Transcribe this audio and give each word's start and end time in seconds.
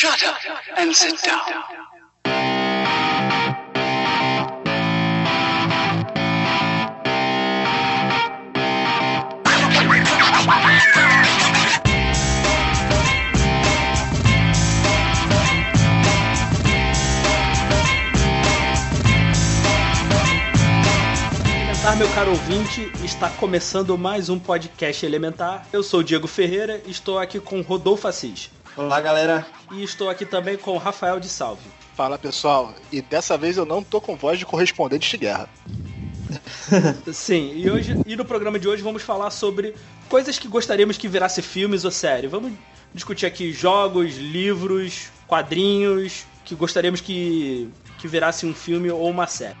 Shut 0.00 0.24
up 0.24 0.38
and 0.78 0.94
sit 0.96 1.22
down. 1.22 1.42
Elementar, 21.90 21.96
meu 21.98 22.08
caro 22.14 22.30
ouvinte, 22.30 22.90
está 23.04 23.28
começando 23.28 23.98
mais 23.98 24.30
um 24.30 24.38
podcast 24.38 25.04
Elementar. 25.04 25.66
Eu 25.70 25.82
sou 25.82 26.00
o 26.00 26.04
Diego 26.04 26.26
Ferreira 26.26 26.80
e 26.86 26.90
estou 26.90 27.18
aqui 27.18 27.38
com 27.38 27.60
Rodolfo 27.60 28.08
Assis. 28.08 28.50
Olá, 28.76 29.00
galera. 29.00 29.46
E 29.72 29.82
estou 29.82 30.08
aqui 30.08 30.24
também 30.24 30.56
com 30.56 30.76
Rafael 30.76 31.18
de 31.18 31.28
Salve. 31.28 31.62
Fala 31.96 32.16
pessoal, 32.16 32.72
e 32.90 33.02
dessa 33.02 33.36
vez 33.36 33.56
eu 33.56 33.66
não 33.66 33.82
tô 33.82 34.00
com 34.00 34.16
voz 34.16 34.38
de 34.38 34.46
correspondente 34.46 35.10
de 35.10 35.16
guerra. 35.18 35.48
Sim, 37.12 37.52
e 37.56 37.68
hoje 37.68 38.00
e 38.06 38.14
no 38.14 38.24
programa 38.24 38.58
de 38.58 38.68
hoje 38.68 38.82
vamos 38.82 39.02
falar 39.02 39.30
sobre 39.30 39.74
coisas 40.08 40.38
que 40.38 40.46
gostaríamos 40.46 40.96
que 40.96 41.08
virasse 41.08 41.42
filmes 41.42 41.84
ou 41.84 41.90
série. 41.90 42.28
Vamos 42.28 42.52
discutir 42.94 43.26
aqui 43.26 43.52
jogos, 43.52 44.16
livros, 44.16 45.08
quadrinhos 45.26 46.24
que 46.44 46.54
gostaríamos 46.54 47.00
que, 47.00 47.68
que 47.98 48.08
virasse 48.08 48.46
um 48.46 48.54
filme 48.54 48.90
ou 48.90 49.08
uma 49.10 49.26
série. 49.26 49.56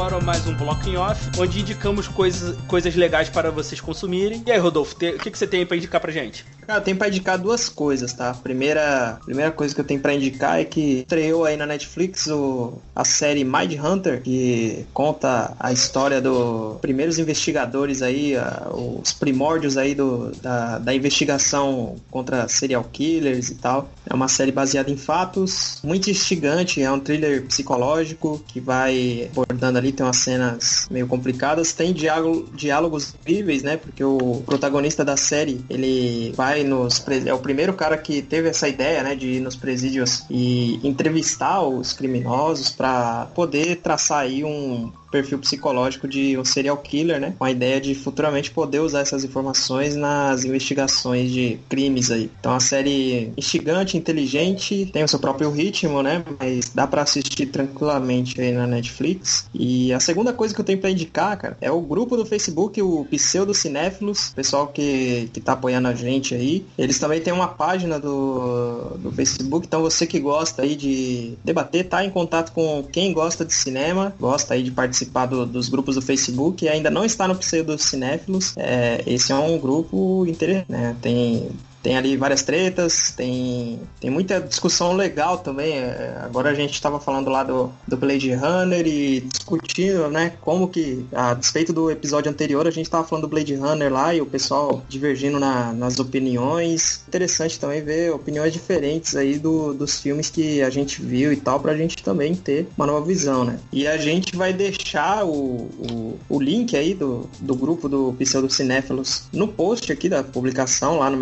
Agora 0.00 0.18
mais 0.18 0.46
um 0.46 0.54
bloco 0.54 0.88
em 0.88 0.96
off, 0.96 1.20
onde 1.38 1.60
indicamos 1.60 2.08
coisas, 2.08 2.56
coisas 2.66 2.94
legais 2.96 3.28
para 3.28 3.50
vocês 3.50 3.82
consumirem. 3.82 4.42
E 4.46 4.50
aí, 4.50 4.58
Rodolfo, 4.58 4.94
te- 4.94 5.10
o 5.10 5.18
que, 5.18 5.30
que 5.30 5.36
você 5.36 5.46
tem 5.46 5.66
para 5.66 5.76
indicar 5.76 6.00
pra 6.00 6.10
gente? 6.10 6.42
Cara, 6.66 6.78
eu 6.80 6.82
tenho 6.84 6.96
pra 6.96 7.08
indicar 7.08 7.36
duas 7.36 7.68
coisas, 7.68 8.14
tá? 8.14 8.32
Primeira, 8.32 9.18
primeira 9.26 9.50
coisa 9.50 9.74
que 9.74 9.80
eu 9.80 9.84
tenho 9.84 10.00
pra 10.00 10.14
indicar 10.14 10.58
é 10.58 10.64
que 10.64 11.00
estreou 11.00 11.44
aí 11.44 11.54
na 11.58 11.66
Netflix 11.66 12.26
o, 12.28 12.78
a 12.96 13.04
série 13.04 13.44
Mind 13.44 13.74
Hunter, 13.78 14.22
que 14.22 14.86
conta 14.94 15.54
a 15.60 15.70
história 15.70 16.18
dos 16.18 16.78
primeiros 16.80 17.18
investigadores 17.18 18.00
aí, 18.00 18.34
a- 18.36 18.68
os 18.72 19.12
primórdios 19.12 19.76
aí 19.76 19.94
do, 19.94 20.32
da, 20.40 20.78
da 20.78 20.94
investigação 20.94 21.96
contra 22.10 22.48
serial 22.48 22.84
killers 22.90 23.50
e 23.50 23.56
tal. 23.56 23.90
É 24.08 24.14
uma 24.14 24.28
série 24.28 24.50
baseada 24.50 24.90
em 24.90 24.96
fatos, 24.96 25.78
muito 25.84 26.08
instigante, 26.10 26.80
é 26.82 26.90
um 26.90 26.98
thriller 27.00 27.42
psicológico 27.44 28.42
que 28.48 28.60
vai 28.60 29.28
abordando 29.30 29.76
ali, 29.76 29.89
tem 29.92 30.04
umas 30.04 30.16
cenas 30.16 30.86
meio 30.90 31.06
complicadas, 31.06 31.72
tem 31.72 31.92
diálogo, 31.92 32.48
diálogos 32.54 33.14
incríveis, 33.14 33.62
né? 33.62 33.76
Porque 33.76 34.02
o 34.04 34.42
protagonista 34.46 35.04
da 35.04 35.16
série, 35.16 35.64
ele 35.68 36.32
vai 36.36 36.62
nos 36.62 37.04
é 37.26 37.32
o 37.32 37.38
primeiro 37.38 37.72
cara 37.72 37.96
que 37.96 38.22
teve 38.22 38.48
essa 38.48 38.68
ideia, 38.68 39.02
né, 39.02 39.14
de 39.14 39.26
ir 39.26 39.40
nos 39.40 39.56
presídios 39.56 40.24
e 40.30 40.80
entrevistar 40.82 41.62
os 41.62 41.92
criminosos 41.92 42.70
para 42.70 43.26
poder 43.34 43.76
traçar 43.76 44.20
aí 44.20 44.44
um 44.44 44.92
perfil 45.10 45.38
psicológico 45.38 46.06
de 46.06 46.38
um 46.38 46.44
serial 46.44 46.76
killer, 46.76 47.20
né? 47.20 47.34
Com 47.38 47.44
a 47.44 47.50
ideia 47.50 47.80
de 47.80 47.94
futuramente 47.94 48.50
poder 48.50 48.80
usar 48.80 49.00
essas 49.00 49.24
informações 49.24 49.96
nas 49.96 50.44
investigações 50.44 51.30
de 51.30 51.58
crimes 51.68 52.10
aí. 52.10 52.30
Então 52.38 52.54
a 52.54 52.60
série 52.60 53.32
instigante, 53.36 53.96
inteligente, 53.96 54.88
tem 54.92 55.04
o 55.04 55.08
seu 55.08 55.18
próprio 55.18 55.50
ritmo, 55.50 56.02
né? 56.02 56.24
Mas 56.38 56.70
dá 56.74 56.86
para 56.86 57.02
assistir 57.02 57.46
tranquilamente 57.46 58.40
aí 58.40 58.52
na 58.52 58.66
Netflix. 58.66 59.48
E 59.52 59.92
a 59.92 60.00
segunda 60.00 60.32
coisa 60.32 60.54
que 60.54 60.60
eu 60.60 60.64
tenho 60.64 60.78
para 60.78 60.90
indicar, 60.90 61.36
cara, 61.36 61.56
é 61.60 61.70
o 61.70 61.80
grupo 61.80 62.16
do 62.16 62.24
Facebook, 62.24 62.80
o 62.80 63.04
Pseudo 63.10 63.52
Cinéfilos, 63.52 64.32
pessoal 64.34 64.68
que, 64.68 65.28
que 65.32 65.40
tá 65.40 65.52
apoiando 65.52 65.88
a 65.88 65.94
gente 65.94 66.34
aí. 66.34 66.64
Eles 66.78 66.98
também 66.98 67.20
têm 67.20 67.32
uma 67.32 67.48
página 67.48 67.98
do, 67.98 68.96
do 68.98 69.12
Facebook, 69.12 69.66
então 69.66 69.82
você 69.82 70.06
que 70.06 70.20
gosta 70.20 70.62
aí 70.62 70.76
de 70.76 71.34
debater, 71.44 71.88
tá 71.88 72.04
em 72.04 72.10
contato 72.10 72.52
com 72.52 72.84
quem 72.90 73.12
gosta 73.12 73.44
de 73.44 73.52
cinema, 73.52 74.14
gosta 74.18 74.54
aí 74.54 74.62
de 74.62 74.70
participar 74.70 74.99
do- 75.28 75.46
dos 75.46 75.68
grupos 75.68 75.94
do 75.94 76.02
Facebook 76.02 76.64
e 76.64 76.68
ainda 76.68 76.90
não 76.90 77.04
está 77.04 77.26
no 77.28 77.34
Pseudo 77.36 77.78
Cinéfilos, 77.78 78.54
é, 78.56 79.02
esse 79.06 79.32
é 79.32 79.34
um 79.36 79.58
grupo 79.58 80.24
interessante, 80.26 80.66
né? 80.70 80.96
Tem 81.00 81.50
tem 81.82 81.96
ali 81.96 82.16
várias 82.16 82.42
tretas, 82.42 83.12
tem, 83.16 83.80
tem 84.00 84.10
muita 84.10 84.40
discussão 84.40 84.92
legal 84.94 85.38
também. 85.38 85.74
é, 85.74 86.18
agora 86.22 86.50
a 86.50 86.54
gente 86.54 86.74
estava 86.74 87.00
falando 87.00 87.30
lá 87.30 87.42
do, 87.42 87.70
do 87.86 87.96
Blade 87.96 88.32
Runner 88.34 88.86
e 88.86 89.20
discutindo, 89.20 90.08
né, 90.08 90.32
como 90.40 90.68
que, 90.68 91.04
a 91.12 91.34
despeito 91.34 91.72
do 91.72 91.90
episódio 91.90 92.30
anterior, 92.30 92.66
a 92.66 92.70
gente 92.70 92.86
estava 92.86 93.06
falando 93.06 93.22
do 93.22 93.28
Blade 93.28 93.54
Runner 93.54 93.92
lá 93.92 94.14
e 94.14 94.20
o 94.20 94.26
pessoal 94.26 94.82
divergindo 94.88 95.38
na- 95.38 95.72
nas 95.72 95.98
opiniões. 95.98 97.02
Interessante 97.08 97.58
também 97.58 97.82
ver 97.82 98.12
opiniões 98.12 98.52
diferentes 98.52 99.16
aí 99.16 99.38
do, 99.38 99.72
dos 99.74 99.98
filmes 100.00 100.30
que 100.30 100.62
a 100.62 100.70
gente 100.70 101.00
viu 101.02 101.32
e 101.32 101.36
tal, 101.36 101.60
pra 101.60 101.76
gente 101.76 102.02
também 102.02 102.34
ter 102.34 102.68
uma 102.76 102.86
nova 102.86 103.04
visão, 103.04 103.44
né? 103.44 103.58
E 103.72 103.86
a 103.86 103.96
gente 103.96 104.36
vai 104.36 104.52
deixar 104.52 105.24
o, 105.24 105.30
o, 105.30 106.18
o 106.28 106.40
link 106.40 106.76
aí 106.76 106.94
do, 106.94 107.28
do 107.40 107.54
grupo 107.54 107.88
do 107.88 108.14
Pseudo 108.18 108.50
Cinéfilos 108.50 109.24
no 109.32 109.48
post 109.48 109.90
aqui 109.92 110.08
da 110.08 110.22
publicação 110.22 110.98
lá 110.98 111.10
no 111.10 111.16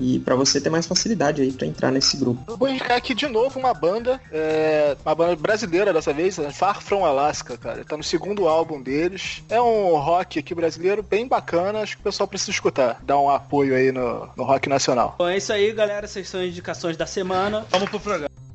E 0.00 0.18
pra 0.18 0.34
você 0.34 0.60
ter 0.60 0.70
mais 0.70 0.86
facilidade 0.86 1.42
aí 1.42 1.52
pra 1.52 1.66
entrar 1.66 1.90
nesse 1.90 2.16
grupo. 2.16 2.42
Eu 2.48 2.56
vou 2.56 2.68
indicar 2.68 2.96
aqui 2.96 3.14
de 3.14 3.26
novo 3.28 3.58
uma 3.58 3.74
banda, 3.74 4.20
é, 4.32 4.96
uma 5.04 5.14
banda 5.14 5.36
brasileira 5.36 5.92
dessa 5.92 6.12
vez, 6.12 6.38
é 6.38 6.50
Far 6.50 6.80
From 6.80 7.04
Alaska, 7.04 7.56
cara. 7.56 7.84
Tá 7.84 7.96
no 7.96 8.02
segundo 8.02 8.48
álbum 8.48 8.80
deles. 8.80 9.42
É 9.48 9.60
um 9.60 9.96
rock 9.96 10.38
aqui 10.38 10.54
brasileiro 10.54 11.02
bem 11.02 11.26
bacana, 11.26 11.80
acho 11.80 11.96
que 11.96 12.00
o 12.00 12.04
pessoal 12.04 12.26
precisa 12.26 12.50
escutar. 12.50 12.98
Dar 13.02 13.18
um 13.18 13.30
apoio 13.30 13.74
aí 13.74 13.92
no, 13.92 14.28
no 14.36 14.44
rock 14.44 14.68
nacional. 14.68 15.14
Bom, 15.18 15.28
é 15.28 15.36
isso 15.36 15.52
aí, 15.52 15.72
galera. 15.72 16.06
Essas 16.06 16.28
são 16.28 16.40
as 16.40 16.46
indicações 16.46 16.96
da 16.96 17.06
semana. 17.06 17.66
Vamos 17.70 17.90
pro 17.90 18.00
programa. 18.00 18.45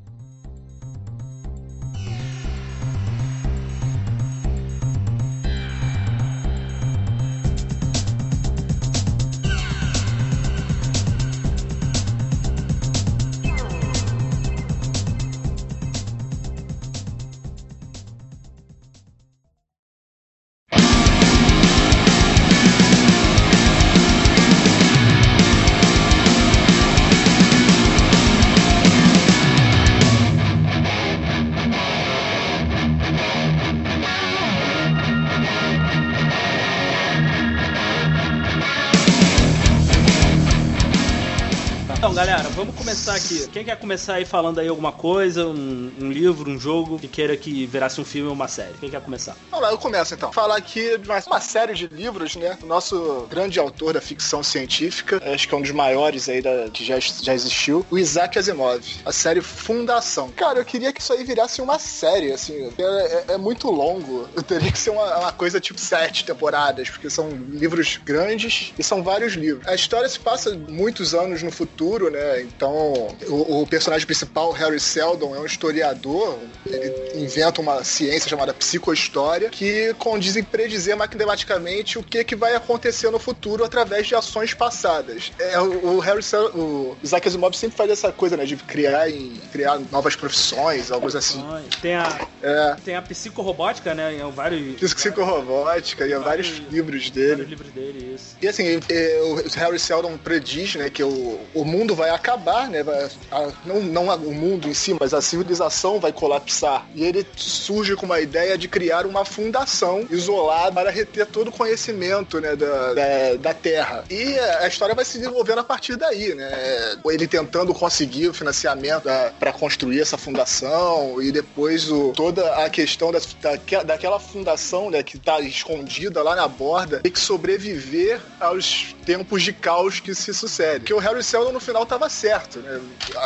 Quem 43.61 43.67
quer 43.67 43.77
começar 43.77 44.15
aí 44.15 44.25
falando 44.25 44.57
aí 44.57 44.67
alguma 44.67 44.91
coisa, 44.91 45.45
um, 45.45 45.91
um 46.01 46.11
livro, 46.11 46.49
um 46.49 46.59
jogo 46.59 46.97
que 46.97 47.07
queira 47.07 47.37
que 47.37 47.67
virasse 47.67 48.01
um 48.01 48.03
filme 48.03 48.27
ou 48.27 48.33
uma 48.33 48.47
série? 48.47 48.73
Quem 48.79 48.89
quer 48.89 48.99
começar? 49.01 49.37
Vamos 49.51 49.63
lá, 49.63 49.71
eu 49.71 49.77
começo 49.77 50.15
então. 50.15 50.33
Falar 50.33 50.55
aqui 50.55 50.97
de 50.97 51.07
uma, 51.07 51.39
série 51.39 51.75
de 51.75 51.85
livros, 51.85 52.35
né? 52.35 52.57
O 52.63 52.65
nosso 52.65 53.27
grande 53.29 53.59
autor 53.59 53.93
da 53.93 54.01
ficção 54.01 54.41
científica, 54.41 55.21
acho 55.31 55.47
que 55.47 55.53
é 55.53 55.57
um 55.59 55.61
dos 55.61 55.69
maiores 55.69 56.27
aí 56.27 56.41
da, 56.41 56.71
que 56.73 56.83
já, 56.83 56.99
já 56.99 57.35
existiu, 57.35 57.85
o 57.91 57.99
Isaac 57.99 58.39
Asimov. 58.39 58.83
A 59.05 59.11
série 59.11 59.41
Fundação. 59.41 60.31
Cara, 60.31 60.57
eu 60.57 60.65
queria 60.65 60.91
que 60.91 60.99
isso 60.99 61.13
aí 61.13 61.23
virasse 61.23 61.61
uma 61.61 61.77
série, 61.77 62.31
assim. 62.31 62.73
É, 62.79 62.81
é- 62.81 63.25
é 63.33 63.37
muito 63.37 63.69
longo. 63.69 64.27
Teria 64.47 64.71
que 64.71 64.79
ser 64.79 64.89
uma, 64.89 65.19
uma 65.19 65.31
coisa 65.31 65.59
tipo 65.59 65.79
sete 65.79 66.25
temporadas, 66.25 66.89
porque 66.89 67.11
são 67.11 67.29
livros 67.29 67.99
grandes 68.03 68.73
e 68.79 68.83
são 68.83 69.03
vários 69.03 69.33
livros. 69.33 69.67
A 69.67 69.75
história 69.75 70.09
se 70.09 70.19
passa 70.19 70.49
muitos 70.67 71.13
anos 71.13 71.43
no 71.43 71.51
futuro, 71.51 72.09
né? 72.09 72.41
Então, 72.41 73.15
o 73.51 73.67
personagem 73.67 74.05
principal, 74.05 74.51
Harry 74.51 74.79
Seldon, 74.79 75.35
é 75.35 75.39
um 75.39 75.45
historiador. 75.45 76.37
Ele 76.65 76.91
inventa 77.23 77.59
uma 77.61 77.83
ciência 77.83 78.29
chamada 78.29 78.53
psicohistória 78.53 79.49
que 79.49 79.93
condiz 79.97 80.35
em 80.35 80.43
predizer 80.43 80.95
matematicamente 80.95 81.97
o 81.97 82.03
que, 82.03 82.23
que 82.23 82.35
vai 82.35 82.55
acontecer 82.55 83.09
no 83.09 83.19
futuro 83.19 83.63
através 83.63 84.07
de 84.07 84.15
ações 84.15 84.53
passadas. 84.53 85.31
É, 85.39 85.59
o, 85.59 85.99
Harry 85.99 86.23
Seldon, 86.23 86.57
o 86.57 86.97
Isaac 87.03 87.27
Asimov 87.27 87.53
sempre 87.55 87.75
faz 87.77 87.89
essa 87.91 88.11
coisa, 88.11 88.37
né? 88.37 88.45
De 88.45 88.55
criar, 88.55 89.09
em, 89.09 89.33
criar 89.51 89.79
novas 89.91 90.15
profissões, 90.15 90.91
algo 90.91 91.07
assim. 91.15 91.43
Tem 91.81 91.95
a, 91.95 92.27
É. 92.41 92.75
tem 92.83 92.95
a 92.95 93.01
psicorrobótica, 93.01 93.93
né? 93.93 94.15
Em 94.15 94.31
vários. 94.31 94.79
Psicorobótica 94.79 96.05
e 96.07 96.15
vários 96.17 96.61
livros 96.71 97.09
dele. 97.09 97.29
Vários 97.43 97.49
livros 97.49 97.71
dele, 97.71 98.13
isso. 98.15 98.35
E 98.41 98.47
assim, 98.47 98.79
é, 98.89 99.19
o 99.23 99.59
Harry 99.59 99.79
Seldon 99.79 100.17
prediz, 100.17 100.75
né, 100.75 100.89
que 100.89 101.03
o, 101.03 101.39
o 101.53 101.63
mundo 101.65 101.95
vai 101.95 102.09
acabar, 102.09 102.69
né, 102.69 102.83
vai- 102.83 103.09
a- 103.29 103.40
não, 103.65 103.81
não 103.81 104.15
o 104.15 104.33
mundo 104.33 104.67
em 104.67 104.73
si, 104.73 104.95
mas 104.99 105.13
a 105.13 105.21
civilização 105.21 105.99
vai 105.99 106.11
colapsar. 106.11 106.85
E 106.93 107.03
ele 107.03 107.25
surge 107.35 107.95
com 107.95 108.05
uma 108.05 108.19
ideia 108.19 108.57
de 108.57 108.67
criar 108.67 109.05
uma 109.05 109.23
fundação 109.25 110.05
isolada 110.09 110.71
para 110.73 110.89
reter 110.91 111.25
todo 111.25 111.49
o 111.49 111.51
conhecimento, 111.51 112.39
né, 112.39 112.55
da, 112.55 112.93
da, 112.93 113.35
da 113.39 113.53
Terra. 113.53 114.03
E 114.09 114.37
a 114.37 114.67
história 114.67 114.95
vai 114.95 115.05
se 115.05 115.17
desenvolvendo 115.17 115.59
a 115.59 115.63
partir 115.63 115.95
daí, 115.95 116.33
né, 116.35 116.97
ele 117.05 117.27
tentando 117.27 117.73
conseguir 117.73 118.27
o 118.27 118.33
financiamento 118.33 119.03
para 119.39 119.53
construir 119.53 120.01
essa 120.01 120.17
fundação 120.17 121.21
e 121.21 121.31
depois 121.31 121.89
o, 121.91 122.11
toda 122.13 122.55
a 122.65 122.69
questão 122.69 123.11
da, 123.11 123.19
daque- 123.41 123.83
daquela 123.83 124.19
fundação, 124.19 124.89
né, 124.89 125.03
que 125.03 125.17
está 125.17 125.39
escondida 125.39 126.21
lá 126.23 126.35
na 126.35 126.47
borda, 126.47 126.99
tem 126.99 127.11
que 127.11 127.19
sobreviver 127.19 128.19
aos 128.39 128.95
tempos 129.05 129.43
de 129.43 129.53
caos 129.53 129.99
que 129.99 130.13
se 130.15 130.33
sucedem. 130.33 130.79
Porque 130.79 130.93
o 130.93 130.99
Harry 130.99 131.23
Seldon 131.23 131.51
no 131.51 131.59
final 131.59 131.83
estava 131.83 132.09
certo, 132.09 132.59
né? 132.59 132.79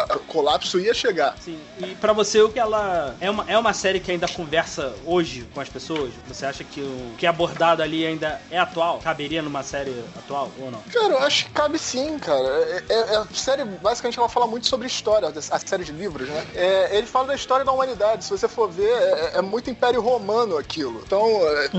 A- 0.10 0.16
O 0.16 0.20
colapso 0.20 0.80
ia 0.80 0.94
chegar. 0.94 1.36
Sim. 1.40 1.60
E 1.80 1.96
pra 1.96 2.12
você, 2.14 2.42
o 2.42 2.50
que 2.50 2.60
ela. 2.60 3.16
É 3.20 3.30
uma, 3.30 3.46
é 3.48 3.58
uma 3.58 3.74
série 3.74 4.00
que 4.00 4.12
ainda 4.12 4.28
conversa 4.28 4.94
hoje 5.06 5.48
com 5.54 5.60
as 5.62 5.70
pessoas? 5.70 6.12
Você 6.28 6.46
acha 6.46 6.64
que 6.64 6.82
o 6.82 7.16
que 7.18 7.26
é 7.26 7.30
abordado 7.30 7.82
ali 7.82 8.06
ainda 8.06 8.42
é 8.50 8.58
atual? 8.60 9.00
Caberia 9.00 9.42
numa 9.42 9.64
série 9.64 10.04
atual 10.18 10.52
ou 10.60 10.70
não? 10.72 10.82
Cara, 10.92 11.14
eu 11.14 11.20
acho 11.20 11.46
que 11.46 11.52
cabe 11.52 11.78
sim, 11.80 12.18
cara. 12.20 12.46
É, 12.48 12.84
é- 12.90 13.14
é- 13.14 13.18
a 13.18 13.28
série, 13.34 13.64
basicamente, 13.64 14.20
ela 14.20 14.30
fala 14.30 14.48
muito 14.48 14.68
sobre 14.68 14.88
história, 14.88 15.28
a 15.52 15.60
série 15.60 15.84
de 15.84 15.92
livros, 15.92 16.28
né? 16.28 16.46
É, 16.56 16.98
ele 16.98 17.08
fala 17.08 17.28
da 17.28 17.36
história 17.36 17.64
da 17.66 17.72
humanidade. 17.72 18.24
Se 18.26 18.30
você 18.32 18.48
for 18.48 18.70
ver, 18.70 18.90
é, 18.92 19.32
é 19.38 19.42
muito 19.42 19.70
Império 19.70 20.02
Romano 20.02 20.58
aquilo. 20.58 21.02
Então, 21.06 21.26
é, 21.28 21.70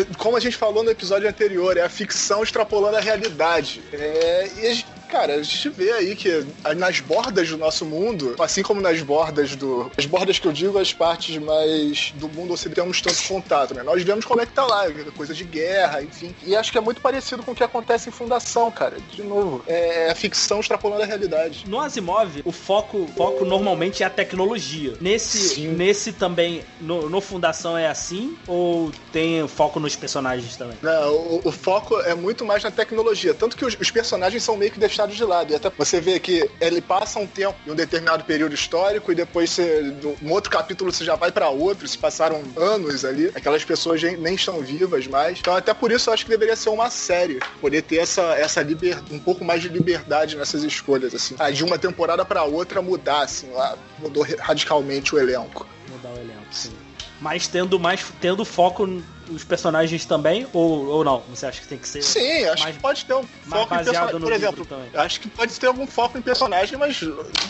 é, 0.00 0.04
como 0.18 0.36
a 0.36 0.40
gente 0.40 0.56
falou 0.56 0.82
no 0.82 0.90
episódio 0.90 1.28
anterior, 1.28 1.76
é 1.76 1.82
a 1.82 1.88
ficção 1.88 2.42
extrapolando 2.42 2.96
a 2.96 3.00
realidade. 3.00 3.82
É, 3.92 4.50
e 4.56 4.66
a 4.66 4.74
gente- 4.74 4.99
Cara, 5.10 5.34
a 5.34 5.42
gente 5.42 5.68
vê 5.70 5.90
aí 5.92 6.14
que 6.14 6.44
nas 6.76 7.00
bordas 7.00 7.48
do 7.48 7.56
nosso 7.56 7.84
mundo, 7.84 8.34
assim 8.38 8.62
como 8.62 8.80
nas 8.80 9.00
bordas 9.02 9.56
do. 9.56 9.90
As 9.96 10.06
bordas 10.06 10.38
que 10.38 10.46
eu 10.46 10.52
digo, 10.52 10.78
as 10.78 10.92
partes 10.92 11.36
mais 11.38 12.12
do 12.16 12.28
mundo 12.28 12.52
ocidental 12.52 12.80
temos 12.90 13.00
tanto 13.00 13.22
contato, 13.28 13.74
né? 13.74 13.82
Nós 13.82 14.02
vemos 14.02 14.24
como 14.24 14.40
é 14.40 14.46
que 14.46 14.52
tá 14.52 14.66
lá, 14.66 14.84
coisa 15.16 15.34
de 15.34 15.44
guerra, 15.44 16.02
enfim. 16.02 16.34
E 16.42 16.56
acho 16.56 16.72
que 16.72 16.78
é 16.78 16.80
muito 16.80 17.00
parecido 17.00 17.42
com 17.42 17.52
o 17.52 17.54
que 17.54 17.62
acontece 17.62 18.08
em 18.08 18.12
Fundação, 18.12 18.70
cara. 18.70 18.96
De 19.12 19.22
novo, 19.22 19.62
é 19.66 20.10
a 20.10 20.14
ficção 20.14 20.60
extrapolando 20.60 21.02
a 21.02 21.06
realidade. 21.06 21.64
No 21.66 21.80
Asimov, 21.80 22.42
o 22.44 22.52
foco, 22.52 23.08
foco 23.16 23.44
normalmente 23.44 24.02
é 24.02 24.06
a 24.06 24.10
tecnologia. 24.10 24.94
Nesse, 25.00 25.38
Sim. 25.38 25.68
nesse 25.68 26.12
também, 26.12 26.64
no, 26.80 27.08
no 27.08 27.20
Fundação 27.20 27.76
é 27.76 27.86
assim? 27.86 28.36
Ou 28.46 28.90
tem 29.12 29.46
foco 29.46 29.78
nos 29.78 29.94
personagens 29.94 30.56
também? 30.56 30.76
Não, 30.82 31.12
o, 31.14 31.40
o 31.44 31.52
foco 31.52 31.98
é 32.00 32.14
muito 32.14 32.44
mais 32.44 32.64
na 32.64 32.70
tecnologia. 32.70 33.34
Tanto 33.34 33.56
que 33.56 33.64
os, 33.64 33.76
os 33.80 33.90
personagens 33.90 34.42
são 34.42 34.56
meio 34.56 34.70
que 34.70 34.78
deixados 34.78 34.99
de 35.06 35.24
lado. 35.24 35.52
E 35.52 35.56
até 35.56 35.70
você 35.70 36.00
vê 36.00 36.18
que 36.18 36.48
ele 36.60 36.80
passa 36.80 37.18
um 37.18 37.26
tempo 37.26 37.56
em 37.66 37.70
um 37.70 37.74
determinado 37.74 38.24
período 38.24 38.54
histórico 38.54 39.12
e 39.12 39.14
depois 39.14 39.50
você, 39.50 39.94
no 40.20 40.32
outro 40.32 40.50
capítulo 40.50 40.92
você 40.92 41.04
já 41.04 41.14
vai 41.14 41.30
pra 41.30 41.48
outro. 41.48 41.86
Se 41.86 41.98
passaram 41.98 42.42
anos 42.56 43.04
ali, 43.04 43.30
aquelas 43.34 43.64
pessoas 43.64 44.02
nem 44.02 44.34
estão 44.34 44.60
vivas 44.60 45.06
mais. 45.06 45.38
Então, 45.38 45.54
até 45.54 45.72
por 45.74 45.90
isso 45.90 46.10
eu 46.10 46.14
acho 46.14 46.24
que 46.24 46.30
deveria 46.30 46.56
ser 46.56 46.70
uma 46.70 46.90
série. 46.90 47.40
Poder 47.60 47.82
ter 47.82 47.96
essa, 47.96 48.22
essa 48.34 48.62
liber, 48.62 48.98
um 49.10 49.18
pouco 49.18 49.44
mais 49.44 49.62
de 49.62 49.68
liberdade 49.68 50.36
nessas 50.36 50.62
escolhas, 50.62 51.14
assim. 51.14 51.34
Ah, 51.38 51.50
de 51.50 51.64
uma 51.64 51.78
temporada 51.78 52.24
pra 52.24 52.44
outra 52.44 52.82
mudar, 52.82 53.22
assim, 53.22 53.50
lá, 53.50 53.76
mudou 53.98 54.26
radicalmente 54.38 55.14
o 55.14 55.18
elenco. 55.18 55.66
Mudar 55.88 56.10
o 56.10 56.18
elenco, 56.18 56.46
sim. 56.50 56.72
Mas 57.20 57.46
tendo 57.46 57.78
mais 57.78 58.04
tendo 58.20 58.44
foco 58.44 58.86
nos 59.30 59.44
personagens 59.44 60.04
também, 60.04 60.46
ou, 60.52 60.86
ou 60.86 61.04
não? 61.04 61.22
Você 61.30 61.46
acha 61.46 61.60
que 61.60 61.68
tem 61.68 61.78
que 61.78 61.88
ser. 61.88 62.02
Sim, 62.02 62.44
acho 62.44 62.62
mais- 62.62 62.76
que 62.76 62.82
pode 62.82 63.04
ter 63.04 63.14
um 63.14 63.22
foco 63.48 63.74
em 63.74 63.78
personagem. 63.84 64.20
Por 64.20 64.32
exemplo, 64.32 64.64
também. 64.66 64.90
acho 64.94 65.20
que 65.20 65.28
pode 65.28 65.58
ter 65.60 65.66
algum 65.66 65.86
foco 65.86 66.18
em 66.18 66.22
personagem, 66.22 66.78
mas 66.78 67.00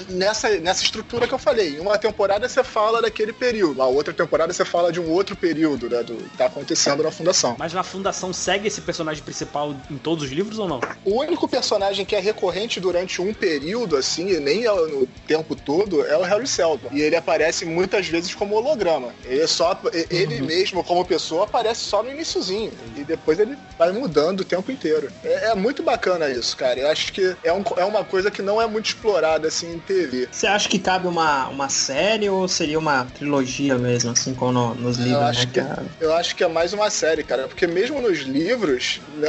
nessa, 0.08 0.48
nessa 0.58 0.82
estrutura 0.84 1.26
que 1.26 1.34
eu 1.34 1.38
falei. 1.38 1.76
Em 1.76 1.80
uma 1.80 1.98
temporada 1.98 2.48
você 2.48 2.62
fala 2.62 3.00
daquele 3.00 3.32
período, 3.32 3.78
na 3.78 3.86
outra 3.86 4.12
temporada 4.12 4.52
você 4.52 4.64
fala 4.64 4.92
de 4.92 5.00
um 5.00 5.10
outro 5.10 5.34
período, 5.36 5.88
né? 5.88 6.02
Do 6.02 6.14
que 6.16 6.36
tá 6.36 6.46
acontecendo 6.46 7.02
na 7.02 7.10
fundação. 7.10 7.56
Mas 7.58 7.72
na 7.72 7.82
Fundação 7.82 8.32
segue 8.32 8.68
esse 8.68 8.80
personagem 8.80 9.22
principal 9.22 9.74
em 9.90 9.98
todos 9.98 10.24
os 10.24 10.30
livros 10.30 10.58
ou 10.58 10.68
não? 10.68 10.80
O 11.04 11.20
único 11.20 11.48
personagem 11.48 12.04
que 12.04 12.14
é 12.14 12.20
recorrente 12.20 12.78
durante 12.80 13.20
um 13.20 13.32
período, 13.34 13.96
assim, 13.96 14.28
e 14.28 14.40
nem 14.40 14.66
é 14.66 14.70
no 14.72 15.06
tempo 15.26 15.54
todo, 15.56 16.04
é 16.06 16.16
o 16.16 16.22
Harry 16.22 16.46
Seldon. 16.46 16.88
E 16.92 17.00
ele 17.00 17.16
aparece 17.16 17.64
muitas 17.64 18.06
vezes 18.06 18.34
como 18.34 18.54
holograma. 18.54 19.12
Ele 19.24 19.46
só. 19.46 19.78
Ele 20.10 20.40
mesmo, 20.42 20.84
como 20.84 21.04
pessoa, 21.04 21.44
aparece 21.44 21.69
só 21.74 22.02
no 22.02 22.10
iniciozinho. 22.10 22.72
E 22.96 23.04
depois 23.04 23.38
ele 23.38 23.56
vai 23.78 23.92
mudando 23.92 24.40
o 24.40 24.44
tempo 24.44 24.70
inteiro. 24.70 25.10
É, 25.22 25.50
é 25.50 25.54
muito 25.54 25.82
bacana 25.82 26.28
isso, 26.28 26.56
cara. 26.56 26.78
Eu 26.80 26.88
acho 26.88 27.12
que 27.12 27.36
é, 27.42 27.52
um- 27.52 27.64
é 27.76 27.84
uma 27.84 28.04
coisa 28.04 28.30
que 28.30 28.42
não 28.42 28.60
é 28.60 28.66
muito 28.66 28.86
explorada 28.86 29.48
assim 29.48 29.72
em 29.74 29.78
TV. 29.78 30.28
Você 30.30 30.46
acha 30.46 30.68
que 30.68 30.78
cabe 30.78 31.06
uma, 31.06 31.48
uma 31.48 31.68
série 31.68 32.28
ou 32.28 32.46
seria 32.48 32.78
uma 32.78 33.04
trilogia 33.06 33.76
mesmo, 33.78 34.10
assim 34.10 34.34
como 34.34 34.52
no- 34.52 34.74
nos 34.74 34.96
livros, 34.96 35.14
eu, 35.14 35.20
né? 35.20 35.28
acho 35.30 35.46
que, 35.48 35.60
cara? 35.60 35.86
eu 36.00 36.12
acho 36.14 36.36
que 36.36 36.44
é 36.44 36.48
mais 36.48 36.72
uma 36.72 36.90
série, 36.90 37.22
cara. 37.22 37.46
Porque 37.48 37.66
mesmo 37.66 38.00
nos 38.00 38.18
livros, 38.20 39.00
né, 39.14 39.28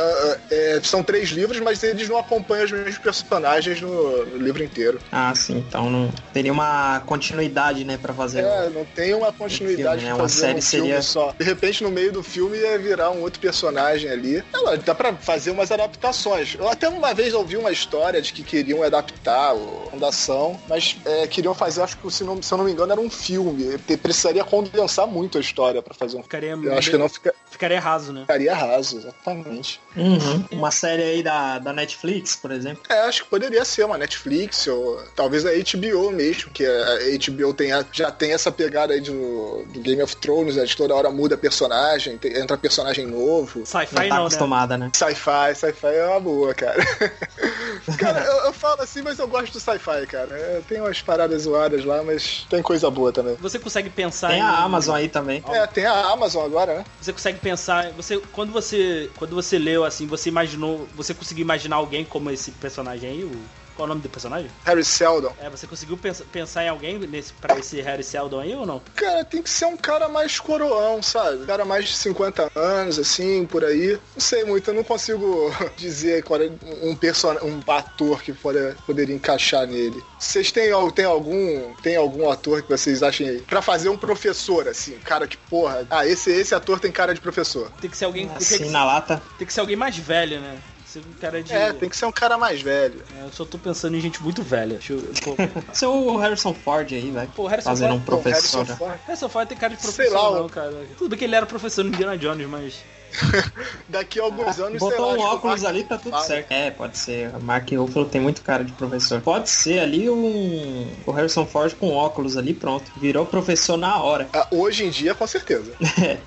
é, 0.49 0.79
são 0.83 1.03
três 1.03 1.29
livros, 1.29 1.59
mas 1.59 1.81
eles 1.83 2.07
não 2.09 2.17
acompanham 2.17 2.65
os 2.65 2.71
mesmos 2.71 2.97
personagens 2.97 3.81
no- 3.81 4.25
no 4.25 4.37
livro 4.37 4.63
inteiro. 4.63 4.99
Ah, 5.11 5.33
sim. 5.35 5.57
Então 5.67 5.89
não 5.89 6.11
teria 6.33 6.51
uma 6.51 7.01
continuidade, 7.05 7.83
né, 7.83 7.97
pra 7.97 8.13
fazer. 8.13 8.41
É, 8.43 8.69
não 8.69 8.85
tem 8.85 9.13
uma 9.13 9.31
continuidade 9.31 10.01
filme, 10.01 10.07
né? 10.07 10.13
Uma 10.13 10.23
fazer 10.29 10.39
série 10.41 10.59
um 10.59 10.61
filme 10.61 10.87
seria- 10.87 11.01
só. 11.01 11.33
De 11.37 11.45
repente, 11.45 11.83
no 11.83 11.91
meio 11.91 12.11
do 12.11 12.23
filme, 12.31 12.57
ia 12.57 12.77
virar 12.79 13.11
um 13.11 13.21
outro 13.21 13.39
personagem 13.39 14.09
ali. 14.09 14.43
Lá, 14.53 14.75
dá 14.75 14.95
pra 14.95 15.13
fazer 15.15 15.51
umas 15.51 15.71
adaptações. 15.71 16.55
Eu 16.57 16.67
até 16.69 16.87
uma 16.87 17.13
vez 17.13 17.33
ouvi 17.33 17.57
uma 17.57 17.71
história 17.71 18.21
de 18.21 18.31
que 18.31 18.43
queriam 18.43 18.81
adaptar 18.83 19.53
o 19.53 19.87
Fundação, 19.91 20.59
mas 20.69 20.95
é, 21.05 21.27
queriam 21.27 21.53
fazer, 21.53 21.81
acho 21.81 21.97
que, 21.97 22.11
se, 22.11 22.23
não, 22.23 22.41
se 22.41 22.51
eu 22.53 22.57
não 22.57 22.65
me 22.65 22.71
engano, 22.71 22.91
era 22.93 23.01
um 23.01 23.09
filme. 23.09 23.77
Precisaria 24.01 24.43
condensar 24.43 25.05
muito 25.07 25.37
a 25.37 25.41
história 25.41 25.81
pra 25.81 25.93
fazer 25.93 26.11
um 26.17 26.23
filme. 26.23 26.23
Ficaria, 26.23 26.51
Eu 26.51 26.77
acho 26.77 26.89
que 26.89 26.97
não 26.97 27.09
fica- 27.09 27.35
ficaria 27.51 27.79
raso, 27.79 28.11
né? 28.13 28.21
ficaria 28.21 28.55
raso, 28.55 28.97
exatamente. 28.97 29.79
Uhum. 29.95 30.45
Uma 30.51 30.71
série 30.71 31.03
aí 31.03 31.21
da, 31.23 31.59
da 31.59 31.73
Netflix, 31.73 32.35
por 32.35 32.51
exemplo. 32.51 32.81
É, 32.89 33.01
acho 33.01 33.23
que 33.23 33.29
poderia 33.29 33.63
ser 33.65 33.83
uma 33.85 33.97
Netflix 33.97 34.65
ou 34.67 35.01
talvez 35.15 35.45
a 35.45 35.49
HBO 35.51 36.11
mesmo, 36.11 36.49
que 36.51 36.65
a 36.65 36.97
HBO 37.19 37.53
tem 37.53 37.71
a- 37.73 37.85
já 37.91 38.09
tem 38.11 38.33
essa 38.33 38.51
pegada 38.51 38.93
aí 38.93 39.01
do, 39.01 39.63
do 39.67 39.79
Game 39.81 40.01
of 40.01 40.15
Thrones, 40.15 40.55
né, 40.55 40.63
de 40.65 40.75
toda 40.75 40.95
hora 40.95 41.09
muda 41.11 41.37
personagem, 41.37 42.17
tem- 42.17 42.37
entra 42.37 42.57
personagem 42.57 43.05
novo. 43.05 43.65
Sci-fi 43.65 43.95
tá 43.95 44.01
não, 44.03 44.07
né? 44.09 44.15
acostumada, 44.21 44.77
né? 44.77 44.89
Sci-fi, 44.93 45.53
sci-fi 45.55 45.87
é 45.87 46.07
uma 46.07 46.19
boa, 46.19 46.53
cara. 46.53 46.81
cara, 47.97 48.23
eu, 48.25 48.45
eu 48.45 48.53
falo 48.53 48.81
assim, 48.81 49.01
mas 49.01 49.19
eu 49.19 49.27
gosto 49.27 49.53
do 49.53 49.59
sci-fi, 49.59 50.05
cara. 50.07 50.29
É, 50.35 50.61
Tem 50.67 50.79
umas 50.79 51.01
paradas 51.01 51.43
zoadas 51.43 51.83
lá, 51.85 52.01
mas 52.03 52.45
tem 52.49 52.61
coisa 52.61 52.89
boa 52.89 53.11
também. 53.11 53.35
Você 53.39 53.59
consegue 53.59 53.89
pensar 53.89 54.29
Tem 54.29 54.39
em... 54.39 54.41
a 54.41 54.57
Amazon 54.59 54.95
aí 54.95 55.09
também. 55.09 55.43
É, 55.49 55.65
tem 55.67 55.85
a 55.85 55.93
Amazon 56.11 56.45
agora, 56.45 56.75
né? 56.79 56.85
Você 57.01 57.11
consegue 57.11 57.39
pensar, 57.39 57.50
você 57.95 58.19
quando 58.31 58.51
você 58.51 59.09
quando 59.15 59.35
você 59.35 59.57
leu 59.57 59.83
assim, 59.83 60.07
você 60.07 60.29
imaginou, 60.29 60.87
você 60.95 61.13
conseguiu 61.13 61.43
imaginar 61.43 61.77
alguém 61.77 62.05
como 62.05 62.29
esse 62.29 62.51
personagem 62.51 63.09
aí, 63.09 63.23
o 63.23 63.31
qual 63.75 63.85
é 63.85 63.85
o 63.85 63.89
nome 63.89 64.01
do 64.01 64.09
personagem? 64.09 64.49
Harry 64.65 64.83
Seldon. 64.83 65.33
É, 65.39 65.49
você 65.49 65.65
conseguiu 65.67 65.97
pens- 65.97 66.23
pensar 66.31 66.63
em 66.63 66.69
alguém 66.69 66.97
nesse 66.99 67.33
para 67.33 67.57
esse 67.59 67.81
Harry 67.81 68.03
Seldon 68.03 68.39
aí 68.39 68.55
ou 68.55 68.65
não? 68.65 68.81
Cara, 68.95 69.23
tem 69.25 69.41
que 69.41 69.49
ser 69.49 69.65
um 69.65 69.77
cara 69.77 70.07
mais 70.09 70.39
coroão, 70.39 71.01
sabe? 71.01 71.43
Um 71.43 71.45
cara 71.45 71.65
mais 71.65 71.85
de 71.87 71.95
50 71.95 72.51
anos, 72.55 72.99
assim, 72.99 73.45
por 73.45 73.63
aí. 73.63 73.93
Não 74.15 74.21
sei 74.21 74.43
muito, 74.43 74.69
eu 74.69 74.73
não 74.73 74.83
consigo 74.83 75.51
dizer 75.77 76.23
qual 76.23 76.41
é 76.41 76.49
um 76.81 76.95
um 77.43 77.71
ator 77.71 78.21
que 78.21 78.33
pode... 78.33 78.75
poderia 78.85 79.15
encaixar 79.15 79.65
nele. 79.67 80.03
Vocês 80.19 80.51
têm, 80.51 80.69
tem 80.93 81.05
algum 81.05 81.73
tem 81.81 81.95
algum 81.95 82.29
ator 82.29 82.61
que 82.61 82.69
vocês 82.69 83.01
achem 83.03 83.27
aí? 83.29 83.39
Pra 83.41 83.61
fazer 83.61 83.89
um 83.89 83.97
professor, 83.97 84.67
assim, 84.67 84.97
cara 84.99 85.27
que, 85.27 85.37
porra, 85.37 85.85
ah, 85.89 86.05
esse, 86.05 86.31
esse 86.31 86.53
ator 86.53 86.79
tem 86.79 86.91
cara 86.91 87.13
de 87.13 87.21
professor. 87.21 87.71
Tem 87.81 87.89
que 87.89 87.97
ser 87.97 88.05
alguém, 88.05 88.27
tem 88.27 88.37
Assim, 88.37 88.57
que, 88.65 88.69
na 88.69 88.83
lata. 88.85 89.21
tem 89.37 89.47
que 89.47 89.53
ser 89.53 89.59
alguém 89.61 89.75
mais 89.75 89.97
velho, 89.97 90.39
né? 90.39 90.57
Ser 90.91 90.99
um 90.99 91.13
cara 91.21 91.41
de 91.41 91.53
É, 91.53 91.71
tem 91.71 91.87
que 91.87 91.95
ser 91.95 92.05
um 92.05 92.11
cara 92.11 92.37
mais 92.37 92.61
velho. 92.61 93.01
É, 93.17 93.23
Eu 93.23 93.31
só 93.31 93.45
tô 93.45 93.57
pensando 93.57 93.95
em 93.95 94.01
gente 94.01 94.21
muito 94.21 94.43
velha. 94.43 94.73
Deixa 94.77 94.91
eu, 94.91 94.99
pô, 95.23 95.35
ser 95.73 95.85
o 95.85 96.17
Harrison 96.17 96.53
Ford 96.53 96.91
aí, 96.91 97.09
vai. 97.11 97.27
pô, 97.27 97.47
Harrison 97.47 97.69
Fazendo 97.69 97.93
um 97.93 98.01
Ford. 98.01 98.05
Pô, 98.05 98.11
professor. 98.21 98.57
Harrison 98.57 98.75
Ford. 98.75 98.99
Harrison 99.07 99.29
Ford 99.29 99.47
tem 99.47 99.57
cara 99.57 99.73
de 99.73 99.81
Sei 99.81 99.89
professor, 99.89 100.31
lá, 100.31 100.39
não, 100.41 100.49
cara. 100.49 100.85
Tudo 100.97 101.11
bem 101.11 101.17
que 101.19 101.23
ele 101.23 101.35
era 101.35 101.45
professor 101.45 101.85
no 101.85 101.91
Indiana 101.91 102.17
Jones, 102.17 102.45
mas 102.49 102.83
Daqui 103.87 104.19
a 104.19 104.23
alguns 104.23 104.59
anos, 104.59 104.79
Botou 104.79 104.89
sei 104.91 104.99
lá, 104.99 105.07
um 105.07 105.09
acho 105.11 105.17
que 105.19 105.23
o 105.25 105.35
óculos 105.35 105.65
ali, 105.65 105.83
tá 105.83 105.97
tudo 105.97 106.11
fala. 106.11 106.23
certo. 106.25 106.51
É, 106.51 106.71
pode 106.71 106.97
ser. 106.97 107.35
O 107.35 107.41
Mark 107.43 107.69
Ruffalo 107.71 108.05
tem 108.05 108.21
muito 108.21 108.41
cara 108.41 108.63
de 108.63 108.71
professor. 108.73 109.21
Pode 109.21 109.49
ser 109.49 109.79
ali 109.79 110.09
um... 110.09 110.87
o 111.05 111.11
Harrison 111.11 111.45
Ford 111.45 111.73
com 111.75 111.91
óculos 111.93 112.37
ali, 112.37 112.53
pronto. 112.53 112.89
Virou 112.95 113.25
professor 113.25 113.77
na 113.77 114.01
hora. 114.01 114.29
Ah, 114.33 114.47
Hoje 114.51 114.85
em 114.85 114.89
dia, 114.89 115.13
com 115.15 115.27
certeza. 115.27 115.71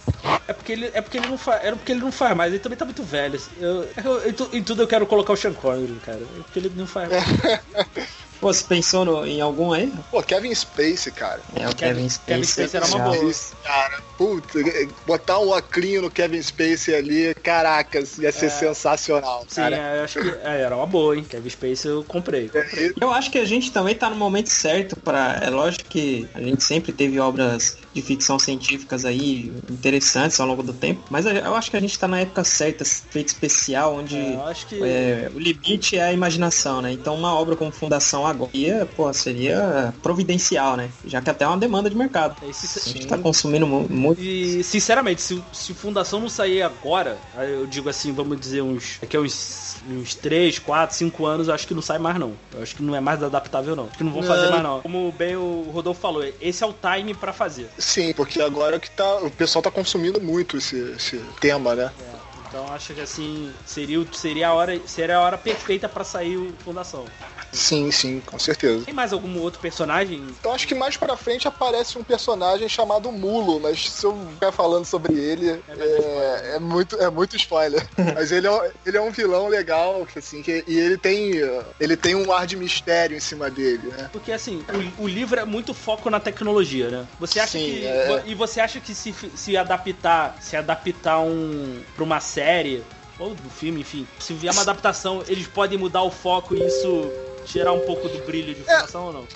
É 0.46 0.52
porque 0.52 0.72
ele, 0.72 0.90
é 0.92 1.00
porque 1.00 1.16
ele 1.16 1.26
não 1.28 1.38
faz. 1.38 1.64
É 1.64 1.70
porque 1.72 1.92
ele 1.92 2.00
não 2.00 2.12
faz 2.12 2.36
mais, 2.36 2.52
ele 2.52 2.60
também 2.60 2.76
tá 2.76 2.84
muito 2.84 3.02
velho. 3.02 3.40
Eu, 3.58 3.88
eu- 4.04 4.28
em 4.28 4.32
tu- 4.32 4.50
em 4.52 4.62
tudo 4.62 4.82
eu 4.82 4.86
quero 4.86 5.06
colocar 5.06 5.32
o 5.32 5.36
Sean 5.36 5.54
Connery, 5.54 5.94
cara. 6.04 6.18
É 6.20 6.42
porque 6.42 6.58
ele 6.58 6.70
não 6.76 6.86
faz 6.86 7.08
mais. 7.10 7.60
Pô, 8.44 8.52
você 8.52 8.62
pensou 8.64 9.06
no- 9.06 9.24
em 9.26 9.40
algum 9.40 9.72
aí? 9.72 9.90
Pô, 10.10 10.22
Kevin 10.22 10.54
Spacey, 10.54 11.10
cara. 11.12 11.40
É, 11.56 11.66
o 11.66 11.74
Kevin- 11.74 11.94
Kevin 11.94 12.08
Spacey. 12.10 12.26
Kevin 12.26 12.44
Spacey 12.44 12.76
era 12.76 12.86
uma 12.86 12.98
já. 12.98 13.04
boa. 13.04 13.30
Isso, 13.30 13.52
cara. 13.64 14.02
Puta, 14.18 14.58
botar 15.06 15.38
um 15.40 15.50
oclinho 15.56 16.02
no 16.02 16.10
Kevin 16.10 16.40
Spacey 16.42 16.94
ali, 16.94 17.34
caracas, 17.42 18.18
ia 18.18 18.30
ser 18.30 18.50
sensacional, 18.50 19.44
Sim, 19.48 19.56
cara. 19.62 19.76
é, 19.76 19.98
eu 19.98 20.04
acho 20.04 20.20
que 20.20 20.28
é, 20.28 20.60
era 20.60 20.76
uma 20.76 20.86
boa, 20.86 21.16
hein? 21.16 21.24
Kevin 21.24 21.48
Space 21.48 21.88
eu 21.88 22.04
comprei. 22.04 22.50
É, 22.54 22.92
Eu 23.00 23.10
acho 23.10 23.30
que 23.30 23.38
a 23.38 23.44
gente 23.46 23.72
também 23.72 23.94
tá 23.94 24.10
no 24.10 24.16
momento 24.16 24.50
certo 24.50 24.94
para. 24.96 25.40
É 25.42 25.48
lógico 25.50 25.84
que 25.88 26.28
a 26.34 26.40
gente 26.40 26.62
sempre 26.62 26.92
teve 26.92 27.18
obras 27.18 27.76
de 27.94 28.02
ficção 28.02 28.38
científicas 28.38 29.04
aí 29.06 29.52
interessantes 29.70 30.38
ao 30.38 30.46
longo 30.46 30.62
do 30.62 30.72
tempo, 30.74 31.02
mas 31.10 31.24
eu 31.26 31.54
acho 31.54 31.70
que 31.70 31.76
a 31.76 31.80
gente 31.80 31.98
tá 31.98 32.06
na 32.06 32.20
época 32.20 32.44
certa, 32.44 32.84
feito 32.84 33.28
especial, 33.28 33.94
onde 33.96 34.16
É, 34.16 34.54
que. 34.68 34.82
é, 34.84 35.30
o 35.34 35.38
limite 35.38 35.96
é 35.96 36.02
a 36.04 36.12
imaginação, 36.12 36.82
né? 36.82 36.92
Então 36.92 37.14
uma 37.16 37.34
obra 37.34 37.56
como 37.56 37.72
Fundação 37.72 38.26
agora, 38.34 38.86
pô, 38.96 39.12
seria 39.12 39.94
providencial, 40.02 40.76
né? 40.76 40.90
Já 41.04 41.20
que 41.20 41.30
até 41.30 41.44
é 41.44 41.48
uma 41.48 41.56
demanda 41.58 41.88
de 41.88 41.96
mercado. 41.96 42.36
é, 42.42 42.52
se- 42.52 42.78
A 42.88 42.92
gente 42.92 43.06
tá 43.06 43.16
consumindo 43.18 43.66
mu- 43.66 43.86
muito. 43.88 44.20
E, 44.20 44.62
sinceramente, 44.62 45.20
se, 45.22 45.42
se 45.52 45.72
Fundação 45.74 46.20
não 46.20 46.28
sair 46.28 46.62
agora, 46.62 47.18
eu 47.38 47.66
digo 47.66 47.88
assim, 47.88 48.12
vamos 48.12 48.38
dizer, 48.38 48.62
uns. 48.62 48.98
Daqui 49.00 49.16
a 49.16 49.20
uns, 49.20 49.76
uns 49.88 50.14
3, 50.14 50.58
4, 50.58 50.96
5 50.96 51.26
anos, 51.26 51.48
eu 51.48 51.54
acho 51.54 51.66
que 51.66 51.74
não 51.74 51.82
sai 51.82 51.98
mais, 51.98 52.18
não. 52.18 52.34
Eu 52.54 52.62
acho 52.62 52.74
que 52.76 52.82
não 52.82 52.94
é 52.94 53.00
mais 53.00 53.22
adaptável, 53.22 53.74
não. 53.76 53.84
Acho 53.86 53.96
que 53.98 54.04
não 54.04 54.12
vão 54.12 54.22
fazer 54.22 54.48
mais, 54.48 54.62
não. 54.62 54.80
Como 54.80 55.12
bem 55.12 55.36
o 55.36 55.70
Rodolfo 55.72 56.00
falou, 56.00 56.24
esse 56.40 56.62
é 56.62 56.66
o 56.66 56.72
time 56.74 57.14
pra 57.14 57.32
fazer. 57.32 57.68
Sim, 57.78 58.12
porque 58.14 58.40
agora 58.40 58.78
que 58.80 58.90
tá, 58.90 59.16
o 59.18 59.30
pessoal 59.30 59.62
tá 59.62 59.70
consumindo 59.70 60.20
muito 60.20 60.56
esse, 60.56 60.76
esse 60.96 61.18
tema, 61.40 61.74
né? 61.74 61.90
Então 62.48 62.72
acho 62.72 62.94
que 62.94 63.00
assim, 63.00 63.50
seria, 63.66 63.98
o- 64.00 64.06
seria, 64.14 64.48
a, 64.48 64.54
hora, 64.54 64.80
seria 64.86 65.16
a 65.16 65.20
hora 65.20 65.36
perfeita 65.36 65.88
pra 65.88 66.04
sair 66.04 66.36
o 66.36 66.54
Fundação. 66.64 67.04
Sim, 67.54 67.90
sim, 67.90 68.20
com 68.20 68.38
certeza. 68.38 68.84
Tem 68.84 68.94
mais 68.94 69.12
algum 69.12 69.38
outro 69.38 69.60
personagem? 69.60 70.18
Então 70.38 70.52
acho 70.52 70.66
que 70.66 70.74
mais 70.74 70.96
pra 70.96 71.16
frente 71.16 71.46
aparece 71.46 71.96
um 71.98 72.04
personagem 72.04 72.68
chamado 72.68 73.10
Mulo, 73.12 73.60
mas 73.60 73.88
se 73.90 74.04
eu 74.04 74.26
ficar 74.32 74.52
falando 74.52 74.84
sobre 74.84 75.14
ele, 75.18 75.62
é, 75.68 76.56
é 76.56 76.58
muito, 76.58 76.96
é 77.00 77.10
muito 77.10 77.36
spoiler. 77.36 77.86
mas 78.14 78.32
ele 78.32 78.46
é, 78.46 78.50
um- 78.50 78.70
ele 78.84 78.96
é 78.96 79.00
um 79.00 79.10
vilão 79.10 79.48
legal, 79.48 80.06
assim, 80.16 80.42
que, 80.42 80.64
e 80.66 80.78
ele 80.78 80.98
tem, 80.98 81.32
ele 81.80 81.96
tem 81.96 82.14
um 82.14 82.32
ar 82.32 82.46
de 82.46 82.56
mistério 82.56 83.16
em 83.16 83.20
cima 83.20 83.50
dele, 83.50 83.88
né? 83.88 84.08
Porque 84.12 84.32
assim, 84.32 84.64
o, 84.98 85.04
o 85.04 85.08
livro 85.08 85.38
é 85.38 85.44
muito 85.44 85.72
foco 85.72 86.10
na 86.10 86.20
tecnologia, 86.20 86.90
né? 86.90 87.06
Você 87.18 87.38
acha 87.40 87.58
Sim, 87.58 87.64
que. 87.64 87.84
é. 87.86 88.22
E 88.26 88.34
você 88.34 88.60
acha 88.60 88.80
que 88.80 88.94
se, 88.94 89.14
se 89.34 89.56
adaptar, 89.56 90.36
se 90.40 90.56
adaptar 90.56 91.20
um. 91.20 91.80
pra 91.94 92.04
uma 92.04 92.20
série, 92.20 92.82
ou 93.18 93.34
do 93.34 93.48
filme, 93.50 93.80
enfim, 93.82 94.06
se 94.18 94.34
vier 94.34 94.52
uma 94.52 94.62
adaptação, 94.62 95.22
eles 95.28 95.46
podem 95.46 95.78
mudar 95.78 96.02
o 96.02 96.10
foco 96.10 96.54
e 96.56 96.66
isso 96.66 97.12
tirar 97.44 97.72
um 97.72 97.80
pouco 97.80 98.08
do 98.08 98.24
brilho 98.24 98.54
de 98.54 98.62
informação 98.62 99.06
ou 99.06 99.12
não? 99.12 99.28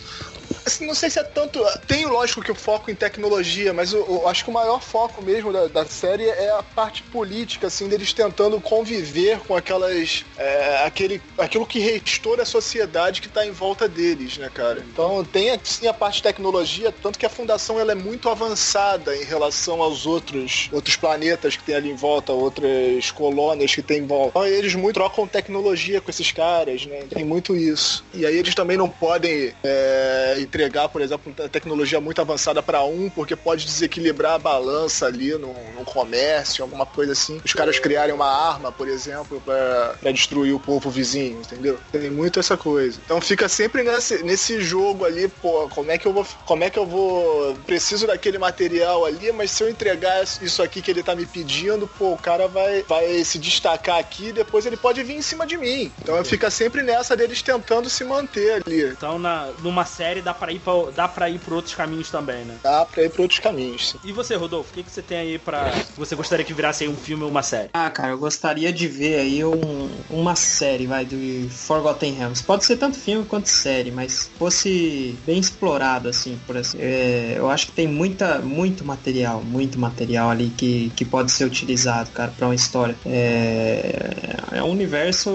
Assim, 0.68 0.86
não 0.86 0.94
sei 0.94 1.10
se 1.10 1.18
é 1.18 1.24
tanto. 1.24 1.64
Tem, 1.86 2.06
lógico, 2.06 2.42
que 2.42 2.52
o 2.52 2.54
foco 2.54 2.90
em 2.90 2.94
tecnologia, 2.94 3.72
mas 3.72 3.92
eu, 3.92 4.06
eu 4.06 4.28
acho 4.28 4.44
que 4.44 4.50
o 4.50 4.52
maior 4.52 4.80
foco 4.80 5.22
mesmo 5.22 5.52
da, 5.52 5.66
da 5.66 5.86
série 5.86 6.28
é 6.28 6.50
a 6.50 6.62
parte 6.62 7.02
política, 7.04 7.66
assim, 7.66 7.88
deles 7.88 8.12
tentando 8.12 8.60
conviver 8.60 9.40
com 9.40 9.56
aquelas. 9.56 10.24
é, 10.36 10.84
aquele, 10.84 11.20
aquilo 11.38 11.66
que 11.66 11.78
restou 11.78 12.36
da 12.36 12.44
sociedade 12.44 13.20
que 13.20 13.28
tá 13.28 13.46
em 13.46 13.50
volta 13.50 13.88
deles, 13.88 14.36
né, 14.36 14.50
cara? 14.52 14.84
Então 14.92 15.24
tem 15.24 15.58
sim 15.64 15.86
a 15.86 15.94
parte 15.94 16.16
de 16.16 16.22
tecnologia, 16.22 16.92
tanto 16.92 17.18
que 17.18 17.26
a 17.26 17.30
fundação 17.30 17.80
ela 17.80 17.92
é 17.92 17.94
muito 17.94 18.28
avançada 18.28 19.16
em 19.16 19.24
relação 19.24 19.82
aos 19.82 20.06
outros, 20.06 20.68
outros 20.72 20.96
planetas 20.96 21.56
que 21.56 21.64
tem 21.64 21.74
ali 21.74 21.90
em 21.90 21.96
volta, 21.96 22.32
outras 22.32 23.10
colônias 23.10 23.74
que 23.74 23.82
tem 23.82 23.98
em 23.98 24.06
volta. 24.06 24.30
Então 24.30 24.46
eles 24.46 24.74
muito 24.74 24.94
trocam 24.94 25.26
tecnologia 25.26 26.00
com 26.00 26.10
esses 26.10 26.32
caras, 26.32 26.84
né? 26.86 27.04
Tem 27.08 27.24
muito 27.24 27.56
isso. 27.56 28.04
E 28.12 28.26
aí 28.26 28.36
eles 28.36 28.54
também 28.54 28.76
não 28.76 28.88
podem 28.88 29.54
é, 29.62 30.36
entregar, 30.58 30.88
por 30.88 31.00
exemplo, 31.00 31.32
tecnologia 31.48 32.00
muito 32.00 32.20
avançada 32.20 32.60
para 32.60 32.82
um, 32.82 33.08
porque 33.08 33.36
pode 33.36 33.64
desequilibrar 33.64 34.32
a 34.32 34.38
balança 34.38 35.06
ali 35.06 35.30
no, 35.32 35.54
no 35.76 35.84
comércio, 35.84 36.64
alguma 36.64 36.84
coisa 36.84 37.12
assim. 37.12 37.40
Os 37.44 37.52
caras 37.52 37.78
criarem 37.78 38.14
uma 38.14 38.26
arma, 38.26 38.72
por 38.72 38.88
exemplo, 38.88 39.40
para 39.40 40.10
destruir 40.12 40.52
o 40.52 40.58
povo 40.58 40.90
vizinho, 40.90 41.40
entendeu? 41.40 41.78
Tem 41.92 42.10
muito 42.10 42.40
essa 42.40 42.56
coisa. 42.56 42.98
Então 43.04 43.20
fica 43.20 43.48
sempre 43.48 43.84
nesse, 43.84 44.22
nesse 44.24 44.60
jogo 44.60 45.04
ali, 45.04 45.28
pô, 45.28 45.68
como 45.68 45.92
é 45.92 45.98
que 45.98 46.06
eu 46.06 46.12
vou, 46.12 46.26
como 46.44 46.64
é 46.64 46.70
que 46.70 46.78
eu 46.78 46.86
vou, 46.86 47.54
preciso 47.66 48.06
daquele 48.06 48.38
material 48.38 49.04
ali, 49.04 49.30
mas 49.30 49.52
se 49.52 49.62
eu 49.62 49.70
entregar 49.70 50.24
isso 50.42 50.62
aqui 50.62 50.82
que 50.82 50.90
ele 50.90 51.02
tá 51.02 51.14
me 51.14 51.24
pedindo, 51.24 51.86
pô, 51.86 52.12
o 52.12 52.18
cara 52.18 52.48
vai, 52.48 52.82
vai 52.82 53.22
se 53.22 53.38
destacar 53.38 53.98
aqui, 53.98 54.32
depois 54.32 54.66
ele 54.66 54.76
pode 54.76 55.02
vir 55.04 55.14
em 55.14 55.22
cima 55.22 55.46
de 55.46 55.56
mim. 55.56 55.92
Então 56.02 56.22
fica 56.24 56.50
sempre 56.50 56.82
nessa 56.82 57.16
deles 57.16 57.42
tentando 57.42 57.88
se 57.88 58.02
manter 58.02 58.62
ali. 58.66 58.82
Então, 58.84 59.18
na, 59.18 59.50
numa 59.62 59.84
série 59.84 60.20
dá 60.20 60.34
pra, 60.34 60.47
ir 60.52 60.60
pra, 60.60 60.72
dá 60.94 61.08
pra 61.08 61.28
ir 61.30 61.38
por 61.38 61.54
outros 61.54 61.74
caminhos 61.74 62.10
também, 62.10 62.44
né? 62.44 62.56
Dá 62.62 62.84
pra 62.84 63.02
ir 63.04 63.10
pra 63.10 63.22
outros 63.22 63.40
caminhos. 63.40 63.90
sim. 63.90 63.98
E 64.04 64.12
você, 64.12 64.34
Rodolfo, 64.36 64.70
o 64.70 64.74
que, 64.74 64.82
que 64.82 64.90
você 64.90 65.02
tem 65.02 65.18
aí 65.18 65.38
pra. 65.38 65.70
que 65.70 65.96
você 65.98 66.14
gostaria 66.14 66.44
que 66.44 66.52
virasse 66.54 66.84
aí 66.84 66.90
um 66.90 66.96
filme 66.96 67.24
ou 67.24 67.30
uma 67.30 67.42
série? 67.42 67.68
Ah, 67.72 67.90
cara, 67.90 68.10
eu 68.12 68.18
gostaria 68.18 68.72
de 68.72 68.86
ver 68.88 69.20
aí 69.20 69.44
um- 69.44 69.90
uma 70.10 70.34
série, 70.36 70.86
vai, 70.86 71.04
do 71.04 71.16
Forgotten 71.50 72.12
Realms. 72.12 72.42
Pode 72.42 72.64
ser 72.64 72.76
tanto 72.76 72.98
filme 72.98 73.24
quanto 73.26 73.46
série, 73.48 73.90
mas 73.90 74.30
fosse 74.38 75.18
bem 75.24 75.38
explorado, 75.38 76.08
assim, 76.08 76.38
por 76.46 76.56
assim. 76.56 76.78
É, 76.80 77.34
eu 77.36 77.48
acho 77.50 77.66
que 77.66 77.72
tem 77.72 77.86
muita, 77.86 78.38
muito 78.40 78.84
material, 78.84 79.42
muito 79.42 79.78
material 79.78 80.30
ali 80.30 80.50
que, 80.50 80.90
que 80.90 81.04
pode 81.04 81.30
ser 81.32 81.44
utilizado, 81.44 82.10
cara, 82.10 82.32
pra 82.36 82.46
uma 82.46 82.54
história. 82.54 82.96
É, 83.04 84.58
é 84.58 84.62
um 84.62 84.70
universo 84.70 85.30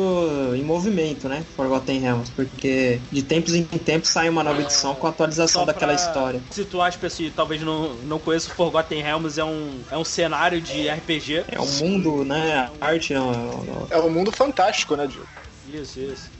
em 0.56 0.64
movimento, 0.64 1.28
né? 1.30 1.44
Forgotten 1.56 2.00
Realms, 2.00 2.32
porque 2.32 3.02
de 3.12 3.24
tempos 3.24 3.54
em 3.54 3.64
tempos 3.66 4.10
sai 4.10 4.30
uma 4.30 4.44
nova 4.44 4.62
edição 4.62 4.96
com 5.04 5.08
a 5.08 5.10
atualização 5.10 5.62
Só 5.64 5.66
daquela 5.66 5.94
história. 5.94 6.42
Situar 6.50 6.88
as 6.88 6.96
pessoas 6.96 7.30
que 7.30 7.36
talvez 7.36 7.62
não, 7.62 7.94
não 7.96 8.18
conheçam, 8.20 8.56
Forgotten 8.56 9.02
Realms 9.04 9.38
é 9.38 9.44
um, 9.44 9.82
é 9.92 9.98
um 9.98 10.06
cenário 10.06 10.62
de 10.62 10.88
RPG. 10.88 11.44
É 11.52 11.60
um 11.60 11.66
mundo, 11.66 12.24
né? 12.24 12.70
Arte, 12.80 13.14
não, 13.14 13.34
não- 13.34 13.88
É 13.90 14.00
um 14.00 14.10
mundo 14.10 14.32
fantástico, 14.32 14.96
né, 14.96 15.06
Diogo? 15.06 15.28
Isso, 15.74 16.00
isso. 16.00 16.32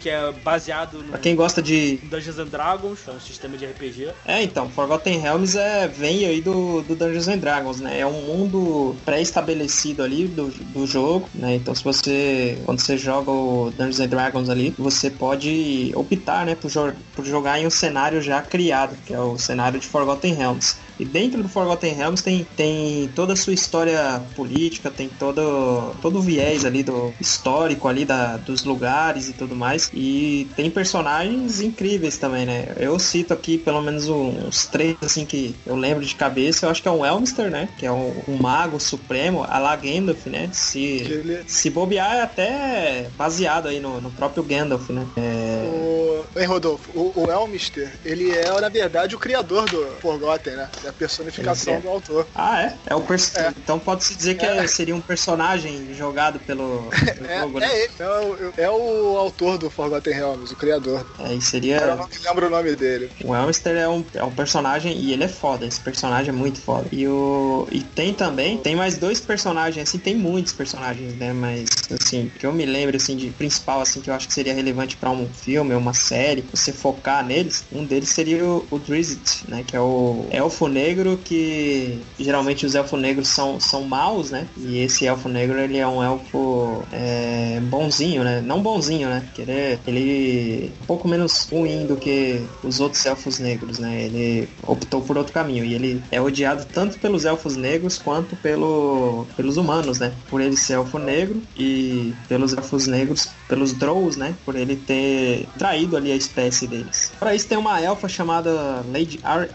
Que 0.00 0.10
é 0.10 0.32
baseado 0.32 0.98
no 0.98 1.10
pra 1.10 1.18
quem 1.18 1.34
gosta 1.34 1.62
de, 1.62 1.98
Dungeons 2.04 2.38
and 2.38 2.46
Dragons, 2.46 3.00
é 3.08 3.12
um 3.12 3.20
sistema 3.20 3.56
de 3.56 3.66
RPG. 3.66 4.08
É, 4.26 4.42
então, 4.42 4.68
Forgotten 4.68 5.18
Realms 5.18 5.56
é, 5.56 5.88
vem 5.88 6.26
aí 6.26 6.40
do, 6.40 6.82
do 6.82 6.94
Dungeons 6.94 7.28
and 7.28 7.38
Dragons, 7.38 7.80
né? 7.80 8.00
É 8.00 8.06
um 8.06 8.22
mundo 8.22 8.96
pré-estabelecido 9.04 10.02
ali 10.02 10.26
do, 10.26 10.48
do 10.48 10.86
jogo, 10.86 11.28
né? 11.34 11.54
Então, 11.54 11.74
se 11.74 11.82
você, 11.82 12.58
quando 12.64 12.80
você 12.80 12.96
joga 12.96 13.30
o 13.30 13.70
Dungeons 13.70 14.00
and 14.00 14.08
Dragons 14.08 14.48
ali, 14.48 14.74
você 14.78 15.10
pode 15.10 15.92
optar, 15.94 16.46
né, 16.46 16.54
por, 16.54 16.70
jo 16.70 16.92
por 17.14 17.24
jogar 17.24 17.60
em 17.60 17.66
um 17.66 17.70
cenário 17.70 18.20
já 18.20 18.42
criado, 18.42 18.96
que 19.04 19.14
é 19.14 19.20
o 19.20 19.38
cenário 19.38 19.78
de 19.78 19.86
Forgotten 19.86 20.34
Realms. 20.34 20.76
E 20.98 21.04
dentro 21.04 21.42
do 21.42 21.48
Forgotten 21.48 21.94
Realms 21.94 22.22
tem, 22.22 22.46
tem 22.56 23.08
toda 23.14 23.32
a 23.32 23.36
sua 23.36 23.52
história 23.52 24.22
política, 24.34 24.90
tem 24.90 25.08
todo, 25.08 25.94
todo 26.00 26.18
o 26.18 26.22
viés 26.22 26.64
ali 26.64 26.82
do 26.82 27.12
histórico 27.20 27.88
ali 27.88 28.04
da, 28.04 28.36
dos 28.36 28.64
lugares 28.64 29.28
e 29.28 29.32
tudo 29.32 29.56
mais. 29.56 29.90
E 29.92 30.48
tem 30.56 30.70
personagens 30.70 31.60
incríveis 31.60 32.16
também, 32.18 32.46
né? 32.46 32.74
Eu 32.76 32.98
cito 32.98 33.32
aqui 33.32 33.58
pelo 33.58 33.80
menos 33.82 34.08
uns 34.08 34.66
três 34.66 34.96
assim 35.02 35.24
que 35.24 35.54
eu 35.66 35.76
lembro 35.76 36.04
de 36.04 36.14
cabeça. 36.14 36.66
Eu 36.66 36.70
acho 36.70 36.82
que 36.82 36.88
é 36.88 36.90
um 36.92 37.04
Elmster, 37.04 37.50
né? 37.50 37.68
Que 37.78 37.86
é 37.86 37.92
um, 37.92 38.12
um 38.28 38.36
mago 38.40 38.78
supremo, 38.78 39.44
a 39.48 39.58
la 39.58 39.76
Gandalf, 39.76 40.26
né? 40.26 40.48
Se, 40.52 40.80
Ele, 40.80 41.42
se 41.46 41.70
bobear 41.70 42.16
é 42.16 42.22
até 42.22 43.10
baseado 43.16 43.68
aí 43.68 43.80
no, 43.80 44.00
no 44.00 44.10
próprio 44.10 44.42
Gandalf, 44.42 44.90
né? 44.90 45.06
É, 45.16 45.70
o... 45.72 46.03
Hein, 46.36 46.46
Rodolfo? 46.46 46.90
O, 46.94 47.24
o 47.24 47.30
Elmister, 47.30 47.92
ele 48.04 48.30
é, 48.30 48.60
na 48.60 48.68
verdade, 48.68 49.14
o 49.14 49.18
criador 49.18 49.68
do 49.68 49.96
Forgotten, 50.00 50.56
né? 50.56 50.68
É 50.84 50.88
a 50.88 50.92
personificação 50.92 51.74
é. 51.74 51.80
do 51.80 51.88
autor. 51.88 52.26
Ah, 52.34 52.62
é? 52.62 52.78
É 52.86 52.94
o 52.94 53.00
É. 53.00 53.52
Então 53.58 53.78
pode-se 53.78 54.14
dizer 54.14 54.34
que 54.36 54.44
é- 54.44 54.66
seria 54.66 54.94
um 54.94 55.00
personagem 55.00 55.92
jogado 55.94 56.38
pelo, 56.40 56.88
pelo 57.16 57.26
É, 57.26 57.40
jogo, 57.40 57.60
né? 57.60 57.66
é 57.66 57.84
ele, 57.84 57.92
é 57.98 58.08
o, 58.08 58.52
é 58.56 58.70
o 58.70 59.16
autor 59.18 59.58
do 59.58 59.70
Forgotten 59.70 60.14
Realms, 60.14 60.52
o 60.52 60.56
criador. 60.56 61.04
É, 61.18 61.32
e 61.32 61.36
Eu 61.36 61.40
seria. 61.40 61.96
não 61.96 62.08
me 62.08 62.18
lembro 62.26 62.46
o 62.46 62.50
nome 62.50 62.74
dele. 62.76 63.10
O 63.24 63.34
Elmster 63.34 63.76
é 63.76 63.88
um, 63.88 64.04
é 64.14 64.24
um 64.24 64.34
personagem 64.34 64.96
e 64.96 65.12
ele 65.12 65.24
é 65.24 65.28
foda. 65.28 65.66
Esse 65.66 65.80
personagem 65.80 66.30
é 66.30 66.32
muito 66.32 66.60
foda. 66.60 66.88
E, 66.92 67.06
o, 67.06 67.66
e 67.70 67.80
tem 67.82 68.12
também, 68.12 68.58
tem 68.58 68.74
mais 68.76 68.96
dois 68.98 69.20
personagens, 69.20 69.88
assim, 69.88 69.98
tem 69.98 70.14
muitos 70.14 70.52
personagens, 70.52 71.14
né? 71.14 71.32
Mas, 71.32 71.66
assim, 72.00 72.30
que 72.38 72.46
eu 72.46 72.52
me 72.52 72.64
lembro, 72.66 72.96
assim, 72.96 73.16
de 73.16 73.30
principal, 73.30 73.80
assim, 73.80 74.00
que 74.00 74.10
eu 74.10 74.14
acho 74.14 74.26
que 74.28 74.34
seria 74.34 74.54
relevante 74.54 74.96
pra 74.96 75.10
um 75.10 75.32
filme 75.32 75.74
ou 75.74 75.80
uma 75.80 75.94
série. 75.94 76.13
Série, 76.14 76.44
você 76.52 76.72
focar 76.72 77.26
neles, 77.26 77.64
um 77.72 77.84
deles 77.84 78.10
seria 78.10 78.44
o, 78.44 78.64
o 78.70 78.78
Drizzt, 78.78 79.48
né? 79.48 79.64
Que 79.66 79.76
é 79.76 79.80
o 79.80 80.26
elfo 80.30 80.68
negro 80.68 81.18
que 81.24 81.98
geralmente 82.20 82.64
os 82.64 82.76
elfos 82.76 83.00
negros 83.00 83.26
são, 83.26 83.58
são 83.58 83.82
maus, 83.82 84.30
né? 84.30 84.46
E 84.56 84.78
esse 84.78 85.06
elfo 85.06 85.28
negro 85.28 85.58
ele 85.58 85.78
é 85.78 85.86
um 85.86 86.00
elfo 86.00 86.84
é, 86.92 87.58
bonzinho, 87.64 88.22
né? 88.22 88.40
Não 88.40 88.62
bonzinho, 88.62 89.08
né? 89.08 89.22
Porque 89.24 89.42
ele 89.42 89.50
é, 89.50 89.78
ele 89.88 90.72
é 90.78 90.82
um 90.82 90.86
pouco 90.86 91.08
menos 91.08 91.48
ruim 91.50 91.84
do 91.84 91.96
que 91.96 92.40
os 92.62 92.78
outros 92.78 93.04
elfos 93.04 93.40
negros, 93.40 93.80
né? 93.80 94.04
Ele 94.04 94.48
optou 94.62 95.02
por 95.02 95.18
outro 95.18 95.32
caminho 95.32 95.64
e 95.64 95.74
ele 95.74 96.02
é 96.12 96.20
odiado 96.20 96.64
tanto 96.72 96.96
pelos 97.00 97.24
elfos 97.24 97.56
negros 97.56 97.98
quanto 97.98 98.36
pelo, 98.36 99.26
pelos 99.36 99.56
humanos, 99.56 99.98
né? 99.98 100.12
Por 100.30 100.40
ele 100.40 100.56
ser 100.56 100.74
elfo 100.74 100.98
negro 100.98 101.42
e 101.56 102.14
pelos 102.28 102.52
elfos 102.52 102.86
negros, 102.86 103.28
pelos 103.48 103.72
Drows, 103.72 104.16
né? 104.16 104.34
Por 104.44 104.56
ele 104.56 104.76
ter 104.76 105.46
traído 105.58 105.96
ali 105.96 106.12
a 106.12 106.16
espécie 106.16 106.66
deles. 106.66 107.12
Para 107.18 107.34
isso 107.34 107.46
tem 107.46 107.58
uma 107.58 107.80
elfa 107.80 108.08
chamada 108.08 108.84
Lady 108.90 109.20
Ar 109.22 109.48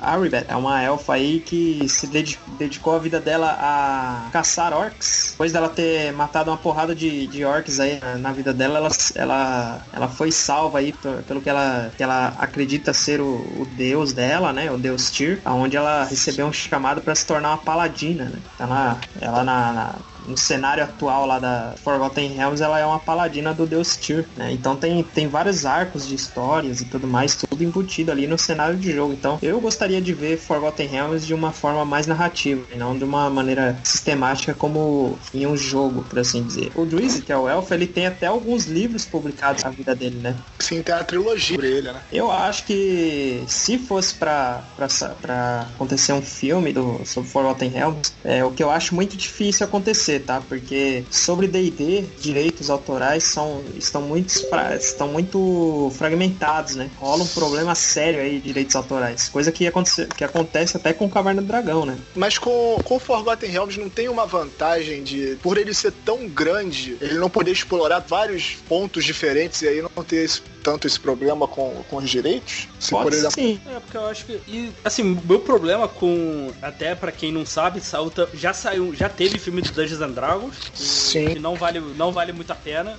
é 0.48 0.56
uma 0.56 0.82
elfa 0.82 1.14
aí 1.14 1.40
que 1.40 1.88
se 1.88 2.08
dedicou 2.08 2.96
a 2.96 3.00
vida 3.00 3.20
dela 3.20 3.58
a 3.60 4.30
caçar 4.32 4.74
orcs. 4.74 5.30
Depois 5.32 5.52
dela 5.52 5.70
ter 5.70 6.12
matado 6.14 6.52
uma 6.52 6.58
porrada 6.58 6.96
de, 6.96 7.28
de 7.28 7.44
orcs 7.46 7.80
aí 7.80 8.00
na, 8.20 8.32
vida 8.32 8.54
dela, 8.54 8.78
ela, 8.78 8.90
ela, 9.16 9.82
ela 9.94 10.08
foi 10.08 10.32
salva 10.32 10.80
aí 10.80 10.94
pelo 11.28 11.42
que 11.42 11.50
ela, 11.50 11.92
que 11.96 12.04
ela 12.04 12.34
acredita 12.38 12.94
ser 12.94 13.22
o, 13.22 13.26
o 13.26 13.68
deus 13.76 14.14
dela, 14.14 14.54
né? 14.54 14.72
O 14.72 14.78
deus 14.78 15.10
Tyr, 15.10 15.40
aonde 15.46 15.78
ela 15.78 16.04
recebeu 16.04 16.48
um 16.48 16.54
chamado 16.54 17.02
para 17.02 17.16
se 17.16 17.26
tornar 17.26 17.50
uma 17.50 17.58
paladina, 17.58 18.26
né? 18.26 18.40
Tá 18.58 18.66
lá, 18.66 18.98
ela 19.22 19.44
na, 19.44 19.74
na 19.74 19.96
no 20.28 20.38
cenário 20.38 20.84
atual 20.84 21.26
lá 21.26 21.40
da 21.40 21.74
Forgotten 21.84 22.30
Realms, 22.34 22.62
ela 22.62 22.80
é 22.80 22.86
uma 22.86 23.00
paladina 23.00 23.54
do 23.54 23.66
Deus 23.66 23.96
Tyr, 23.96 24.26
né? 24.36 24.52
Então 24.52 24.76
tem, 24.76 25.04
tem 25.04 25.28
vários 25.28 25.66
arcos 25.66 26.08
de 26.08 26.16
histórias 26.16 26.82
e 26.82 26.86
tudo 26.86 27.08
mais, 27.08 27.36
tudo 27.36 27.64
embutido 27.64 28.12
ali 28.12 28.28
no 28.28 28.38
cenário 28.38 28.78
de 28.78 28.92
jogo. 28.92 29.14
Então 29.14 29.40
eu 29.42 29.60
gostaria 29.60 30.02
de 30.02 30.14
ver 30.14 30.38
Forgotten 30.38 30.88
Realms 30.88 31.26
de 31.26 31.34
uma 31.34 31.52
forma 31.52 31.86
mais 31.86 32.08
narrativa, 32.08 32.66
e 32.74 32.78
não 32.78 32.98
de 32.98 33.04
uma 33.04 33.30
maneira 33.30 33.80
sistemática 33.84 34.54
como 34.54 35.18
em 35.34 35.46
um 35.46 35.56
jogo, 35.56 36.04
por 36.04 36.20
assim 36.20 36.44
dizer. 36.44 36.72
O 36.76 36.86
Drizzy, 36.86 37.22
que 37.22 37.32
é 37.32 37.38
o 37.38 37.48
Elfo, 37.48 37.74
ele 37.74 37.88
tem 37.88 38.08
até 38.08 38.28
alguns 38.28 38.66
livros 38.66 39.06
publicados 39.06 39.64
na 39.64 39.70
vida 39.70 39.96
dele, 39.96 40.20
né? 40.20 40.36
Sim, 40.60 40.82
tem 40.82 40.96
a 40.96 41.04
trilogia 41.04 41.58
por 41.58 41.66
ele, 41.66 41.92
né? 41.92 42.02
Eu 42.12 42.32
acho 42.32 42.66
que 42.66 43.44
se 43.48 43.78
fosse 43.78 44.14
pra, 44.16 44.64
pra, 44.76 44.88
pra 45.22 45.68
acontecer 45.76 46.14
um 46.14 46.22
filme 46.22 46.74
do, 46.74 47.02
sobre 47.06 47.30
Forgotten 47.30 47.70
Realms, 47.70 48.14
é 48.24 48.44
o 48.44 48.52
que 48.52 48.64
eu 48.64 48.70
acho 48.70 48.96
muito 48.96 49.16
difícil 49.16 49.66
acontecer 49.66 50.09
tá? 50.18 50.42
Porque 50.42 51.04
sobre 51.12 51.48
D&D, 51.48 52.06
direitos 52.20 52.70
autorais 52.70 53.24
são, 53.24 53.62
estão, 53.76 54.02
muito, 54.02 54.34
estão 54.80 55.08
muito 55.10 55.92
fragmentados, 55.96 56.76
né? 56.76 56.90
Rola 56.98 57.24
um 57.24 57.28
problema 57.28 57.76
sério 57.76 58.22
aí 58.22 58.40
direitos 58.40 58.76
autorais. 58.76 59.28
Coisa 59.30 59.52
que, 59.52 59.68
acontece, 59.68 60.06
que 60.08 60.24
acontece 60.24 60.78
até 60.78 60.94
com 60.94 61.10
Caverna 61.10 61.42
do 61.42 61.48
Dragão, 61.48 61.86
né? 61.86 61.98
Mas 62.16 62.38
com, 62.38 62.80
com 62.84 62.98
Forgotten 62.98 63.50
Realms 63.50 63.78
não 63.78 63.90
tem 63.90 64.08
uma 64.08 64.26
vantagem 64.26 65.04
de, 65.04 65.38
por 65.42 65.58
ele 65.58 65.74
ser 65.74 65.92
tão 66.06 66.28
grande, 66.28 66.98
ele 67.02 67.16
não 67.16 67.30
poder 67.30 67.52
explorar 67.52 68.00
vários 68.08 68.56
pontos 68.68 69.04
diferentes 69.04 69.62
e 69.62 69.68
aí 69.68 69.82
não 69.82 70.04
ter 70.04 70.24
esse, 70.24 70.42
tanto 70.64 70.88
esse 70.88 71.00
problema 71.00 71.48
com, 71.48 71.84
com 71.90 71.98
os 71.98 72.10
direitos? 72.10 72.68
Se, 72.80 72.92
Pode 72.92 73.04
por 73.04 73.14
exemplo... 73.14 73.32
sim. 73.32 73.60
É, 73.68 73.80
porque 73.80 73.98
eu 73.98 74.06
acho 74.06 74.26
que... 74.26 74.34
E, 74.48 74.72
assim, 74.84 75.20
meu 75.26 75.40
problema 75.40 75.88
com... 75.88 76.52
Até 76.62 76.96
para 76.96 77.12
quem 77.12 77.32
não 77.32 77.46
sabe, 77.46 77.82
já 78.34 78.54
saiu... 78.54 78.94
Já 78.96 79.10
teve 79.10 79.40
filme 79.40 79.62
do 79.62 79.72
Dungeons 79.72 80.02
and 80.02 80.12
Dragons. 80.12 80.56
Sim. 80.74 81.30
Que 81.30 81.40
não 81.40 81.56
vale, 81.56 81.80
não 81.80 82.12
vale 82.12 82.32
muito 82.32 82.52
a 82.52 82.56
pena. 82.56 82.98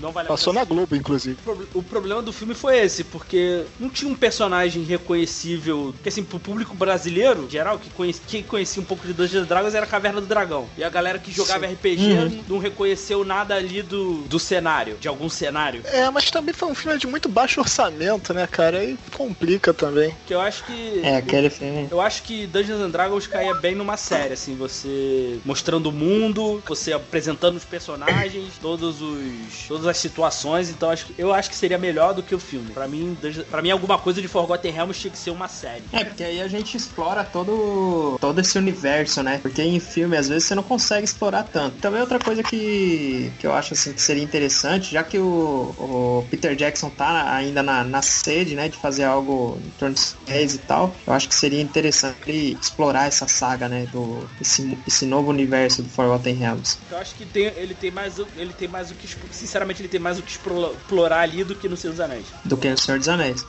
Não 0.00 0.12
vale 0.12 0.28
Passou 0.28 0.52
na 0.52 0.64
Globo, 0.64 0.94
inclusive. 0.94 1.36
O 1.74 1.82
problema 1.82 2.22
do 2.22 2.32
filme 2.32 2.54
foi 2.54 2.78
esse, 2.78 3.04
porque 3.04 3.64
não 3.78 3.88
tinha 3.88 4.10
um 4.10 4.14
personagem 4.14 4.82
reconhecível. 4.82 5.94
Que 6.02 6.08
assim, 6.08 6.22
pro 6.22 6.38
público 6.38 6.74
brasileiro, 6.74 7.44
em 7.44 7.50
geral, 7.50 7.78
que 7.78 7.90
conhecia, 7.90 8.22
que 8.26 8.42
conhecia 8.42 8.82
um 8.82 8.84
pouco 8.84 9.06
de 9.06 9.12
Dungeons 9.12 9.46
Dragons 9.46 9.74
era 9.74 9.84
a 9.84 9.88
Caverna 9.88 10.20
do 10.20 10.26
Dragão. 10.26 10.68
E 10.76 10.84
a 10.84 10.88
galera 10.88 11.18
que 11.18 11.32
jogava 11.32 11.66
Sim. 11.66 11.74
RPG 11.74 12.12
uhum. 12.12 12.44
não 12.48 12.58
reconheceu 12.58 13.24
nada 13.24 13.54
ali 13.54 13.82
do, 13.82 14.22
do 14.22 14.38
cenário, 14.38 14.96
de 15.00 15.08
algum 15.08 15.28
cenário. 15.28 15.82
É, 15.86 16.08
mas 16.10 16.30
também 16.30 16.54
foi 16.54 16.68
um 16.68 16.74
filme 16.74 16.89
de 16.98 17.06
muito 17.06 17.28
baixo 17.28 17.60
orçamento, 17.60 18.32
né, 18.32 18.46
cara? 18.46 18.78
Aí 18.78 18.98
complica 19.16 19.72
também. 19.72 20.14
Que 20.26 20.34
eu 20.34 20.40
acho 20.40 20.64
que. 20.64 21.00
É, 21.02 21.16
aquele 21.16 21.50
filme. 21.50 21.88
Eu 21.90 22.00
acho 22.00 22.22
que 22.22 22.46
Dungeons 22.46 22.90
Dragons 22.90 23.26
caía 23.26 23.54
bem 23.54 23.74
numa 23.74 23.96
série, 23.96 24.34
assim, 24.34 24.56
você 24.56 25.38
mostrando 25.44 25.88
o 25.88 25.92
mundo 25.92 26.62
você 26.66 26.92
apresentando 26.92 27.56
os 27.56 27.64
personagens, 27.64 28.54
todos 28.60 29.00
os 29.02 29.66
todas 29.68 29.86
as 29.86 29.96
situações, 29.96 30.70
então 30.70 30.90
acho, 30.90 31.06
eu 31.18 31.32
acho 31.32 31.50
que 31.50 31.56
seria 31.56 31.78
melhor 31.78 32.14
do 32.14 32.22
que 32.22 32.34
o 32.34 32.38
filme. 32.38 32.72
Para 32.72 32.86
mim, 32.86 33.16
para 33.50 33.62
mim 33.62 33.70
alguma 33.70 33.98
coisa 33.98 34.20
de 34.20 34.28
Forgotten 34.28 34.72
Realms 34.72 35.00
tinha 35.00 35.10
que 35.10 35.18
ser 35.18 35.30
uma 35.30 35.48
série. 35.48 35.82
É, 35.92 36.04
porque 36.04 36.24
aí 36.24 36.40
a 36.40 36.48
gente 36.48 36.76
explora 36.76 37.24
todo 37.24 38.16
todo 38.20 38.40
esse 38.40 38.56
universo, 38.58 39.22
né? 39.22 39.38
Porque 39.42 39.62
em 39.62 39.80
filme 39.80 40.16
às 40.16 40.28
vezes 40.28 40.44
você 40.44 40.54
não 40.54 40.62
consegue 40.62 41.04
explorar 41.04 41.44
tanto. 41.44 41.76
Também 41.78 42.00
outra 42.00 42.18
coisa 42.18 42.42
que, 42.42 43.32
que 43.38 43.46
eu 43.46 43.52
acho 43.52 43.74
assim 43.74 43.92
que 43.92 44.00
seria 44.00 44.22
interessante, 44.22 44.92
já 44.92 45.02
que 45.02 45.18
o, 45.18 45.74
o 45.78 46.26
Peter 46.30 46.54
Jackson 46.54 46.79
tá 46.88 47.34
ainda 47.34 47.62
na, 47.62 47.84
na 47.84 48.00
sede, 48.00 48.54
né, 48.54 48.68
de 48.68 48.78
fazer 48.78 49.04
algo 49.04 49.60
em 49.62 49.70
torno 49.70 49.94
de 49.94 50.20
e 50.30 50.58
tal, 50.58 50.96
eu 51.06 51.12
acho 51.12 51.28
que 51.28 51.34
seria 51.34 51.60
interessante 51.60 52.56
explorar 52.60 53.06
essa 53.06 53.26
saga, 53.26 53.68
né, 53.68 53.86
do 53.86 54.26
esse, 54.40 54.78
esse 54.86 55.04
novo 55.04 55.28
universo 55.28 55.82
do 55.82 55.88
Forgotten 55.90 56.34
Realms. 56.34 56.78
Eu 56.90 56.96
acho 56.98 57.14
que 57.14 57.26
tem, 57.26 57.46
ele 57.56 57.74
tem 57.74 57.90
mais 57.90 58.18
ele 58.18 58.52
tem 58.52 58.68
mais 58.68 58.90
o 58.90 58.94
que 58.94 59.08
sinceramente 59.32 59.82
ele 59.82 59.88
tem 59.88 60.00
mais 60.00 60.18
o 60.18 60.22
que 60.22 60.30
explorar 60.30 61.20
ali 61.20 61.44
do 61.44 61.54
que 61.54 61.68
no 61.68 61.76
Senhor 61.76 61.92
dos 61.92 62.00
Anéis. 62.00 62.26
Do 62.44 62.56
que 62.56 62.70
no 62.70 62.78
Senhor 62.78 62.98
dos 62.98 63.08
Anéis. 63.08 63.44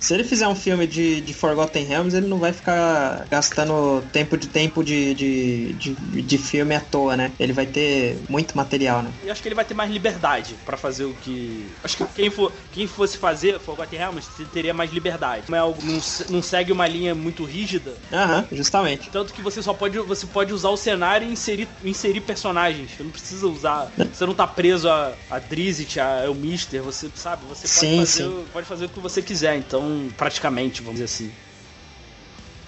Se 0.00 0.14
ele 0.14 0.24
fizer 0.24 0.46
um 0.46 0.54
filme 0.54 0.86
de, 0.86 1.20
de 1.20 1.34
Forgotten 1.34 1.84
Realms, 1.84 2.16
ele 2.16 2.26
não 2.26 2.38
vai 2.38 2.52
ficar 2.52 3.26
gastando 3.30 4.02
tempo 4.12 4.36
de 4.36 4.48
tempo 4.48 4.84
de, 4.84 5.14
de, 5.14 5.72
de, 5.74 6.22
de 6.22 6.38
filme 6.38 6.74
à 6.74 6.80
toa, 6.80 7.16
né? 7.16 7.32
Ele 7.38 7.52
vai 7.52 7.66
ter 7.66 8.18
muito 8.28 8.56
material, 8.56 9.02
né? 9.02 9.10
E 9.24 9.30
acho 9.30 9.42
que 9.42 9.48
ele 9.48 9.54
vai 9.54 9.64
ter 9.64 9.74
mais 9.74 9.90
liberdade 9.90 10.56
para 10.64 10.76
fazer 10.76 11.04
o 11.04 11.14
que. 11.14 11.68
Acho 11.82 11.96
que 11.96 12.04
quem, 12.14 12.30
for, 12.30 12.52
quem 12.72 12.86
fosse 12.86 13.18
fazer 13.18 13.58
Forgotten 13.58 13.98
Realms 13.98 14.28
teria 14.52 14.72
mais 14.72 14.92
liberdade. 14.92 15.44
Não, 15.48 15.56
é 15.56 15.60
algo, 15.60 15.82
não, 15.82 16.00
não 16.30 16.42
segue 16.42 16.72
uma 16.72 16.86
linha 16.86 17.14
muito 17.14 17.44
rígida. 17.44 17.94
Aham, 18.12 18.46
justamente. 18.52 19.10
Tanto 19.10 19.32
que 19.32 19.42
você 19.42 19.62
só 19.62 19.74
pode, 19.74 19.98
você 19.98 20.26
pode 20.26 20.52
usar 20.52 20.70
o 20.70 20.76
cenário 20.76 21.28
e 21.28 21.32
inserir, 21.32 21.68
inserir 21.82 22.20
personagens. 22.20 22.92
Você 22.92 23.02
não 23.02 23.10
precisa 23.10 23.46
usar. 23.46 23.92
Você 24.12 24.24
não 24.24 24.34
tá 24.34 24.46
preso 24.46 24.88
a, 24.88 25.14
a 25.28 25.38
Drizzt, 25.38 25.98
a 25.98 26.24
Elmister, 26.24 26.82
você 26.82 27.10
sabe? 27.14 27.44
Você 27.46 27.66
pode, 27.66 27.80
sim, 27.80 27.98
fazer, 27.98 28.24
sim. 28.24 28.44
pode 28.52 28.66
fazer 28.66 28.84
o 28.86 28.88
que 28.88 29.00
você 29.00 29.20
quiser. 29.22 29.56
Então 29.56 29.87
praticamente, 30.16 30.82
vamos 30.82 31.00
dizer 31.00 31.04
assim. 31.04 31.32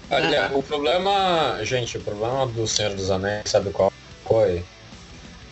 Olha, 0.09 0.51
o 0.53 0.61
problema, 0.61 1.57
gente, 1.63 1.97
o 1.97 2.01
problema 2.01 2.45
do 2.45 2.67
Senhor 2.67 2.93
dos 2.93 3.09
Anéis, 3.09 3.43
sabe 3.47 3.71
qual 3.71 3.91
foi? 4.25 4.63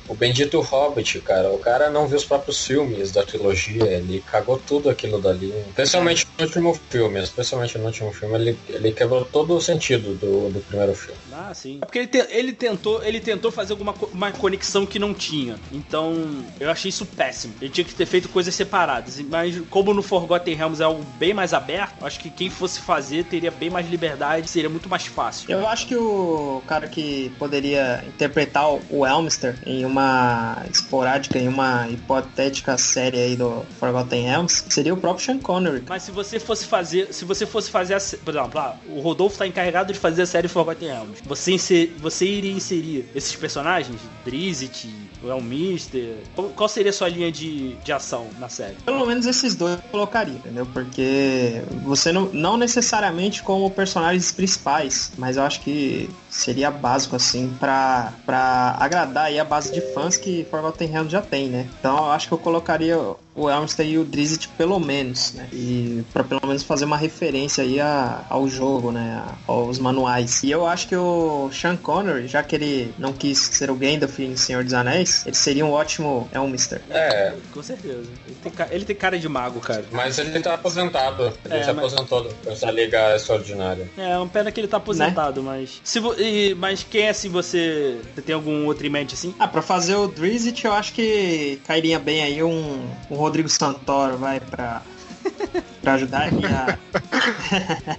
O 0.09 0.15
bendito 0.15 0.59
Hobbit, 0.59 1.21
cara, 1.21 1.51
o 1.51 1.59
cara 1.59 1.91
não 1.91 2.07
viu 2.07 2.17
os 2.17 2.25
próprios 2.25 2.65
filmes 2.65 3.11
da 3.11 3.23
trilogia, 3.23 3.83
ele 3.83 4.23
cagou 4.25 4.57
tudo 4.57 4.89
aquilo 4.89 5.21
dali. 5.21 5.53
Especialmente 5.67 6.27
no 6.35 6.45
último 6.45 6.79
filme, 6.89 7.21
especialmente 7.21 7.77
no 7.77 7.85
último 7.85 8.11
filme, 8.11 8.35
ele, 8.35 8.59
ele 8.69 8.91
quebrou 8.91 9.23
todo 9.23 9.55
o 9.55 9.61
sentido 9.61 10.15
do, 10.15 10.49
do 10.49 10.61
primeiro 10.61 10.95
filme. 10.95 11.19
Ah, 11.31 11.53
sim. 11.53 11.77
É 11.79 11.85
porque 11.85 11.99
ele, 11.99 12.07
te, 12.07 12.17
ele, 12.31 12.53
tentou, 12.53 13.03
ele 13.03 13.19
tentou 13.19 13.51
fazer 13.51 13.73
alguma 13.73 13.93
uma 14.11 14.31
conexão 14.31 14.83
que 14.83 14.97
não 14.97 15.13
tinha. 15.13 15.59
Então, 15.71 16.43
eu 16.59 16.71
achei 16.71 16.89
isso 16.89 17.05
péssimo. 17.05 17.53
Ele 17.61 17.69
tinha 17.69 17.85
que 17.85 17.93
ter 17.93 18.07
feito 18.07 18.29
coisas 18.29 18.55
separadas. 18.55 19.19
Mas 19.19 19.61
como 19.69 19.93
no 19.93 20.01
Forgotten 20.01 20.55
Realms 20.55 20.81
é 20.81 20.85
algo 20.85 21.03
bem 21.19 21.35
mais 21.35 21.53
aberto, 21.53 22.03
acho 22.03 22.19
que 22.19 22.31
quem 22.31 22.49
fosse 22.49 22.79
fazer 22.79 23.25
teria 23.25 23.51
bem 23.51 23.69
mais 23.69 23.87
liberdade, 23.87 24.49
seria 24.49 24.69
muito 24.69 24.89
mais 24.89 25.05
fácil. 25.05 25.51
Eu 25.51 25.67
acho 25.67 25.85
que 25.85 25.95
o 25.95 26.63
cara 26.65 26.87
que 26.87 27.31
poderia 27.37 28.03
interpretar 28.07 28.67
o 28.89 29.05
Elmster 29.05 29.55
em 29.65 29.85
uma 29.85 29.98
uma 29.99 30.65
esporádica 30.71 31.37
e 31.37 31.47
uma 31.47 31.87
hipotética 31.89 32.77
série 32.77 33.19
aí 33.19 33.35
do 33.35 33.65
Forgotten 33.79 34.23
Realms, 34.23 34.63
seria 34.69 34.93
o 34.93 34.97
próprio 34.97 35.25
Sean 35.25 35.39
Connery. 35.39 35.83
Mas 35.87 36.03
se 36.03 36.11
você 36.11 36.39
fosse 36.39 36.65
fazer, 36.65 37.13
se 37.13 37.25
você 37.25 37.45
fosse 37.45 37.69
fazer, 37.69 37.95
a, 37.95 37.99
por 38.23 38.35
exemplo, 38.35 38.59
ah, 38.59 38.75
o 38.87 39.01
Rodolfo 39.01 39.35
está 39.35 39.45
encarregado 39.45 39.91
de 39.91 39.99
fazer 39.99 40.21
a 40.21 40.25
série 40.25 40.47
Forgotten 40.47 40.89
Realms, 40.89 41.21
você, 41.25 41.51
inser, 41.51 41.91
você 41.97 42.25
iria 42.25 42.51
inserir 42.51 43.09
esses 43.13 43.35
personagens, 43.35 43.99
Drizzt, 44.25 44.87
o 45.23 45.29
Elmister, 45.29 46.17
qual, 46.35 46.49
qual 46.49 46.69
seria 46.69 46.89
a 46.89 46.93
sua 46.93 47.09
linha 47.09 47.31
de, 47.31 47.75
de 47.75 47.91
ação 47.91 48.27
na 48.39 48.49
série? 48.49 48.75
Pelo 48.85 49.05
menos 49.05 49.25
esses 49.25 49.55
dois 49.55 49.73
eu 49.73 49.81
colocaria, 49.91 50.35
entendeu? 50.35 50.65
Porque 50.65 51.61
você 51.83 52.11
não, 52.11 52.25
não 52.33 52.57
necessariamente 52.57 53.43
como 53.43 53.69
personagens 53.69 54.31
principais, 54.31 55.11
mas 55.17 55.37
eu 55.37 55.43
acho 55.43 55.61
que 55.61 56.09
seria 56.29 56.71
básico 56.71 57.15
assim 57.15 57.53
para 57.59 58.13
para 58.25 58.75
agradar 58.79 59.25
aí 59.25 59.39
a 59.39 59.43
base 59.43 59.71
de 59.71 59.81
fãs 59.93 60.15
que 60.15 60.45
Forgotten 60.49 60.87
Realms 60.87 61.11
já 61.11 61.21
tem, 61.21 61.47
né? 61.47 61.67
Então 61.79 61.97
eu 61.97 62.11
acho 62.11 62.27
que 62.27 62.33
eu 62.33 62.37
colocaria 62.37 62.97
o 63.39 63.49
Elmstead 63.49 63.89
e 63.91 63.97
o 63.97 64.03
Drizzt 64.03 64.47
pelo 64.57 64.79
menos, 64.79 65.33
né? 65.33 65.47
E 65.53 66.03
para 66.13 66.23
pelo 66.23 66.41
menos 66.45 66.63
fazer 66.63 66.85
uma 66.85 66.97
referência 66.97 67.63
aí 67.63 67.79
a, 67.79 68.23
ao 68.29 68.47
jogo, 68.47 68.91
né? 68.91 69.23
Aos 69.47 69.79
manuais. 69.79 70.43
E 70.43 70.51
eu 70.51 70.65
acho 70.67 70.87
que 70.87 70.95
o 70.95 71.49
Sean 71.51 71.75
Connery, 71.75 72.27
já 72.27 72.43
que 72.43 72.55
ele 72.55 72.93
não 72.97 73.13
quis 73.13 73.37
ser 73.39 73.69
o 73.71 73.75
Gandalf 73.75 74.19
em 74.19 74.35
Senhor 74.35 74.63
dos 74.63 74.73
Anéis, 74.73 75.25
ele 75.25 75.35
seria 75.35 75.65
um 75.65 75.71
ótimo 75.71 76.29
Elmster. 76.33 76.81
É, 76.89 77.33
Com 77.53 77.63
certeza. 77.63 78.03
Ele 78.27 78.37
tem, 78.43 78.51
ca- 78.51 78.67
ele 78.71 78.85
tem 78.85 78.95
cara 78.95 79.17
de 79.17 79.27
mago, 79.29 79.59
cara. 79.59 79.85
mas 79.91 80.17
ele 80.19 80.39
tá 80.39 80.53
aposentado. 80.55 81.33
Ele 81.45 81.53
É, 81.55 81.63
se 81.63 81.71
mas- 81.73 81.93
aposentou 81.93 82.33
dessa 82.43 82.69
liga 82.71 83.15
extraordinária. 83.15 83.89
É, 83.97 84.17
uma 84.17 84.27
pena 84.27 84.51
que 84.51 84.59
ele 84.59 84.67
tá 84.67 84.77
aposentado, 84.77 85.41
mas. 85.43 85.81
Se 85.83 85.99
vo- 85.99 86.15
e- 86.19 86.53
mas 86.55 86.83
quem 86.83 87.03
é 87.03 87.09
assim 87.09 87.29
você. 87.29 87.97
Você 88.15 88.21
tem 88.21 88.35
algum 88.35 88.65
outro 88.65 88.85
em 88.85 88.89
mente 88.89 89.13
assim? 89.13 89.33
Ah, 89.39 89.47
pra 89.47 89.61
fazer 89.61 89.95
o 89.95 90.07
Drizzt, 90.07 90.63
eu 90.63 90.73
acho 90.73 90.93
que 90.93 91.59
cairia 91.65 91.99
bem 91.99 92.21
aí 92.23 92.43
um, 92.43 92.81
um 93.09 93.15
Rodrigo 93.29 93.47
Santoro, 93.47 94.17
vai, 94.17 94.39
pra, 94.39 94.81
pra 95.81 95.93
ajudar 95.93 96.27
aqui 96.27 96.45
a... 96.45 96.77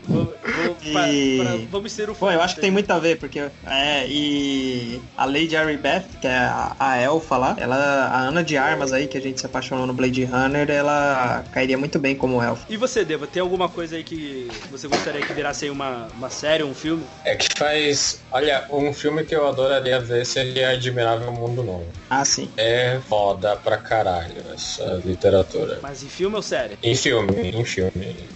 Vou- 0.06 0.24
vou- 0.24 0.74
pra- 0.92 1.08
E- 1.08 1.38
pra- 1.38 1.56
vamos 1.70 1.92
ser 1.92 2.10
o 2.10 2.14
Pô, 2.14 2.30
eu 2.30 2.40
acho 2.40 2.54
que 2.56 2.60
tem 2.60 2.70
muito 2.70 2.90
a 2.90 2.98
ver, 2.98 3.18
porque... 3.18 3.40
É, 3.66 4.06
e 4.08 5.00
a 5.16 5.24
Lady 5.24 5.54
Beth, 5.80 6.04
que 6.20 6.26
é 6.26 6.36
a, 6.36 6.74
a 6.78 6.96
elfa 6.98 7.36
lá, 7.36 7.56
ela, 7.58 7.76
a 7.76 8.20
Ana 8.20 8.42
de 8.42 8.56
Armas 8.56 8.92
aí, 8.92 9.06
que 9.06 9.16
a 9.16 9.20
gente 9.20 9.40
se 9.40 9.46
apaixonou 9.46 9.86
no 9.86 9.92
Blade 9.94 10.24
Runner, 10.24 10.68
ela 10.70 11.44
cairia 11.52 11.78
muito 11.78 11.98
bem 11.98 12.14
como 12.14 12.42
elfa. 12.42 12.64
E 12.68 12.76
você, 12.76 13.04
Deva, 13.04 13.26
tem 13.26 13.40
alguma 13.40 13.68
coisa 13.68 13.96
aí 13.96 14.04
que 14.04 14.48
você 14.70 14.88
gostaria 14.88 15.20
que 15.22 15.32
virasse 15.32 15.64
aí 15.66 15.70
uma, 15.70 16.08
uma 16.16 16.30
série, 16.30 16.62
um 16.64 16.74
filme? 16.74 17.04
É 17.24 17.34
que 17.36 17.48
faz. 17.56 18.20
Olha, 18.32 18.64
um 18.70 18.92
filme 18.92 19.24
que 19.24 19.34
eu 19.34 19.46
adoraria 19.46 20.00
ver 20.00 20.24
seria 20.26 20.70
Admirável 20.70 21.32
Mundo 21.32 21.62
Novo. 21.62 21.92
Ah, 22.08 22.24
sim. 22.24 22.50
É 22.56 22.98
foda 23.08 23.56
pra 23.56 23.76
caralho 23.76 24.42
essa 24.52 25.00
literatura. 25.04 25.78
Mas 25.82 26.02
em 26.02 26.08
filme 26.08 26.36
ou 26.36 26.42
série? 26.42 26.78
Em 26.82 26.94
filme, 26.94 27.32
em 27.50 27.64
filme. 27.64 27.69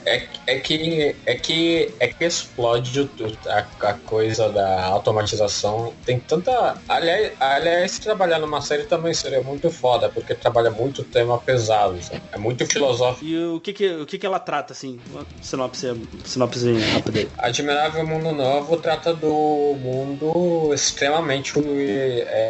É, 0.05 0.23
é 0.47 0.59
que 0.59 1.16
é 1.27 1.35
que 1.35 1.94
é 1.99 2.09
que 2.09 2.25
explode 2.25 3.11
a, 3.47 3.66
a 3.88 3.94
coisa 3.94 4.49
da 4.51 4.85
automatização. 4.87 5.92
Tem 6.05 6.20
tanta. 6.20 6.77
Aliás, 6.88 7.33
aliás, 7.40 7.99
trabalhar 7.99 8.38
numa 8.38 8.61
série 8.61 8.85
também 8.85 9.14
seria 9.14 9.42
muito 9.42 9.70
foda, 9.70 10.09
porque 10.09 10.35
trabalha 10.35 10.70
muito 10.70 11.03
tema 11.05 11.38
pesado. 11.38 12.03
sabe? 12.03 12.23
É 12.33 12.38
muito 12.38 12.66
filosófico. 12.66 13.25
E 13.25 13.44
o 13.47 13.61
que 13.61 13.73
que, 13.73 13.88
o 13.88 14.07
que 14.07 14.18
que 14.18 14.27
ela 14.27 14.38
trata, 14.38 14.73
assim? 14.73 15.01
Uma 15.11 15.27
sinopse, 15.40 15.87
sinopse 16.25 16.73
rápida. 16.92 17.29
Admirável 17.38 18.07
Mundo 18.07 18.33
Novo 18.33 18.77
trata 18.77 19.14
do 19.14 19.77
mundo 19.81 20.73
extremamente 20.73 21.53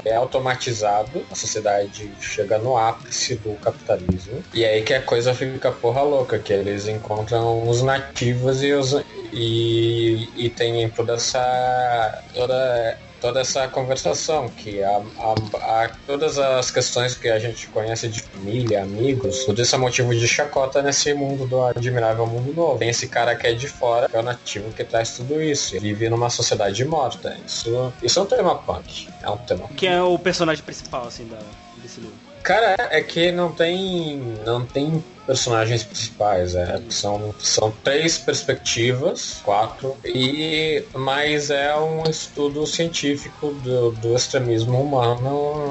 é, 0.04 0.14
automatizado. 0.14 1.24
A 1.30 1.34
sociedade 1.34 2.10
chega 2.20 2.58
no 2.58 2.76
ápice 2.76 3.36
do 3.36 3.54
capitalismo. 3.54 4.42
E 4.52 4.64
aí 4.64 4.82
que 4.82 4.94
a 4.94 5.02
coisa 5.02 5.34
fica 5.34 5.70
porra 5.72 6.02
louca, 6.02 6.38
que 6.38 6.52
eles 6.74 6.88
encontram 6.88 7.66
os 7.68 7.82
nativos 7.82 8.62
e 8.62 8.72
os. 8.72 8.94
E, 9.32 10.28
e 10.36 10.50
tem 10.50 10.88
toda 10.90 11.14
essa. 11.14 12.22
toda 12.34 12.98
toda 13.20 13.40
essa 13.40 13.66
conversação 13.68 14.50
que 14.50 14.82
a, 14.82 14.98
a- 15.18 15.84
a- 15.84 15.90
todas 16.06 16.38
as 16.38 16.70
questões 16.70 17.14
que 17.16 17.26
a 17.30 17.38
gente 17.38 17.66
conhece 17.68 18.06
de 18.06 18.20
família, 18.20 18.82
amigos, 18.82 19.46
tudo 19.46 19.62
isso 19.62 19.74
é 19.74 19.78
motivo 19.78 20.14
de 20.14 20.28
chacota 20.28 20.82
nesse 20.82 21.14
mundo 21.14 21.46
do 21.46 21.62
admirável 21.64 22.26
mundo 22.26 22.52
novo. 22.52 22.78
Tem 22.78 22.90
esse 22.90 23.08
cara 23.08 23.34
que 23.34 23.46
é 23.46 23.54
de 23.54 23.66
fora, 23.66 24.10
que 24.10 24.14
é 24.16 24.20
o 24.20 24.22
nativo 24.22 24.70
que 24.72 24.84
traz 24.84 25.16
tudo 25.16 25.40
isso. 25.40 25.74
Ele 25.74 25.94
vive 25.94 26.10
numa 26.10 26.28
sociedade 26.28 26.84
morta. 26.84 27.34
Isso, 27.46 27.94
isso 28.02 28.18
é 28.18 28.22
um 28.22 28.26
tema 28.26 28.56
punk. 28.56 29.08
É 29.22 29.30
um 29.30 29.38
tema. 29.38 29.70
Quem 29.74 29.88
é 29.88 30.02
o 30.02 30.18
personagem 30.18 30.62
principal, 30.62 31.06
assim, 31.06 31.26
da, 31.26 31.38
desse 31.82 32.00
livro? 32.00 32.16
Cara, 32.42 32.76
é 32.90 33.00
que 33.00 33.32
não 33.32 33.50
tem. 33.52 34.18
não 34.44 34.66
tem 34.66 35.02
personagens 35.26 35.82
principais, 35.82 36.54
é, 36.54 36.80
são, 36.88 37.34
são 37.38 37.70
três 37.82 38.18
perspectivas, 38.18 39.40
quatro, 39.42 39.96
e 40.04 40.84
mas 40.94 41.50
é 41.50 41.74
um 41.76 42.02
estudo 42.08 42.66
científico 42.66 43.50
do, 43.52 43.90
do 43.92 44.14
extremismo 44.14 44.80
humano 44.80 45.68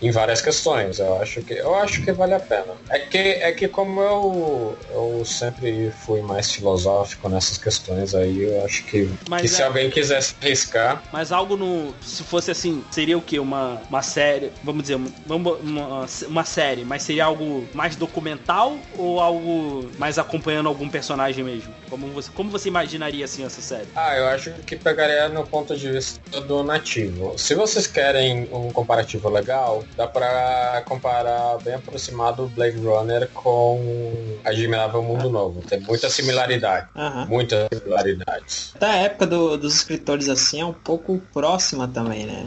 em 0.00 0.10
várias 0.10 0.40
questões. 0.40 0.98
Eu 0.98 1.20
acho 1.20 1.42
que 1.42 1.54
eu 1.54 1.74
acho 1.74 2.02
que 2.02 2.12
vale 2.12 2.34
a 2.34 2.40
pena. 2.40 2.74
É 2.90 2.98
que 2.98 3.18
é 3.18 3.52
que 3.52 3.68
como 3.68 4.00
eu 4.00 4.78
eu 4.90 5.24
sempre 5.24 5.90
fui 5.90 6.20
mais 6.22 6.52
filosófico 6.52 7.28
nessas 7.28 7.58
questões 7.58 8.14
aí, 8.14 8.42
eu 8.42 8.64
acho 8.64 8.84
que, 8.86 9.10
Mas 9.28 9.42
que 9.42 9.48
se 9.48 9.62
é- 9.62 9.64
alguém 9.64 9.90
quisesse 9.90 10.34
arriscar, 10.40 11.02
Mas 11.12 11.32
algo 11.32 11.56
no. 11.56 11.94
Se 12.02 12.22
fosse 12.22 12.50
assim, 12.50 12.84
seria 12.90 13.16
o 13.16 13.22
quê? 13.22 13.38
Uma, 13.38 13.80
uma 13.88 14.02
série. 14.02 14.50
Vamos 14.62 14.82
dizer, 14.82 14.98
vamos, 15.26 15.58
uma, 15.60 16.06
uma 16.28 16.44
série, 16.44 16.84
mas 16.84 17.02
seria 17.02 17.24
algo 17.24 17.66
mais 17.74 17.96
documental 17.96 18.78
ou 18.98 19.20
algo 19.20 19.90
mais 19.98 20.18
acompanhando 20.18 20.68
algum 20.68 20.88
personagem 20.88 21.44
mesmo? 21.44 21.72
Como 21.94 22.12
você, 22.12 22.30
como 22.34 22.50
você 22.50 22.68
imaginaria 22.68 23.24
assim 23.24 23.44
essa 23.44 23.60
série? 23.62 23.86
Ah, 23.94 24.16
eu 24.16 24.26
acho 24.26 24.50
que 24.66 24.74
pegaria 24.74 25.28
no 25.28 25.46
ponto 25.46 25.76
de 25.76 25.90
vista 25.92 26.40
do 26.40 26.64
nativo. 26.64 27.38
Se 27.38 27.54
vocês 27.54 27.86
querem 27.86 28.48
um 28.52 28.72
comparativo 28.72 29.28
legal, 29.28 29.84
dá 29.96 30.06
pra 30.08 30.82
comparar 30.86 31.58
bem 31.58 31.74
aproximado 31.74 32.48
Blade 32.48 32.78
Runner 32.78 33.28
com 33.32 34.38
Admirável 34.44 35.02
Mundo 35.02 35.30
Novo. 35.30 35.62
Tem 35.62 35.78
muita 35.80 36.08
similaridade. 36.10 36.88
Aham. 36.96 37.26
Muitas 37.26 37.68
similaridades. 37.72 38.72
Até 38.74 38.86
a 38.86 38.96
época 38.96 39.26
do- 39.28 39.56
dos 39.56 39.76
escritores 39.76 40.28
assim 40.28 40.60
é 40.60 40.64
um 40.66 40.72
pouco 40.72 41.20
próxima 41.32 41.86
também, 41.86 42.26
né? 42.26 42.44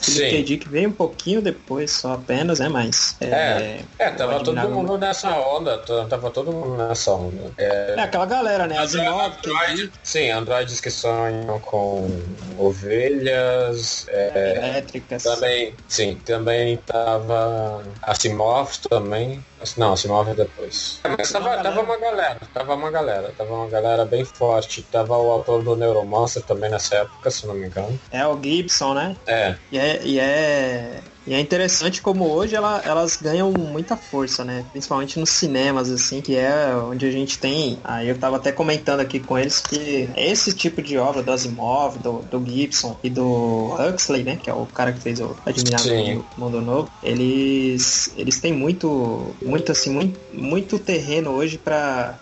Sim. 0.00 0.30
K. 0.30 0.42
Dick 0.42 0.68
veio 0.68 0.88
um 0.88 0.92
pouquinho 0.92 1.42
depois, 1.42 1.90
só 1.90 2.14
apenas, 2.14 2.58
né? 2.60 2.68
Mas. 2.68 3.16
É, 3.20 3.80
é, 3.98 4.10
tava 4.10 4.36
o 4.38 4.42
todo 4.42 4.56
mundo 4.70 4.96
nessa 4.96 5.30
onda. 5.38 5.78
Tava 6.08 6.30
todo 6.30 6.52
mundo 6.52 6.76
nessa 6.76 7.12
onda. 7.12 7.52
É, 7.58 7.94
É 7.98 8.00
aquela 8.00 8.24
galera, 8.26 8.59
né? 8.66 8.78
Asimov, 8.78 9.36
K. 9.42 9.50
Android, 9.50 9.92
sim, 10.02 10.30
androides 10.30 10.80
que 10.80 10.90
sonham 10.90 11.58
com 11.60 12.08
ovelhas, 12.58 14.06
é, 14.08 14.56
elétricas. 14.56 15.22
Também, 15.22 15.74
sim, 15.88 16.20
também 16.24 16.76
tava 16.78 17.82
Asimov 18.02 18.78
também. 18.88 19.44
Não, 19.76 19.92
Asimov 19.92 20.28
é 20.30 20.34
depois. 20.34 21.00
Mas 21.18 21.30
tava, 21.30 21.56
tava 21.62 21.80
uma 21.82 21.96
galera, 21.98 22.38
tava 22.52 22.74
uma 22.74 22.90
galera, 22.90 23.32
tava 23.36 23.54
uma 23.54 23.68
galera 23.68 24.04
bem 24.04 24.24
forte. 24.24 24.82
Tava 24.82 25.16
o 25.16 25.30
autor 25.30 25.62
do 25.62 25.76
Neuromancer 25.76 26.42
também 26.42 26.70
nessa 26.70 26.96
época, 26.96 27.30
se 27.30 27.46
não 27.46 27.54
me 27.54 27.66
engano. 27.66 27.98
É 28.10 28.26
o 28.26 28.40
Gibson, 28.42 28.94
né? 28.94 29.16
É, 29.26 29.54
E 29.70 29.78
é, 29.78 30.00
e 30.04 30.18
é, 30.18 31.00
e 31.26 31.34
é 31.34 31.40
interessante 31.40 32.00
como 32.00 32.24
hoje 32.26 32.56
ela- 32.56 32.80
elas 32.84 33.16
ganham 33.16 33.52
muita 33.52 33.96
força, 33.96 34.42
né? 34.44 34.64
Principalmente 34.72 35.18
nos 35.20 35.28
cinemas, 35.30 35.90
assim, 35.90 36.20
que 36.22 36.34
é 36.34 36.74
onde 36.74 37.06
a 37.06 37.10
gente 37.10 37.38
tem. 37.38 37.78
Aí 37.84 38.08
eu 38.08 38.18
tava 38.18 38.36
até 38.36 38.50
comentando 38.50 39.00
aqui 39.00 39.20
com 39.20 39.38
eles 39.38 39.60
que 39.60 40.08
esse 40.16 40.54
tipo 40.54 40.80
de 40.82 40.96
obra 40.96 41.22
do 41.22 41.30
Asimov, 41.30 41.98
do, 41.98 42.20
do 42.22 42.44
Gibson 42.44 42.96
e 43.02 43.10
do 43.10 43.74
Huxley, 43.78 44.24
né? 44.24 44.38
Que 44.42 44.48
é 44.50 44.54
o 44.54 44.64
cara 44.66 44.92
que 44.92 45.00
fez 45.00 45.20
o 45.20 45.36
Admirável 45.44 46.24
Mundo 46.38 46.60
Novo, 46.62 46.88
eles, 47.02 48.12
eles 48.16 48.40
têm 48.40 48.52
muito, 48.52 49.34
muito 49.50 49.72
assim, 49.72 49.90
muito, 49.90 50.18
muito 50.32 50.78
terreno 50.78 51.30
hoje 51.30 51.58
para 51.58 52.14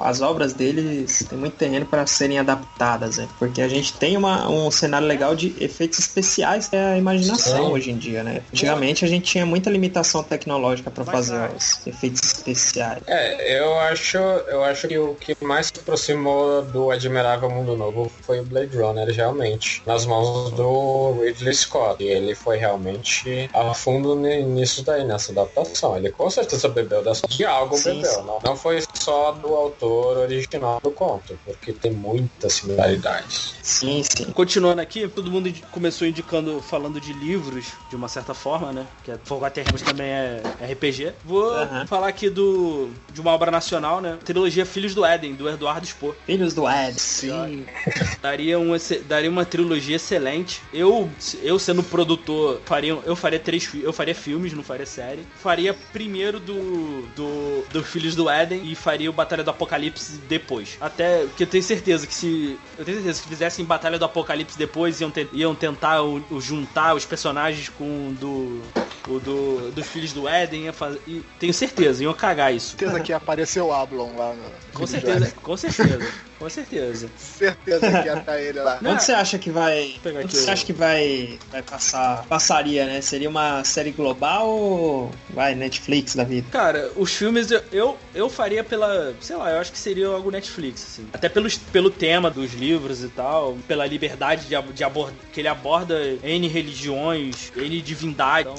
as 0.00 0.20
obras 0.20 0.52
deles, 0.52 1.24
tem 1.28 1.38
muito 1.38 1.54
terreno 1.56 1.86
para 1.86 2.06
serem 2.06 2.38
adaptadas, 2.38 3.18
né? 3.18 3.28
Porque 3.38 3.62
a 3.62 3.68
gente 3.68 3.92
tem 3.94 4.16
uma, 4.16 4.48
um 4.50 4.70
cenário 4.70 5.06
legal 5.06 5.34
de 5.34 5.54
efeitos 5.60 5.98
especiais 5.98 6.68
que 6.68 6.76
é 6.76 6.94
a 6.94 6.98
imaginação 6.98 7.66
Sim. 7.66 7.72
hoje 7.72 7.90
em 7.90 7.96
dia, 7.96 8.22
né? 8.22 8.42
Antigamente 8.52 9.04
a 9.04 9.08
gente 9.08 9.24
tinha 9.30 9.46
muita 9.46 9.70
limitação 9.70 10.22
tecnológica 10.22 10.90
para 10.90 11.04
fazer 11.04 11.50
os 11.56 11.86
efeitos 11.86 12.22
especiais. 12.22 13.02
é, 13.06 13.58
eu 13.60 13.78
acho, 13.78 14.18
eu 14.18 14.64
acho 14.64 14.88
que 14.88 14.98
o 14.98 15.14
que 15.14 15.36
mais 15.44 15.66
se 15.66 15.72
aproximou 15.78 16.62
do 16.62 16.90
Admirável 16.90 17.48
Mundo 17.50 17.76
Novo 17.76 18.10
foi 18.22 18.40
o 18.40 18.44
Blade 18.44 18.76
Runner, 18.76 19.08
realmente, 19.14 19.82
nas 19.86 20.04
mãos 20.04 20.50
do 20.52 21.20
Ridley 21.22 21.54
Scott. 21.54 22.02
E 22.02 22.08
ele 22.08 22.34
foi 22.34 22.56
realmente 22.56 23.48
a 23.52 23.72
fundo 23.74 24.16
ni- 24.16 24.42
nisso 24.42 24.84
daí, 24.84 25.04
nessa 25.04 25.32
adaptação. 25.32 25.96
Ele 25.96 26.10
com 26.10 26.28
certeza 26.30 26.55
bebeu 26.68 27.02
dessa, 27.02 27.26
de 27.28 27.44
algo 27.44 27.76
Sim, 27.76 27.94
bebeu. 27.96 28.10
sim. 28.10 28.26
Não, 28.26 28.40
não 28.42 28.56
foi 28.56 28.82
só 28.94 29.32
do 29.32 29.54
autor 29.54 30.18
original 30.18 30.78
do 30.82 30.90
conto, 30.90 31.38
porque 31.44 31.72
tem 31.72 31.92
muitas 31.92 32.54
similaridades. 32.54 33.54
Sim, 33.62 34.02
sim. 34.02 34.24
Continuando 34.32 34.80
aqui, 34.80 35.08
todo 35.08 35.30
mundo 35.30 35.52
começou 35.70 36.06
indicando, 36.06 36.60
falando 36.62 37.00
de 37.00 37.12
livros, 37.12 37.72
de 37.90 37.96
uma 37.96 38.08
certa 38.08 38.32
forma, 38.34 38.72
né? 38.72 38.86
Que 39.04 39.10
é 39.10 39.18
Forgotten 39.24 39.64
Realms 39.64 39.82
também 39.84 40.06
é 40.06 40.40
RPG. 40.60 41.12
Vou 41.24 41.52
Aham. 41.52 41.86
falar 41.86 42.08
aqui 42.08 42.30
do 42.30 42.90
de 43.12 43.20
uma 43.20 43.32
obra 43.32 43.50
nacional, 43.50 44.00
né? 44.00 44.18
Trilogia 44.24 44.64
Filhos 44.64 44.94
do 44.94 45.04
Éden, 45.04 45.34
do 45.34 45.48
Eduardo 45.48 45.86
Spohr. 45.86 46.14
Filhos 46.24 46.54
do 46.54 46.68
Ed. 46.68 47.00
Sim. 47.00 47.66
Daria, 48.22 48.58
um, 48.58 48.72
daria 49.06 49.30
uma 49.30 49.44
trilogia 49.44 49.96
excelente. 49.96 50.60
Eu, 50.72 51.08
eu 51.42 51.58
sendo 51.58 51.82
produtor, 51.82 52.60
faria, 52.64 52.98
eu 53.04 53.14
faria 53.14 53.38
três 53.38 53.68
eu 53.74 53.92
faria 53.92 54.14
filmes, 54.14 54.52
não 54.52 54.62
faria 54.62 54.86
série. 54.86 55.24
Faria 55.36 55.74
primeiro 55.92 56.40
do, 56.46 57.02
do, 57.16 57.64
do 57.70 57.82
Filhos 57.84 58.14
do 58.14 58.30
Éden 58.30 58.62
e 58.64 58.74
faria 58.74 59.10
o 59.10 59.12
Batalha 59.12 59.42
do 59.44 59.50
Apocalipse 59.50 60.12
depois. 60.28 60.76
Até 60.80 61.26
que 61.36 61.42
eu 61.42 61.46
tenho 61.46 61.62
certeza 61.62 62.06
que 62.06 62.14
se. 62.14 62.58
Eu 62.78 62.84
tenho 62.84 62.96
certeza 62.98 63.18
que 63.18 63.24
se 63.24 63.28
fizessem 63.28 63.64
Batalha 63.64 63.98
do 63.98 64.04
Apocalipse 64.04 64.56
depois, 64.56 65.00
iam, 65.00 65.10
te- 65.10 65.28
iam 65.32 65.54
tentar 65.54 66.02
o, 66.02 66.22
o 66.30 66.40
juntar 66.40 66.94
os 66.94 67.04
personagens 67.04 67.68
com 67.68 68.12
do. 68.14 68.62
O 69.08 69.20
do, 69.20 69.70
dos 69.70 69.86
filhos 69.86 70.12
do 70.12 70.26
Éden, 70.26 70.72
fazer, 70.72 71.00
e 71.06 71.22
tenho 71.38 71.54
certeza, 71.54 72.02
iam 72.02 72.12
cagar 72.12 72.52
isso. 72.52 72.70
certeza 72.70 72.98
que 72.98 73.12
apareceu 73.12 73.66
o 73.68 73.72
Ablon 73.72 74.16
lá 74.16 74.34
no. 74.34 74.42
Com 74.74 74.84
certeza, 74.84 75.30
com 75.30 75.56
certeza, 75.56 76.12
com 76.38 76.48
certeza. 76.48 77.08
Certeza 77.16 77.80
que 78.02 78.06
ia 78.08 78.18
estar 78.18 78.40
ele 78.40 78.60
lá. 78.60 78.78
Onde 78.84 79.02
você 79.02 79.12
acha 79.12 79.38
que 79.38 79.50
vai. 79.50 79.94
Onde 80.22 80.36
você 80.36 80.48
o- 80.48 80.52
acha 80.52 80.64
que 80.64 80.72
vai, 80.72 81.38
vai 81.50 81.62
passar? 81.62 82.24
Passaria, 82.26 82.86
né? 82.86 83.00
Seria 83.00 83.28
uma 83.28 83.64
série 83.64 83.90
global 83.90 84.48
ou 84.48 85.10
vai 85.30 85.54
Netflix 85.54 86.14
da 86.14 86.24
vida? 86.24 86.46
Cara, 86.50 86.90
os 86.96 87.12
filmes 87.14 87.50
eu, 87.50 87.62
eu, 87.72 87.98
eu 88.14 88.28
faria 88.28 88.62
pela. 88.64 89.14
Sei 89.20 89.36
lá, 89.36 89.50
eu 89.50 89.58
acho 89.58 89.72
que 89.72 89.78
seria 89.78 90.08
algo 90.08 90.30
Netflix, 90.30 90.84
assim. 90.84 91.08
Até 91.12 91.28
pelos, 91.28 91.56
pelo 91.56 91.90
tema 91.90 92.30
dos 92.30 92.52
livros 92.54 93.02
e 93.02 93.08
tal, 93.08 93.56
pela 93.66 93.86
liberdade 93.86 94.46
de, 94.46 94.72
de 94.72 94.84
abord, 94.84 95.14
que 95.32 95.40
ele 95.40 95.48
aborda 95.48 96.00
N 96.22 96.46
religiões, 96.48 97.52
N 97.56 97.80
divindades. 97.82 98.46
Então, 98.46 98.56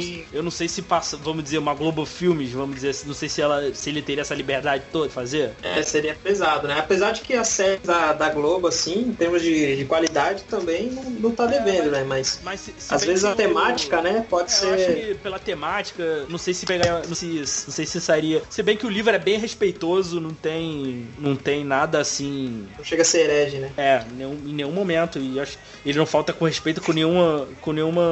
Sim. 0.00 0.24
eu 0.32 0.42
não 0.42 0.50
sei 0.50 0.68
se 0.68 0.82
passa, 0.82 1.16
vamos 1.16 1.44
dizer, 1.44 1.58
uma 1.58 1.74
Globo 1.74 2.04
Filmes, 2.06 2.50
vamos 2.52 2.76
dizer 2.76 2.90
assim, 2.90 3.06
não 3.06 3.14
sei 3.14 3.28
se, 3.28 3.40
ela, 3.40 3.72
se 3.74 3.88
ele 3.90 4.02
teria 4.02 4.22
essa 4.22 4.34
liberdade 4.34 4.84
toda 4.92 5.08
de 5.08 5.14
fazer. 5.14 5.52
É, 5.62 5.82
seria 5.82 6.14
pesado, 6.14 6.66
né? 6.68 6.78
Apesar 6.78 7.07
de 7.12 7.20
que 7.22 7.34
a 7.34 7.44
série 7.44 7.80
da, 7.82 8.12
da 8.12 8.30
Globo, 8.30 8.66
assim, 8.66 9.00
em 9.08 9.14
termos 9.14 9.42
de, 9.42 9.76
de 9.76 9.84
qualidade, 9.84 10.44
também 10.44 10.90
não, 10.90 11.04
não 11.04 11.34
tá 11.34 11.46
devendo, 11.46 11.90
né? 11.90 12.04
Mas 12.04 12.40
Mas 12.42 12.60
se, 12.60 12.74
se 12.78 12.94
às 12.94 13.04
vezes 13.04 13.24
a 13.24 13.32
o- 13.32 13.36
temática, 13.36 14.00
né? 14.02 14.24
Pode 14.28 14.52
É, 14.52 14.64
Eu 14.64 14.74
acho 14.74 14.84
ser. 14.84 14.94
que 14.94 15.14
pela 15.16 15.38
temática, 15.38 16.26
não 16.28 16.38
sei 16.38 16.54
se 16.54 16.66
pegar, 16.66 17.06
não 17.06 17.14
sei, 17.14 17.38
não 17.40 17.46
sei 17.46 17.86
se 17.86 18.00
sairia. 18.00 18.42
Se 18.48 18.62
bem 18.62 18.76
que 18.76 18.86
o 18.86 18.90
livro 18.90 19.14
é 19.14 19.18
bem 19.18 19.38
respeitoso, 19.38 20.20
não 20.20 20.34
tem, 20.34 21.14
não 21.18 21.36
tem 21.36 21.64
nada 21.64 21.98
assim 22.00 22.66
Não 22.76 22.84
chega 22.84 23.02
a 23.02 23.04
ser 23.04 23.20
herege, 23.30 23.58
né? 23.58 23.72
É, 23.76 24.04
em 24.10 24.14
nenhum, 24.14 24.34
em 24.34 24.54
nenhum 24.54 24.72
momento. 24.72 25.18
E 25.18 25.38
acho 25.40 25.58
ele 25.84 25.98
não 25.98 26.06
falta 26.06 26.32
com 26.32 26.44
respeito 26.44 26.80
com 26.80 26.92
nenhuma, 26.92 27.48
com 27.60 27.72
nenhuma 27.72 28.02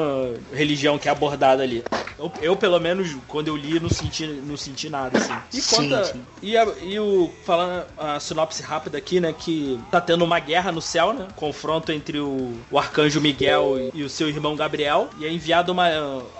religião 0.52 0.98
que 0.98 1.08
é 1.08 1.10
abordada 1.10 1.62
ali. 1.62 1.84
Eu, 2.18 2.32
eu, 2.40 2.56
pelo 2.56 2.80
menos, 2.80 3.08
quando 3.26 3.48
eu 3.48 3.56
li, 3.56 3.78
não 3.78 3.90
senti, 3.90 4.26
não 4.26 4.56
senti 4.56 4.88
nada, 4.88 5.18
assim. 5.18 5.42
E 5.52 5.60
Sim, 5.60 5.76
conta. 5.90 6.04
sim. 6.04 6.26
E, 6.40 6.56
a- 6.56 6.64
e 6.80 6.98
o. 6.98 7.30
Falando 7.44 7.86
a 7.96 8.18
sinopse 8.18 8.62
rápida 8.62 8.85
aqui, 8.94 9.18
né? 9.20 9.32
Que 9.36 9.80
tá 9.90 10.00
tendo 10.00 10.22
uma 10.24 10.38
guerra 10.38 10.70
no 10.70 10.82
céu, 10.82 11.12
né? 11.14 11.26
Confronto 11.34 11.90
entre 11.90 12.20
o, 12.20 12.54
o 12.70 12.78
arcanjo 12.78 13.20
Miguel 13.20 13.90
e, 13.94 14.00
e 14.00 14.02
o 14.04 14.10
seu 14.10 14.28
irmão 14.28 14.54
Gabriel. 14.54 15.08
E 15.18 15.24
é 15.24 15.32
enviado 15.32 15.72
uma. 15.72 15.88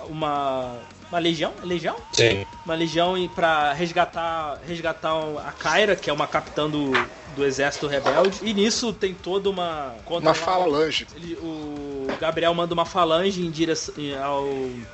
uma. 0.07 0.75
Uma 1.09 1.19
legião? 1.19 1.53
É 1.63 1.65
Legião? 1.65 1.95
Sim. 2.11 2.45
uma 2.65 2.75
legião 2.75 3.17
e- 3.17 3.29
pra 3.29 3.71
resgatar 3.71 4.59
resgatar 4.67 5.13
a 5.13 5.53
Kyra, 5.53 5.95
que 5.95 6.09
é 6.09 6.13
uma 6.13 6.27
capitã 6.27 6.69
do, 6.69 6.91
do 7.33 7.45
exército 7.45 7.87
rebelde. 7.87 8.39
E 8.41 8.53
nisso 8.53 8.91
tem 8.91 9.13
toda 9.13 9.49
uma 9.49 9.93
Uma 10.05 10.33
falange. 10.33 11.07
ele- 11.15 11.35
o 11.35 11.96
Gabriel 12.19 12.53
manda 12.53 12.73
uma 12.73 12.85
falange 12.85 13.45
em 13.45 13.49
direção 13.51 13.93
ao 14.23 14.47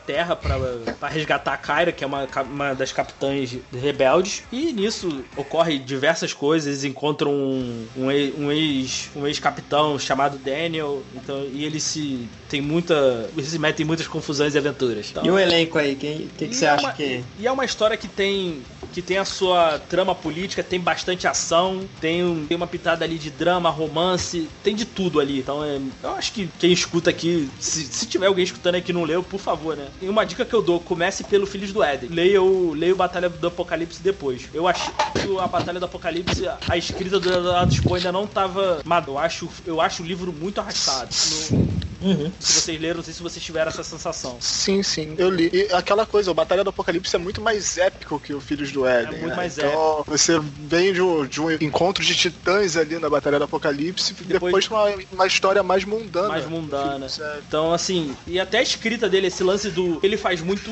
Terra 0.06 0.36
pra 0.36 1.08
resgatar 1.10 1.54
a 1.54 1.58
Kyra, 1.58 1.92
que 1.92 2.04
é 2.04 2.08
uma, 2.08 2.28
uma 2.50 2.74
das 2.74 2.92
capitãs 2.92 3.58
rebeldes. 3.74 4.44
E 4.52 4.72
nisso 4.74 5.24
ocorre 5.36 5.78
diversas 5.78 6.34
coisas. 6.34 6.68
Eles 6.68 6.84
encontram 6.84 7.32
um, 7.34 7.88
um, 7.96 8.06
um 8.46 8.52
ex 8.52 9.10
um 9.16 9.26
ex-capitão 9.28 9.98
chamado 10.00 10.38
Daniel. 10.38 11.04
Então, 11.16 11.46
e 11.52 11.64
eles 11.66 11.84
se 11.84 12.28
tem 12.50 12.62
muita 12.62 13.30
eles 13.36 13.50
se 13.50 13.60
metem 13.60 13.84
em 13.84 13.88
muitas 13.88 14.08
confusões 14.08 14.56
e 14.56 14.58
aventuras. 14.58 15.08
Então, 15.12 15.26
E 15.26 15.32
o 15.32 15.40
elenco 15.40 15.78
aí, 15.78 15.96
quem 15.96 16.28
que, 16.38 16.48
que 16.48 16.56
você 16.56 16.66
é 16.66 16.70
acha 16.70 16.88
uma- 16.88 16.94
que. 16.94 17.24
E 17.40 17.48
é 17.48 17.52
uma 17.52 17.66
história 17.66 17.96
que 17.98 18.08
tem 18.08 18.62
que 18.92 19.02
tem 19.02 19.18
a 19.18 19.26
sua 19.26 19.80
trama 19.80 20.14
política, 20.14 20.62
tem 20.64 20.80
bastante 20.80 21.26
ação, 21.28 21.82
tem, 22.00 22.24
um- 22.24 22.46
tem 22.46 22.56
uma 22.56 22.68
pitada 22.68 23.04
ali 23.04 23.18
de 23.18 23.32
drama, 23.32 23.70
romance, 23.72 24.48
tem 24.64 24.76
de 24.76 24.86
tudo 24.86 25.20
ali. 25.20 25.40
Então 25.40 25.64
é, 25.64 25.80
eu 26.04 26.12
acho 26.12 26.32
que 26.34 26.48
quem 26.60 26.72
escuta 26.72 27.13
aqui, 27.14 27.50
se, 27.60 27.86
se 27.86 28.06
tiver 28.06 28.28
alguém 28.28 28.44
escutando 28.44 28.76
aí 28.76 28.82
que 28.82 28.92
não 28.94 29.04
leu, 29.04 29.24
por 29.24 29.40
favor, 29.40 29.76
né? 29.78 29.88
E 30.02 30.10
uma 30.10 30.26
dica 30.26 30.44
que 30.46 30.54
eu 30.54 30.62
dou, 30.62 30.80
comece 30.80 31.24
pelo 31.24 31.46
Filhos 31.46 31.72
do 31.72 31.84
Éden. 31.84 32.10
Leia 32.10 32.42
o, 32.42 32.74
leia 32.74 32.94
o 32.94 32.98
Batalha 32.98 33.30
do 33.30 33.48
Apocalipse 33.48 34.02
depois. 34.02 34.44
Eu 34.54 34.68
acho 34.68 34.92
que 34.92 35.38
a 35.40 35.48
Batalha 35.48 35.80
do 35.80 35.86
Apocalipse, 35.86 36.44
a 36.68 36.78
escrita 36.78 37.20
do 37.20 37.32
Eduardo 37.32 37.74
Spohr 37.74 37.98
ainda 37.98 38.12
não 38.12 38.28
tava... 38.28 38.82
Mas 38.84 39.08
eu 39.08 39.18
acho, 39.18 39.50
eu 39.66 39.80
acho 39.82 40.04
o 40.04 40.06
livro 40.06 40.34
muito 40.34 40.60
arrastado. 40.60 41.10
No- 41.52 41.84
Uhum. 42.04 42.30
se 42.38 42.60
vocês 42.60 42.82
leram, 42.82 42.98
não 42.98 43.04
sei 43.06 43.14
se 43.14 43.24
vocês 43.24 43.42
tiveram 43.42 43.70
essa 43.70 43.82
sensação. 43.82 44.36
Sim, 44.42 44.84
sim, 44.84 45.16
eu 45.18 45.30
li. 45.30 45.50
E 45.54 45.74
aquela 45.74 46.06
coisa, 46.06 46.30
o 46.30 46.34
Batalha 46.34 46.62
do 46.62 46.70
Apocalipse 46.70 47.16
é 47.16 47.18
muito 47.18 47.40
mais 47.40 47.78
épico 47.78 48.20
que 48.20 48.34
o 48.34 48.42
Filhos 48.42 48.74
do 48.74 48.86
Éden. 48.86 49.08
É 49.08 49.12
muito 49.20 49.28
né? 49.30 49.36
mais 49.38 49.58
então, 49.58 50.04
você 50.06 50.38
vem 50.60 50.92
de 50.92 51.02
um, 51.02 51.26
de 51.26 51.40
um 51.40 51.50
encontro 51.50 52.04
de 52.04 52.14
titãs 52.14 52.76
ali 52.76 53.00
na 53.00 53.10
Batalha 53.10 53.38
do 53.40 53.46
Apocalipse 53.46 54.12
e 54.20 54.24
Depois- 54.26 54.68
depois, 54.68 54.68
uma, 54.68 55.06
uma 55.14 55.26
história 55.28 55.64
mais 55.64 55.86
mundana. 55.86 56.28
mais 56.28 56.46
mundana. 56.46 56.93
Do 57.18 57.24
Éden. 57.24 57.44
Então, 57.48 57.74
assim, 57.74 58.16
e 58.28 58.40
até 58.40 58.60
a 58.60 58.62
escrita 58.62 59.10
dele, 59.10 59.28
esse 59.28 59.44
lance 59.44 59.70
do. 59.70 60.00
Ele 60.04 60.18
faz 60.18 60.42
muito 60.42 60.72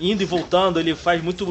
indo 0.00 0.22
e 0.22 0.26
voltando, 0.26 0.78
ele 0.78 0.94
faz 0.94 1.22
muito 1.22 1.46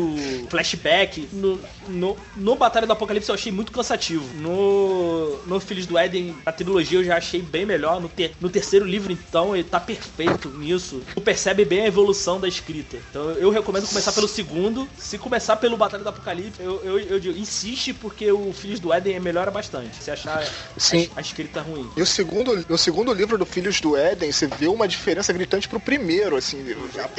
flashback. 0.49 1.27
No, 1.31 1.59
no, 1.87 2.17
no 2.35 2.55
Batalha 2.55 2.87
do 2.87 2.93
Apocalipse 2.93 3.29
eu 3.29 3.35
achei 3.35 3.51
muito 3.51 3.71
cansativo. 3.71 4.23
No, 4.39 5.37
no 5.45 5.59
Filhos 5.59 5.85
do 5.85 5.97
Éden, 5.97 6.35
a 6.45 6.51
trilogia 6.51 6.99
eu 6.99 7.03
já 7.03 7.17
achei 7.17 7.41
bem 7.41 7.65
melhor. 7.65 8.01
No, 8.01 8.09
ter, 8.09 8.33
no 8.39 8.49
terceiro 8.49 8.85
livro, 8.85 9.11
então, 9.11 9.55
ele 9.55 9.63
tá 9.63 9.79
perfeito 9.79 10.49
nisso. 10.49 11.01
Tu 11.13 11.21
percebe 11.21 11.65
bem 11.65 11.81
a 11.81 11.87
evolução 11.87 12.39
da 12.39 12.47
escrita. 12.47 12.97
Então, 13.09 13.31
eu 13.31 13.49
recomendo 13.49 13.87
começar 13.87 14.11
pelo 14.11 14.27
segundo. 14.27 14.87
Se 14.97 15.17
começar 15.17 15.55
pelo 15.57 15.77
Batalha 15.77 16.03
do 16.03 16.09
Apocalipse, 16.09 16.61
eu, 16.61 16.81
eu, 16.83 16.99
eu 16.99 17.19
digo, 17.19 17.37
insiste 17.37 17.93
porque 17.93 18.31
o 18.31 18.53
Filhos 18.53 18.79
do 18.79 18.91
Éden 18.93 19.19
melhora 19.19 19.51
bastante. 19.51 20.03
Se 20.03 20.11
achar 20.11 20.45
Sim. 20.77 21.09
a, 21.15 21.19
a 21.19 21.21
escrita 21.21 21.61
ruim. 21.61 21.89
E 21.95 22.01
o 22.01 22.05
segundo, 22.05 22.65
o 22.69 22.77
segundo 22.77 23.13
livro 23.13 23.37
do 23.37 23.45
Filhos 23.45 23.79
do 23.79 23.92
Éden, 23.95 24.31
você 24.31 24.47
vê 24.47 24.67
uma 24.67 24.87
diferença 24.87 25.31
gritante 25.33 25.67
pro 25.67 25.79
primeiro, 25.79 26.35
assim. 26.35 26.63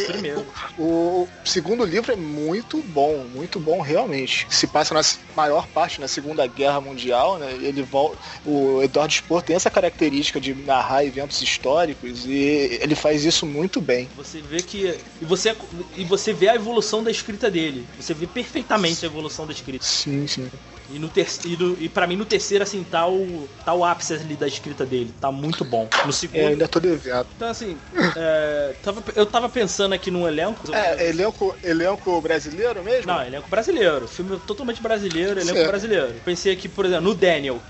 Primeiro. 0.07 0.47
O 0.79 1.27
segundo 1.45 1.85
livro 1.85 2.13
é 2.13 2.17
muito 2.17 2.83
bom, 2.83 3.25
muito 3.35 3.59
bom 3.61 3.81
realmente. 3.81 4.47
Se 4.51 4.67
passa 4.67 4.95
na 4.95 5.03
maior 5.37 5.67
parte 5.69 6.01
na 6.01 6.09
Segunda 6.09 6.47
Guerra 6.47 6.81
Mundial, 6.81 7.39
né? 7.39 7.53
Ele 7.61 7.83
volta, 7.83 8.19
o 8.45 8.83
Eduardo 8.83 9.13
Spohr 9.13 9.43
tem 9.43 9.57
essa 9.57 9.71
característica 9.71 10.41
de 10.41 10.55
narrar 10.55 11.05
eventos 11.05 11.41
históricos 11.41 12.27
e 12.27 12.79
ele 12.81 12.95
faz 12.95 13.25
isso 13.25 13.47
muito 13.47 13.81
bem. 13.81 14.09
Você 14.17 14.41
vê 14.41 14.63
que. 14.63 14.95
E 15.21 15.25
você, 15.25 15.57
e 15.97 16.05
você 16.05 16.33
vê 16.33 16.49
a 16.49 16.55
evolução 16.55 17.03
da 17.03 17.11
escrita 17.11 17.51
dele. 17.51 17.87
Você 17.99 18.15
vê 18.15 18.27
perfeitamente 18.27 19.05
a 19.05 19.09
evolução 19.09 19.47
da 19.47 19.53
escrita. 19.53 19.85
Sim, 19.85 20.27
sim. 20.27 20.49
E, 20.91 20.99
no 20.99 21.09
ter, 21.09 21.27
e, 21.47 21.57
no- 21.57 21.77
e 21.81 21.89
pra 21.89 22.07
mim, 22.07 22.15
no 22.15 22.27
terceiro, 22.27 22.63
assim, 22.63 22.85
tá 22.85 23.09
o, 23.09 23.49
tá 23.65 23.73
o 23.73 23.83
ápice 23.85 24.13
ali 24.15 24.37
da 24.37 24.47
escrita 24.47 24.85
dele. 24.85 25.15
Tá 25.19 25.33
muito 25.33 25.65
bom. 25.65 25.89
No 26.05 26.13
segundo. 26.13 26.39
É, 26.41 26.47
ainda 26.49 26.69
tô 26.69 26.79
devendo. 26.79 27.27
Então, 27.35 27.49
assim, 27.49 27.79
é, 28.15 28.75
tava- 28.83 29.03
eu 29.17 29.25
tava 29.25 29.49
pensando 29.49 29.95
aqui 29.95 30.11
num 30.11 30.29
elenco. 30.29 30.61
É, 30.75 31.09
elenco, 31.09 31.57
elenco 31.63 32.21
brasileiro 32.21 32.85
mesmo? 32.85 33.07
Não, 33.11 33.23
elenco 33.25 33.49
brasileiro. 33.49 34.07
Filme 34.07 34.39
totalmente 34.47 34.83
brasileiro, 34.83 35.41
elenco 35.41 35.55
Certo. 35.57 35.69
brasileiro. 35.69 36.15
Pensei 36.25 36.53
aqui, 36.53 36.69
por 36.69 36.85
exemplo, 36.85 37.05
no 37.05 37.15
Daniel. 37.15 37.63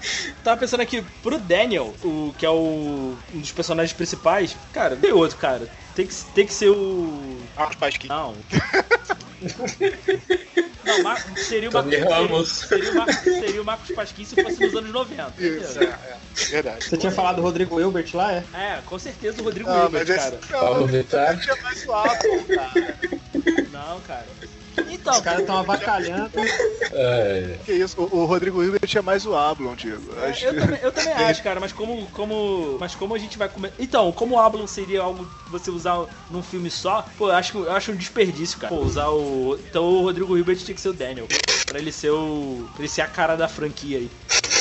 Tava 0.42 0.59
pensando 0.59 0.81
aqui, 0.81 1.05
pro 1.22 1.38
Daniel, 1.38 1.94
o, 2.03 2.35
que 2.37 2.44
é 2.44 2.50
o, 2.50 3.16
um 3.33 3.38
dos 3.40 3.53
personagens 3.53 3.92
principais, 3.96 4.57
cara, 4.72 4.96
tem 4.96 5.12
outro, 5.12 5.37
cara. 5.38 5.68
Tem 5.94 6.05
que, 6.05 6.14
tem 6.35 6.44
que 6.46 6.53
ser 6.53 6.70
o. 6.70 7.38
Marcos 7.57 7.77
Pasquim. 7.77 8.09
Não. 8.09 8.35
Não, 10.85 11.03
Mar... 11.03 11.25
seria 11.37 11.68
o 11.68 11.73
Tony 11.73 11.97
Marcos 11.99 12.14
Ramos. 12.14 12.49
Seria 12.49 12.90
o, 12.90 12.94
Mar... 12.94 13.12
seria 13.12 13.62
o 13.62 13.64
Marcos 13.64 13.90
Pasquim 13.94 14.25
se 14.25 14.42
fosse 14.42 14.64
nos 14.64 14.75
anos 14.75 14.90
90. 14.92 15.33
Isso, 15.38 15.81
é, 15.81 15.85
é, 15.85 16.18
verdade. 16.51 16.85
Você 16.85 16.97
tinha 16.97 17.12
falado 17.12 17.37
do 17.37 17.42
Rodrigo 17.42 17.81
Hilbert 17.81 18.11
lá, 18.14 18.33
é? 18.33 18.44
É, 18.55 18.81
com 18.85 18.99
certeza 18.99 19.40
o 19.40 19.44
Rodrigo 19.44 19.68
Não, 19.68 19.85
Hilbert, 19.85 20.07
mas 20.07 20.16
cara. 20.16 20.38
esse 20.40 20.53
Paulo 20.53 20.87
Vittar. 20.87 21.40
cara. 22.47 22.99
Não, 23.73 24.01
cara. 24.01 24.27
Então, 25.04 25.16
Os 25.16 25.20
caras 25.20 25.40
estão 25.40 25.58
avacalhando. 25.58 26.30
É, 26.90 27.58
Que 27.62 27.72
isso, 27.72 28.00
o, 28.00 28.20
o 28.20 28.24
Rodrigo 28.24 28.62
Hilbert 28.62 28.86
tinha 28.86 29.02
mais 29.02 29.26
o 29.26 29.36
Ablon, 29.36 29.74
Diego. 29.74 30.02
É, 30.16 30.48
eu, 30.48 30.58
também, 30.58 30.78
eu 30.82 30.92
também 30.92 31.12
acho, 31.24 31.42
cara, 31.42 31.60
mas 31.60 31.74
como, 31.74 32.06
como, 32.06 32.78
mas 32.80 32.94
como 32.94 33.14
a 33.14 33.18
gente 33.18 33.36
vai 33.36 33.50
comer. 33.50 33.74
Então, 33.78 34.10
como 34.12 34.36
o 34.36 34.38
Ablon 34.38 34.66
seria 34.66 35.02
algo 35.02 35.26
que 35.44 35.52
você 35.52 35.70
usar 35.70 36.06
num 36.30 36.42
filme 36.42 36.70
só, 36.70 37.04
pô, 37.18 37.28
eu 37.28 37.34
acho, 37.34 37.58
eu 37.58 37.72
acho 37.72 37.92
um 37.92 37.96
desperdício, 37.96 38.58
cara. 38.58 38.74
Pô, 38.74 38.80
usar 38.80 39.10
o. 39.10 39.58
Então 39.68 39.84
o 39.84 40.00
Rodrigo 40.00 40.38
Hilbert 40.38 40.56
tinha 40.56 40.74
que 40.74 40.80
ser 40.80 40.88
o 40.88 40.94
Daniel. 40.94 41.28
Pra 41.66 41.78
ele 41.78 41.92
ser 41.92 42.10
o. 42.10 42.66
Pra 42.72 42.80
ele 42.82 42.88
ser 42.88 43.02
a 43.02 43.06
cara 43.06 43.36
da 43.36 43.46
franquia 43.46 43.98
aí. 43.98 44.10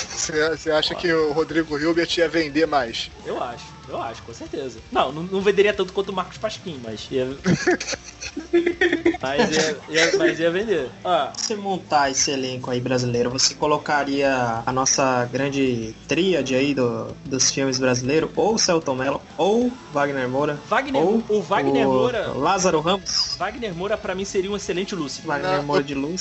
Você 0.10 0.50
você 0.58 0.72
acha 0.72 0.94
que 0.94 1.12
o 1.12 1.32
Rodrigo 1.32 1.78
Hilbert 1.80 2.10
ia 2.18 2.28
vender 2.28 2.66
mais? 2.66 3.10
Eu 3.26 3.42
acho, 3.42 3.64
eu 3.88 4.02
acho, 4.02 4.22
com 4.24 4.34
certeza. 4.34 4.80
Não, 4.92 5.12
não, 5.12 5.24
não 5.24 5.42
venderia 5.42 5.74
tanto 5.74 5.94
quanto 5.94 6.10
o 6.10 6.14
Marcos 6.14 6.38
Pasquim, 6.38 6.80
mas 6.84 7.08
ia. 7.12 7.28
mas, 9.22 9.52
ia, 9.52 9.78
ia- 9.90 10.18
mas 10.18 10.40
ia 10.40 10.52
vender. 10.52 10.90
Ó, 11.04 11.30
Se 11.36 11.48
você 11.48 11.56
montar 11.56 12.10
esse 12.12 12.32
elenco 12.32 12.70
aí 12.72 12.80
brasileiro, 12.80 13.30
você 13.30 13.54
colocaria 13.54 14.64
a 14.66 14.72
nossa 14.72 15.26
grande 15.26 15.96
tríade 16.08 16.56
aí 16.56 16.74
do, 16.74 17.16
dos 17.26 17.52
filmes 17.52 17.80
brasileiros, 17.80 18.30
ou 18.36 18.56
o 18.56 18.58
Celton 18.60 18.96
Mello, 18.96 19.22
ou 19.38 19.72
Wagner 19.92 20.28
Moura, 20.30 20.60
Wagner, 20.68 21.02
ou 21.02 21.24
o 21.30 21.42
Wagner 21.42 21.88
o 21.88 21.94
Moura. 21.94 22.28
Lázaro 22.34 22.80
Ramos. 22.80 23.36
Wagner 23.38 23.74
Moura, 23.74 23.98
pra 23.98 24.16
mim, 24.16 24.26
seria 24.26 24.52
um 24.52 24.56
excelente 24.56 24.96
Lúcifer. 24.96 25.26
Wagner 25.28 25.58
Não, 25.58 25.64
Moura 25.64 25.82
eu- 25.82 25.86
de 25.86 25.96
um 25.96 26.16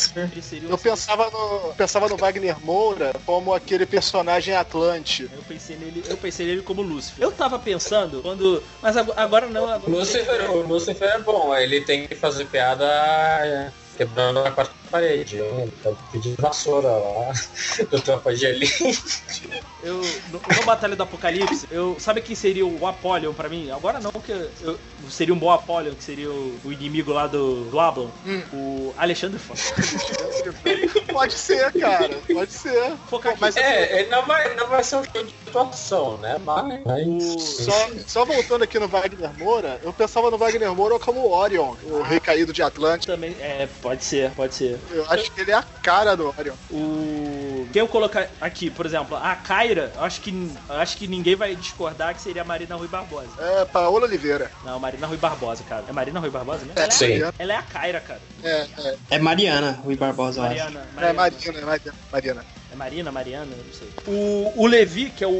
Eu 0.68 0.78
pensava 0.78 1.30
no, 1.30 1.74
pensava 1.74 2.08
no 2.08 2.16
Wagner 2.16 2.56
Moura 2.64 3.12
como 3.24 3.52
aquele 3.54 3.86
personagem 3.86 4.54
Atlante. 4.54 5.28
Eu 5.32 5.42
pensei 5.42 5.76
nele, 5.76 6.02
eu 6.08 6.16
pensei 6.16 6.46
nele 6.46 6.62
como 6.62 6.82
Lúcifer. 6.82 7.22
Eu 7.24 7.32
tava 7.32 7.51
pensando 7.58 8.20
quando. 8.22 8.62
Mas 8.80 8.96
ago- 8.96 9.12
agora 9.16 9.46
não. 9.46 9.68
Agora 9.68 9.90
Lucifer, 9.90 10.50
o 10.50 10.62
Lucifer 10.66 11.08
é 11.08 11.18
bom, 11.18 11.54
ele 11.56 11.80
tem 11.82 12.06
que 12.06 12.14
fazer 12.14 12.44
piada 12.46 12.84
é, 12.84 13.70
quebrando 13.96 14.40
a 14.40 14.50
quarta 14.50 14.72
parede. 14.92 15.38
hein? 15.40 15.72
Tá 15.82 15.90
pedindo 16.12 16.36
vassoura 16.40 16.88
lá 16.88 17.32
do 17.90 18.00
Tropa 18.00 18.34
de 18.34 18.44
Elite. 18.46 19.48
Eu, 19.82 19.96
no, 20.30 20.40
no 20.56 20.64
Batalha 20.64 20.94
do 20.94 21.02
Apocalipse, 21.02 21.66
eu 21.70 21.96
sabe 21.98 22.20
quem 22.20 22.36
seria 22.36 22.64
o 22.64 22.86
Apollyon 22.86 23.32
pra 23.32 23.48
mim? 23.48 23.70
Agora 23.70 23.98
não, 23.98 24.12
porque 24.12 24.32
eu, 24.60 24.78
seria 25.10 25.34
um 25.34 25.38
bom 25.38 25.50
Apollyon, 25.50 25.94
que 25.94 26.04
seria 26.04 26.30
o, 26.30 26.60
o 26.64 26.72
inimigo 26.72 27.12
lá 27.12 27.26
do, 27.26 27.64
do 27.64 27.80
Ablon. 27.80 28.08
Hum. 28.26 28.42
O 28.52 28.94
Alexandre 28.96 29.38
Fox. 29.38 29.72
Pode 31.12 31.32
ser, 31.34 31.72
cara. 31.72 32.14
Pode 32.32 32.52
ser. 32.52 32.92
Focar 33.08 33.32
aqui. 33.32 33.40
Mas 33.40 33.56
É, 33.56 34.00
ele 34.00 34.08
não 34.10 34.24
vai, 34.26 34.54
não 34.54 34.68
vai 34.68 34.82
ser 34.84 34.96
um 34.96 35.04
show 35.04 35.24
de 35.24 35.34
atuação, 35.48 36.16
né? 36.18 36.36
Mas. 36.44 37.24
O- 37.34 37.38
Só, 37.40 37.88
só 38.06 38.24
voltando 38.24 38.62
aqui 38.62 38.78
no 38.78 38.88
Wagner 38.88 39.30
Moura, 39.38 39.80
eu 39.82 39.92
pensava 39.92 40.30
no 40.30 40.38
Wagner 40.38 40.72
Moura 40.74 40.98
como 40.98 41.20
o 41.20 41.30
Orion, 41.32 41.74
o 41.84 42.02
rei 42.02 42.20
caído 42.20 42.52
de 42.52 42.62
Atlântida. 42.62 43.14
Também, 43.14 43.34
é, 43.40 43.68
pode 43.80 44.04
ser, 44.04 44.30
pode 44.32 44.54
ser. 44.54 44.78
Eu 44.90 45.06
acho 45.10 45.30
que 45.30 45.40
ele 45.40 45.50
é 45.50 45.54
a 45.54 45.62
cara 45.62 46.16
do 46.16 46.34
Orion. 46.36 46.54
O. 46.70 47.68
Quem 47.72 47.80
eu 47.80 47.88
colocar 47.88 48.28
aqui, 48.40 48.70
por 48.70 48.84
exemplo, 48.84 49.16
a 49.16 49.34
Kyra, 49.36 49.92
eu 49.94 50.02
acho 50.04 50.20
que, 50.20 50.52
acho 50.68 50.96
que 50.96 51.06
ninguém 51.06 51.34
vai 51.34 51.54
discordar 51.56 52.14
que 52.14 52.20
seria 52.20 52.42
a 52.42 52.44
Marina 52.44 52.74
Rui 52.76 52.88
Barbosa. 52.88 53.30
É 53.38 53.64
Paola 53.64 54.04
Oliveira. 54.06 54.50
Não, 54.64 54.78
Marina 54.78 55.06
Rui 55.06 55.16
Barbosa, 55.16 55.64
cara. 55.64 55.84
É 55.88 55.92
Marina 55.92 56.20
Rui 56.20 56.30
Barbosa, 56.30 56.64
né? 56.64 56.72
É, 56.76 56.80
Ela 56.80 56.88
é, 56.88 56.90
Sim. 56.90 57.32
ela 57.38 57.52
é 57.52 57.56
a 57.56 57.62
Kyra, 57.62 58.00
cara. 58.00 58.20
É, 58.42 58.66
é, 58.78 58.96
É 59.10 59.18
Mariana, 59.18 59.80
Rui 59.84 59.96
Barbosa, 59.96 60.40
eu 60.40 60.44
acho. 60.44 60.54
Mariana. 60.54 60.86
é 60.98 61.12
Marina, 61.12 61.58
é 61.58 61.92
Marina. 62.12 62.44
Marina. 62.76 63.10
É 63.10 63.12
Marina, 63.12 63.12
Mariana, 63.12 63.46
não 63.56 63.72
sei. 63.72 63.88
O, 64.06 64.52
o 64.62 64.66
Levi, 64.66 65.10
que 65.10 65.22
é 65.24 65.26
o, 65.26 65.30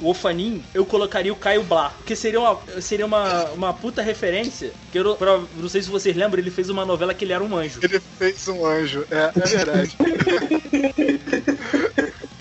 o 0.00 0.08
Ofanin, 0.08 0.62
eu 0.74 0.84
colocaria 0.84 1.32
o 1.32 1.36
Caio 1.36 1.62
Blá. 1.64 1.90
Porque 1.90 2.14
seria 2.16 2.40
uma, 2.40 2.58
seria 2.80 3.06
uma, 3.06 3.44
uma 3.50 3.74
puta 3.74 4.02
referência. 4.02 4.72
Que 4.92 4.98
eu 4.98 5.04
não, 5.04 5.16
pra- 5.16 5.40
não 5.56 5.68
sei 5.68 5.82
se 5.82 5.88
vocês 5.88 6.16
lembram, 6.16 6.40
ele 6.40 6.50
fez 6.50 6.68
uma 6.68 6.84
novela 6.84 7.12
que 7.14 7.24
ele 7.24 7.32
era 7.32 7.42
um 7.44 7.56
anjo. 7.56 7.80
Ele 7.82 8.00
fez 8.18 8.46
um 8.48 8.64
anjo. 8.64 9.04
É, 9.10 9.32
é 9.36 9.46
verdade. 9.46 9.96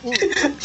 O- 0.04 0.12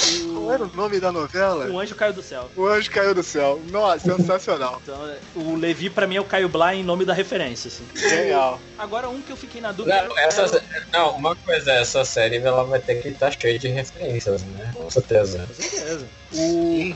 Qual 0.42 0.52
era 0.52 0.64
o 0.64 0.76
nome 0.76 0.98
da 0.98 1.12
novela? 1.12 1.66
Um 1.66 1.78
anjo 1.78 1.94
caiu 1.94 2.12
do 2.12 2.22
céu. 2.22 2.50
O 2.56 2.66
anjo 2.66 2.90
caiu 2.90 3.14
do 3.14 3.22
céu. 3.22 3.60
Nossa, 3.70 4.16
sensacional. 4.16 4.82
Então, 4.82 4.98
o 5.36 5.54
Levi, 5.54 5.88
pra 5.88 6.06
mim, 6.06 6.16
é 6.16 6.20
o 6.20 6.24
Caio 6.24 6.48
Blá 6.48 6.74
em 6.74 6.82
nome 6.82 7.04
da 7.04 7.14
referência, 7.14 7.68
assim. 7.68 7.84
Genial. 7.94 8.60
Agora, 8.76 9.08
um 9.08 9.22
que 9.22 9.30
eu 9.30 9.36
fiquei 9.36 9.60
na 9.60 9.70
dúvida. 9.70 10.02
Não, 10.02 10.18
essa, 10.18 10.62
não, 10.92 11.16
uma 11.16 11.36
coisa, 11.36 11.72
essa 11.72 12.04
série 12.04 12.36
ela 12.36 12.64
vai 12.64 12.80
ter 12.80 12.96
que 13.00 13.08
estar 13.08 13.30
cheia 13.30 13.58
de 13.58 13.68
referências, 13.68 14.42
né? 14.42 14.72
Com 14.74 14.90
certeza. 14.90 15.46
Com 15.46 15.54
certeza. 15.54 16.06
O, 16.34 16.94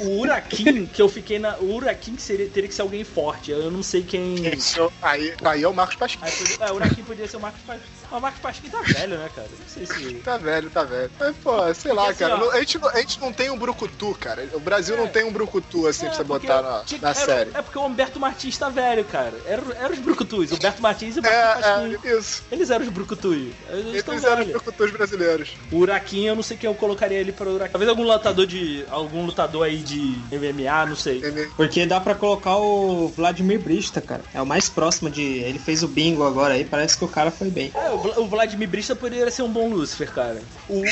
o 0.00 0.20
Urakin, 0.20 0.86
que 0.86 1.00
eu 1.00 1.08
fiquei 1.08 1.38
na. 1.38 1.56
O 1.58 1.76
Urakin 1.76 2.16
que 2.16 2.22
seria, 2.22 2.48
teria 2.48 2.68
que 2.68 2.74
ser 2.74 2.82
alguém 2.82 3.04
forte. 3.04 3.50
Eu 3.50 3.70
não 3.70 3.82
sei 3.82 4.02
quem. 4.02 4.46
Isso, 4.48 4.90
aí, 5.02 5.34
aí 5.44 5.62
é 5.62 5.68
o 5.68 5.74
Marcos 5.74 5.96
Pasquim. 5.96 6.18
Aí 6.22 6.32
podia, 6.32 6.56
é, 6.66 6.72
o 6.72 6.74
Urakin 6.74 7.02
poderia 7.02 7.28
ser 7.28 7.36
o 7.36 7.40
Marcos 7.40 7.60
Pasquim. 7.66 7.86
Mas 8.10 8.18
o 8.18 8.22
Marcos 8.22 8.40
Pasquim 8.40 8.68
tá 8.68 8.80
velho, 8.82 9.18
né, 9.18 9.28
cara? 9.34 9.48
Não 9.58 9.66
sei 9.68 9.86
se. 9.86 10.14
Tá 10.16 10.36
velho, 10.36 10.70
tá 10.70 10.84
velho. 10.84 11.10
Mas, 11.18 11.36
pô, 11.36 11.74
sei 11.74 11.92
lá, 11.92 12.08
assim, 12.10 12.18
cara. 12.20 12.42
ó- 12.44 12.50
a, 12.52 12.58
gente, 12.60 12.78
não- 12.78 12.88
a 12.88 12.96
gente 12.96 13.20
não 13.20 13.32
tem 13.32 13.50
um 13.50 13.58
brucutu, 13.58 14.16
cara. 14.18 14.48
O 14.54 14.60
Brasil 14.60 14.94
É. 14.94 14.98
não 14.98 15.08
tem 15.08 15.24
um 15.24 15.32
brucutu 15.32 15.86
assim 15.86 16.06
pra 16.06 16.14
você 16.14 16.24
porque 16.24 16.46
botar 16.46 16.62
na, 16.62 16.80
tinha- 16.84 17.00
na 17.00 17.10
era- 17.10 17.18
série. 17.18 17.50
É 17.54 17.62
porque 17.62 17.78
o 17.78 17.84
Humberto 17.84 18.18
Martins 18.18 18.56
tá 18.56 18.68
velho, 18.68 19.04
cara. 19.04 19.34
Era, 19.46 19.62
era 19.78 19.92
os 19.92 19.98
Brucutus. 19.98 20.50
O 20.50 20.54
Humberto 20.54 20.80
Martins 20.82 21.16
e 21.16 21.20
o 21.20 21.26
É, 21.26 21.44
Marcos 21.44 21.64
Pasquim. 21.66 22.08
é, 22.08 22.18
isso. 22.18 22.42
Eles 22.50 22.70
eram 22.70 22.84
os 22.84 22.90
Brucutus. 22.90 23.34
Eles, 23.34 23.54
Eles 23.70 24.04
eram 24.08 24.16
os 24.16 24.22
velhos. 24.22 24.48
brucutus 24.52 24.90
brasileiros. 24.90 25.50
O 25.70 25.76
Urakin, 25.76 26.24
eu 26.26 26.34
não 26.36 26.42
sei 26.42 26.56
quem 26.56 26.68
eu 26.68 26.74
colocaria 26.74 27.18
ele 27.18 27.32
para 27.32 27.48
o 27.48 27.54
Urakin. 27.54 27.72
Talvez 27.72 27.88
algum 27.90 28.04
lutador 28.04 28.46
de. 28.46 28.84
algum 28.90 29.24
lutador 29.26 29.64
aí 29.66 29.78
de 29.78 30.16
MMA, 30.32 30.86
não 30.86 30.96
sei. 30.96 31.20
Porque 31.56 31.84
dá 31.86 32.00
pra 32.00 32.14
colocar 32.14 32.56
o 32.56 33.08
Vladimir 33.08 33.58
Brista, 33.60 34.00
cara. 34.00 34.22
É 34.32 34.40
o 34.40 34.46
mais 34.46 34.68
próximo 34.68 35.10
de. 35.10 35.22
Ele 35.22 35.58
fez 35.58 35.82
o 35.82 35.88
bingo 35.88 36.24
agora 36.26 36.54
aí, 36.54 36.64
parece 36.64 36.96
que 36.96 37.04
o 37.04 37.08
cara 37.08 37.30
foi 37.30 37.50
bem. 37.50 37.70
É, 37.74 37.90
o 37.98 38.02
Vla- 38.02 38.18
o 38.20 38.28
Vladimir 38.28 38.68
Brista 38.68 38.94
poderia 38.96 39.30
ser 39.30 39.42
um 39.42 39.52
bom 39.52 39.68
Lúcifer, 39.68 40.12
cara. 40.12 40.42
O, 40.68 40.84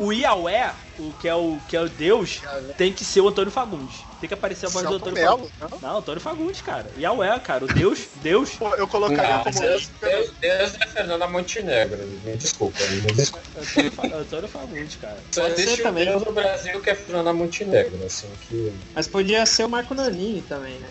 o, 0.00 0.06
o 0.06 0.12
Yahweh, 0.12 0.72
o 0.98 1.12
que 1.20 1.28
é 1.28 1.34
o 1.34 1.58
que 1.68 1.76
é 1.76 1.80
o 1.80 1.88
Deus, 1.88 2.40
tem 2.76 2.92
que 2.92 3.04
ser 3.04 3.20
o 3.20 3.28
Antônio 3.28 3.50
Fagundes. 3.50 3.96
Tem 4.20 4.26
que 4.26 4.34
aparecer 4.34 4.66
a 4.66 4.68
voz 4.68 4.84
do 4.84 4.90
Celto 4.90 5.08
Antônio 5.10 5.22
Melo, 5.24 5.50
Fagundes. 5.60 5.80
não? 5.80 5.90
Não, 5.92 5.98
Antônio 5.98 6.20
Fagundes, 6.20 6.60
cara. 6.60 6.86
Yahweh, 6.98 7.38
cara. 7.38 7.64
O 7.64 7.68
Deus, 7.68 8.00
Deus. 8.20 8.50
Pô, 8.50 8.74
eu 8.74 8.88
colocaria 8.88 9.36
Não, 9.36 9.44
como 9.44 9.60
Deus, 9.60 9.88
Deus, 10.00 10.30
Deus 10.40 10.74
é 10.80 10.86
Fernanda 10.88 11.28
Montenegro. 11.28 11.98
Me 12.24 12.36
desculpa, 12.36 12.78
me 12.86 13.00
desculpa. 13.12 13.46
Antônio, 13.60 13.92
Fa- 13.92 14.16
Antônio 14.16 14.48
Fagundes, 14.48 14.96
cara. 14.96 15.18
Só 15.30 15.42
Pode 15.42 15.54
ser 15.54 15.62
existe 15.62 15.80
um 15.80 15.84
também. 15.84 16.04
Deus 16.04 16.24
no 16.24 16.32
Brasil 16.32 16.80
que 16.80 16.90
é 16.90 16.94
Fernanda 16.96 17.32
Montenegro, 17.32 18.04
assim, 18.04 18.26
que... 18.48 18.72
Mas 18.92 19.06
podia 19.06 19.46
ser 19.46 19.64
o 19.64 19.68
Marco 19.68 19.94
Nanini 19.94 20.42
também, 20.42 20.74
né? 20.80 20.88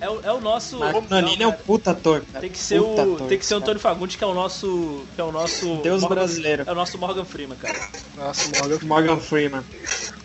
É, 0.00 0.08
o- 0.08 0.20
é 0.22 0.32
o 0.32 0.40
nosso. 0.40 0.78
Marco 0.78 1.00
não, 1.00 1.08
Nanini 1.20 1.42
é 1.42 1.46
um 1.48 1.50
cara. 1.50 1.62
puta 1.64 1.90
ator, 1.90 2.22
cara. 2.32 2.40
Tem 2.40 2.50
que 2.50 2.58
ser 2.58 2.80
Puta 2.80 3.02
o. 3.02 3.14
ator, 3.14 3.28
Tem 3.28 3.38
que 3.38 3.44
ser 3.46 3.54
o. 3.54 3.56
Antônio 3.58 3.80
Fagundes, 3.80 4.14
que 4.16 4.22
é 4.22 4.26
o 4.26 4.34
nosso. 4.34 5.04
Que 5.16 5.20
é 5.20 5.24
o 5.24 5.32
nosso. 5.32 5.76
Deus 5.82 6.00
Morgan- 6.02 6.14
brasileiro. 6.14 6.64
É 6.66 6.70
o 6.70 6.74
nosso 6.76 6.96
Morgan 6.96 7.24
Freeman, 7.24 7.58
cara. 7.58 7.78
Nossa, 8.16 8.48
Morgan. 8.60 8.78
Morgan 9.00 9.20
Freeman. 9.20 9.64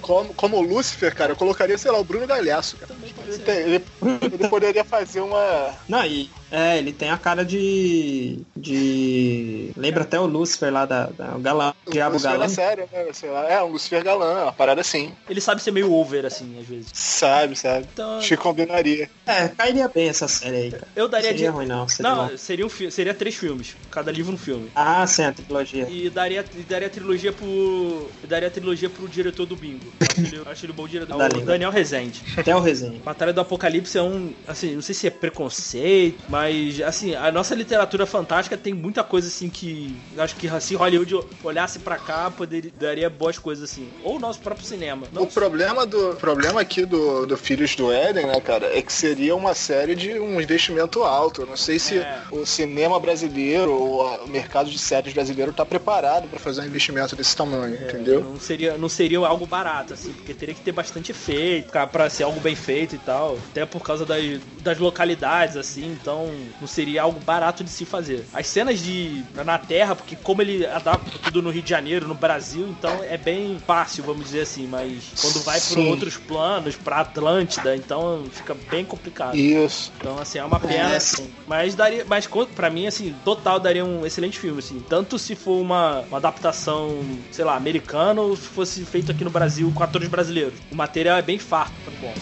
Como, 0.01 0.33
como 0.35 0.61
Lúcifer, 0.61 1.15
cara, 1.15 1.31
eu 1.31 1.35
colocaria, 1.35 1.77
sei 1.77 1.89
lá, 1.91 1.97
o 1.99 2.03
Bruno 2.03 2.27
Galhaço. 2.27 2.77
Cara. 2.77 2.93
Ele, 3.27 3.39
tem- 3.39 3.55
ele- 3.57 3.85
ele 4.21 4.47
poderia 4.47 4.83
fazer 4.83 5.21
uma. 5.21 5.73
Não, 5.87 6.05
e. 6.05 6.29
É, 6.51 6.77
ele 6.77 6.93
tem 6.93 7.09
a 7.09 7.17
cara 7.17 7.43
de. 7.43 8.39
de. 8.55 9.71
Lembra 9.75 10.03
até 10.03 10.19
o 10.19 10.25
Lucifer 10.25 10.71
lá 10.71 10.85
da. 10.85 11.07
da 11.07 11.35
o 11.35 11.39
galã, 11.39 11.73
o 11.85 11.91
Diabo 11.91 12.13
Lúcifer 12.13 12.31
Galã. 12.33 12.43
na 12.45 12.49
série, 12.49 12.81
né? 12.81 13.05
Sei 13.13 13.29
lá. 13.29 13.49
É, 13.49 13.61
um 13.63 13.67
Lucifer 13.71 14.03
galã, 14.03 14.43
uma 14.43 14.53
parada 14.53 14.79
assim. 14.81 15.11
Ele 15.29 15.41
sabe 15.41 15.61
ser 15.61 15.71
meio 15.71 15.91
over, 15.91 16.25
assim, 16.25 16.57
às 16.59 16.67
vezes. 16.67 16.89
Sabe, 16.93 17.55
sabe. 17.55 17.87
Então. 17.91 18.19
Que 18.19 18.37
combinaria. 18.37 19.09
É, 19.25 19.47
cairia 19.49 19.87
bem 19.89 20.07
essa 20.09 20.27
série 20.27 20.55
aí, 20.57 20.71
cara. 20.71 20.87
Eu 20.95 21.07
daria 21.07 21.29
Seria 21.31 21.49
de. 21.49 21.55
ruim, 21.55 21.65
não. 21.65 21.87
Seria 21.87 22.11
Não, 22.11 22.27
bom. 22.27 22.37
seria, 22.37 22.65
um, 22.65 22.69
fi- 22.69 22.91
seria 22.91 23.13
três 23.13 23.35
filmes. 23.35 23.75
Cada 23.89 24.11
livro 24.11 24.31
um 24.33 24.37
filme. 24.37 24.71
Ah, 24.75 25.05
sim, 25.07 25.23
a 25.23 25.31
trilogia. 25.33 25.87
E 25.89 26.09
daria, 26.09 26.45
e 26.55 26.61
daria 26.63 26.87
a 26.87 26.91
trilogia 26.91 27.33
pro. 27.33 28.09
e 28.23 28.27
daria 28.27 28.47
a 28.47 28.51
trilogia 28.51 28.64
pro 28.89 29.07
diretor 29.07 29.45
do 29.45 29.55
Bingo. 29.55 29.85
Eu 30.15 30.25
Acho 30.25 30.35
ele, 30.35 30.43
acho 30.49 30.65
ele 30.65 30.73
bom 30.73 30.87
diretor. 30.87 31.17
Da 31.17 31.25
O 31.25 31.27
língua. 31.27 31.45
Daniel 31.45 31.71
Rezende. 31.71 32.21
Até 32.37 32.55
o 32.55 32.59
resenha. 32.59 32.99
Batalha 33.03 33.33
do 33.33 33.41
Apocalipse 33.41 33.97
é 33.97 34.01
um. 34.01 34.33
Assim, 34.47 34.75
não 34.75 34.81
sei 34.81 34.95
se 34.95 35.07
é 35.07 35.09
preconceito, 35.09 36.17
mas 36.29 36.81
assim, 36.81 37.15
a 37.15 37.31
nossa 37.31 37.53
literatura 37.55 38.05
fantástica 38.05 38.57
tem 38.57 38.73
muita 38.73 39.03
coisa 39.03 39.27
assim 39.27 39.49
que. 39.49 39.95
Acho 40.17 40.35
que 40.35 40.49
se 40.61 40.75
Hollywood 40.75 41.19
olhasse 41.43 41.79
pra 41.79 41.97
cá, 41.97 42.31
poderia, 42.31 42.71
daria 42.79 43.09
boas 43.09 43.37
coisas 43.37 43.69
assim. 43.69 43.87
Ou 44.03 44.15
o 44.15 44.19
nosso 44.19 44.39
próprio 44.39 44.65
cinema. 44.65 45.07
Não 45.11 45.23
O 45.23 45.27
problema 45.27 45.85
do 45.85 46.11
o 46.11 46.15
problema 46.15 46.61
aqui 46.61 46.85
do, 46.85 47.25
do 47.25 47.35
Filhos 47.37 47.75
do 47.75 47.91
Éden, 47.91 48.27
né, 48.27 48.39
cara, 48.39 48.67
é 48.77 48.81
que 48.81 48.93
seria 48.93 49.35
uma 49.35 49.53
série 49.53 49.95
de 49.95 50.13
um 50.19 50.39
investimento 50.39 51.03
alto. 51.03 51.41
Eu 51.41 51.47
não 51.47 51.57
sei 51.57 51.77
se 51.79 51.97
É. 51.97 52.21
o 52.31 52.45
cinema 52.45 52.99
brasileiro 52.99 53.71
ou 53.73 54.23
o 54.23 54.27
mercado 54.27 54.69
de 54.69 54.77
séries 54.77 55.13
brasileiro 55.13 55.51
tá 55.51 55.65
preparado 55.65 56.27
pra 56.27 56.39
fazer 56.39 56.61
um 56.61 56.65
investimento 56.65 57.15
desse 57.15 57.35
tamanho, 57.35 57.75
É, 57.75 57.87
entendeu? 57.87 58.21
Não 58.21 58.39
seria, 58.55 58.77
não 58.77 58.89
seria 58.89 59.19
algo 59.19 59.45
barato, 59.45 59.93
assim, 59.93 60.13
porque 60.13 60.33
teria 60.33 60.55
que 60.55 60.61
ter 60.61 60.71
bastante 60.71 61.11
efeito 61.11 61.71
pra- 61.71 61.87
pra 61.87 62.09
ser 62.09 62.23
algo 62.23 62.39
bem 62.39 62.55
feito 62.55 62.95
e 62.95 62.99
tal. 62.99 63.37
Até 63.51 63.65
por 63.65 63.81
causa 63.83 64.05
das, 64.05 64.23
das 64.61 64.77
localidades, 64.79 65.57
assim, 65.57 65.85
então 65.91 66.31
não 66.59 66.67
seria 66.67 67.01
algo 67.03 67.19
barato 67.19 67.63
de 67.63 67.69
se 67.69 67.85
fazer. 67.85 68.25
As 68.33 68.47
cenas 68.47 68.79
de 68.79 69.23
na 69.33 69.57
Terra, 69.57 69.95
porque 69.95 70.15
como 70.15 70.41
ele 70.41 70.65
adapta 70.65 71.17
tudo 71.19 71.41
no 71.41 71.49
Rio 71.49 71.61
de 71.61 71.69
Janeiro, 71.69 72.07
no 72.07 72.15
Brasil, 72.15 72.67
então 72.67 73.03
é 73.03 73.17
bem 73.17 73.57
fácil, 73.65 74.03
vamos 74.03 74.25
dizer 74.25 74.41
assim, 74.41 74.67
mas 74.67 75.13
quando 75.21 75.39
vai 75.41 75.59
para 75.59 75.79
outros 75.81 76.17
planos, 76.17 76.75
pra 76.75 77.01
Atlântida, 77.01 77.75
então 77.75 78.25
fica 78.31 78.53
bem 78.53 78.85
complicado. 78.85 79.35
Isso. 79.35 79.91
Então, 79.97 80.19
assim, 80.19 80.37
é 80.39 80.43
uma 80.43 80.59
pena. 80.59 80.95
É, 80.95 80.99
sim. 80.99 81.31
Mas 81.47 81.75
daria. 81.75 82.05
Mas 82.07 82.27
pra 82.53 82.69
mim, 82.69 82.87
assim, 82.87 83.13
total 83.23 83.59
daria 83.59 83.83
um 83.83 84.05
excelente 84.05 84.37
filme, 84.39 84.59
assim. 84.59 84.79
Tanto 84.87 85.17
se 85.17 85.35
for 85.35 85.59
uma, 85.61 86.01
uma 86.01 86.17
adaptação, 86.17 87.03
sei 87.31 87.45
lá, 87.45 87.55
americana, 87.55 88.21
ou 88.21 88.35
se 88.35 88.44
fosse 88.47 88.83
feito 88.85 89.11
aqui 89.11 89.23
no 89.23 89.29
Brasil 89.29 89.71
com 89.73 89.83
atores 89.83 90.07
brasileiros. 90.07 90.53
O 90.71 90.75
material 90.75 91.17
é 91.17 91.21
bem 91.21 91.37
farto. 91.37 91.73
Tá 91.85 91.91
bom. 92.01 92.13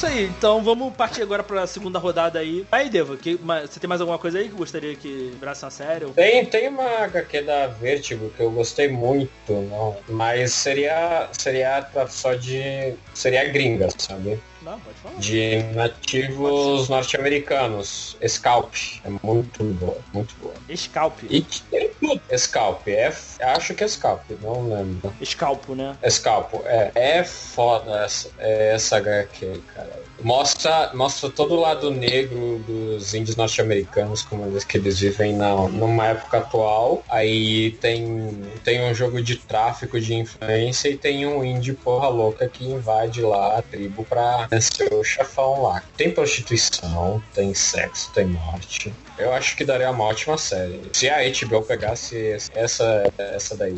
Isso 0.00 0.06
aí. 0.06 0.24
Então 0.24 0.62
vamos 0.62 0.94
partir 0.94 1.22
agora 1.22 1.42
pra 1.42 1.66
segunda 1.66 1.98
rodada 1.98 2.38
aí. 2.38 2.66
Aí, 2.72 2.88
Devo, 2.88 3.16
que, 3.16 3.34
você 3.36 3.78
tem 3.78 3.88
mais 3.88 4.00
alguma 4.00 4.18
coisa 4.18 4.38
aí 4.38 4.48
que 4.48 4.54
gostaria 4.54 4.96
que 4.96 5.32
virasse 5.38 5.64
uma 5.64 5.70
série? 5.70 6.06
Tem, 6.12 6.46
tem 6.46 6.68
uma 6.68 7.04
HQ 7.04 7.42
da 7.42 7.66
Vertigo 7.66 8.30
que 8.30 8.42
eu 8.42 8.50
gostei 8.50 8.88
muito, 8.88 9.30
não, 9.48 9.96
mas 10.08 10.52
seria 10.52 11.28
seria 11.32 11.86
só 12.08 12.32
de 12.34 12.94
seria 13.12 13.44
gringa, 13.48 13.88
sabe? 13.98 14.40
Não, 14.62 14.78
pode 14.80 14.96
falar. 14.98 15.18
De 15.18 15.62
nativos 15.74 16.88
norte-americanos. 16.88 18.16
Scalp. 18.26 18.74
É 19.04 19.10
muito 19.22 19.64
boa, 19.64 19.98
muito 20.12 20.34
boa. 20.40 20.54
Scalp. 20.74 21.18
E 21.28 21.42
tem 21.70 21.90
tudo. 22.00 22.20
Scalp, 22.36 22.86
é, 22.88 23.12
acho 23.40 23.74
que 23.74 23.84
é 23.84 23.88
Scalp, 23.88 24.22
não 24.42 24.68
lembro. 24.68 25.12
Scalpo, 25.24 25.74
né? 25.74 25.96
Scalpo, 26.08 26.62
é. 26.66 26.92
É 26.94 27.24
foda 27.24 28.04
essa, 28.04 28.30
é 28.38 28.74
essa 28.74 28.96
HQ, 28.98 29.62
cara. 29.74 30.10
Mostra, 30.22 30.90
mostra 30.94 31.30
todo 31.30 31.54
o 31.54 31.60
lado 31.60 31.90
negro 31.90 32.62
dos 32.66 33.14
índios 33.14 33.36
norte-americanos, 33.36 34.22
como 34.22 34.44
eles, 34.46 34.64
que 34.64 34.76
eles 34.76 34.98
vivem 35.00 35.34
na, 35.34 35.54
numa 35.68 36.08
época 36.08 36.38
atual. 36.38 37.02
Aí 37.08 37.72
tem, 37.80 38.44
tem 38.62 38.84
um 38.84 38.94
jogo 38.94 39.22
de 39.22 39.36
tráfico 39.36 39.98
de 39.98 40.14
influência 40.14 40.90
e 40.90 40.96
tem 40.96 41.26
um 41.26 41.42
índio 41.42 41.74
porra 41.74 42.08
louca 42.08 42.46
que 42.48 42.64
invade 42.66 43.22
lá 43.22 43.58
a 43.58 43.62
tribo 43.62 44.04
pra 44.04 44.46
vencer 44.50 44.92
o 44.92 45.04
chefão 45.04 45.62
lá. 45.62 45.82
Tem 45.96 46.10
prostituição, 46.10 47.22
tem 47.32 47.54
sexo, 47.54 48.10
tem 48.12 48.26
morte. 48.26 48.92
Eu 49.16 49.32
acho 49.34 49.54
que 49.54 49.64
daria 49.66 49.90
uma 49.90 50.04
ótima 50.04 50.36
série. 50.38 50.80
Se 50.94 51.08
a 51.08 51.18
HBO 51.20 51.62
pegasse 51.62 52.38
essa, 52.54 53.12
essa 53.18 53.54
daí, 53.56 53.74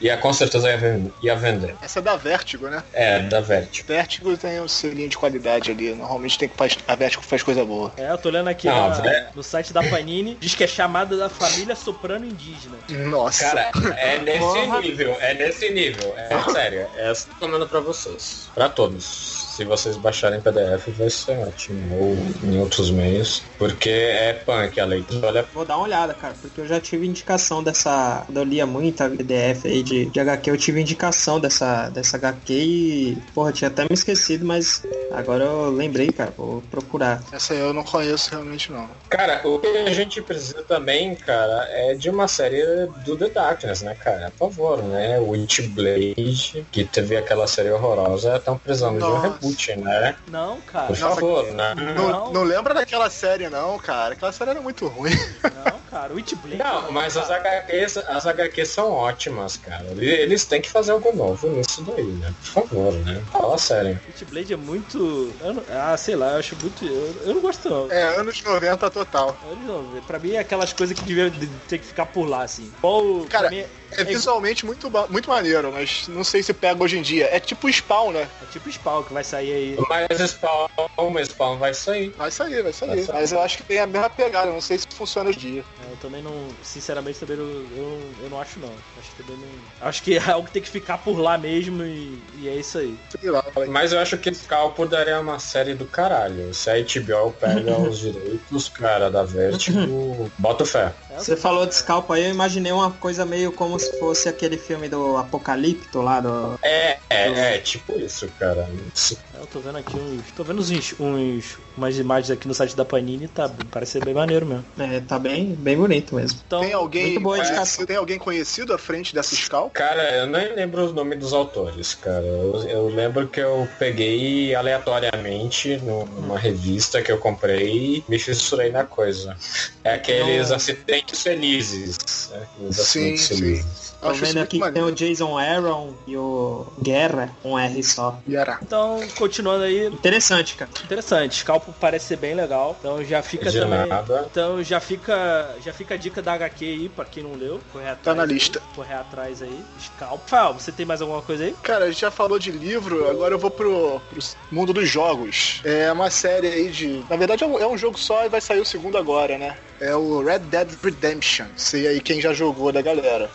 ia 0.00 0.16
com 0.18 0.32
certeza 0.34 0.68
ia 0.68 0.76
ven- 0.76 1.12
ia 1.22 1.34
vender. 1.34 1.74
Essa 1.80 1.98
é 1.98 2.02
da 2.02 2.14
Vertigo, 2.16 2.68
né? 2.68 2.82
É, 2.92 3.20
da 3.20 3.40
Vertigo. 3.40 3.88
Vertigo 3.88 4.36
tem 4.36 4.60
o 4.60 4.68
selinho 4.68 5.08
de 5.08 5.16
qualidade 5.16 5.70
ali. 5.70 5.94
Normalmente 5.94 6.38
tem 6.38 6.48
que 6.48 6.56
faz, 6.56 6.76
a 6.86 6.94
Vertigo 6.94 7.22
faz 7.22 7.42
coisa 7.42 7.64
boa. 7.64 7.90
É, 7.96 8.10
eu 8.10 8.18
tô 8.18 8.28
olhando 8.28 8.48
aqui 8.48 8.66
Não, 8.66 8.90
na- 8.90 8.94
velho. 9.00 9.26
no 9.34 9.42
site 9.42 9.72
da 9.72 9.82
Panini. 9.82 10.36
Diz 10.38 10.54
que 10.54 10.62
é 10.64 10.66
chamada 10.66 11.16
da 11.16 11.30
família 11.30 11.74
soprano 11.74 12.26
indígena. 12.26 12.76
Nossa. 12.90 13.44
Cara, 13.46 13.70
é 13.98 14.18
nesse 14.18 14.38
Porra. 14.40 14.80
nível, 14.82 15.16
é 15.20 15.34
nesse 15.34 15.70
nível. 15.70 16.14
É 16.18 16.52
sério, 16.52 16.86
é 16.96 17.10
essa 17.10 17.26
que 17.28 17.32
eu 17.34 17.38
tô 17.40 17.46
mandando 17.48 17.68
pra 17.70 17.80
vocês. 17.80 18.48
Pra 18.54 18.68
todos. 18.68 19.41
Se 19.52 19.66
vocês 19.66 19.98
baixarem 19.98 20.40
PDF 20.40 20.88
vai 20.96 21.10
ser 21.10 21.38
ótimo. 21.38 21.94
Ou 21.94 22.48
em 22.48 22.58
outros 22.58 22.90
meios. 22.90 23.42
Porque 23.58 23.90
é 23.90 24.32
punk 24.32 24.80
a 24.80 24.86
leitura. 24.86 25.26
Olha, 25.26 25.46
Vou 25.52 25.64
dar 25.64 25.76
uma 25.76 25.84
olhada, 25.84 26.14
cara, 26.14 26.34
porque 26.40 26.62
eu 26.62 26.66
já 26.66 26.80
tive 26.80 27.06
indicação 27.06 27.62
dessa. 27.62 28.22
Quando 28.24 28.38
eu 28.38 28.44
lia 28.44 28.64
muita 28.64 29.10
PDF 29.10 29.66
aí 29.66 29.82
de, 29.82 30.06
de 30.06 30.20
HQ, 30.20 30.50
eu 30.50 30.56
tive 30.56 30.80
indicação 30.80 31.38
dessa, 31.38 31.90
dessa 31.90 32.16
HQ 32.16 32.52
e. 32.52 33.18
Porra, 33.34 33.52
tinha 33.52 33.68
até 33.68 33.82
me 33.82 33.92
esquecido, 33.92 34.46
mas 34.46 34.82
agora 35.12 35.44
eu 35.44 35.70
lembrei, 35.70 36.08
cara. 36.08 36.32
Vou 36.36 36.62
procurar. 36.70 37.22
Essa 37.30 37.52
aí 37.52 37.60
eu 37.60 37.74
não 37.74 37.84
conheço 37.84 38.30
realmente 38.30 38.72
não. 38.72 38.88
Cara, 39.10 39.46
o 39.46 39.58
que 39.58 39.66
a 39.66 39.92
gente 39.92 40.22
precisa 40.22 40.62
também, 40.62 41.14
cara, 41.14 41.68
é 41.70 41.94
de 41.94 42.08
uma 42.08 42.26
série 42.26 42.64
do 43.04 43.16
The 43.18 43.28
Darkness, 43.28 43.82
né, 43.82 43.94
cara? 43.94 44.32
Por 44.38 44.50
favor, 44.50 44.82
né? 44.82 45.20
Witchblade, 45.20 46.66
que 46.72 46.84
teve 46.84 47.16
aquela 47.16 47.46
série 47.46 47.70
horrorosa, 47.70 48.36
estão 48.36 48.56
precisando 48.56 48.98
de 48.98 49.04
um 49.04 49.41
Reboot, 49.42 49.76
né? 49.76 50.14
Não, 50.30 50.60
cara. 50.60 50.86
Por 50.86 50.98
Nossa, 50.98 51.14
favor, 51.16 51.44
né? 51.52 51.74
Não, 51.96 52.08
Não. 52.08 52.32
não 52.32 52.42
lembra 52.44 52.72
daquela 52.72 53.10
série 53.10 53.48
não, 53.48 53.76
cara. 53.78 54.14
Aquela 54.14 54.30
série 54.32 54.50
era 54.52 54.60
muito 54.60 54.86
ruim. 54.86 55.10
Não, 55.42 55.78
cara. 55.90 56.14
Witchblade. 56.14 56.56
Não, 56.58 56.92
mas 56.92 57.16
as. 57.16 57.30
HQs, 57.32 57.96
as 57.96 58.26
HQs 58.26 58.68
são 58.68 58.90
ótimas, 58.92 59.56
cara. 59.56 59.84
Eles 59.98 60.44
têm 60.44 60.60
que 60.60 60.70
fazer 60.70 60.92
algo 60.92 61.14
novo 61.16 61.48
nisso 61.48 61.82
daí, 61.82 62.04
né? 62.04 62.32
Por 62.40 62.62
favor, 62.68 62.92
né? 62.92 63.20
Fala 63.32 63.58
sério. 63.58 63.98
Witchblade 64.06 64.52
é 64.52 64.56
muito. 64.56 65.32
não- 65.40 65.62
Ah, 65.70 65.96
sei 65.96 66.14
lá, 66.14 66.32
eu 66.32 66.38
acho 66.38 66.56
muito. 66.60 66.84
Eu, 66.84 67.34
não 67.34 67.40
gosto 67.40 67.68
não. 67.68 67.90
É, 67.90 68.16
anos 68.18 68.40
90 68.42 68.90
total. 68.90 69.36
Eu 69.48 69.56
não- 69.56 70.02
Pra 70.02 70.18
mim 70.18 70.32
é 70.32 70.38
aquelas 70.38 70.72
coisas 70.72 70.96
que 70.98 71.04
devia 71.04 71.30
de- 71.30 71.46
ter 71.68 71.78
que 71.78 71.86
ficar 71.86 72.06
por 72.06 72.28
lá, 72.28 72.42
assim. 72.42 72.70
Igual, 72.78 73.24
Cara, 73.28 73.48
pra 73.48 73.56
mim, 73.56 73.64
É 73.96 74.04
visualmente 74.04 74.64
muito, 74.64 74.90
muito 75.08 75.28
maneiro, 75.28 75.72
mas 75.72 76.08
não 76.08 76.24
sei 76.24 76.42
se 76.42 76.52
pega 76.52 76.82
hoje 76.82 76.98
em 76.98 77.02
dia. 77.02 77.28
É 77.32 77.40
tipo 77.40 77.70
Spawn, 77.70 78.12
né? 78.12 78.28
é 78.42 78.52
tipo 78.52 78.70
Spawn 78.70 79.02
que 79.02 79.12
vai 79.12 79.24
sair 79.24 79.52
aí. 79.52 79.78
Mas 79.88 80.30
Spawn, 80.30 81.10
mas 81.12 81.28
Spawn 81.28 81.58
vai 81.58 81.74
sair. 81.74 82.10
Vai 82.16 82.30
sair, 82.30 82.62
vai 82.62 82.72
sair. 82.72 82.88
Vai 82.88 83.02
sair. 83.02 83.14
Mas 83.14 83.32
eu 83.32 83.40
acho 83.40 83.56
que 83.58 83.62
tem 83.62 83.78
a 83.78 83.86
mesma 83.86 84.10
pegada. 84.10 84.50
Não 84.50 84.60
sei 84.60 84.78
se 84.78 84.86
funciona 84.94 85.30
hoje 85.30 85.38
em 85.38 85.52
dia. 85.52 85.64
Eu 85.90 85.96
também 85.96 86.22
não. 86.22 86.48
Sinceramente, 86.62 87.20
também 87.20 87.36
não, 87.36 87.44
eu, 87.44 88.00
eu 88.22 88.30
não 88.30 88.40
acho 88.40 88.58
não. 88.58 88.72
Acho 88.98 89.10
que 89.10 89.22
também 89.22 89.36
não. 89.36 89.88
Acho 89.88 90.02
que 90.02 90.16
é 90.16 90.30
algo 90.30 90.46
que 90.46 90.52
tem 90.52 90.62
que 90.62 90.70
ficar 90.70 90.98
por 90.98 91.18
lá 91.18 91.38
mesmo 91.38 91.82
e, 91.84 92.22
e 92.38 92.48
é 92.48 92.54
isso 92.56 92.78
aí. 92.78 92.98
Sei 93.20 93.30
lá. 93.30 93.44
Mas 93.68 93.92
eu 93.92 93.98
acho 93.98 94.16
que 94.18 94.32
Scalpo 94.34 94.86
daria 94.86 95.20
uma 95.20 95.38
série 95.38 95.74
do 95.74 95.84
caralho. 95.84 96.52
Se 96.54 96.70
a 96.70 96.74
HBO 96.74 97.32
pega 97.32 97.78
os 97.78 97.98
direitos, 98.00 98.68
cara, 98.68 99.10
da 99.10 99.24
Vertigo, 99.24 100.30
bota 100.38 100.64
fé. 100.64 100.92
Você 101.16 101.36
falou 101.36 101.66
de 101.66 101.74
Scalp 101.74 102.10
aí, 102.10 102.24
eu 102.24 102.30
imaginei 102.30 102.72
uma 102.72 102.90
coisa 102.90 103.24
meio 103.24 103.52
como 103.52 103.78
se 103.82 103.98
fosse 103.98 104.28
aquele 104.28 104.56
filme 104.56 104.88
do 104.88 105.16
Apocalipto 105.16 106.00
lá 106.00 106.20
do. 106.20 106.58
É, 106.62 106.98
é, 107.10 107.54
é, 107.54 107.58
tipo 107.58 107.98
isso, 107.98 108.28
cara. 108.38 108.68
Isso- 108.94 109.18
Eu 109.38 109.46
tô 109.46 109.60
vendo 109.60 109.78
aqui 109.78 109.96
uns. 109.96 110.22
Tô 110.36 110.44
vendo 110.44 110.60
uns, 110.60 110.70
uns 111.00 111.58
umas 111.76 111.98
imagens 111.98 112.30
aqui 112.30 112.46
no 112.46 112.54
site 112.54 112.76
da 112.76 112.84
Panini, 112.84 113.28
tá. 113.28 113.50
Parece 113.70 113.92
ser 113.92 114.04
bem 114.04 114.14
maneiro 114.14 114.46
mesmo. 114.46 114.64
É, 114.78 115.00
tá 115.00 115.18
bem, 115.18 115.54
bem 115.54 115.76
bonito 115.76 116.14
mesmo. 116.14 116.40
Então, 116.46 116.60
Tem 116.60 116.72
alguém, 116.72 117.04
muito 117.12 117.20
boa 117.22 117.36
indicação. 117.38 117.56
conhecido, 117.62 117.86
tem 117.86 117.96
alguém 117.96 118.18
conhecido 118.18 118.72
à 118.74 118.78
frente 118.78 119.14
dessa 119.14 119.34
Scalp? 119.34 119.72
Cara, 119.72 120.02
eu 120.18 120.26
nem 120.26 120.54
lembro 120.54 120.88
o 120.88 120.92
nome 120.92 121.16
dos 121.16 121.32
autores, 121.32 121.94
cara. 121.94 122.24
Eu, 122.24 122.62
eu 122.68 122.88
lembro 122.88 123.26
que 123.26 123.40
eu 123.40 123.66
peguei 123.78 124.54
aleatoriamente 124.54 125.76
numa 125.78 126.38
revista 126.38 127.02
que 127.02 127.10
eu 127.10 127.18
comprei 127.18 127.96
e 127.96 128.04
me 128.08 128.18
fissurei 128.18 128.70
na 128.70 128.84
coisa. 128.84 129.36
É 129.82 129.94
aqueles 129.94 130.50
Não. 130.50 130.56
acidentes 130.56 131.22
felizes. 131.22 132.30
Né? 132.30 132.46
Os 132.68 132.78
acidentes 132.78 133.22
sim. 133.24 133.36
felizes. 133.36 133.66
Tô 134.00 134.08
Acho 134.08 134.20
vendo 134.24 134.38
aqui 134.40 134.60
que 134.60 134.72
tem 134.72 134.82
o 134.82 134.90
Jason 134.92 135.38
Aaron 135.38 135.94
e 136.06 136.16
o 136.16 136.66
Guerra, 136.82 137.30
um 137.44 137.58
R 137.58 137.82
só. 137.82 138.18
Yará. 138.28 138.58
então, 138.62 139.00
continuando 139.16 139.64
aí. 139.64 139.86
Interessante, 139.86 140.54
cara. 140.56 140.70
Interessante. 140.84 141.36
Scalpo 141.36 141.72
parece 141.80 142.06
ser 142.06 142.16
bem 142.16 142.34
legal. 142.34 142.76
Então 142.80 143.02
já 143.04 143.22
fica 143.22 143.50
De 143.50 143.60
também. 143.60 143.86
nada. 143.86 144.26
Então 144.30 144.62
já 144.62 144.80
fica, 144.80 145.54
já 145.64 145.72
fica 145.72 145.94
a 145.94 145.96
dica 145.96 146.20
da 146.20 146.32
HQ 146.32 146.64
aí, 146.64 146.88
pra 146.88 147.04
quem 147.04 147.22
não 147.22 147.34
leu. 147.34 147.60
Correr 147.72 147.90
atrás 147.90 148.02
Tá 148.02 148.14
na 148.14 148.22
aí, 148.24 148.28
lista. 148.28 148.60
Correr 148.74 148.94
atrás 148.94 149.40
aí. 149.42 149.64
Scalpo. 149.78 150.22
Rafael, 150.32 150.54
você 150.54 150.72
tem 150.72 150.84
mais 150.86 151.00
alguma 151.00 151.22
coisa 151.22 151.44
aí? 151.44 151.54
Cara, 151.62 151.84
a 151.84 151.90
gente 151.90 152.00
já 152.00 152.10
falou 152.10 152.38
de 152.38 152.50
livro, 152.50 153.08
agora 153.08 153.34
eu 153.34 153.38
vou 153.38 153.50
pro, 153.50 154.00
pro 154.10 154.18
mundo 154.50 154.72
dos 154.72 154.88
jogos. 154.88 155.60
É 155.64 155.92
uma 155.92 156.10
série 156.10 156.48
aí 156.48 156.70
de. 156.70 157.04
Na 157.08 157.16
verdade 157.16 157.44
é 157.44 157.46
um, 157.46 157.58
é 157.58 157.66
um 157.66 157.78
jogo 157.78 157.98
só 157.98 158.24
e 158.24 158.28
vai 158.28 158.40
sair 158.40 158.60
o 158.60 158.64
segundo 158.64 158.98
agora, 158.98 159.38
né? 159.38 159.56
É 159.80 159.94
o 159.94 160.22
Red 160.24 160.40
Dead 160.40 160.68
Redemption. 160.82 161.46
Sei 161.56 161.86
aí 161.86 162.00
quem 162.00 162.20
já 162.20 162.32
jogou 162.32 162.72
da 162.72 162.80
galera. 162.82 163.30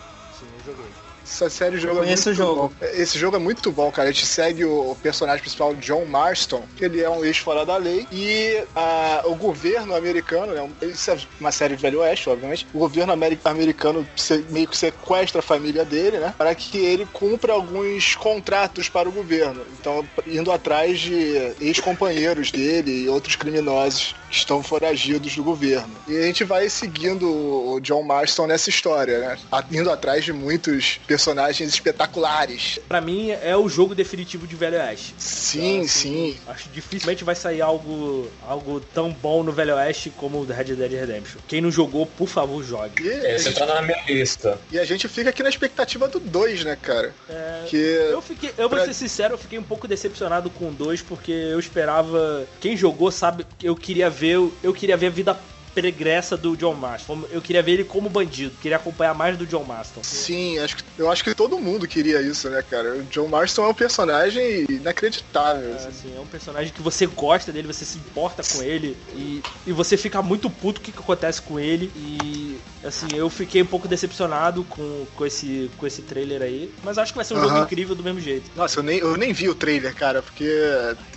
Joguei. 0.67 1.06
Essa 1.29 1.49
série 1.49 1.77
jogo 1.77 2.03
é 2.03 2.05
muito 2.07 2.33
jogo. 2.33 2.73
bom. 2.79 2.85
Esse 2.93 3.19
jogo 3.19 3.35
é 3.35 3.39
muito 3.39 3.69
bom, 3.71 3.91
cara. 3.91 4.07
A 4.07 4.11
gente 4.11 4.25
segue 4.25 4.63
o 4.63 4.95
personagem 5.03 5.41
principal, 5.41 5.75
John 5.75 6.05
Marston, 6.05 6.63
que 6.75 6.85
ele 6.85 7.01
é 7.01 7.09
um 7.09 7.23
ex 7.25 7.37
fora 7.37 7.65
da 7.65 7.75
lei. 7.75 8.07
E 8.11 8.63
a- 8.73 9.23
o 9.25 9.35
governo 9.35 9.93
americano, 9.93 10.53
né? 10.53 10.69
Isso 10.81 11.11
é 11.11 11.17
uma 11.39 11.51
série 11.51 11.75
de 11.75 11.81
Velho 11.81 11.99
Oeste, 11.99 12.29
obviamente. 12.29 12.65
O 12.73 12.79
governo 12.79 13.11
ameri- 13.11 13.39
americano 13.43 14.07
meio 14.49 14.67
que 14.69 14.77
sequestra 14.77 15.39
a 15.39 15.43
família 15.43 15.83
dele, 15.83 16.17
né? 16.17 16.33
Para 16.37 16.55
que 16.55 16.77
ele 16.77 17.05
cumpra 17.11 17.51
alguns 17.53 18.15
contratos 18.15 18.87
para 18.87 19.09
o 19.09 19.11
governo. 19.11 19.61
Então, 19.79 20.07
indo 20.25 20.49
atrás 20.51 20.97
de 20.99 21.53
ex-companheiros 21.59 22.51
dele 22.51 23.03
e 23.03 23.09
outros 23.09 23.35
criminosos 23.35 24.15
que 24.29 24.35
estão 24.37 24.63
foragidos 24.63 25.35
do 25.35 25.43
governo. 25.43 25.93
E 26.07 26.17
a 26.17 26.21
gente 26.23 26.43
vai 26.45 26.69
seguindo 26.69 27.29
o 27.29 27.79
John 27.81 28.03
Marston 28.03 28.47
nessa 28.47 28.69
história, 28.69 29.19
né? 29.19 29.37
Indo 29.71 29.91
atrás 29.91 30.23
de 30.23 30.31
muitos 30.33 30.99
personagens 31.05 31.16
espetaculares. 31.17 32.79
Pra 32.87 33.01
mim 33.01 33.31
é 33.31 33.55
o 33.55 33.67
jogo 33.69 33.95
definitivo 33.95 34.45
de 34.47 34.55
Velho 34.55 34.77
Oeste. 34.77 35.13
Sim, 35.17 35.75
Então, 35.77 35.87
sim. 35.87 36.37
Acho 36.47 36.69
dificilmente 36.69 37.23
vai 37.23 37.35
sair 37.35 37.61
algo, 37.61 38.29
algo 38.47 38.79
tão 38.79 39.11
bom 39.11 39.43
no 39.43 39.51
Velho 39.51 39.75
Oeste 39.75 40.09
como 40.09 40.39
o 40.39 40.45
Red 40.45 40.75
Dead 40.75 40.91
Redemption. 40.91 41.39
Quem 41.47 41.61
não 41.61 41.71
jogou, 41.71 42.05
por 42.05 42.27
favor, 42.27 42.63
jogue. 42.63 43.03
E, 43.03 43.11
a 43.11 43.35
Esse 43.35 43.45
gente, 43.45 43.59
tá 43.59 43.65
na 43.65 43.81
minha 43.81 44.01
lista. 44.07 44.57
e 44.71 44.79
a 44.79 44.85
gente 44.85 45.07
fica 45.07 45.29
aqui 45.29 45.43
na 45.43 45.49
expectativa 45.49 46.07
do 46.07 46.19
2, 46.19 46.63
né, 46.63 46.77
cara? 46.81 47.13
É, 47.29 47.63
Que 47.67 47.77
Eu 47.77 48.21
fiquei, 48.21 48.49
eu 48.57 48.69
vou 48.69 48.77
Pra- 48.77 48.85
ser 48.85 48.93
sincero, 48.93 49.33
eu 49.33 49.37
fiquei 49.37 49.57
um 49.59 49.63
pouco 49.63 49.87
decepcionado 49.87 50.49
com 50.49 50.69
o 50.69 50.71
2 50.71 51.01
porque 51.01 51.31
eu 51.31 51.59
esperava, 51.59 52.45
quem 52.59 52.75
jogou 52.77 53.11
sabe, 53.11 53.45
que 53.57 53.65
eu 53.67 53.75
queria 53.75 54.09
ver, 54.09 54.35
eu 54.63 54.73
queria 54.73 54.97
ver 54.97 55.07
a 55.07 55.11
vida 55.11 55.39
pregressa 55.77 56.35
do 56.35 56.57
John 56.57 56.73
Marston. 56.73 57.25
Eu 57.29 57.39
queria 57.39 57.61
ver 57.61 57.73
ele 57.73 57.83
como 57.83 58.09
bandido, 58.09 58.55
queria 58.59 58.77
acompanhar 58.77 59.13
mais 59.13 59.37
do 59.37 59.45
John 59.45 59.63
Marston. 59.63 60.01
Sim, 60.03 60.57
acho 60.57 60.77
que, 60.77 60.83
eu 60.97 61.11
acho 61.11 61.23
que 61.23 61.35
todo 61.35 61.59
mundo 61.59 61.87
queria 61.87 62.19
isso, 62.19 62.49
né, 62.49 62.63
cara? 62.67 62.95
O 62.95 63.03
John 63.03 63.27
Marston 63.27 63.65
é 63.65 63.67
um 63.67 63.73
personagem 63.75 64.65
inacreditável. 64.67 65.69
É, 65.69 65.75
assim. 65.75 65.87
assim, 65.87 66.17
é 66.17 66.19
um 66.19 66.25
personagem 66.25 66.73
que 66.73 66.81
você 66.81 67.05
gosta 67.05 67.51
dele, 67.51 67.67
você 67.67 67.85
se 67.85 67.99
importa 67.99 68.41
com 68.41 68.63
ele 68.63 68.97
e, 69.13 69.43
e 69.67 69.71
você 69.71 69.95
fica 69.95 70.19
muito 70.23 70.49
puto 70.49 70.81
o 70.81 70.83
que, 70.83 70.91
que 70.91 70.99
acontece 70.99 71.43
com 71.43 71.59
ele. 71.59 71.91
E 71.95 72.57
Assim, 72.87 73.13
eu 73.13 73.29
fiquei 73.29 73.61
um 73.61 73.65
pouco 73.65 73.87
decepcionado 73.87 74.63
com, 74.63 75.05
com, 75.13 75.25
esse, 75.25 75.69
com 75.77 75.85
esse 75.85 76.01
trailer 76.03 76.41
aí, 76.41 76.71
mas 76.83 76.97
acho 76.97 77.11
que 77.11 77.17
vai 77.17 77.25
ser 77.25 77.33
um 77.33 77.41
jogo 77.41 77.51
Aham. 77.53 77.63
incrível 77.65 77.93
do 77.95 78.03
mesmo 78.03 78.19
jeito. 78.19 78.49
Nossa, 78.55 78.79
eu 78.79 78.83
nem, 78.83 78.99
eu 78.99 79.17
nem 79.17 79.33
vi 79.33 79.49
o 79.49 79.55
trailer, 79.55 79.93
cara, 79.93 80.21
porque 80.21 80.49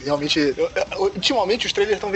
realmente. 0.03 0.39
eu- 0.39 0.55
eu- 0.57 1.03
ultimamente 1.03 1.67
os 1.67 1.73
trailers 1.73 2.01
tão 2.01 2.11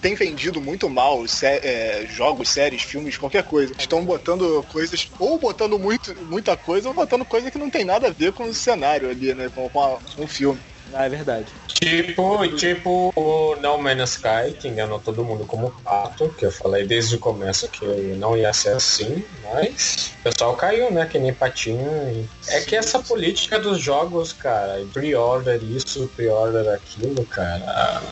têm 0.00 0.14
vendido 0.14 0.60
muito 0.60 0.88
mal 0.88 1.26
sé- 1.28 1.60
é, 1.62 2.06
jogos, 2.06 2.48
séries, 2.48 2.82
filmes, 2.82 3.16
qualquer 3.18 3.44
coisa. 3.44 3.74
Estão 3.78 4.04
botando 4.04 4.62
coisas, 4.64 5.08
ou 5.18 5.38
botando 5.38 5.78
muito, 5.78 6.14
muita 6.24 6.56
coisa, 6.56 6.88
ou 6.88 6.94
botando 6.94 7.24
coisa 7.24 7.50
que 7.50 7.58
não 7.58 7.70
tem 7.70 7.84
nada 7.84 8.08
a 8.08 8.12
ver 8.12 8.32
com 8.32 8.44
o 8.44 8.54
cenário 8.54 9.10
ali, 9.10 9.34
né? 9.34 9.48
Com, 9.50 9.68
com, 9.68 9.82
a- 9.82 10.00
com 10.16 10.24
o 10.24 10.28
filme. 10.28 10.60
Ah, 10.92 11.06
é 11.06 11.08
verdade. 11.08 11.46
Tipo, 11.66 12.46
tipo 12.56 13.12
o 13.16 13.56
No 13.56 13.78
Man's 13.78 14.12
Sky, 14.12 14.56
que 14.58 14.68
enganou 14.68 15.00
todo 15.00 15.24
mundo 15.24 15.44
como 15.44 15.70
pato, 15.82 16.28
que 16.38 16.46
eu 16.46 16.52
falei 16.52 16.86
desde 16.86 17.16
o 17.16 17.18
começo 17.18 17.68
que 17.68 17.84
não 18.16 18.36
ia 18.36 18.52
ser 18.52 18.76
assim, 18.76 19.24
mas 19.42 20.14
o 20.20 20.22
pessoal 20.22 20.56
caiu, 20.56 20.90
né? 20.92 21.06
Que 21.06 21.18
nem 21.18 21.34
patinho. 21.34 22.28
É 22.48 22.60
que 22.60 22.76
essa 22.76 22.98
política 23.00 23.58
dos 23.58 23.78
jogos, 23.80 24.32
cara, 24.32 24.84
pre-order 24.92 25.62
isso, 25.64 26.10
pre-order 26.14 26.72
aquilo, 26.72 27.24
cara. 27.26 28.02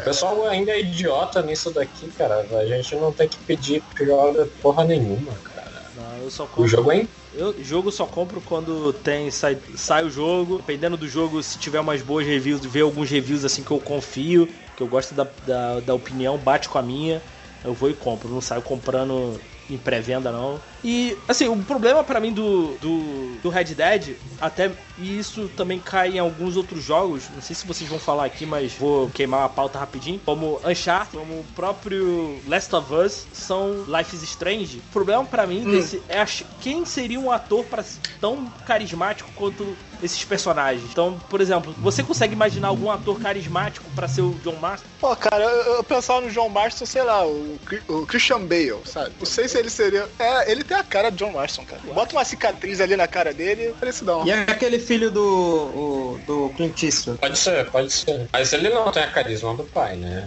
O 0.00 0.04
pessoal 0.04 0.46
ainda 0.46 0.72
é 0.72 0.80
idiota 0.80 1.42
nisso 1.42 1.70
daqui, 1.70 2.10
cara. 2.12 2.46
A 2.50 2.66
gente 2.66 2.96
não 2.96 3.12
tem 3.12 3.28
que 3.28 3.38
pedir 3.38 3.82
pre-order 3.94 4.46
porra 4.60 4.84
nenhuma, 4.84 5.32
cara. 5.44 5.51
Não, 5.96 6.18
eu 6.18 6.30
só 6.30 6.44
O 6.44 6.46
compro. 6.48 6.66
jogo 6.66 6.92
é 6.92 7.06
Eu 7.34 7.62
jogo 7.62 7.90
só 7.90 8.06
compro 8.06 8.40
quando 8.40 8.92
tem 8.92 9.30
sai, 9.30 9.58
sai 9.74 10.04
o 10.04 10.10
jogo. 10.10 10.56
Dependendo 10.58 10.96
do 10.96 11.08
jogo, 11.08 11.42
se 11.42 11.58
tiver 11.58 11.80
umas 11.80 12.02
boas 12.02 12.26
reviews, 12.26 12.64
ver 12.64 12.82
alguns 12.82 13.10
reviews 13.10 13.44
assim 13.44 13.62
que 13.62 13.70
eu 13.70 13.80
confio, 13.80 14.48
que 14.76 14.82
eu 14.82 14.86
gosto 14.86 15.14
da, 15.14 15.24
da, 15.46 15.80
da 15.80 15.94
opinião, 15.94 16.38
bate 16.38 16.68
com 16.68 16.78
a 16.78 16.82
minha, 16.82 17.22
eu 17.64 17.74
vou 17.74 17.90
e 17.90 17.94
compro. 17.94 18.28
Não 18.28 18.40
saio 18.40 18.62
comprando 18.62 19.38
em 19.74 19.78
pré-venda 19.78 20.30
não. 20.30 20.60
E 20.84 21.16
assim, 21.28 21.48
o 21.48 21.56
problema 21.62 22.02
pra 22.02 22.20
mim 22.20 22.32
do, 22.32 22.76
do, 22.78 23.36
do 23.42 23.48
Red 23.48 23.74
Dead, 23.74 24.16
até 24.40 24.70
e 24.98 25.18
isso 25.18 25.48
também 25.56 25.78
cai 25.78 26.16
em 26.16 26.18
alguns 26.18 26.56
outros 26.56 26.82
jogos, 26.84 27.24
não 27.34 27.40
sei 27.40 27.56
se 27.56 27.66
vocês 27.66 27.88
vão 27.88 27.98
falar 27.98 28.24
aqui, 28.24 28.44
mas 28.44 28.72
vou 28.72 29.08
queimar 29.10 29.44
a 29.44 29.48
pauta 29.48 29.78
rapidinho, 29.78 30.20
como 30.24 30.60
Uncharted, 30.64 31.16
como 31.16 31.40
o 31.40 31.44
próprio 31.54 32.40
Last 32.46 32.74
of 32.74 32.92
Us, 32.92 33.26
são 33.32 33.84
Life 33.86 34.14
is 34.14 34.22
Strange. 34.22 34.78
O 34.78 34.92
problema 34.92 35.24
pra 35.24 35.46
mim 35.46 35.64
desse 35.64 36.02
é 36.08 36.24
quem 36.60 36.84
seria 36.84 37.18
um 37.18 37.30
ator 37.30 37.64
para 37.64 37.84
tão 38.20 38.46
carismático 38.66 39.30
quanto 39.34 39.76
esses 40.02 40.24
personagens. 40.24 40.84
Então, 40.90 41.18
por 41.30 41.40
exemplo, 41.40 41.74
você 41.78 42.02
consegue 42.02 42.32
imaginar 42.34 42.68
algum 42.68 42.90
ator 42.90 43.20
carismático 43.20 43.84
pra 43.94 44.08
ser 44.08 44.22
o 44.22 44.30
John 44.44 44.56
Marston? 44.56 44.88
Pô, 45.00 45.14
cara, 45.16 45.42
eu, 45.44 45.74
eu 45.76 45.84
pensava 45.84 46.20
no 46.20 46.30
John 46.30 46.48
Marston, 46.48 46.86
sei 46.86 47.02
lá, 47.02 47.26
o, 47.26 47.58
o 47.88 48.06
Christian 48.06 48.40
Bale, 48.46 48.76
sabe? 48.84 49.12
Não 49.18 49.26
sei 49.26 49.48
se 49.48 49.58
ele 49.58 49.70
seria. 49.70 50.08
É, 50.18 50.50
ele 50.50 50.62
tem 50.64 50.76
a 50.76 50.84
cara 50.84 51.10
de 51.10 51.16
John 51.18 51.32
Marston, 51.32 51.64
cara. 51.64 51.80
Bota 51.92 52.14
uma 52.16 52.24
cicatriz 52.24 52.80
ali 52.80 52.96
na 52.96 53.06
cara 53.08 53.32
dele, 53.32 53.74
parecidão. 53.78 54.26
E 54.26 54.30
é 54.30 54.42
aquele 54.42 54.78
filho 54.78 55.10
do, 55.10 55.22
o- 55.22 56.20
do 56.26 56.50
Clint 56.56 56.82
Eastwood. 56.82 57.18
Pode 57.18 57.38
ser, 57.38 57.70
pode 57.70 57.92
ser. 57.92 58.28
Mas 58.32 58.52
ele 58.52 58.68
não 58.68 58.90
tem 58.92 59.02
a 59.02 59.10
carisma 59.10 59.54
do 59.54 59.64
pai, 59.64 59.96
né? 59.96 60.24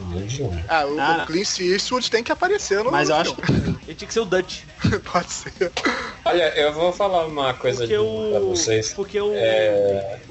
Ah, 0.68 0.86
o, 0.86 1.00
Ah. 1.00 1.24
o 1.24 1.26
Clint 1.28 1.60
Eastwood 1.60 2.10
tem 2.10 2.24
que 2.24 2.32
aparecer 2.32 2.84
no 2.84 2.92
Mas 2.92 3.10
eu 3.10 3.16
acho 3.16 3.36
que. 3.36 3.42
Ele 3.86 3.94
tinha 3.94 4.08
que 4.08 4.14
ser 4.16 4.22
o 4.22 4.26
Dutch. 4.26 4.62
Pode 5.12 5.32
ser. 5.32 5.54
Olha, 6.26 6.52
eu 6.58 6.74
vou 6.74 6.92
falar 6.92 7.26
uma 7.28 7.54
coisa 7.54 7.82
Porque 7.86 7.94
de, 7.96 8.32
pra 8.32 8.42
o. 8.42 8.50
vocês. 8.50 8.94
Porque 8.94 9.20
o. 9.22 9.32
É. 9.36 9.65
O, 9.70 10.26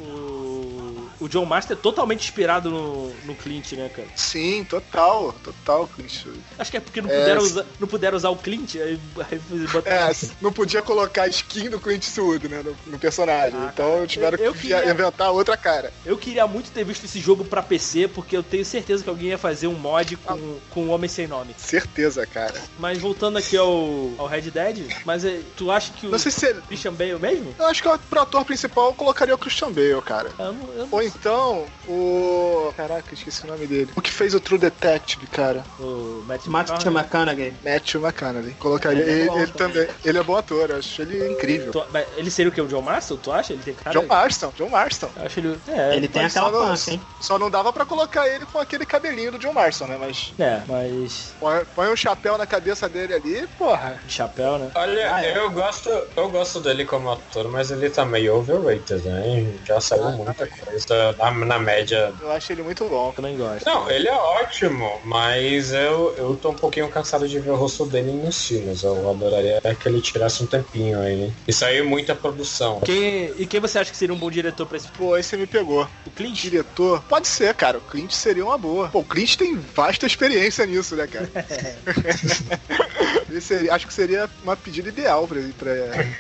o 1.25 1.29
John 1.29 1.45
Master 1.45 1.77
é 1.77 1.81
totalmente 1.81 2.21
inspirado 2.25 2.71
no, 2.71 3.09
no 3.25 3.35
Clint, 3.35 3.73
né, 3.73 3.89
cara? 3.95 4.09
Sim, 4.15 4.65
total, 4.65 5.33
total, 5.43 5.89
Clint. 5.89 6.27
Acho 6.59 6.71
que 6.71 6.77
é 6.77 6.81
porque 6.81 7.01
não 7.01 7.11
É, 7.11 7.19
puderam, 7.19 7.41
sim. 7.41 7.47
usar, 7.47 7.67
não 7.81 7.89
puderam 7.89 8.17
usar 8.17 8.29
o 8.31 8.37
Clint, 8.37 8.75
aí, 8.77 9.01
aí 9.31 9.39
botaram. 9.73 10.11
É, 10.11 10.15
não 10.41 10.53
podia 10.53 10.83
colocar 10.83 11.27
skin 11.29 11.71
do 11.71 11.81
Clint 11.81 12.05
Eastwood, 12.05 12.49
né, 12.49 12.63
no, 12.63 12.77
no 12.87 12.99
personagem. 12.99 13.59
Ah, 13.59 13.71
então 13.73 13.91
cara. 13.95 14.07
tiveram 14.07 14.39
Eu- 14.39 14.45
eu 14.47 14.53
que 14.53 14.61
queria- 14.61 14.91
inventar 14.91 15.31
outra 15.33 15.57
cara. 15.57 15.93
Eu 16.05 16.17
queria 16.19 16.47
muito 16.47 16.71
ter 16.71 16.85
visto 16.85 17.05
esse 17.05 17.19
jogo 17.21 17.45
pra 17.45 17.63
PC, 17.63 18.09
porque 18.09 18.37
eu 18.37 18.43
tenho 18.43 18.65
certeza 18.65 19.03
que 19.03 19.09
alguém 19.09 19.29
ia 19.31 19.39
fazer 19.39 19.67
um 19.67 19.75
mod 19.75 20.17
com, 20.19 20.59
com 20.71 20.85
um 20.85 20.91
Homem 20.91 21.09
Sem 21.09 21.27
Nome. 21.27 21.55
Certeza, 21.57 22.27
cara. 22.27 22.61
Mas 22.79 22.99
voltando 22.99 23.39
aqui 23.39 23.57
ao, 23.57 24.11
ao 24.19 24.27
Red 24.27 24.51
Dead, 24.51 24.87
mas 25.05 25.25
é, 25.25 25.41
tu 25.57 25.71
acha 25.71 25.93
que 25.93 26.07
o 26.07 26.11
Não 26.11 26.19
sei 26.19 26.31
se. 26.31 26.55
Christian 26.69 26.93
Bale 26.93 27.19
mesmo? 27.19 27.55
Eu 27.59 27.67
acho 27.67 27.83
que 27.83 27.99
pro 28.11 28.21
ator 28.21 28.45
principal 28.45 28.87
eu 28.89 28.95
colocaria 28.95 29.35
o 29.35 29.39
Christian 29.39 29.73
Bale, 29.73 30.03
cara. 30.03 30.31
Eu 30.39 30.53
não, 30.53 30.73
eu 30.73 30.87
não 30.87 30.89
Ou 30.91 31.03
então, 31.19 31.67
o. 31.89 32.73
Caraca, 32.77 33.15
esqueci 33.15 33.45
o 33.45 33.47
nome 33.49 33.67
dele. 33.67 33.91
O 33.97 34.03
que 34.03 34.11
fez 34.11 34.35
o 34.35 34.41
True 34.41 34.59
Detective, 34.59 35.27
cara? 35.27 35.65
O 35.79 36.23
Matt 36.27 36.47
Matthew 36.47 36.93
McConaughey. 36.93 37.55
Matthew 37.65 38.01
McConaughey. 38.03 38.55
Colocaria 38.55 39.03
Ele 39.03 39.11
é 39.11 39.15
ele, 39.21 39.27
bom 39.29 39.39
ele 39.41 39.53
também. 39.53 39.89
Ele 40.05 40.19
é 40.19 40.23
bom 40.23 40.37
ator, 40.37 40.71
eu 40.71 40.77
acho 40.77 41.03
ele 41.03 41.33
incrível. 41.33 41.73
Tu- 41.73 41.87
ele 42.17 42.31
seria 42.31 42.51
o 42.51 42.55
que? 42.55 42.61
O 42.61 42.67
John 42.67 42.83
Marston? 42.83 43.17
Tu 43.17 43.33
acha? 43.33 43.53
Ele 43.53 43.63
tem 43.63 43.75
cara. 43.75 43.99
John 44.01 44.07
Marston, 44.07 44.53
John 44.57 44.69
Marston. 44.69 45.11
Eu 45.17 45.27
acho 45.27 45.41
ele. 45.41 45.59
É, 45.69 45.97
Ele 45.97 46.09
tem 46.09 46.25
aquela 46.25 46.51
pança, 46.51 46.91
hein? 46.93 47.01
Só 47.21 47.39
não 47.39 47.51
dava 47.51 47.73
pra 47.73 47.85
colocar 47.87 48.29
ele 48.29 48.45
com 48.47 48.59
aquele 48.59 48.85
cabelinho 48.87 49.33
do 49.33 49.39
John 49.39 49.53
Marston, 49.53 49.87
né? 49.87 49.97
Mas 49.99 50.33
é, 50.39 50.63
mas. 50.67 51.35
põe, 51.41 51.65
põe 51.75 51.89
um 51.93 51.97
chapéu 51.97 52.37
na 52.39 52.47
cabeça 52.47 52.89
dele 52.89 53.15
ali, 53.15 53.47
porra. 53.59 54.01
Chapéu, 54.09 54.59
né? 54.59 54.71
Olha, 54.75 55.15
Ah, 55.15 55.25
é. 55.25 55.37
eu 55.37 55.51
gosto, 55.51 55.89
eu 56.17 56.29
gosto 56.31 56.61
dele 56.61 56.85
como 56.85 57.11
ator, 57.11 57.49
mas 57.51 57.71
ele 57.71 57.89
tá 57.91 58.05
meio 58.05 58.37
overrated, 58.37 59.05
né? 59.07 59.55
Já 59.65 59.81
saiu 59.81 60.11
muita 60.13 60.47
coisa 60.47 60.77
na, 61.19 61.31
na 61.31 61.59
média. 61.59 62.13
Eu 62.21 62.31
acho 62.31 62.53
ele 62.53 62.63
muito 62.63 62.85
bom. 62.89 63.13
Também 63.13 63.37
gosto. 63.37 63.65
Não, 63.67 63.91
ele 63.91 64.09
é 64.09 64.15
ótimo, 64.15 65.01
mas 65.05 65.73
eu, 65.73 66.15
eu 66.17 66.37
tô 66.41 66.51
um 66.51 66.55
pouquinho 66.55 66.89
cansado 66.89 67.29
de 67.29 67.39
ver 67.39 67.51
o 67.51 67.57
rosto 67.57 67.87
dele 67.87 68.13
nos 68.13 68.47
filmes. 68.47 68.83
Eu 68.83 69.11
adoraria 69.11 69.61
que 69.81 69.89
ele 69.89 70.01
tirasse 70.01 70.43
um 70.43 70.47
tempinho 70.47 71.01
aí. 71.01 71.33
E 71.47 71.53
saiu 71.53 71.85
muita 71.85 72.15
produção. 72.15 72.81
Quem, 72.81 73.33
e 73.39 73.47
quem 73.47 73.61
você 73.61 73.79
acha 73.79 73.91
que 73.91 73.97
seria 73.97 74.15
um 74.15 74.19
bom 74.19 74.31
diretor 74.31 74.67
pra 74.67 74.77
esse 74.77 74.89
Pô, 74.89 75.15
aí 75.15 75.23
você 75.23 75.37
me 75.37 75.47
pegou. 75.47 75.89
O 76.07 76.11
Clint? 76.11 76.41
Diretor? 76.41 77.03
Pode 77.09 77.27
ser, 77.27 77.53
cara. 77.55 77.79
O 77.79 77.81
Clint 77.81 78.13
seria 78.13 78.45
uma 78.45 78.57
boa. 78.57 78.89
Pô, 78.89 79.01
o 79.01 79.05
Clint 79.05 79.37
tem 79.37 79.57
vasta 79.57 80.07
experiência 80.07 80.65
nisso, 80.67 80.95
né, 80.95 81.07
cara? 81.07 81.31
Seria- 83.41 83.75
acho 83.75 83.87
que 83.87 83.93
seria 83.95 84.31
uma 84.43 84.57
pedida 84.57 84.89
ideal 84.89 85.27
pra, 85.27 85.41
pra, 85.59 85.73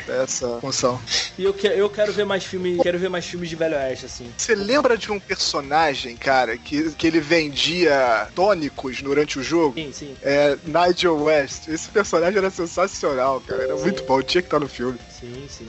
pra 0.04 0.14
essa 0.22 0.58
função. 0.60 1.00
E 1.38 1.44
eu, 1.44 1.54
que, 1.54 1.66
eu 1.66 1.88
quero 1.88 2.12
ver 2.12 2.24
mais 2.24 2.44
filmes. 2.44 2.80
Quero 2.82 2.98
ver 2.98 3.08
mais 3.08 3.24
filmes 3.24 3.48
de 3.48 3.56
Velho 3.56 3.76
Oeste, 3.76 4.06
assim. 4.06 4.32
Você 4.36 4.54
lembra 4.54 4.96
de 4.98 5.10
um 5.12 5.20
personagem, 5.20 6.16
cara, 6.16 6.56
que, 6.58 6.90
que 6.92 7.06
ele 7.06 7.20
vendia 7.20 8.28
tônicos 8.34 9.00
durante 9.02 9.38
o 9.38 9.42
jogo? 9.42 9.74
Sim, 9.74 9.92
sim, 9.92 10.16
É 10.22 10.56
Nigel 10.64 11.16
West. 11.22 11.68
Esse 11.68 11.88
personagem 11.90 12.38
era 12.38 12.50
sensacional, 12.50 13.40
cara. 13.40 13.62
Era 13.64 13.76
muito 13.76 14.02
bom, 14.04 14.20
tinha 14.22 14.42
que 14.42 14.46
estar 14.48 14.60
no 14.60 14.68
filme. 14.68 14.98
sim, 15.20 15.46
sim. 15.48 15.68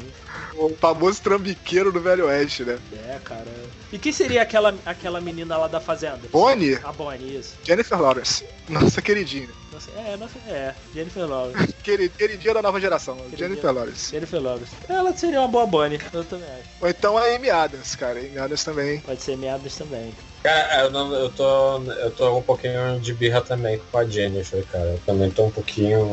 O 0.56 0.70
famoso 0.80 1.22
trambiqueiro 1.22 1.92
do 1.92 2.00
Velho 2.02 2.26
Oeste, 2.26 2.64
né? 2.64 2.78
É, 3.08 3.20
cara. 3.24 3.46
E 3.92 4.00
quem 4.00 4.12
seria 4.12 4.42
aquela, 4.42 4.76
aquela 4.86 5.22
menina 5.22 5.58
lá 5.58 5.68
da 5.68 5.80
fazenda? 5.80 6.22
Bonnie, 6.32 6.80
A 6.84 6.92
Bonnie, 6.92 7.38
isso. 7.38 7.56
Jennifer 7.64 8.00
Lawrence. 8.02 8.44
Nossa 8.68 9.02
queridinha. 9.02 9.50
Nossa, 9.76 9.92
é, 9.92 10.16
nossa, 10.16 10.40
é. 10.48 10.74
Jennifer 10.94 11.28
Lawrence. 11.28 11.74
Queri- 11.84 12.08
Queridinha 12.08 12.54
da 12.54 12.62
nova 12.62 12.80
geração, 12.80 13.18
Jennifer 13.36 13.74
Lawrence. 13.74 14.10
Jennifer 14.10 14.42
Lawrence. 14.42 14.72
Ela 14.88 15.14
seria 15.14 15.40
uma 15.42 15.50
boa 15.50 15.66
Bonnie, 15.68 16.00
eu 16.14 16.24
também 16.24 16.48
acho. 16.48 16.64
Ou 16.82 16.88
então 16.90 17.18
a 17.18 17.24
Amy 17.36 17.50
Adams, 17.50 17.94
cara. 17.98 18.20
Amy 18.20 18.38
Adams 18.38 18.64
também. 18.64 19.02
Pode 19.02 19.22
ser 19.22 19.36
meados 19.38 19.76
também. 19.76 20.14
Cara, 20.44 20.84
eu, 20.84 20.92
não- 20.92 21.14
eu 21.14 21.30
tô, 21.30 21.84
eu 21.92 22.12
tô 22.12 22.38
um 22.38 22.42
pouquinho 22.42 23.00
de 23.02 23.14
birra 23.14 23.42
também 23.42 23.82
com 23.92 23.98
a 23.98 24.06
Jennifer, 24.06 24.64
cara. 24.72 24.86
Eu 24.86 25.02
também 25.06 25.30
tô 25.30 25.44
um 25.46 25.52
pouquinho 25.52 26.08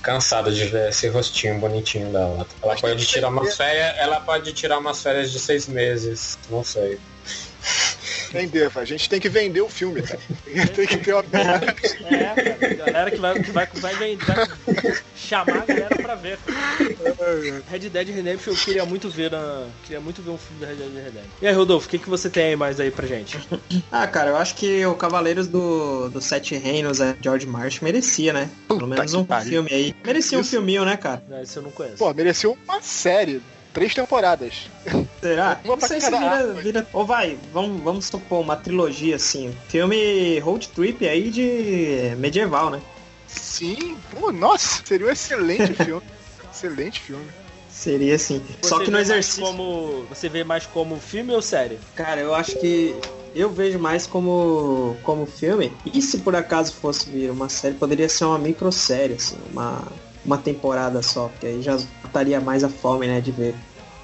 cansado 0.00 0.52
de 0.54 0.64
ver 0.66 0.90
esse 0.90 1.08
rostinho 1.08 1.58
bonitinho 1.58 2.12
dela. 2.12 2.46
Ela 2.62 2.76
pode 2.76 3.04
tirar 3.06 3.28
umas 3.30 3.56
férias, 3.56 3.94
ela 3.98 4.20
pode 4.20 4.52
tirar 4.52 4.78
umas 4.78 5.02
férias 5.02 5.32
de 5.32 5.40
seis 5.40 5.66
meses, 5.66 6.38
não 6.48 6.62
sei. 6.62 7.00
Vender, 8.32 8.70
a 8.74 8.84
gente 8.84 9.08
tem 9.10 9.20
que 9.20 9.28
vender 9.28 9.60
o 9.60 9.68
filme, 9.68 10.02
cara. 10.02 10.18
tem 10.74 10.86
que 10.86 10.96
ter 10.96 11.12
uma. 11.12 11.22
É, 11.22 12.56
cara. 12.56 12.74
Galera 12.74 13.10
que 13.10 13.18
vai, 13.18 13.42
que 13.42 13.50
vai, 13.50 13.66
vai, 13.66 13.94
vai, 13.94 14.16
vai 14.16 14.48
chamar 15.14 15.62
a 15.62 15.66
galera 15.66 15.96
pra 15.96 16.14
ver. 16.14 16.38
Red 17.70 17.90
Dead 17.90 18.08
Redemption 18.08 18.52
eu 18.52 18.56
queria 18.56 18.86
muito 18.86 19.10
ver 19.10 19.30
na. 19.30 19.66
Queria 19.84 20.00
muito 20.00 20.22
ver 20.22 20.30
um 20.30 20.38
filme 20.38 20.60
do 20.60 20.66
Red 20.66 20.76
Dead 20.76 21.04
Redemption. 21.04 21.30
E 21.42 21.46
aí, 21.46 21.54
Rodolfo, 21.54 21.86
o 21.86 21.90
que, 21.90 21.98
que 21.98 22.08
você 22.08 22.30
tem 22.30 22.44
aí 22.44 22.56
mais 22.56 22.80
aí 22.80 22.90
pra 22.90 23.06
gente? 23.06 23.38
Ah, 23.90 24.06
cara, 24.06 24.30
eu 24.30 24.36
acho 24.36 24.54
que 24.54 24.84
o 24.86 24.94
Cavaleiros 24.94 25.46
do, 25.46 26.08
do 26.08 26.20
Sete 26.20 26.56
Reinos, 26.56 27.00
é, 27.00 27.14
George 27.20 27.46
Martin, 27.46 27.84
merecia, 27.84 28.32
né? 28.32 28.50
Pelo 28.66 28.86
menos 28.86 29.12
um 29.12 29.24
pariu. 29.24 29.50
filme 29.50 29.70
aí. 29.72 29.94
Merecia 30.04 30.38
um 30.38 30.40
Isso. 30.40 30.50
filminho, 30.50 30.84
né, 30.84 30.96
cara? 30.96 31.22
Não, 31.28 31.42
Esse 31.42 31.58
eu 31.58 31.62
não 31.62 31.70
conheço. 31.70 31.98
Pô, 31.98 32.12
mereceu 32.14 32.56
uma 32.64 32.80
série. 32.80 33.42
Três 33.72 33.94
temporadas. 33.94 34.68
Será? 35.20 35.60
Uma 35.64 35.76
Não 35.76 35.88
sei 35.88 36.00
se 36.00 36.10
vira, 36.10 36.52
vira... 36.54 36.86
Ou 36.92 37.06
vai, 37.06 37.38
vamos, 37.52 37.82
vamos 37.82 38.06
supor 38.06 38.40
uma 38.40 38.56
trilogia, 38.56 39.16
assim. 39.16 39.54
Filme 39.68 40.38
road 40.40 40.68
trip 40.68 41.06
aí 41.08 41.30
de 41.30 42.14
medieval, 42.18 42.70
né? 42.70 42.80
Sim, 43.26 43.96
pô, 44.10 44.30
nossa, 44.30 44.82
seria 44.84 45.06
um 45.06 45.10
excelente 45.10 45.72
filme. 45.84 46.02
excelente 46.52 47.00
filme. 47.00 47.26
Seria 47.70 48.14
assim. 48.14 48.42
Você 48.60 48.68
Só 48.68 48.78
que 48.80 48.90
no 48.90 48.98
exercício... 48.98 49.42
Como, 49.42 50.04
você 50.08 50.28
vê 50.28 50.44
mais 50.44 50.66
como 50.66 51.00
filme 51.00 51.32
ou 51.32 51.40
série? 51.40 51.78
Cara, 51.96 52.20
eu 52.20 52.34
acho 52.34 52.58
que 52.58 52.94
eu 53.34 53.50
vejo 53.50 53.78
mais 53.78 54.06
como, 54.06 54.96
como 55.02 55.24
filme. 55.24 55.72
E 55.92 56.02
se 56.02 56.18
por 56.18 56.36
acaso 56.36 56.74
fosse 56.74 57.08
vir 57.08 57.30
uma 57.30 57.48
série, 57.48 57.74
poderia 57.74 58.08
ser 58.08 58.26
uma 58.26 58.38
microsérie, 58.38 59.16
assim, 59.16 59.38
uma, 59.50 59.82
uma 60.24 60.38
temporada 60.38 61.02
só, 61.02 61.28
porque 61.28 61.46
aí 61.46 61.62
já 61.62 61.76
estaria 62.04 62.40
mais 62.40 62.62
a 62.64 62.68
fome, 62.68 63.06
né, 63.06 63.20
de 63.20 63.32
ver 63.32 63.54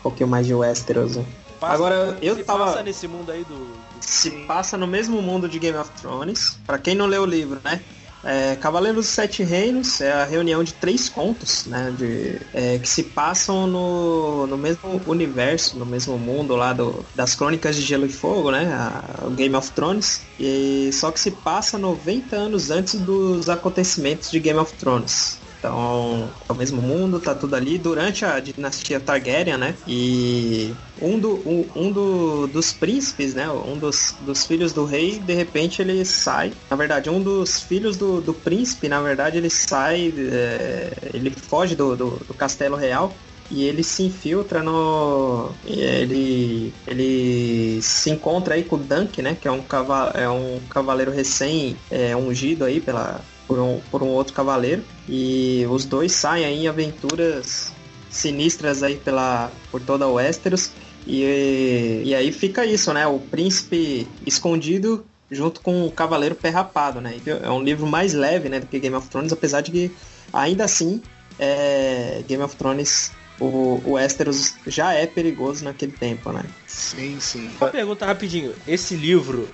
um 0.00 0.02
pouquinho 0.02 0.28
mais 0.28 0.46
de 0.46 0.54
Westeros. 0.54 1.16
né? 1.16 1.24
Passa- 1.60 1.74
Agora, 1.74 2.18
eu 2.22 2.36
se 2.36 2.44
tava- 2.44 2.66
passa 2.66 2.82
nesse 2.82 3.08
mundo 3.08 3.32
aí 3.32 3.42
do. 3.44 3.54
do- 3.54 3.88
Se 4.00 4.30
passa 4.46 4.76
no 4.78 4.86
mesmo 4.86 5.20
mundo 5.20 5.48
de 5.48 5.58
Game 5.58 5.76
of 5.76 5.90
Thrones. 6.00 6.56
Pra 6.66 6.78
quem 6.78 6.94
não 6.94 7.06
leu 7.06 7.22
o 7.22 7.26
livro, 7.26 7.60
né? 7.64 7.80
É, 8.24 8.56
Cavaleiros 8.56 9.06
dos 9.06 9.14
Sete 9.14 9.42
Reinos 9.44 10.00
é 10.00 10.12
a 10.12 10.24
reunião 10.24 10.62
de 10.64 10.72
três 10.74 11.08
contos, 11.08 11.66
né? 11.66 11.92
De, 11.96 12.40
é, 12.54 12.78
que 12.78 12.88
se 12.88 13.02
passam 13.04 13.66
no, 13.66 14.46
no 14.46 14.56
mesmo 14.58 15.00
universo, 15.06 15.76
no 15.78 15.86
mesmo 15.86 16.16
mundo 16.18 16.54
lá 16.56 16.72
do, 16.72 17.04
das 17.14 17.34
Crônicas 17.34 17.76
de 17.76 17.82
Gelo 17.82 18.06
e 18.06 18.08
Fogo, 18.12 18.50
né? 18.50 18.66
a- 18.72 19.24
o 19.26 19.30
Game 19.30 19.54
of 19.54 19.70
Thrones. 19.72 20.22
E, 20.38 20.90
só 20.92 21.10
que 21.12 21.18
se 21.20 21.30
passa 21.30 21.76
90 21.78 22.34
anos 22.36 22.70
antes 22.70 22.94
dos 23.00 23.48
acontecimentos 23.48 24.30
de 24.30 24.38
Game 24.40 24.58
of 24.58 24.72
Thrones. 24.74 25.37
Então, 25.58 26.30
é 26.48 26.52
o 26.52 26.56
mesmo 26.56 26.80
mundo, 26.80 27.18
tá 27.18 27.34
tudo 27.34 27.54
ali 27.54 27.78
durante 27.78 28.24
a 28.24 28.38
dinastia 28.38 29.00
Targaryen, 29.00 29.56
né? 29.58 29.74
E 29.86 30.72
um, 31.02 31.18
do, 31.18 31.42
um, 31.44 31.66
um 31.74 31.92
do- 31.92 32.46
dos 32.46 32.72
príncipes, 32.72 33.34
né? 33.34 33.50
Um 33.50 33.76
dos, 33.76 34.14
dos 34.20 34.46
filhos 34.46 34.72
do 34.72 34.84
rei, 34.84 35.18
de 35.18 35.34
repente 35.34 35.82
ele 35.82 36.04
sai. 36.04 36.52
Na 36.70 36.76
verdade, 36.76 37.10
um 37.10 37.20
dos 37.20 37.60
filhos 37.60 37.96
do, 37.96 38.20
do 38.20 38.32
príncipe, 38.32 38.88
na 38.88 39.00
verdade, 39.00 39.36
ele 39.38 39.50
sai, 39.50 40.14
é, 40.16 40.92
ele 41.12 41.30
foge 41.48 41.74
do, 41.74 41.96
do, 41.96 42.10
do 42.26 42.34
castelo 42.34 42.76
real 42.76 43.12
e 43.50 43.64
ele 43.64 43.82
se 43.82 44.04
infiltra 44.04 44.62
no. 44.62 45.50
Ele. 45.66 46.72
Ele 46.86 47.80
se 47.82 48.10
encontra 48.10 48.54
aí 48.54 48.62
com 48.62 48.76
o 48.76 48.78
Dunk, 48.78 49.20
né? 49.22 49.36
Que 49.40 49.48
é 49.48 49.50
um, 49.50 49.62
cava, 49.62 50.12
é 50.14 50.28
um 50.28 50.60
cavaleiro 50.70 51.10
recém 51.10 51.76
é, 51.90 52.14
ungido 52.14 52.64
aí 52.64 52.80
pela, 52.80 53.20
por, 53.46 53.58
um, 53.58 53.80
por 53.90 54.02
um 54.02 54.08
outro 54.08 54.34
cavaleiro. 54.34 54.84
E 55.08 55.66
os 55.70 55.84
dois 55.84 56.12
saem 56.12 56.44
aí 56.44 56.64
em 56.64 56.68
aventuras 56.68 57.72
sinistras 58.10 58.82
aí 58.82 58.96
pela, 58.96 59.50
por 59.70 59.80
toda 59.80 60.04
a 60.04 60.08
Westeros. 60.08 60.70
E, 61.06 62.02
e 62.04 62.14
aí 62.14 62.30
fica 62.32 62.66
isso, 62.66 62.92
né? 62.92 63.06
O 63.06 63.18
príncipe 63.18 64.06
escondido 64.26 65.04
junto 65.30 65.60
com 65.60 65.86
o 65.86 65.92
cavaleiro 65.92 66.34
pé 66.34 66.50
rapado, 66.50 67.00
né? 67.00 67.16
É 67.42 67.50
um 67.50 67.62
livro 67.62 67.86
mais 67.86 68.12
leve, 68.12 68.48
né, 68.48 68.60
do 68.60 68.66
que 68.66 68.78
Game 68.78 68.96
of 68.96 69.08
Thrones, 69.08 69.32
apesar 69.32 69.60
de 69.60 69.70
que 69.70 69.92
ainda 70.32 70.64
assim 70.64 71.02
é, 71.38 72.22
Game 72.26 72.42
of 72.42 72.56
Thrones 72.56 73.12
o, 73.40 73.80
o 73.84 73.92
Westeros 73.92 74.54
já 74.66 74.92
é 74.92 75.06
perigoso 75.06 75.64
naquele 75.64 75.92
tempo, 75.92 76.32
né? 76.32 76.44
Sim, 76.66 77.18
sim. 77.20 77.50
Uma 77.60 77.70
pergunta 77.70 78.04
rapidinho. 78.04 78.54
Esse 78.66 78.96
livro, 78.96 79.48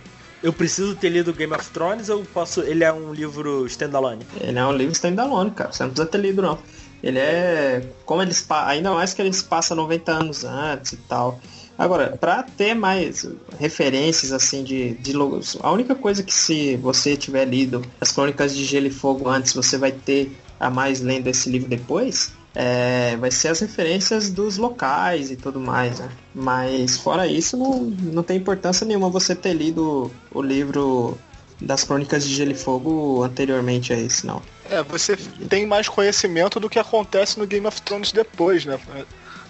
eu 0.44 0.52
preciso 0.52 0.94
ter 0.94 1.08
lido 1.08 1.32
Game 1.32 1.54
of 1.54 1.70
Thrones 1.70 2.10
ou 2.10 2.22
posso. 2.22 2.60
Ele 2.60 2.84
é 2.84 2.92
um 2.92 3.14
livro 3.14 3.64
standalone? 3.64 4.26
Ele 4.38 4.58
é 4.58 4.66
um 4.66 4.72
livro 4.72 4.92
standalone, 4.92 5.50
cara. 5.50 5.72
Você 5.72 5.82
não 5.82 5.90
precisa 5.90 6.06
ter 6.06 6.18
lido, 6.18 6.42
não. 6.42 6.58
Ele 7.02 7.18
é. 7.18 7.88
Como 8.04 8.20
eles. 8.20 8.46
Ainda 8.50 8.92
mais 8.92 9.14
que 9.14 9.22
eles 9.22 9.42
passam 9.42 9.74
90 9.74 10.12
anos 10.12 10.44
antes 10.44 10.92
e 10.92 10.96
tal. 10.98 11.40
Agora, 11.78 12.18
pra 12.20 12.42
ter 12.42 12.74
mais 12.74 13.26
referências, 13.58 14.32
assim, 14.32 14.62
de, 14.62 14.92
de 14.94 15.14
logos. 15.14 15.56
A 15.60 15.72
única 15.72 15.94
coisa 15.94 16.22
que 16.22 16.32
se 16.32 16.76
você 16.76 17.16
tiver 17.16 17.46
lido 17.46 17.82
as 17.98 18.12
Crônicas 18.12 18.54
de 18.54 18.66
Gelo 18.66 18.86
e 18.86 18.90
Fogo 18.90 19.26
antes, 19.30 19.54
você 19.54 19.78
vai 19.78 19.92
ter 19.92 20.30
a 20.60 20.68
mais 20.68 21.00
lendo 21.00 21.26
esse 21.26 21.48
livro 21.48 21.68
depois. 21.70 22.32
É, 22.54 23.16
vai 23.16 23.30
ser 23.30 23.48
as 23.48 23.60
referências 23.60 24.30
dos 24.30 24.56
locais 24.56 25.30
e 25.30 25.36
tudo 25.36 25.58
mais, 25.58 25.98
né? 25.98 26.08
Mas 26.34 26.96
fora 26.96 27.26
isso, 27.26 27.56
não, 27.56 27.80
não 27.80 28.22
tem 28.22 28.36
importância 28.36 28.86
nenhuma 28.86 29.10
você 29.10 29.34
ter 29.34 29.52
lido 29.52 30.10
o 30.32 30.40
livro 30.40 31.18
das 31.60 31.82
Crônicas 31.82 32.26
de 32.26 32.34
Gelo 32.34 32.52
e 32.52 32.54
Fogo 32.54 33.22
anteriormente 33.22 33.92
a 33.92 33.98
esse, 33.98 34.26
não. 34.26 34.40
É, 34.70 34.82
você 34.82 35.16
tem 35.48 35.66
mais 35.66 35.88
conhecimento 35.88 36.60
do 36.60 36.70
que 36.70 36.78
acontece 36.78 37.38
no 37.38 37.46
Game 37.46 37.66
of 37.66 37.82
Thrones 37.82 38.12
depois, 38.12 38.64
né? 38.64 38.78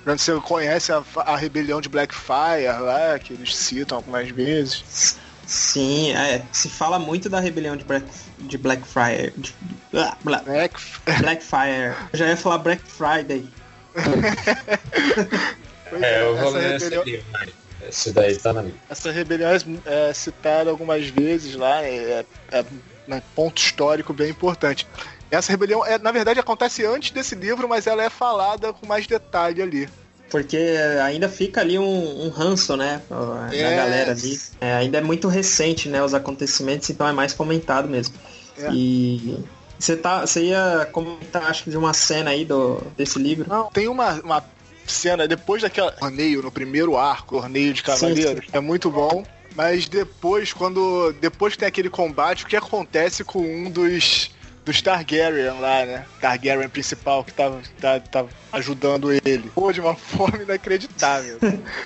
Você 0.07 0.35
conhece 0.41 0.93
a, 0.93 1.03
a 1.17 1.37
rebelião 1.37 1.81
de 1.81 1.89
Blackfire 1.89 2.79
lá, 2.81 3.19
que 3.19 3.33
eles 3.33 3.55
citam 3.57 3.99
algumas 3.99 4.29
vezes. 4.31 5.19
Sim, 5.47 6.13
é, 6.13 6.43
se 6.53 6.69
fala 6.69 6.99
muito 6.99 7.29
da 7.29 7.39
rebelião 7.41 7.77
de, 7.77 7.85
Black, 7.85 8.07
de 8.39 8.59
Blackfire. 8.59 9.33
De, 9.37 9.55
ah, 9.95 10.17
Bla- 10.23 10.43
Black... 10.43 10.75
Blackfire. 11.21 11.95
Eu 12.13 12.19
já 12.19 12.27
ia 12.29 12.37
falar 12.37 12.59
Black 12.59 12.83
Friday. 12.87 13.47
É, 16.03 16.23
eu 16.23 16.37
vou 16.37 16.49
essa 16.49 16.59
ler 16.59 16.75
esse 16.77 16.85
rebelião- 16.87 17.05
livro, 17.05 17.27
né? 17.33 17.47
Esse 17.89 18.13
daí 18.13 18.37
tá 18.37 18.53
na 18.53 18.63
minha. 18.63 18.75
Essa 18.89 19.13
rebelião 19.13 19.51
é, 19.53 20.09
é 20.11 20.13
citada 20.15 20.71
algumas 20.71 21.07
vezes 21.07 21.55
lá, 21.55 21.83
é, 21.85 22.25
é 22.51 22.65
um 23.07 23.21
ponto 23.35 23.59
histórico 23.63 24.13
bem 24.13 24.31
importante. 24.31 24.89
Essa 25.31 25.53
rebelião, 25.53 25.85
é, 25.85 25.99
na 25.99 26.11
verdade, 26.11 26.41
acontece 26.41 26.85
antes 26.85 27.11
desse 27.11 27.35
livro, 27.35 27.69
mas 27.69 27.87
ela 27.87 28.03
é 28.03 28.11
falada 28.11 28.73
com 28.73 28.87
mais 28.87 29.07
detalhe 29.07 29.61
ali. 29.63 29.89
Porque 30.35 30.57
ainda 31.01 31.29
fica 31.29 31.61
ali 31.61 31.79
um, 31.79 32.27
um 32.27 32.29
ranço, 32.29 32.77
né? 32.77 33.01
Na 33.09 33.55
É. 33.55 33.77
galera 33.77 34.11
ali. 34.11 34.41
É, 34.61 34.75
ainda 34.75 34.99
é 34.99 35.01
muito 35.01 35.29
recente, 35.29 35.89
né? 35.89 36.03
Os 36.03 36.13
acontecimentos, 36.13 36.91
então 36.91 37.07
é 37.07 37.13
mais 37.13 37.33
comentado 37.33 37.89
mesmo. 37.89 38.17
É. 38.59 38.69
E 38.73 39.39
você 39.79 39.97
tá, 39.97 40.27
você 40.27 40.47
ia 40.47 40.89
comentar, 40.91 41.45
acho 41.45 41.63
que 41.63 41.71
de 41.71 41.77
uma 41.77 41.93
cena 41.93 42.31
aí 42.31 42.45
do, 42.45 42.83
desse 42.97 43.17
livro. 43.17 43.49
Não, 43.49 43.67
tem 43.71 43.87
uma, 43.87 44.15
uma 44.23 44.45
cena 44.85 45.29
depois 45.29 45.63
daquela 45.63 45.93
torneio 45.93 46.43
no 46.43 46.51
primeiro 46.51 46.97
arco, 46.97 47.37
torneio 47.37 47.73
de 47.73 47.85
cavaleiros, 47.85 48.47
é 48.53 48.59
muito 48.59 48.91
bom. 48.91 49.25
Mas 49.55 49.89
depois, 49.89 50.53
quando. 50.53 51.15
Depois 51.21 51.53
que 51.53 51.61
tem 51.61 51.69
aquele 51.69 51.89
combate, 51.89 52.43
o 52.43 52.49
que 52.49 52.57
acontece 52.57 53.23
com 53.23 53.39
um 53.39 53.71
dos. 53.71 54.33
Dos 54.65 54.81
Targaryen 54.81 55.61
lá, 55.61 55.85
né? 55.85 56.07
Targaryen 56.21 56.69
principal 56.69 57.23
que 57.23 57.33
tava, 57.33 57.61
tá, 57.81 58.01
tava 58.01 58.29
ajudando 58.53 59.13
ele. 59.13 59.51
Pô, 59.55 59.73
de 59.73 59.81
uma 59.81 59.95
forma 59.97 60.43
inacreditável. 60.43 61.39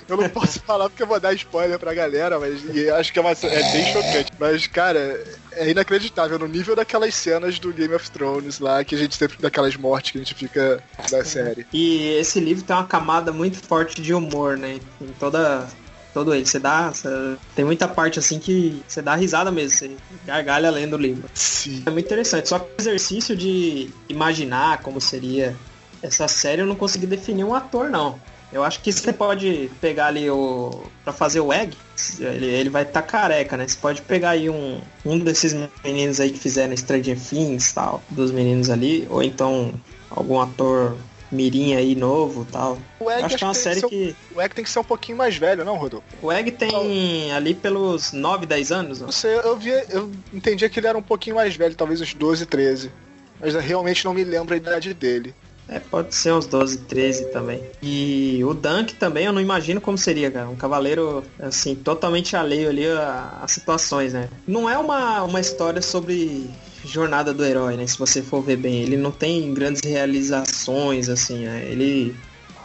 Eu 0.07 0.17
não 0.17 0.29
posso 0.29 0.59
falar 0.65 0.89
porque 0.89 1.03
eu 1.03 1.07
vou 1.07 1.19
dar 1.19 1.33
spoiler 1.33 1.77
pra 1.77 1.93
galera, 1.93 2.39
mas 2.39 2.61
acho 2.97 3.11
que 3.11 3.19
é, 3.19 3.21
uma, 3.21 3.31
é 3.31 3.71
bem 3.71 3.93
chocante. 3.93 4.31
Mas, 4.39 4.67
cara, 4.67 5.21
é 5.51 5.69
inacreditável 5.69 6.39
no 6.39 6.47
nível 6.47 6.75
daquelas 6.75 7.13
cenas 7.15 7.59
do 7.59 7.73
Game 7.73 7.93
of 7.93 8.09
Thrones 8.11 8.59
lá, 8.59 8.83
que 8.83 8.95
a 8.95 8.97
gente 8.97 9.15
sempre. 9.15 9.37
daquelas 9.39 9.75
mortes 9.75 10.11
que 10.11 10.17
a 10.17 10.21
gente 10.21 10.35
fica 10.35 10.81
da 11.09 11.23
série. 11.25 11.65
E 11.73 12.09
esse 12.17 12.39
livro 12.39 12.63
tem 12.63 12.75
uma 12.75 12.85
camada 12.85 13.31
muito 13.31 13.57
forte 13.57 14.01
de 14.01 14.13
humor, 14.13 14.57
né? 14.57 14.79
Em 15.01 15.07
toda. 15.19 15.67
Todo 16.13 16.33
ele. 16.33 16.45
Você 16.45 16.59
dá. 16.59 16.89
você- 16.89 17.37
tem 17.55 17.63
muita 17.65 17.87
parte 17.87 18.19
assim 18.19 18.39
que 18.39 18.81
você 18.87 19.01
dá 19.01 19.15
risada 19.15 19.51
mesmo. 19.51 19.77
Você 19.77 19.91
gargalha 20.25 20.69
lendo 20.69 20.93
o 20.95 20.97
livro. 20.99 21.29
Sim. 21.33 21.83
É 21.85 21.89
muito 21.91 22.05
interessante. 22.05 22.49
Só 22.49 22.59
que 22.59 22.65
o 22.65 22.81
exercício 22.81 23.35
de 23.35 23.89
imaginar 24.07 24.81
como 24.81 24.99
seria 24.99 25.55
essa 26.01 26.27
série, 26.27 26.61
eu 26.61 26.65
não 26.65 26.75
consegui 26.75 27.05
definir 27.05 27.43
um 27.43 27.53
ator, 27.53 27.89
não. 27.89 28.19
Eu 28.51 28.63
acho 28.63 28.79
que 28.81 28.91
você 28.91 29.13
pode 29.13 29.69
pegar 29.79 30.07
ali 30.07 30.27
o. 30.29 30.81
Pra 31.03 31.13
fazer 31.13 31.39
o 31.39 31.53
Egg, 31.53 31.77
ele, 32.19 32.47
ele 32.47 32.69
vai 32.69 32.81
estar 32.81 33.03
careca, 33.03 33.55
né? 33.55 33.67
Você 33.67 33.77
pode 33.79 34.01
pegar 34.01 34.31
aí 34.31 34.49
um, 34.49 34.81
um 35.05 35.19
desses 35.19 35.55
meninos 35.83 36.19
aí 36.19 36.31
que 36.31 36.39
fizeram 36.39 36.75
Stranger 36.75 37.19
Things 37.19 37.71
tal, 37.73 38.01
dos 38.09 38.31
meninos 38.31 38.71
ali, 38.71 39.05
ou 39.09 39.21
então 39.21 39.71
algum 40.09 40.39
ator 40.41 40.97
mirim 41.31 41.75
aí 41.75 41.95
novo 41.95 42.45
tal. 42.51 42.77
O 42.99 43.09
Egg, 43.09 43.23
acho 43.25 43.37
que 43.37 43.43
é 43.43 43.47
uma 43.47 43.53
tem 43.53 43.61
série 43.61 43.79
ser- 43.79 43.89
que. 43.89 44.15
o 44.35 44.41
Egg 44.41 44.55
tem 44.55 44.63
que 44.63 44.69
ser 44.69 44.79
um 44.79 44.83
pouquinho 44.83 45.17
mais 45.17 45.35
velho, 45.37 45.63
não, 45.65 45.77
Rodolfo? 45.77 46.05
O 46.21 46.31
Egg 46.31 46.51
tem 46.51 47.31
ali 47.31 47.53
pelos 47.53 48.11
9, 48.11 48.45
10 48.45 48.71
anos. 48.71 49.01
Não 49.01 49.11
sei, 49.11 49.35
eu 49.37 49.57
vi, 49.57 49.69
eu 49.89 50.11
entendia 50.33 50.69
que 50.69 50.79
ele 50.79 50.87
era 50.87 50.97
um 50.97 51.01
pouquinho 51.03 51.35
mais 51.35 51.55
velho, 51.55 51.75
talvez 51.75 52.01
uns 52.01 52.13
12, 52.13 52.45
13. 52.45 52.91
Mas 53.39 53.53
realmente 53.55 54.03
não 54.03 54.13
me 54.13 54.23
lembro 54.23 54.53
a 54.53 54.57
idade 54.57 54.93
dele. 54.93 55.33
É, 55.71 55.79
pode 55.79 56.15
ser 56.15 56.33
uns 56.33 56.47
12, 56.47 56.79
13 56.79 57.25
também. 57.25 57.63
E 57.81 58.41
o 58.43 58.55
Dunk 58.55 58.95
também, 58.95 59.25
eu 59.27 59.31
não 59.31 59.39
imagino 59.39 59.79
como 59.79 59.99
seria, 59.99 60.31
cara. 60.31 60.49
Um 60.49 60.55
cavaleiro, 60.55 61.23
assim, 61.39 61.75
totalmente 61.75 62.35
alheio 62.35 62.69
ali 62.69 62.87
a, 62.87 63.37
a 63.43 63.47
situações, 63.47 64.11
né? 64.13 64.27
Não 64.47 64.67
é 64.67 64.75
uma, 64.79 65.21
uma 65.23 65.39
história 65.39 65.79
sobre 65.79 66.49
jornada 66.85 67.33
do 67.33 67.43
herói, 67.45 67.75
né? 67.75 67.85
Se 67.87 67.97
você 67.97 68.21
for 68.21 68.41
ver 68.41 68.57
bem. 68.57 68.81
Ele 68.81 68.97
não 68.97 69.11
tem 69.11 69.53
grandes 69.53 69.81
realizações, 69.83 71.09
assim, 71.09 71.45
né? 71.45 71.65
Ele 71.69 72.15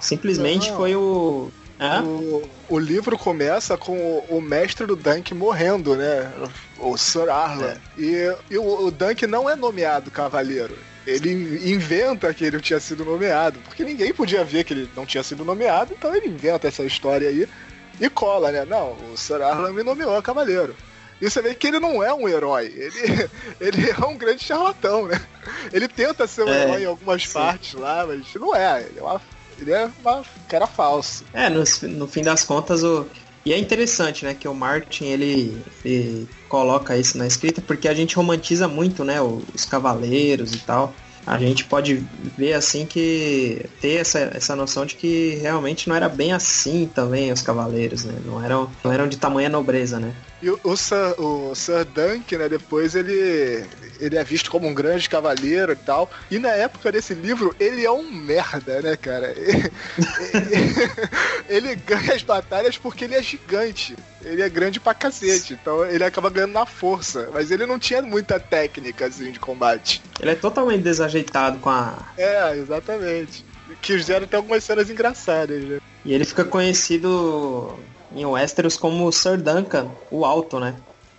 simplesmente 0.01 0.71
Não. 0.71 0.77
foi 0.77 0.95
o... 0.95 1.51
Hã? 1.81 2.03
O, 2.05 2.49
o 2.69 2.79
livro 2.79 3.19
começa 3.19 3.77
com 3.77 3.99
o, 3.99 4.37
o 4.37 4.41
mestre 4.41 4.87
do 4.87 4.95
Dunk 4.95 5.35
morrendo, 5.35 5.97
né? 5.97 6.31
O 6.79 6.97
Sir 6.97 7.29
Arlan. 7.29 7.77
E, 7.99 8.33
e 8.51 8.59
o, 8.59 8.87
o 8.87 8.91
Dunk 8.91 9.27
não 9.27 9.51
é 9.51 9.57
nomeado 9.57 10.11
cavaleiro. 10.11 10.77
Ele 11.07 11.31
inventa 11.71 12.33
que 12.33 12.45
ele 12.45 12.61
tinha 12.61 12.81
sido 12.81 13.05
nomeado, 13.05 13.59
porque 13.65 13.85
ninguém 13.85 14.15
podia 14.15 14.43
ver 14.43 14.65
que 14.65 14.73
ele 14.73 14.89
não 14.97 15.05
tinha 15.05 15.23
sido 15.23 15.45
nomeado, 15.45 15.95
então 15.97 16.15
ele 16.15 16.29
inventa 16.29 16.67
essa 16.67 16.83
história 16.83 17.29
aí 17.29 17.47
e 18.01 18.09
cola, 18.09 18.51
né? 18.51 18.65
Não, 18.65 18.97
o 19.13 19.17
Sir 19.17 19.43
Arlan 19.43 19.73
me 19.73 19.83
nomeou 19.83 20.21
cavaleiro. 20.23 20.75
E 21.25 21.31
você 21.31 21.41
vê 21.41 21.55
que 21.55 21.67
ele 21.67 21.81
não 21.81 22.03
é 22.03 22.13
um 22.13 22.29
herói, 22.29 22.67
ele, 22.67 23.31
ele 23.59 23.91
é 23.91 24.07
um 24.07 24.15
grande 24.15 24.45
charlatão, 24.45 25.07
né? 25.07 25.19
Ele 25.73 25.89
tenta 25.89 26.27
ser 26.27 26.45
um 26.45 26.49
É, 26.51 26.63
herói 26.65 26.83
em 26.83 26.87
algumas 26.87 27.23
sim. 27.23 27.33
partes 27.33 27.73
lá, 27.73 28.07
mas 28.07 28.27
não 28.35 28.55
é. 28.55 28.83
Ele 28.83 28.99
é, 28.99 29.03
uma, 29.03 29.23
ele 29.59 29.73
é 29.73 29.91
uma 30.03 30.23
cara 30.47 30.67
falso. 30.67 31.25
É, 31.33 31.49
no, 31.49 31.65
no 31.89 32.07
fim 32.07 32.23
das 32.23 32.45
contas, 32.45 32.83
o. 32.83 33.07
E 33.43 33.55
é 33.55 33.59
interessante, 33.59 34.25
né, 34.25 34.35
que 34.35 34.47
o 34.47 34.55
Martin 34.55 35.05
ele, 35.05 35.63
ele 35.83 36.29
coloca 36.47 36.97
isso 36.97 37.17
na 37.17 37.27
escrita 37.27 37.63
porque 37.63 37.89
a 37.89 37.95
gente 37.95 38.17
romantiza 38.17 38.69
muito, 38.69 39.03
né, 39.03 39.21
os 39.23 39.65
cavaleiros 39.65 40.55
e 40.55 40.59
tal. 40.59 40.95
A 41.27 41.39
gente 41.39 41.65
pode 41.65 42.05
ver 42.37 42.53
assim 42.53 42.87
que 42.87 43.65
ter 43.81 44.01
essa, 44.01 44.19
essa 44.35 44.55
noção 44.55 44.85
de 44.85 44.95
que 44.95 45.39
realmente 45.41 45.89
não 45.89 45.97
era 45.97 46.09
bem 46.09 46.33
assim 46.33 46.91
também 46.93 47.33
os 47.33 47.43
cavaleiros, 47.43 48.05
né? 48.05 48.15
Não 48.25 48.45
eram, 48.45 48.71
não 48.83 48.93
eram 48.93 49.09
de 49.09 49.17
tamanha 49.17 49.49
nobreza, 49.49 49.99
né? 49.99 50.13
E 50.43 50.51
o, 50.51 50.61
o, 50.63 50.77
Sir, 50.77 51.15
o 51.19 51.55
Sir 51.55 51.87
Dunk, 51.87 52.37
né, 52.37 52.51
depois 52.51 52.95
ele, 52.95 53.65
ele 53.99 54.17
é 54.17 54.23
visto 54.23 54.51
como 54.51 54.69
um 54.69 54.75
grande 54.75 55.09
cavaleiro 55.09 55.73
e 55.73 55.77
tal. 55.77 56.11
E 56.31 56.39
na 56.39 56.51
época 56.51 56.93
desse 56.93 57.15
livro, 57.15 57.57
ele 57.59 57.87
é 57.87 57.91
um 57.91 58.11
merda, 58.11 58.83
né, 58.83 58.95
cara? 58.95 59.33
Ele, 59.35 59.73
ele 61.49 61.75
ganha 61.77 62.15
as 62.15 62.23
batalhas 62.23 62.77
porque 62.77 63.05
ele 63.05 63.15
é 63.15 63.23
gigante. 63.23 63.97
Ele 64.23 64.43
é 64.43 64.49
grande 64.49 64.81
pra 64.81 64.93
cacete. 64.93 65.55
Então 65.55 65.85
ele 65.87 66.05
acaba 66.05 66.29
ganhando 66.29 66.53
na 66.53 66.67
força. 66.67 67.31
Mas 67.33 67.51
ele 67.51 67.65
não 67.65 67.79
tinha 67.79 68.03
muita 68.03 68.39
técnica, 68.39 69.07
assim, 69.07 69.31
de 69.31 69.41
combate. 69.41 70.03
Ele 70.21 70.31
é 70.31 70.35
totalmente 70.35 70.83
desajeitado 70.83 71.14
com 71.61 71.71
a. 71.71 71.99
É, 72.17 72.57
exatamente. 72.57 73.45
Quiseram 73.81 74.27
ter 74.27 74.37
algumas 74.37 74.65
cenas 74.65 74.91
engraçadas, 74.91 75.63
né? 75.63 75.81
E 76.05 76.13
ele 76.13 76.25
fica 76.25 76.45
conhecido 76.45 77.75
em 78.15 78.25
Westeros 78.25 78.77
como 78.77 79.11
Sir 79.13 79.41
Duncan, 79.41 79.89
o 80.11 80.25
Alto, 80.25 80.61
né? 80.61 80.77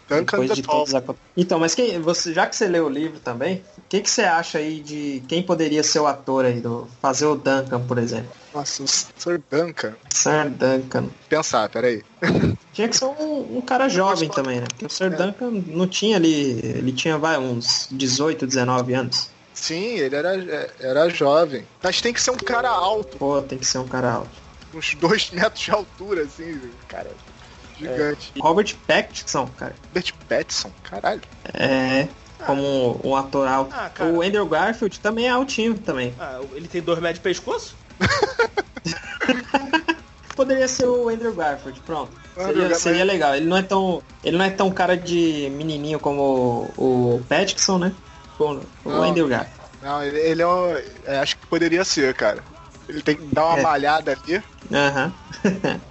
Duncan 0.07 0.39
Depois 0.39 0.49
the 0.49 0.55
de 0.55 0.61
Tall. 0.61 0.85
todos 0.85 0.93
os... 0.93 1.15
Então, 1.35 1.59
mas 1.59 1.73
quem, 1.73 1.99
você, 1.99 2.33
já 2.33 2.45
que 2.45 2.55
você 2.55 2.67
leu 2.67 2.85
o 2.85 2.89
livro 2.89 3.19
também, 3.19 3.63
o 3.77 3.81
que, 3.89 4.01
que 4.01 4.09
você 4.09 4.21
acha 4.21 4.59
aí 4.59 4.79
de 4.79 5.23
quem 5.27 5.41
poderia 5.41 5.83
ser 5.83 5.99
o 5.99 6.05
ator 6.05 6.45
aí, 6.45 6.61
do, 6.61 6.87
fazer 7.01 7.25
o 7.25 7.35
Duncan, 7.35 7.81
por 7.81 7.97
exemplo? 7.97 8.29
Nossa, 8.53 8.83
o 8.83 8.87
Sir 8.87 9.41
Duncan. 9.49 9.95
Sir 10.09 10.49
Duncan. 10.49 11.09
Pensar, 11.27 11.67
peraí. 11.69 12.03
Tinha 12.71 12.87
que 12.87 12.95
ser 12.95 13.05
um, 13.05 13.57
um 13.57 13.61
cara 13.61 13.89
jovem 13.89 14.29
também, 14.29 14.59
né? 14.59 14.67
Porque 14.69 14.85
o 14.85 14.89
Sir 14.89 15.09
Duncan 15.09 15.63
não 15.67 15.87
tinha 15.87 16.17
ali. 16.17 16.59
Ele 16.63 16.91
tinha, 16.91 17.17
vai, 17.17 17.37
uns 17.37 17.87
18, 17.91 18.45
19 18.45 18.93
anos. 18.93 19.29
Sim, 19.55 19.97
ele 19.97 20.15
era, 20.15 20.73
era 20.79 21.09
jovem. 21.09 21.65
Mas 21.81 22.01
tem 22.01 22.13
que 22.13 22.21
ser 22.21 22.31
um 22.31 22.37
cara 22.37 22.69
alto, 22.69 23.17
Pô, 23.17 23.41
tem 23.41 23.57
que 23.57 23.65
ser 23.65 23.77
um 23.77 23.87
cara 23.87 24.11
alto. 24.11 24.29
uns 24.73 24.93
dois 24.95 25.31
metros 25.31 25.63
de 25.63 25.71
altura, 25.71 26.23
assim, 26.23 26.59
cara. 26.89 27.09
Gigante. 27.79 28.33
Robert 28.39 28.75
Pattinson, 28.85 29.47
cara. 29.57 29.75
Robert 29.87 30.13
Pattinson, 30.27 30.71
caralho. 30.83 31.21
É. 31.53 32.07
Como 32.45 32.99
um 33.03 33.15
ator 33.15 33.47
alto. 33.47 33.73
Ah, 33.73 33.89
cara. 33.89 34.11
o 34.11 34.21
Andrew 34.21 34.45
Garfield 34.45 34.99
também 34.99 35.27
é 35.27 35.29
altinho 35.29 35.77
também. 35.77 36.13
Ah, 36.19 36.41
ele 36.53 36.67
tem 36.67 36.81
dois 36.81 36.99
metros 36.99 37.19
de 37.19 37.23
pescoço? 37.23 37.75
Poderia 40.35 40.67
ser 40.67 40.85
o 40.85 41.07
Andrew 41.07 41.33
Garfield, 41.33 41.79
pronto. 41.85 42.11
Andrew 42.37 42.63
Seria, 42.63 42.75
seria 42.75 43.05
legal. 43.05 43.35
Ele 43.35 43.45
não 43.45 43.55
é 43.55 43.61
tão. 43.61 44.03
Ele 44.21 44.37
não 44.37 44.43
é 44.43 44.49
tão 44.49 44.69
cara 44.69 44.97
de 44.97 45.49
menininho 45.55 45.97
como 45.97 46.69
o, 46.77 47.15
o 47.15 47.25
Pattinson, 47.27 47.77
né? 47.77 47.93
O, 48.39 48.89
o 48.89 49.27
Garfield. 49.27 49.65
Não, 49.81 50.03
ele, 50.03 50.19
ele 50.19 50.41
é 50.41 50.47
um. 50.47 50.75
é, 51.05 51.19
acho 51.19 51.37
que 51.37 51.45
poderia 51.47 51.83
ser, 51.85 52.13
cara. 52.13 52.43
Ele 52.87 53.01
tem 53.01 53.15
que 53.15 53.23
dar 53.33 53.45
uma 53.45 53.59
É. 53.59 53.61
malhada 53.61 54.11
ali. 54.23 54.43
Aham. 54.71 55.13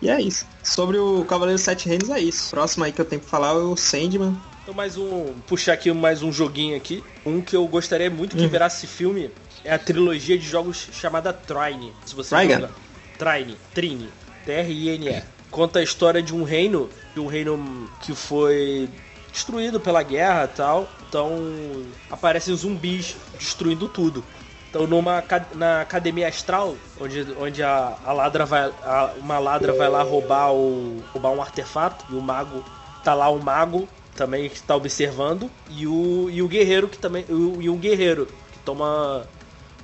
e 0.00 0.08
é 0.08 0.20
isso. 0.20 0.46
Sobre 0.62 0.98
o 0.98 1.24
Cavaleiro 1.24 1.56
dos 1.56 1.64
Sete 1.64 1.88
Reinos 1.88 2.10
é 2.10 2.20
isso. 2.20 2.50
Próximo 2.50 2.84
aí 2.84 2.92
que 2.92 3.00
eu 3.00 3.04
tenho 3.04 3.20
que 3.20 3.28
falar 3.28 3.50
é 3.50 3.52
o 3.54 3.76
Sandman. 3.76 4.36
Então 4.62 4.74
mais 4.74 4.96
um. 4.96 5.32
Puxar 5.46 5.72
aqui 5.74 5.92
mais 5.92 6.22
um 6.22 6.32
joguinho 6.32 6.76
aqui. 6.76 7.02
Um 7.26 7.40
que 7.40 7.54
eu 7.56 7.66
gostaria 7.66 8.10
muito 8.10 8.36
que 8.36 8.42
Uhum. 8.42 8.48
virasse 8.48 8.86
filme 8.86 9.30
é 9.64 9.72
a 9.74 9.78
trilogia 9.78 10.38
de 10.38 10.46
jogos 10.46 10.88
chamada 10.92 11.32
Trine. 11.32 11.92
Se 12.04 12.14
você 12.14 12.34
jogar. 12.54 12.70
Trine, 13.18 13.56
Trine. 13.74 14.08
T-R-I-N-E. 14.44 15.22
Conta 15.50 15.78
a 15.78 15.82
história 15.82 16.22
de 16.22 16.34
um 16.34 16.42
reino, 16.42 16.88
de 17.14 17.20
um 17.20 17.26
reino 17.26 17.88
que 18.00 18.14
foi 18.14 18.88
destruído 19.32 19.78
pela 19.78 20.02
guerra 20.02 20.44
e 20.44 20.56
tal. 20.56 20.88
Então 21.12 21.84
aparecem 22.10 22.56
zumbis 22.56 23.16
destruindo 23.38 23.86
tudo. 23.86 24.24
Então 24.70 24.86
numa 24.86 25.22
na 25.54 25.82
academia 25.82 26.26
astral, 26.26 26.74
onde, 26.98 27.26
onde 27.38 27.62
a, 27.62 27.98
a 28.02 28.12
ladra 28.14 28.46
vai. 28.46 28.72
a- 28.82 29.12
uma 29.18 29.38
ladra 29.38 29.74
vai 29.74 29.90
lá 29.90 30.02
roubar 30.02 30.54
o. 30.54 31.02
roubar 31.12 31.32
um 31.32 31.42
artefato, 31.42 32.06
e 32.10 32.14
o 32.14 32.20
mago. 32.22 32.64
Tá 33.04 33.12
lá 33.12 33.28
o 33.28 33.38
mago 33.42 33.86
também 34.16 34.48
que 34.48 34.56
está 34.56 34.74
observando. 34.74 35.50
E 35.68 35.86
o, 35.86 36.30
e 36.30 36.40
o 36.40 36.48
guerreiro 36.48 36.88
que 36.88 36.96
também. 36.96 37.26
E, 37.28 37.68
um 37.68 37.76
guerreiro 37.76 38.24
que 38.24 38.58
toma. 38.64 39.26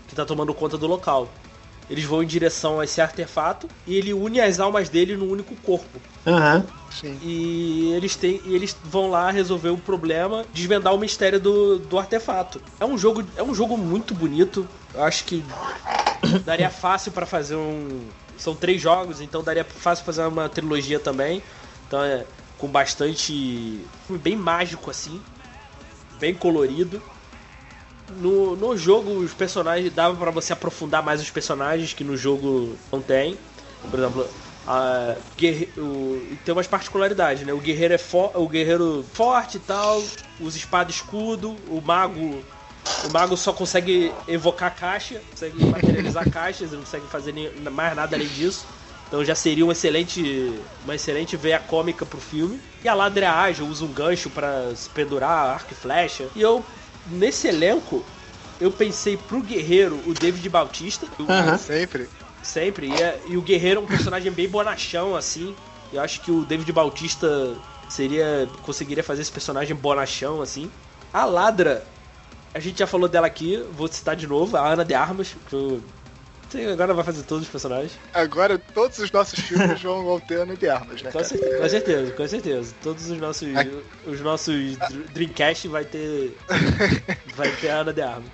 que 0.09 0.15
tá 0.15 0.25
tomando 0.25 0.55
conta 0.55 0.79
do 0.79 0.87
local. 0.87 1.29
Eles 1.91 2.05
vão 2.05 2.23
em 2.23 2.27
direção 2.27 2.81
a 2.81 2.85
esse 2.85 3.03
artefato 3.03 3.69
e 3.87 3.97
ele 3.97 4.15
une 4.15 4.41
as 4.41 4.61
almas 4.61 4.89
dele 4.89 5.15
num 5.15 5.31
único 5.31 5.55
corpo. 5.57 6.01
Aham. 6.27 6.65
Sim. 6.91 7.19
E 7.23 7.93
eles 7.93 8.17
têm, 8.17 8.41
e 8.45 8.55
eles 8.55 8.77
vão 8.83 9.11
lá 9.11 9.31
resolver 9.31 9.71
o 9.71 9.79
problema, 9.79 10.45
desvendar 10.53 10.95
o 10.95 10.99
mistério 10.99 11.39
do, 11.39 11.79
do 11.79 11.99
artefato. 11.99 12.61
É 12.81 12.85
um 12.85 12.97
jogo, 12.97 13.25
é 13.37 13.43
um 13.43 13.55
jogo 13.55 13.77
muito 13.77 14.15
bonito. 14.15 14.69
Eu 14.95 15.03
acho 15.03 15.25
que 15.25 15.45
daria 16.45 16.71
fácil 16.71 17.13
pra 17.13 17.27
fazer 17.27 17.57
um. 17.57 18.07
São 18.37 18.55
três 18.55 18.81
jogos, 18.81 19.21
então 19.21 19.43
daria 19.43 19.65
fácil 19.65 20.05
fazer 20.05 20.23
uma 20.23 20.49
trilogia 20.49 20.99
também. 20.99 21.43
Então 21.87 22.03
é 22.03 22.25
com 22.57 22.69
bastante, 22.69 23.85
bem 24.09 24.37
mágico 24.37 24.91
assim, 24.91 25.23
bem 26.19 26.35
colorido. 26.35 27.01
No, 28.17 28.57
no 28.57 28.77
jogo 28.77 29.13
os 29.13 29.33
personagens 29.33 29.93
dava 29.93 30.17
pra 30.17 30.31
você 30.31 30.53
aprofundar 30.53 31.03
mais 31.03 31.21
os 31.21 31.31
personagens 31.31 31.93
que 31.93 32.03
no 32.03 32.17
jogo 32.17 32.77
não 32.91 33.01
tem. 33.01 33.39
Por 33.91 33.99
exemplo, 33.99 34.29
a 34.71 35.17
guerre- 35.39 35.71
o- 35.79 36.21
tem 36.45 36.53
umas 36.53 36.67
particularidades, 36.67 37.43
né? 37.47 37.53
O 37.55 37.59
guerreiro 37.59 37.95
é 37.95 37.99
fo 37.99 38.31
o 38.35 38.47
guerreiro 38.47 39.03
forte 39.15 39.57
e 39.57 39.61
tal, 39.61 40.03
usa 40.39 40.59
espada 40.59 40.91
e 40.91 40.95
escudo, 40.95 41.57
o 41.71 41.81
mago 41.81 42.45
o 43.05 43.13
mago 43.13 43.37
só 43.37 43.53
consegue 43.53 44.13
evocar 44.27 44.75
caixa, 44.75 45.21
consegue 45.31 45.65
materializar 45.65 46.29
caixas, 46.31 46.73
não 46.73 46.81
consegue 46.81 47.07
fazer 47.07 47.33
nem- 47.33 47.51
mais 47.71 47.97
nada 47.97 48.15
além 48.17 48.29
disso. 48.29 48.67
Então 49.07 49.25
já 49.25 49.35
seria 49.35 49.65
um 49.65 49.73
excelente, 49.73 50.53
uma 50.85 50.95
excelente 50.95 51.35
veia 51.37 51.59
cômica 51.59 52.05
pro 52.05 52.21
filme. 52.21 52.61
E 52.85 52.89
a 52.89 52.93
ladra 52.95 53.25
é 53.25 53.29
ágil, 53.29 53.67
usa 53.67 53.85
um 53.85 53.93
gancho 53.93 54.29
pra 54.29 54.75
se 54.77 54.89
pendurar, 54.91 55.49
arco 55.55 55.73
e 55.73 55.75
flecha. 55.75 56.29
E 56.37 56.43
eu, 56.43 56.63
nesse 57.07 57.47
elenco, 57.49 58.05
eu 58.61 58.71
pensei 58.71 59.17
pro 59.17 59.43
guerreiro 59.43 59.99
o 60.07 60.13
David 60.13 60.47
Bautista. 60.51 61.07
o- 61.19 61.31
Aham. 61.31 61.57
Sempre. 61.57 62.09
Sempre. 62.43 62.89
E, 62.89 62.95
é- 63.03 63.21
e 63.29 63.37
o 63.37 63.43
Guerreiro 63.43 63.81
é 63.81 63.83
um 63.83 63.87
personagem 63.87 64.31
bem 64.33 64.49
bonachão, 64.49 65.15
assim. 65.17 65.55
Eu 65.93 66.01
acho 66.03 66.21
que 66.21 66.31
o 66.31 66.45
David 66.45 66.71
Bautista 66.73 67.55
seria. 67.89 68.49
conseguiria 68.63 69.03
fazer 69.03 69.23
esse 69.23 69.33
personagem 69.33 69.75
bonachão, 69.75 70.41
assim. 70.43 70.71
A 71.13 71.25
Ladra, 71.25 71.85
a 72.55 72.61
gente 72.61 72.79
já 72.79 72.87
falou 72.87 73.09
dela 73.09 73.27
aqui, 73.27 73.63
vou 73.73 73.89
citar 73.89 74.15
de 74.17 74.27
novo, 74.27 74.57
a 74.57 74.67
Ana 74.69 74.85
de 74.85 74.93
Armas, 74.95 75.35
que 75.49 75.55
eu- 75.55 75.83
agora 76.73 76.95
vai 76.95 77.05
fazer 77.05 77.23
todos 77.25 77.45
os 77.45 77.51
personagens. 77.51 77.93
Agora 78.13 78.59
todos 78.59 78.99
os 78.99 79.11
nossos 79.11 79.39
filmes 79.41 79.83
vão, 79.83 80.19
ter 80.21 80.37
ano 80.41 80.57
de 80.57 80.67
armas, 80.69 81.03
né? 81.03 81.11
Com 81.11 81.23
certeza, 81.25 81.59
com 81.59 81.69
certeza, 81.69 82.13
com 82.13 82.29
certeza. 82.29 82.75
Todos 82.83 83.11
os 83.11 83.19
nossos. 83.19 83.49
Os 84.07 84.21
nossos 84.21 84.77
Dr- 84.77 85.13
Dreamcast 85.13 85.69
vai 85.69 85.85
ter. 85.85 86.37
Vai 87.37 87.51
ter 87.53 87.69
a 87.71 87.81
Ana 87.81 87.93
de 87.93 88.01
Armas. 88.03 88.31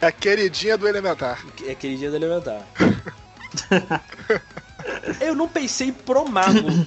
É 0.00 0.06
a 0.06 0.12
queridinha 0.12 0.76
do 0.76 0.88
Elementar. 0.88 1.44
É 1.66 1.72
aquele 1.72 1.96
dia 1.96 2.10
do 2.10 2.16
elementar. 2.16 2.62
Eu 5.20 5.34
não 5.34 5.48
pensei 5.48 5.92
pro 5.92 6.28
mago. 6.28 6.86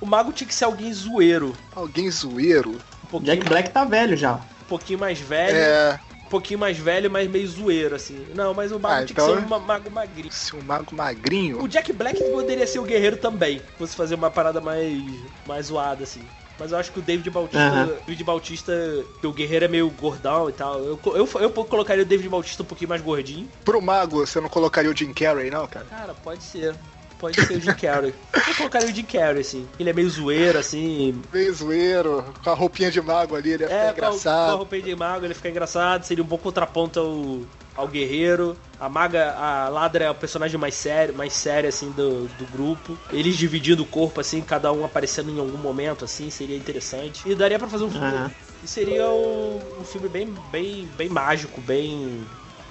O 0.00 0.06
mago 0.06 0.32
tinha 0.32 0.46
que 0.48 0.54
ser 0.54 0.64
alguém 0.64 0.92
zoeiro. 0.92 1.54
Alguém 1.74 2.10
zoeiro. 2.10 2.76
Um 3.12 3.20
Jack 3.20 3.44
Black 3.48 3.70
tá 3.70 3.84
velho 3.84 4.16
já. 4.16 4.34
um 4.34 4.64
pouquinho 4.68 4.98
mais 4.98 5.18
velho. 5.20 5.56
É. 5.56 6.00
Um 6.26 6.28
pouquinho 6.28 6.58
mais 6.58 6.76
velho, 6.78 7.08
mas 7.10 7.30
meio 7.30 7.46
zoeiro, 7.46 7.94
assim. 7.94 8.26
Não, 8.34 8.52
mas 8.54 8.72
o 8.72 8.80
mago 8.80 9.02
Ah, 9.02 9.06
tinha 9.06 9.12
então- 9.12 9.26
que 9.34 9.40
ser 9.40 9.46
um 9.46 9.48
ma- 9.48 9.58
mago 9.60 9.90
magrinho. 9.90 10.32
Se 10.32 10.56
um 10.56 10.62
mago 10.62 10.94
magrinho. 10.96 11.62
O 11.62 11.68
Jack 11.68 11.92
Black 11.92 12.20
poderia 12.32 12.66
ser 12.66 12.78
o 12.80 12.84
guerreiro 12.84 13.16
também. 13.18 13.58
Se 13.58 13.64
fosse 13.78 13.94
fazer 13.94 14.14
uma 14.16 14.30
parada 14.30 14.60
mais, 14.60 15.00
mais 15.46 15.66
zoada, 15.66 16.02
assim. 16.02 16.22
Mas 16.58 16.70
eu 16.72 16.78
acho 16.78 16.92
que 16.92 16.98
o 17.00 17.02
David 17.02 17.28
Bautista. 17.30 17.64
Aham. 17.66 17.86
David 18.06 18.24
Bautista, 18.24 18.72
que 19.20 19.26
o 19.26 19.32
guerreiro 19.32 19.64
é 19.64 19.68
meio 19.68 19.90
gordão 19.90 20.48
e 20.48 20.52
tal. 20.52 20.78
Eu, 20.80 21.00
eu, 21.06 21.28
eu 21.40 21.50
colocaria 21.50 22.02
o 22.04 22.06
David 22.06 22.28
Bautista 22.28 22.62
um 22.62 22.66
pouquinho 22.66 22.88
mais 22.88 23.02
gordinho. 23.02 23.48
Pro 23.64 23.82
mago, 23.82 24.24
você 24.24 24.40
não 24.40 24.48
colocaria 24.48 24.90
o 24.90 24.96
Jim 24.96 25.12
Carrey, 25.12 25.50
não, 25.50 25.66
cara? 25.66 25.86
Cara, 25.86 26.14
pode 26.14 26.42
ser. 26.44 26.74
Pode 27.18 27.40
ser 27.40 27.54
o 27.56 27.60
Jim 27.60 27.72
Carrey. 27.74 28.14
Eu 28.46 28.54
colocaria 28.56 28.88
o 28.88 28.94
Jim 28.94 29.02
Carrey, 29.04 29.40
assim. 29.40 29.66
Ele 29.80 29.88
é 29.88 29.92
meio 29.92 30.10
zoeiro, 30.10 30.58
assim. 30.58 31.20
Bem 31.32 31.50
zoeiro, 31.50 32.24
com 32.42 32.50
a 32.50 32.54
roupinha 32.54 32.90
de 32.90 33.00
mago 33.00 33.34
ali, 33.34 33.52
ele 33.52 33.62
ia 33.64 33.68
ficar 33.68 33.80
É, 33.80 33.84
com 33.84 33.88
a- 33.90 33.94
com 33.94 34.04
a 34.04 34.08
engraçado. 34.10 34.56
roupinha 34.56 34.82
de 34.82 34.94
mago, 34.96 35.24
ele 35.24 35.34
fica 35.34 35.48
engraçado. 35.48 36.04
Seria 36.04 36.22
um 36.22 36.26
bom 36.26 36.36
contraponto 36.38 37.00
ao, 37.00 37.40
ao 37.74 37.88
guerreiro. 37.88 38.56
A 38.78 38.88
maga, 38.88 39.32
a 39.34 39.68
ladra 39.68 40.04
é 40.04 40.10
o 40.10 40.14
personagem 40.14 40.58
mais 40.58 40.74
sério, 40.74 41.14
mais 41.14 41.32
sério, 41.32 41.68
assim, 41.68 41.90
do, 41.90 42.26
do 42.28 42.44
grupo. 42.46 42.98
Eles 43.12 43.36
dividindo 43.36 43.82
o 43.82 43.86
corpo, 43.86 44.20
assim, 44.20 44.40
cada 44.42 44.72
um 44.72 44.84
aparecendo 44.84 45.30
em 45.30 45.38
algum 45.38 45.58
momento, 45.58 46.04
assim, 46.04 46.28
seria 46.30 46.56
interessante. 46.56 47.28
E 47.28 47.34
daria 47.34 47.58
pra 47.58 47.68
fazer 47.68 47.84
um 47.84 47.90
filme. 47.90 48.06
Aham. 48.06 48.30
E 48.62 48.66
seria 48.66 49.08
um, 49.10 49.80
um 49.80 49.84
filme 49.84 50.08
bem, 50.08 50.26
bem, 50.50 50.86
bem 50.96 51.08
mágico, 51.08 51.60
bem, 51.60 52.26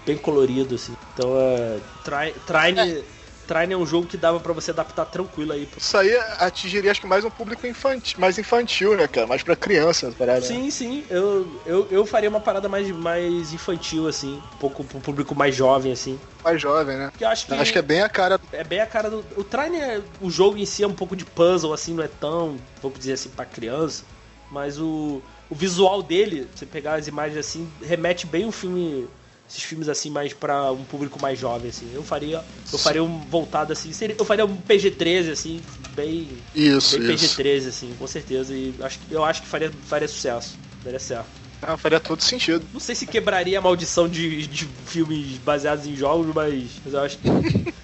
bem 0.06 0.18
colorido, 0.18 0.76
assim. 0.76 0.94
Então, 1.14 1.38
é, 1.38 1.80
Tri- 2.04 2.34
Trine, 2.46 3.04
Trine 3.48 3.74
é 3.74 3.78
um 3.78 3.86
jogo 3.86 4.08
que 4.08 4.18
dava 4.18 4.40
pra 4.40 4.54
você 4.54 4.72
adaptar 4.72 5.06
tranquilo 5.06 5.54
aí. 5.54 5.68
Isso 5.78 5.98
aí 5.98 6.16
atingiria, 6.40 6.92
acho 6.92 7.02
que 7.02 7.08
mais 7.08 7.24
um 7.26 7.30
público 7.30 7.68
infantil, 7.68 8.20
mais 8.20 8.38
infantil, 8.38 8.96
né, 8.96 9.08
cara? 9.08 9.28
Mais 9.28 9.44
pra 9.44 9.56
criança, 9.56 10.14
parada. 10.18 10.42
Sim, 10.42 10.70
sim. 10.70 11.04
Eu, 11.10 11.48
eu, 11.66 11.88
eu 11.92 12.06
faria 12.06 12.30
uma 12.30 12.40
parada 12.40 12.68
mais, 12.70 12.90
mais 12.90 13.54
infantil, 13.54 14.08
assim. 14.08 14.42
Um 14.56 14.58
pouco 14.58 14.84
pro 14.84 15.00
público 15.00 15.36
mais 15.36 15.56
jovem, 15.56 15.92
assim. 15.92 16.20
Mais 16.44 16.62
jovem, 16.62 16.98
né? 16.98 17.10
Porque 17.12 17.24
eu 17.24 17.30
acho 17.30 17.46
que. 17.46 17.54
Acho 17.54 17.72
que 17.72 17.80
é 17.80 17.84
bem 17.84 18.02
a 18.02 18.10
cara. 18.10 18.40
É 18.52 18.64
bem 18.64 18.82
a 18.82 18.86
cara 18.86 19.10
do. 19.10 19.26
O 19.38 19.44
Trine, 19.44 19.78
é, 19.78 20.02
o 20.22 20.30
jogo 20.30 20.58
em 20.58 20.66
si 20.66 20.84
é 20.84 20.88
um 20.88 20.94
pouco 20.94 21.16
de 21.16 21.26
puzzle, 21.26 21.74
assim, 21.74 21.94
não 21.94 22.04
é 22.04 22.08
tão, 22.08 22.58
vamos 22.82 23.00
dizer 23.00 23.14
assim, 23.14 23.30
pra 23.30 23.46
criança. 23.46 24.04
Mas 24.52 24.80
o, 24.80 25.22
o 25.50 25.56
visual 25.56 26.04
dele, 26.04 26.48
você 26.54 26.66
pegar 26.66 26.96
as 26.96 27.08
imagens 27.08 27.38
assim, 27.38 27.70
remete 27.82 28.26
bem 28.28 28.46
um 28.46 28.52
filme. 28.52 29.08
Esses 29.54 29.64
filmes 29.66 29.88
assim, 29.88 30.10
mais 30.10 30.34
pra 30.34 30.72
um 30.72 30.84
público 30.84 31.22
mais 31.22 31.38
jovem, 31.38 31.70
assim. 31.70 31.88
Eu 31.94 32.04
faria. 32.04 32.44
Eu 32.72 32.80
faria 32.80 33.04
um 33.04 33.20
voltado 33.30 33.72
assim. 33.72 33.94
Seria, 33.94 34.16
eu 34.18 34.26
faria 34.26 34.44
um 34.46 34.56
PG-13, 34.58 35.32
assim, 35.32 35.64
bem. 35.96 36.28
Isso, 36.56 37.00
bem 37.00 37.14
isso. 37.14 37.36
PG-13, 37.36 37.68
assim, 37.68 37.94
com 37.94 38.08
certeza. 38.08 38.52
E 38.56 38.74
acho, 38.82 38.98
que- 39.00 39.14
eu 39.14 39.24
acho 39.24 39.44
que 39.44 39.48
faria, 39.48 39.72
faria 39.84 40.08
sucesso. 40.08 40.58
Daria 40.84 40.98
certo. 41.00 41.43
Ah, 41.66 41.78
faria 41.78 42.00
todo 42.00 42.22
sentido. 42.22 42.66
Não 42.74 42.80
sei 42.80 42.96
se 42.96 43.06
quebraria 43.06 43.58
a 43.58 43.62
maldição 43.62 44.08
de, 44.08 44.48
de 44.48 44.68
filmes 44.86 45.38
baseados 45.38 45.86
em 45.86 45.96
jogos, 45.96 46.34
mas, 46.34 46.72
mas 46.84 46.94
eu 46.94 47.00
acho 47.02 47.18
que. 47.18 47.28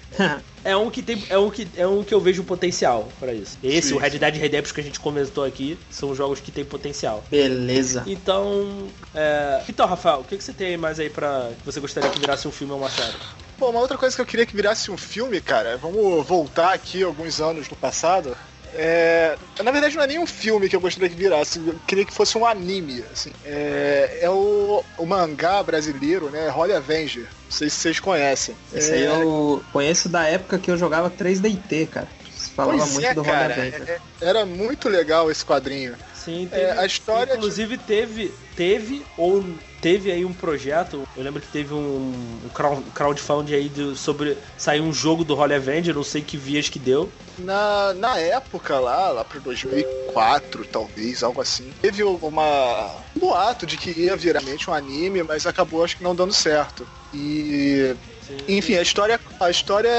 É 0.62 0.76
um 0.76 0.90
que 0.90 1.02
tem. 1.02 1.24
É 1.30 1.38
um 1.38 1.50
que, 1.50 1.66
é 1.76 1.86
um 1.86 2.04
que 2.04 2.12
eu 2.12 2.20
vejo 2.20 2.44
potencial 2.44 3.08
pra 3.18 3.32
isso. 3.32 3.56
Esse, 3.62 3.88
Sim. 3.88 3.94
o 3.94 3.98
Red 3.98 4.10
Dead 4.10 4.36
Redemption 4.36 4.74
que 4.74 4.80
a 4.80 4.84
gente 4.84 5.00
comentou 5.00 5.44
aqui, 5.44 5.78
são 5.90 6.14
jogos 6.14 6.40
que 6.40 6.50
tem 6.50 6.64
potencial. 6.64 7.24
Beleza. 7.30 8.04
Então. 8.06 8.88
é, 9.14 9.62
Então, 9.68 9.86
Rafael, 9.86 10.20
o 10.20 10.24
que, 10.24 10.36
que 10.36 10.44
você 10.44 10.52
tem 10.52 10.76
mais 10.76 11.00
aí 11.00 11.08
pra. 11.08 11.50
que 11.58 11.64
você 11.64 11.80
gostaria 11.80 12.10
que 12.10 12.18
virasse 12.18 12.46
um 12.46 12.52
filme 12.52 12.72
ou 12.74 12.78
uma 12.78 12.90
série? 12.90 13.16
Pô, 13.58 13.70
uma 13.70 13.80
outra 13.80 13.96
coisa 13.96 14.14
que 14.14 14.22
eu 14.22 14.26
queria 14.26 14.46
que 14.46 14.56
virasse 14.56 14.90
um 14.90 14.96
filme, 14.96 15.40
cara, 15.40 15.76
vamos 15.76 16.26
voltar 16.26 16.72
aqui 16.72 17.02
alguns 17.02 17.40
anos 17.40 17.68
no 17.68 17.76
passado. 17.76 18.36
É, 18.74 19.36
na 19.62 19.70
verdade 19.70 19.96
não 19.96 20.02
é 20.02 20.06
nem 20.06 20.18
um 20.18 20.26
filme 20.26 20.68
que 20.68 20.76
eu 20.76 20.80
gostaria 20.80 21.08
que 21.08 21.14
virasse, 21.14 21.58
eu 21.58 21.74
queria 21.86 22.04
que 22.04 22.12
fosse 22.14 22.38
um 22.38 22.46
anime, 22.46 23.04
assim. 23.12 23.32
É, 23.44 24.18
é 24.22 24.30
o, 24.30 24.84
o 24.96 25.06
mangá 25.06 25.62
brasileiro, 25.62 26.30
né, 26.30 26.50
Holy 26.50 26.72
Avenger. 26.72 27.24
Não 27.24 27.50
sei 27.50 27.68
se 27.68 27.76
vocês 27.76 27.98
conhecem. 28.00 28.54
Esse 28.72 28.92
aí 28.92 29.04
É, 29.04 29.22
eu 29.22 29.62
conheço 29.72 30.08
da 30.08 30.24
época 30.26 30.58
que 30.58 30.70
eu 30.70 30.76
jogava 30.76 31.10
3DT, 31.10 31.88
cara. 31.88 32.08
Se 32.36 32.50
falava 32.50 32.78
pois 32.78 32.92
muito 32.92 33.06
é, 33.06 33.14
do 33.14 33.22
Roda 33.22 33.44
Avenger. 33.44 33.82
é- 33.88 34.00
era 34.20 34.46
muito 34.46 34.88
legal 34.88 35.30
esse 35.30 35.44
quadrinho. 35.44 35.94
Sim, 36.24 36.48
É, 36.52 36.72
a 36.72 36.84
história 36.84 37.34
Inclusive 37.34 37.78
teve. 37.78 38.32
Teve 38.54 39.02
ou 39.16 39.42
teve 39.80 40.12
aí 40.12 40.22
um 40.24 40.34
projeto. 40.34 41.08
Eu 41.16 41.22
lembro 41.22 41.40
que 41.40 41.48
teve 41.48 41.72
um, 41.72 42.12
um 42.44 42.48
crowd- 42.52 42.84
crowdfunding 42.94 43.54
aí 43.54 43.68
do- 43.70 43.96
sobre. 43.96 44.36
Saiu 44.58 44.84
um 44.84 44.92
jogo 44.92 45.24
do 45.24 45.34
Holy 45.34 45.54
Avenger, 45.54 45.94
não 45.94 46.04
sei 46.04 46.20
que 46.20 46.36
vias 46.36 46.68
que 46.68 46.78
deu. 46.78 47.10
Na, 47.38 47.94
na 47.94 48.18
época 48.18 48.78
lá, 48.78 49.08
lá 49.08 49.24
pro 49.24 49.40
2004, 49.40 50.66
talvez, 50.66 51.22
algo 51.22 51.40
assim, 51.40 51.72
teve 51.80 52.02
uma 52.02 52.96
um 53.16 53.20
boato 53.20 53.64
de 53.66 53.78
que 53.78 53.90
ia 53.98 54.14
virar 54.14 54.40
realmente 54.40 54.68
um 54.68 54.74
anime, 54.74 55.22
mas 55.22 55.46
acabou 55.46 55.82
acho 55.82 55.96
que 55.96 56.02
não 56.02 56.14
dando 56.14 56.34
certo. 56.34 56.86
E 57.14 57.94
enfim, 58.48 58.76
a 58.76 58.82
história, 58.82 59.20
a 59.38 59.50
história 59.50 59.90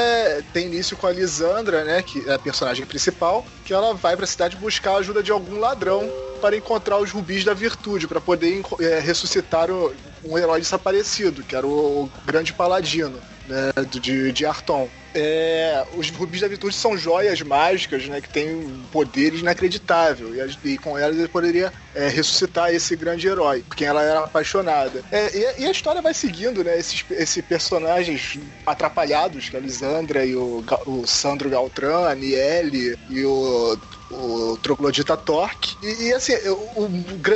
tem 0.53 0.65
início 0.67 0.97
com 0.97 1.07
a 1.07 1.11
Lisandra, 1.11 1.83
né, 1.83 2.01
que 2.01 2.27
é 2.29 2.33
a 2.33 2.39
personagem 2.39 2.85
principal, 2.85 3.45
que 3.65 3.73
ela 3.73 3.93
vai 3.93 4.15
pra 4.17 4.25
cidade 4.27 4.55
buscar 4.57 4.91
a 4.93 4.97
ajuda 4.97 5.21
de 5.23 5.31
algum 5.31 5.59
ladrão 5.59 6.09
para 6.41 6.55
encontrar 6.55 6.97
os 6.97 7.11
rubis 7.11 7.43
da 7.45 7.53
virtude, 7.53 8.07
para 8.07 8.19
poder 8.19 8.61
é, 8.79 8.99
ressuscitar 8.99 9.69
o- 9.69 9.93
um 10.23 10.37
herói 10.37 10.59
desaparecido, 10.59 11.43
que 11.43 11.55
era 11.55 11.65
o, 11.65 12.09
grande 12.25 12.53
paladino, 12.53 13.19
né, 13.47 13.71
de, 13.89 14.31
de 14.31 14.45
Arton. 14.45 14.89
É, 15.13 15.83
os 15.95 16.09
rubis 16.09 16.41
da 16.41 16.47
virtude 16.47 16.75
são 16.75 16.97
joias 16.97 17.41
mágicas, 17.41 18.05
né, 18.07 18.21
que 18.21 18.29
têm 18.29 18.83
poderes 18.91 19.41
inacreditáveis, 19.41 20.57
e, 20.63 20.69
e 20.69 20.77
com 20.77 20.97
elas 20.97 21.17
ele 21.17 21.27
poderia 21.27 21.71
é, 21.93 22.07
ressuscitar 22.07 22.73
esse 22.73 22.95
grande 22.95 23.27
herói, 23.27 23.63
por 23.67 23.75
quem 23.75 23.87
ela 23.87 24.01
era 24.01 24.19
apaixonada. 24.19 25.03
É, 25.11 25.37
e, 25.37 25.63
e 25.63 25.65
a 25.65 25.71
história 25.71 26.01
vai 26.01 26.13
seguindo, 26.13 26.63
né, 26.63 26.77
esses, 26.77 27.03
esses 27.11 27.43
personagens 27.43 28.39
atrapalhados, 28.65 29.49
que 29.49 29.55
é 29.55 29.59
a 29.59 29.61
Lisandra 29.61 30.25
e 30.25 30.35
o, 30.35 30.63
o 30.85 31.05
Sandro 31.05 31.49
Galtran, 31.49 32.07
a 32.07 32.15
Niele 32.15 32.97
e 33.09 33.25
o 33.25 33.77
o 34.11 34.57
Troglodita 34.57 35.15
Torque. 35.17 35.75
E, 35.81 36.09
e, 36.09 36.13
assim, 36.13 36.33
o, 36.47 36.85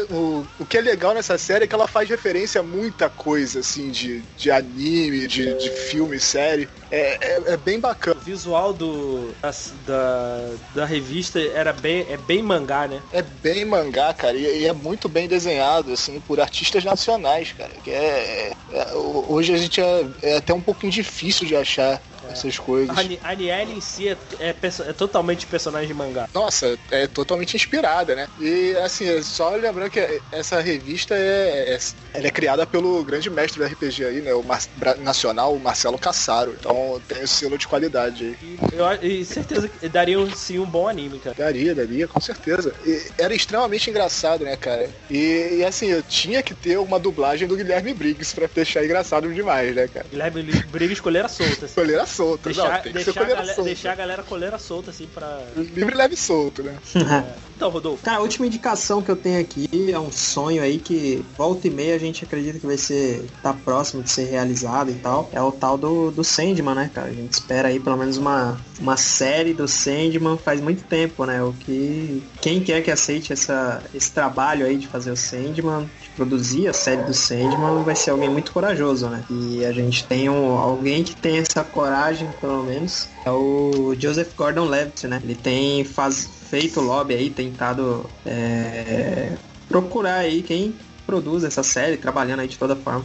o, 0.09 0.47
o, 0.59 0.65
que 0.65 0.77
é 0.77 0.81
legal 0.81 1.13
nessa 1.13 1.37
série 1.37 1.65
é 1.65 1.67
que 1.67 1.75
ela 1.75 1.87
faz 1.87 2.09
referência 2.09 2.61
a 2.61 2.63
muita 2.63 3.09
coisa, 3.09 3.59
assim, 3.59 3.89
de, 3.89 4.23
de 4.37 4.51
anime, 4.51 5.27
de, 5.27 5.53
de 5.55 5.69
filme, 5.69 6.19
série. 6.19 6.67
É, 6.91 7.17
é, 7.21 7.53
é 7.53 7.57
bem 7.57 7.79
bacana. 7.79 8.17
O 8.19 8.23
visual 8.23 8.73
do, 8.73 9.33
da, 9.41 9.51
da, 9.85 10.55
da 10.73 10.85
revista 10.85 11.39
era 11.39 11.73
bem, 11.73 12.05
é 12.09 12.17
bem 12.17 12.41
mangá, 12.41 12.87
né? 12.87 13.01
É 13.11 13.21
bem 13.21 13.65
mangá, 13.65 14.13
cara, 14.13 14.37
e, 14.37 14.61
e 14.61 14.65
é 14.65 14.73
muito 14.73 15.07
bem 15.09 15.27
desenhado, 15.27 15.91
assim, 15.91 16.19
por 16.19 16.39
artistas 16.39 16.83
nacionais, 16.83 17.51
cara. 17.53 17.71
Que 17.83 17.91
é, 17.91 18.53
é- 18.71 18.93
o- 18.95 19.33
hoje 19.33 19.53
a 19.53 19.57
gente 19.57 19.81
é, 19.81 20.05
é 20.21 20.37
até 20.37 20.53
um 20.53 20.61
pouquinho 20.61 20.91
difícil 20.91 21.47
de 21.47 21.55
achar 21.55 22.01
essas 22.35 22.57
coisas. 22.57 22.97
A, 22.97 23.03
Ni- 23.03 23.19
a 23.23 23.33
Niele 23.35 23.73
em 23.73 23.81
si 23.81 24.07
é, 24.07 24.17
é, 24.39 24.55
é 24.87 24.93
totalmente 24.93 25.45
personagem 25.47 25.87
de 25.87 25.93
mangá. 25.93 26.27
Nossa, 26.33 26.77
é 26.91 27.07
totalmente 27.07 27.55
inspirada, 27.55 28.15
né? 28.15 28.27
E 28.39 28.75
assim, 28.77 29.21
só 29.23 29.49
lembrando 29.55 29.89
que 29.89 30.21
essa 30.31 30.59
revista 30.59 31.15
é, 31.15 31.73
é- 31.75 31.79
ela 32.13 32.27
é 32.27 32.31
criada 32.31 32.65
pelo 32.65 33.03
grande 33.03 33.29
mestre 33.29 33.59
do 33.59 33.65
RPG 33.65 34.05
aí, 34.05 34.21
né? 34.21 34.33
O 34.33 34.43
Mar- 34.43 34.61
nacional, 34.99 35.55
o 35.55 35.59
Marcelo 35.59 35.97
Cassaro. 35.97 36.55
Então 36.59 37.01
tem 37.07 37.23
o 37.23 37.27
selo 37.27 37.57
de 37.57 37.67
qualidade 37.67 38.23
aí. 38.25 38.37
E, 38.41 38.59
eu, 38.73 39.09
e 39.09 39.25
certeza 39.25 39.67
que 39.67 39.87
daria 39.89 40.17
sim 40.35 40.59
um 40.59 40.65
bom 40.65 40.87
anime, 40.87 41.19
cara. 41.19 41.35
Daria, 41.37 41.73
daria, 41.75 42.07
com 42.07 42.19
certeza. 42.19 42.73
E 42.85 43.01
era 43.17 43.33
extremamente 43.33 43.89
engraçado, 43.89 44.43
né, 44.43 44.55
cara? 44.55 44.89
E, 45.09 45.57
e, 45.59 45.65
assim, 45.65 45.87
eu 45.87 46.01
tinha 46.03 46.41
que 46.43 46.53
ter 46.53 46.77
uma 46.77 46.99
dublagem 46.99 47.47
do 47.47 47.55
Guilherme 47.55 47.93
Briggs 47.93 48.33
pra 48.33 48.47
deixar 48.53 48.83
engraçado 48.83 49.31
demais, 49.33 49.75
né, 49.75 49.87
cara? 49.87 50.05
Guilherme 50.09 50.43
Briga 50.71 50.93
escolher 50.93 51.29
solta. 51.29 51.65
Assim. 51.65 51.75
Coleira 51.75 52.05
solta, 52.05 52.24
Deixar, 52.43 52.63
não, 52.63 52.81
tem 52.81 52.93
que 52.93 52.99
ser 52.99 53.05
deixar, 53.05 53.21
a 53.21 53.25
galera, 53.25 53.45
solta. 53.45 53.63
deixar 53.63 53.91
a 53.91 53.95
galera 53.95 54.23
coleira 54.23 54.59
solta, 54.59 54.91
assim, 54.91 55.07
pra. 55.07 55.41
Livre, 55.55 55.95
leve 55.95 56.13
e 56.13 56.17
solto, 56.17 56.63
né? 56.63 56.77
Então, 57.55 57.69
Rodolfo. 57.69 58.03
Cara, 58.03 58.17
a 58.17 58.21
última 58.21 58.45
indicação 58.45 59.01
que 59.01 59.09
eu 59.09 59.15
tenho 59.15 59.39
aqui 59.39 59.69
é 59.89 59.97
um 59.97 60.11
sonho 60.11 60.61
aí 60.61 60.77
que 60.77 61.23
volta 61.37 61.67
e 61.67 61.69
meia 61.69 61.95
a 61.95 61.97
gente 61.97 62.25
acredita 62.25 62.59
que 62.59 62.65
vai 62.65 62.77
ser 62.77 63.25
tá 63.41 63.53
próximo 63.53 64.03
de 64.03 64.09
ser 64.09 64.25
realizado 64.25 64.91
e 64.91 64.95
tal. 64.95 65.29
É 65.31 65.41
o 65.41 65.53
tal 65.53 65.77
do, 65.77 66.11
do 66.11 66.21
Sandman, 66.21 66.75
né, 66.75 66.91
cara? 66.93 67.07
A 67.07 67.13
gente 67.13 67.31
espera 67.31 67.69
aí 67.69 67.79
pelo 67.79 67.95
menos 67.95 68.17
uma, 68.17 68.59
uma 68.77 68.97
série 68.97 69.53
do 69.53 69.69
Sandman 69.69 70.37
faz 70.37 70.59
muito 70.59 70.83
tempo, 70.83 71.25
né? 71.25 71.41
O 71.41 71.53
que 71.53 72.21
quem 72.41 72.61
quer 72.61 72.83
que 72.83 72.91
aceite 72.91 73.31
essa, 73.31 73.81
esse 73.93 74.11
trabalho 74.11 74.65
aí 74.65 74.75
de 74.75 74.87
fazer 74.87 75.11
o 75.11 75.15
Sandman, 75.15 75.89
de 76.01 76.04
produzir 76.15 76.67
a 76.67 76.73
série 76.73 77.01
do 77.03 77.13
Sandman, 77.13 77.83
vai 77.83 77.95
ser 77.95 78.11
alguém 78.11 78.29
muito 78.29 78.51
corajoso, 78.51 79.09
né? 79.09 79.23
E 79.29 79.65
a 79.65 79.71
gente 79.71 80.05
tem 80.05 80.29
um, 80.29 80.57
alguém 80.57 81.03
que 81.03 81.15
tem 81.15 81.37
essa 81.37 81.63
coragem, 81.63 82.27
pelo 82.39 82.63
menos, 82.63 83.09
é 83.25 83.31
o 83.31 83.93
Joseph 83.97 84.33
Gordon-Levitt, 84.35 85.07
né? 85.07 85.19
Ele 85.23 85.35
tem 85.35 85.83
faz, 85.83 86.29
feito 86.49 86.79
lobby 86.79 87.13
aí, 87.13 87.29
tentado 87.29 88.09
é, 88.25 89.33
procurar 89.67 90.19
aí 90.19 90.41
quem 90.41 90.73
produz 91.05 91.43
essa 91.43 91.61
série, 91.61 91.97
trabalhando 91.97 92.39
aí 92.39 92.47
de 92.47 92.57
toda 92.57 92.75
forma 92.75 93.01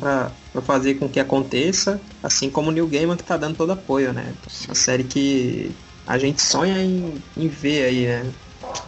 pra 0.53 0.63
fazer 0.63 0.95
com 0.95 1.09
que 1.09 1.21
aconteça, 1.21 2.01
assim 2.23 2.49
como 2.49 2.71
o 2.71 2.73
Neil 2.73 2.87
Gaiman 2.87 3.17
que 3.17 3.25
tá 3.25 3.37
dando 3.37 3.57
todo 3.57 3.73
apoio, 3.73 4.13
né? 4.13 4.33
Uma 4.67 4.75
série 4.75 5.05
que 5.05 5.71
a 6.07 6.17
gente 6.17 6.41
sonha 6.41 6.83
em, 6.83 7.15
em 7.37 7.49
ver 7.49 7.85
aí, 7.85 8.07
né? 8.07 8.33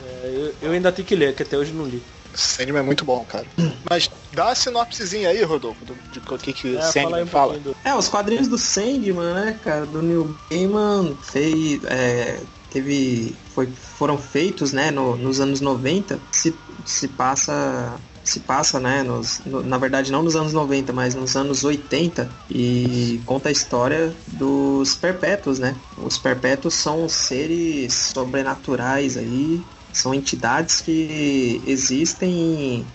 É, 0.04 0.32
eu, 0.34 0.54
eu 0.62 0.72
ainda 0.72 0.92
tenho 0.92 1.06
que 1.06 1.14
ler, 1.14 1.34
que 1.34 1.42
até 1.42 1.58
hoje 1.58 1.72
não 1.72 1.84
li. 1.84 2.02
Sandman 2.34 2.80
é 2.80 2.82
muito 2.82 3.04
bom, 3.04 3.24
cara. 3.24 3.46
Mas 3.90 4.08
dá 4.32 4.46
uma 4.46 4.54
sinopsezinha 4.54 5.28
aí, 5.28 5.42
Rodolfo, 5.42 5.84
do, 5.84 5.94
de 6.10 6.18
o 6.20 6.38
que, 6.38 6.52
que 6.52 6.76
É, 6.76 6.80
Sandman 6.82 7.24
um 7.24 7.26
fala. 7.26 7.58
do. 7.58 7.76
É, 7.84 7.94
os 7.94 8.08
quadrinhos 8.08 8.48
do 8.48 8.58
Sandman, 8.58 9.34
né, 9.34 9.58
cara, 9.62 9.86
do 9.86 10.00
Neil 10.02 10.34
Gaiman 10.50 11.16
fez, 11.20 11.82
é, 11.84 12.40
teve, 12.70 13.34
foi, 13.54 13.68
foram 13.98 14.16
feitos, 14.16 14.72
né, 14.72 14.90
no- 14.90 15.16
nos 15.16 15.40
anos 15.40 15.60
90, 15.60 16.18
se, 16.30 16.58
se 16.86 17.08
passa, 17.08 18.00
se 18.24 18.40
passa, 18.40 18.80
né, 18.80 19.02
nos, 19.02 19.40
no- 19.44 19.62
na 19.62 19.76
verdade 19.76 20.10
não 20.10 20.22
nos 20.22 20.34
anos 20.36 20.52
90, 20.54 20.92
mas 20.92 21.14
nos 21.14 21.36
anos 21.36 21.64
80 21.64 22.30
e 22.48 23.20
conta 23.26 23.50
a 23.50 23.52
história 23.52 24.14
dos 24.28 24.94
perpétuos, 24.94 25.58
né, 25.58 25.76
os 25.98 26.16
perpétuos 26.16 26.72
são 26.74 27.06
seres 27.08 28.10
sobrenaturais 28.14 29.16
aí, 29.18 29.62
são 29.92 30.14
entidades 30.14 30.80
que 30.80 31.62
existem, 31.66 32.86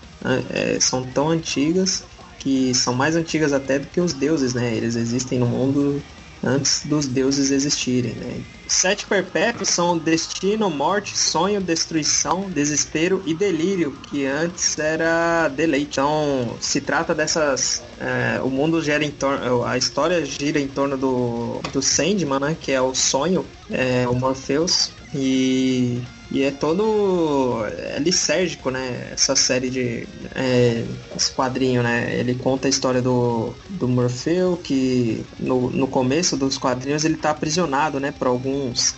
é, 0.50 0.78
são 0.80 1.04
tão 1.04 1.28
antigas 1.28 2.04
que 2.38 2.72
são 2.74 2.94
mais 2.94 3.16
antigas 3.16 3.52
até 3.52 3.78
do 3.78 3.86
que 3.88 4.00
os 4.00 4.12
deuses, 4.12 4.54
né? 4.54 4.74
Eles 4.74 4.96
existem 4.96 5.38
no 5.38 5.46
mundo 5.46 6.02
antes 6.42 6.86
dos 6.86 7.06
deuses 7.06 7.50
existirem, 7.50 8.14
né? 8.14 8.40
Sete 8.68 9.06
perpétuos 9.06 9.70
são 9.70 9.96
destino, 9.96 10.70
morte, 10.70 11.16
sonho, 11.16 11.60
destruição, 11.60 12.50
desespero 12.50 13.22
e 13.26 13.34
delírio, 13.34 13.92
que 14.08 14.26
antes 14.26 14.78
era 14.78 15.48
deleite. 15.48 15.88
Então, 15.92 16.56
se 16.60 16.80
trata 16.80 17.14
dessas. 17.14 17.82
é, 17.98 18.40
o 18.42 18.50
mundo 18.50 18.80
gira 18.82 19.04
em 19.04 19.10
torno. 19.10 19.64
A 19.64 19.76
história 19.78 20.24
gira 20.24 20.60
em 20.60 20.68
torno 20.68 20.96
do, 20.96 21.60
do 21.72 21.80
Sandman, 21.82 22.38
né? 22.40 22.56
Que 22.60 22.72
é 22.72 22.80
o 22.80 22.94
sonho, 22.94 23.44
é, 23.70 24.06
o 24.06 24.14
Morpheus. 24.14 24.90
E, 25.14 26.02
e 26.30 26.42
é 26.42 26.50
todo 26.50 27.64
é 27.64 27.98
lisérgico, 27.98 28.70
né? 28.70 29.10
Essa 29.12 29.34
série 29.34 29.70
de. 29.70 30.06
É, 30.34 30.84
esse 31.16 31.32
quadrinho, 31.32 31.82
né? 31.82 32.14
Ele 32.14 32.34
conta 32.34 32.68
a 32.68 32.70
história 32.70 33.00
do, 33.00 33.54
do 33.70 33.88
Morfeu, 33.88 34.58
que 34.62 35.24
no, 35.38 35.70
no 35.70 35.86
começo 35.88 36.36
dos 36.36 36.58
quadrinhos 36.58 37.04
ele 37.04 37.16
tá 37.16 37.30
aprisionado, 37.30 37.98
né? 37.98 38.12
Por 38.12 38.26
alguns 38.26 38.94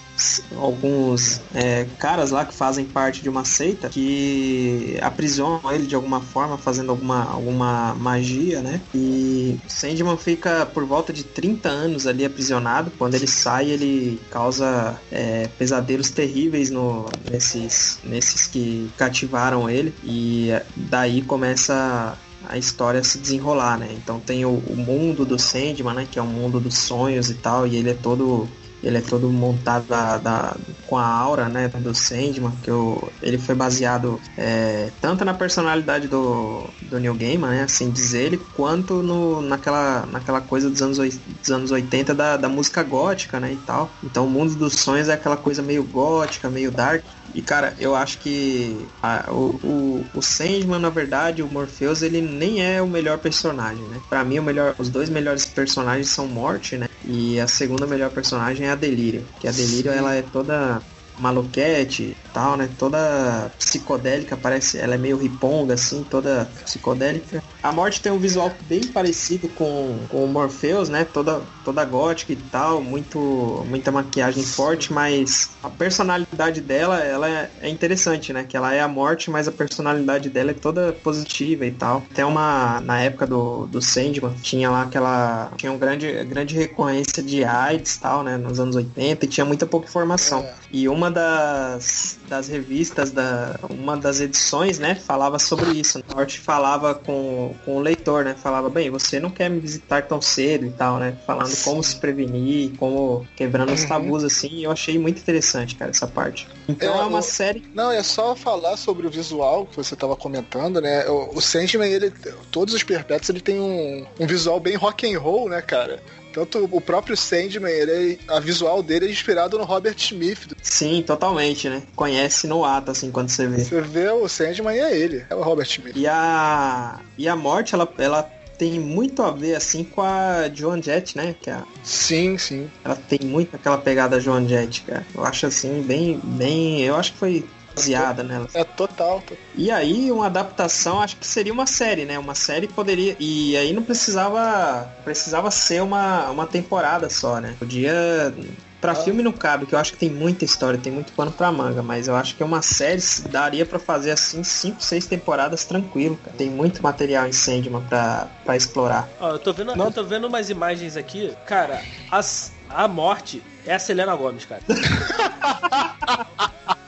alguns 0.56 1.40
é, 1.54 1.86
caras 1.98 2.30
lá 2.30 2.44
que 2.44 2.54
fazem 2.54 2.84
parte 2.84 3.22
de 3.22 3.28
uma 3.28 3.44
seita 3.44 3.88
que 3.88 4.98
aprisionam 5.00 5.60
ele 5.72 5.86
de 5.86 5.94
alguma 5.94 6.20
forma, 6.20 6.58
fazendo 6.58 6.90
alguma, 6.90 7.24
alguma 7.30 7.94
magia, 7.94 8.60
né? 8.60 8.80
E 8.94 9.58
Sandman 9.68 10.16
fica 10.16 10.66
por 10.66 10.84
volta 10.84 11.12
de 11.12 11.24
30 11.24 11.68
anos 11.68 12.06
ali 12.06 12.24
aprisionado. 12.24 12.92
Quando 12.98 13.14
ele 13.14 13.26
sai, 13.26 13.70
ele 13.70 14.20
causa 14.30 15.00
é, 15.10 15.48
pesadelos 15.58 16.10
terríveis 16.10 16.70
no, 16.70 17.06
nesses, 17.30 17.98
nesses 18.04 18.46
que 18.46 18.90
cativaram 18.96 19.68
ele. 19.68 19.94
E 20.04 20.50
daí 20.76 21.22
começa 21.22 22.16
a 22.48 22.58
história 22.58 23.02
se 23.04 23.18
desenrolar, 23.18 23.78
né? 23.78 23.88
Então 23.92 24.18
tem 24.18 24.44
o, 24.44 24.50
o 24.50 24.76
mundo 24.76 25.24
do 25.24 25.38
Sandman, 25.38 25.94
né? 25.94 26.08
Que 26.10 26.18
é 26.18 26.22
o 26.22 26.26
mundo 26.26 26.58
dos 26.58 26.78
sonhos 26.78 27.30
e 27.30 27.34
tal, 27.34 27.66
e 27.66 27.76
ele 27.76 27.90
é 27.90 27.94
todo 27.94 28.48
ele 28.82 28.98
é 28.98 29.02
todo 29.02 29.30
montado 29.32 29.86
da, 29.86 30.18
da- 30.18 30.60
com 30.84 30.96
a 30.96 31.06
aura 31.06 31.48
né, 31.48 31.68
do 31.68 31.94
Sandman, 31.94 32.60
que 32.60 32.70
o, 32.70 33.14
ele 33.20 33.38
foi 33.38 33.54
baseado 33.54 34.20
é, 34.36 34.90
tanto 35.00 35.24
na 35.24 35.34
personalidade 35.34 36.08
do, 36.08 36.74
do 36.80 36.98
Neil 36.98 37.16
Gaiman, 37.16 37.50
né, 37.50 37.62
assim 37.62 37.92
dizer 37.92 38.24
ele, 38.26 38.38
quanto 38.52 39.02
no, 39.02 39.40
naquela, 39.42 40.06
naquela 40.06 40.40
coisa 40.40 40.70
dos 40.70 40.80
anos, 40.82 40.98
dos 40.98 41.50
anos 41.50 41.70
80 41.70 42.14
da, 42.14 42.36
da 42.36 42.48
música 42.48 42.82
gótica 42.82 43.38
né, 43.40 43.52
e 43.52 43.58
tal. 43.58 43.96
Então 44.02 44.26
o 44.26 44.30
mundo 44.30 44.56
dos 44.56 44.74
sonhos 44.80 45.08
é 45.08 45.12
aquela 45.14 45.36
coisa 45.36 45.62
meio 45.62 45.84
gótica, 45.86 46.50
meio 46.50 46.70
dark. 46.72 47.04
E 47.34 47.42
cara, 47.42 47.74
eu 47.78 47.94
acho 47.94 48.18
que 48.18 48.86
a- 49.02 49.26
o, 49.32 49.58
o, 49.62 50.04
o 50.14 50.22
Sandman, 50.22 50.78
na 50.80 50.90
verdade, 50.90 51.42
o 51.42 51.48
Morpheus, 51.52 52.02
ele 52.02 52.20
nem 52.20 52.62
é 52.62 52.80
o 52.82 52.88
melhor 52.88 53.18
personagem, 53.18 53.84
né? 53.84 54.00
Pra 54.08 54.24
mim, 54.24 54.38
o 54.38 54.42
melhor, 54.42 54.74
os 54.78 54.88
dois 54.90 55.08
melhores 55.10 55.44
personagens 55.46 56.08
são 56.08 56.26
Morte, 56.26 56.76
né? 56.76 56.86
E 57.04 57.40
a 57.40 57.46
segunda 57.46 57.86
melhor 57.86 58.10
personagem 58.10 58.66
é 58.66 58.70
a 58.70 58.74
Delírio. 58.74 59.26
Que 59.38 59.48
a 59.48 59.52
Delírio, 59.52 59.90
ela 59.90 60.14
é 60.14 60.22
toda 60.22 60.80
maluquete 61.18 62.16
tal, 62.32 62.56
né? 62.56 62.68
Toda 62.78 63.50
psicodélica, 63.58 64.36
parece, 64.36 64.78
ela 64.78 64.94
é 64.94 64.98
meio 64.98 65.16
riponga, 65.16 65.74
assim, 65.74 66.04
toda 66.08 66.48
psicodélica. 66.64 67.42
A 67.62 67.72
Morte 67.72 68.00
tem 68.00 68.10
um 68.10 68.18
visual 68.18 68.52
bem 68.62 68.86
parecido 68.86 69.48
com, 69.50 69.98
com 70.08 70.24
o 70.24 70.28
Morpheus, 70.28 70.88
né? 70.88 71.04
Toda, 71.04 71.42
toda 71.64 71.84
gótica 71.84 72.32
e 72.32 72.36
tal, 72.36 72.80
muito, 72.80 73.64
muita 73.68 73.92
maquiagem 73.92 74.42
forte, 74.42 74.92
mas 74.92 75.50
a 75.62 75.68
personalidade 75.68 76.60
dela, 76.60 76.98
ela 77.00 77.28
é, 77.28 77.50
é 77.60 77.68
interessante, 77.68 78.32
né? 78.32 78.44
Que 78.44 78.56
ela 78.56 78.72
é 78.74 78.80
a 78.80 78.88
Morte, 78.88 79.30
mas 79.30 79.46
a 79.46 79.52
personalidade 79.52 80.28
dela 80.28 80.50
é 80.50 80.54
toda 80.54 80.92
positiva 80.92 81.66
e 81.66 81.72
tal. 81.72 82.02
Até 82.10 82.24
uma, 82.24 82.80
na 82.80 83.00
época 83.00 83.26
do, 83.26 83.66
do 83.66 83.82
Sandman, 83.82 84.34
tinha 84.42 84.70
lá 84.70 84.82
aquela, 84.82 85.52
tinha 85.56 85.72
um 85.72 85.78
grande, 85.78 86.24
grande 86.24 86.54
recorrência 86.56 87.22
de 87.22 87.44
AIDS 87.44 87.96
e 87.96 88.00
tal, 88.00 88.22
né? 88.22 88.36
Nos 88.36 88.58
anos 88.58 88.76
80 88.76 89.24
e 89.24 89.28
tinha 89.28 89.44
muita 89.44 89.66
pouca 89.66 89.86
informação. 89.86 90.46
E 90.72 90.88
uma 90.88 91.10
das, 91.10 92.18
das 92.30 92.46
revistas, 92.48 93.10
da, 93.10 93.58
uma 93.68 93.96
das 93.96 94.20
edições, 94.20 94.78
né, 94.78 94.94
falava 94.94 95.38
sobre 95.38 95.70
isso. 95.72 95.98
A 96.08 96.14
Norte 96.14 96.38
falava 96.38 96.94
com, 96.94 97.54
com 97.64 97.76
o 97.76 97.80
leitor, 97.80 98.24
né? 98.24 98.36
Falava, 98.40 98.70
bem, 98.70 98.88
você 98.88 99.18
não 99.18 99.28
quer 99.30 99.50
me 99.50 99.58
visitar 99.58 100.02
tão 100.06 100.22
cedo 100.22 100.64
e 100.64 100.70
tal, 100.70 100.98
né? 100.98 101.16
Falando 101.26 101.52
como 101.64 101.82
se 101.82 101.96
prevenir, 101.96 102.76
como 102.78 103.26
quebrando 103.36 103.72
os 103.72 103.82
Uhum. 103.82 103.88
tabus, 103.88 104.22
assim. 104.24 104.48
E 104.52 104.62
eu 104.64 104.70
achei 104.70 104.96
muito 104.98 105.18
interessante, 105.20 105.74
cara, 105.74 105.90
essa 105.90 106.06
parte. 106.06 106.46
Então 106.68 106.94
É, 106.94 107.00
é, 107.00 107.04
uma 107.04 107.18
o- 107.18 107.22
série. 107.22 107.64
Não, 107.74 107.90
é 107.90 108.02
só 108.02 108.36
falar 108.36 108.76
sobre 108.76 109.06
o 109.06 109.10
visual 109.10 109.66
que 109.66 109.76
você 109.76 109.96
tava 109.96 110.14
comentando, 110.16 110.80
né? 110.80 111.08
O, 111.08 111.36
o 111.36 111.40
Sandman, 111.40 111.90
ele, 111.90 112.12
todos 112.52 112.72
os 112.74 112.84
perpétuos, 112.84 113.28
ele 113.30 113.40
tem 113.40 113.58
um, 113.58 114.06
um 114.20 114.26
visual 114.26 114.60
bem 114.60 114.76
rock 114.76 115.12
and 115.12 115.18
roll, 115.18 115.48
né, 115.48 115.60
cara? 115.60 116.00
Tanto 116.32 116.68
o 116.70 116.80
próprio 116.80 117.16
Sandman, 117.16 117.70
ele, 117.72 118.18
é- 118.28 118.32
a 118.32 118.40
visual 118.40 118.82
dele 118.82 119.06
é 119.06 119.10
inspirado 119.10 119.58
no 119.58 119.64
Robert 119.64 119.96
Smith. 119.98 120.52
Sim, 120.62 121.02
totalmente, 121.02 121.68
né? 121.68 121.82
Conhece 121.96 122.46
no 122.46 122.64
ato, 122.64 122.90
assim, 122.90 123.10
quando 123.10 123.28
você 123.28 123.46
vê. 123.46 123.64
Você 123.64 123.80
vê 123.80 124.08
o 124.10 124.28
Sandman 124.28 124.76
e 124.76 124.80
é 124.80 124.96
ele, 124.96 125.24
é 125.28 125.34
o 125.34 125.42
Robert 125.42 125.66
Smith. 125.68 125.96
E 125.96 126.06
a, 126.06 127.00
e 127.18 127.28
a 127.28 127.36
morte, 127.36 127.74
ela, 127.74 127.92
ela 127.98 128.30
tem 128.58 128.78
muito 128.78 129.22
a 129.22 129.30
ver, 129.30 129.54
assim, 129.54 129.82
com 129.82 130.02
a 130.02 130.50
Joan 130.52 130.82
Jett, 130.82 131.16
né? 131.16 131.34
Que 131.40 131.48
é 131.50 131.54
a, 131.54 131.64
Sim, 131.82 132.36
sim. 132.36 132.70
ela 132.84 132.94
tem 132.94 133.18
muito 133.22 133.56
aquela 133.56 133.78
pegada 133.78 134.20
Joan 134.20 134.46
Jett, 134.46 134.82
cara. 134.82 135.06
Eu 135.14 135.24
acho, 135.24 135.46
assim, 135.46 135.82
bem, 135.82 136.20
bem... 136.22 136.82
Eu 136.82 136.94
acho 136.96 137.12
que 137.12 137.18
foi 137.18 137.44
baseada 137.80 138.22
nela. 138.22 138.46
É 138.54 138.64
total. 138.64 139.22
to- 139.26 139.36
E 139.54 139.70
aí, 139.70 140.10
uma 140.12 140.26
adaptação, 140.26 141.02
acho 141.02 141.16
que 141.16 141.26
seria 141.26 141.52
uma 141.52 141.66
série, 141.66 142.04
né? 142.04 142.18
Uma 142.18 142.34
série 142.34 142.68
poderia... 142.68 143.16
E 143.18 143.56
aí 143.56 143.72
não 143.72 143.82
precisava... 143.82 144.88
Precisava 145.04 145.50
ser 145.50 145.82
uma, 145.82 146.30
uma 146.30 146.46
temporada 146.46 147.08
só, 147.10 147.40
né? 147.40 147.56
Podia... 147.58 148.32
Pra 148.80 148.92
Ah. 148.92 148.94
filme 148.94 149.22
não 149.22 149.32
cabe, 149.32 149.66
que 149.66 149.74
eu 149.74 149.78
acho 149.78 149.92
que 149.92 149.98
tem 149.98 150.08
muita 150.08 150.42
história, 150.42 150.78
tem 150.80 150.90
muito 150.90 151.12
pano 151.12 151.30
pra 151.30 151.52
manga, 151.52 151.82
mas 151.82 152.08
eu 152.08 152.16
acho 152.16 152.34
que 152.34 152.42
uma 152.42 152.62
série 152.62 153.02
daria 153.28 153.66
pra 153.66 153.78
fazer 153.78 154.10
assim 154.10 154.42
5, 154.42 154.82
6 154.82 155.04
temporadas 155.06 155.66
tranquilo, 155.66 156.16
cara. 156.16 156.34
Tem 156.34 156.48
muito 156.48 156.82
material 156.82 157.26
em 157.28 157.32
Sandman 157.32 157.82
pra, 157.82 158.26
pra 158.42 158.56
explorar. 158.56 159.06
Ó, 159.20 159.32
eu 159.32 159.38
tô 159.38 159.52
vendo, 159.52 159.76
Não. 159.76 159.84
eu 159.84 159.92
tô 159.92 160.02
vendo 160.02 160.26
umas 160.26 160.48
imagens 160.48 160.96
aqui. 160.96 161.30
Cara, 161.44 161.82
as- 162.10 162.52
a 162.70 162.88
morte 162.88 163.42
é 163.66 163.74
a 163.74 163.78
Selena 163.78 164.16
Gomes, 164.16 164.46
cara. 164.46 164.62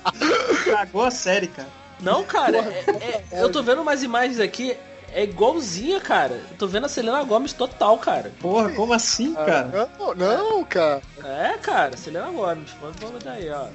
Cagou 0.76 1.04
a 1.04 1.10
série, 1.10 1.48
cara. 1.48 1.68
Não, 2.00 2.24
cara, 2.24 2.58
é- 2.58 3.22
é- 3.30 3.42
eu 3.42 3.50
tô 3.50 3.62
vendo 3.62 3.82
umas 3.82 4.02
imagens 4.02 4.40
aqui. 4.40 4.76
É 5.14 5.24
igualzinha, 5.24 6.00
cara. 6.00 6.40
Eu 6.50 6.56
tô 6.56 6.66
vendo 6.66 6.86
a 6.86 6.88
Selena 6.88 7.22
Gomes 7.22 7.52
total, 7.52 7.98
cara. 7.98 8.32
Porra, 8.40 8.70
como 8.70 8.94
assim, 8.94 9.34
cara? 9.34 9.90
Não, 9.98 10.14
não, 10.14 10.64
cara. 10.64 11.02
É, 11.22 11.58
cara, 11.58 11.94
Selena 11.98 12.30
Gomes. 12.30 12.70
Vamos, 12.80 12.96
vamos 12.98 13.22
daí, 13.22 13.50
ó. 13.50 13.66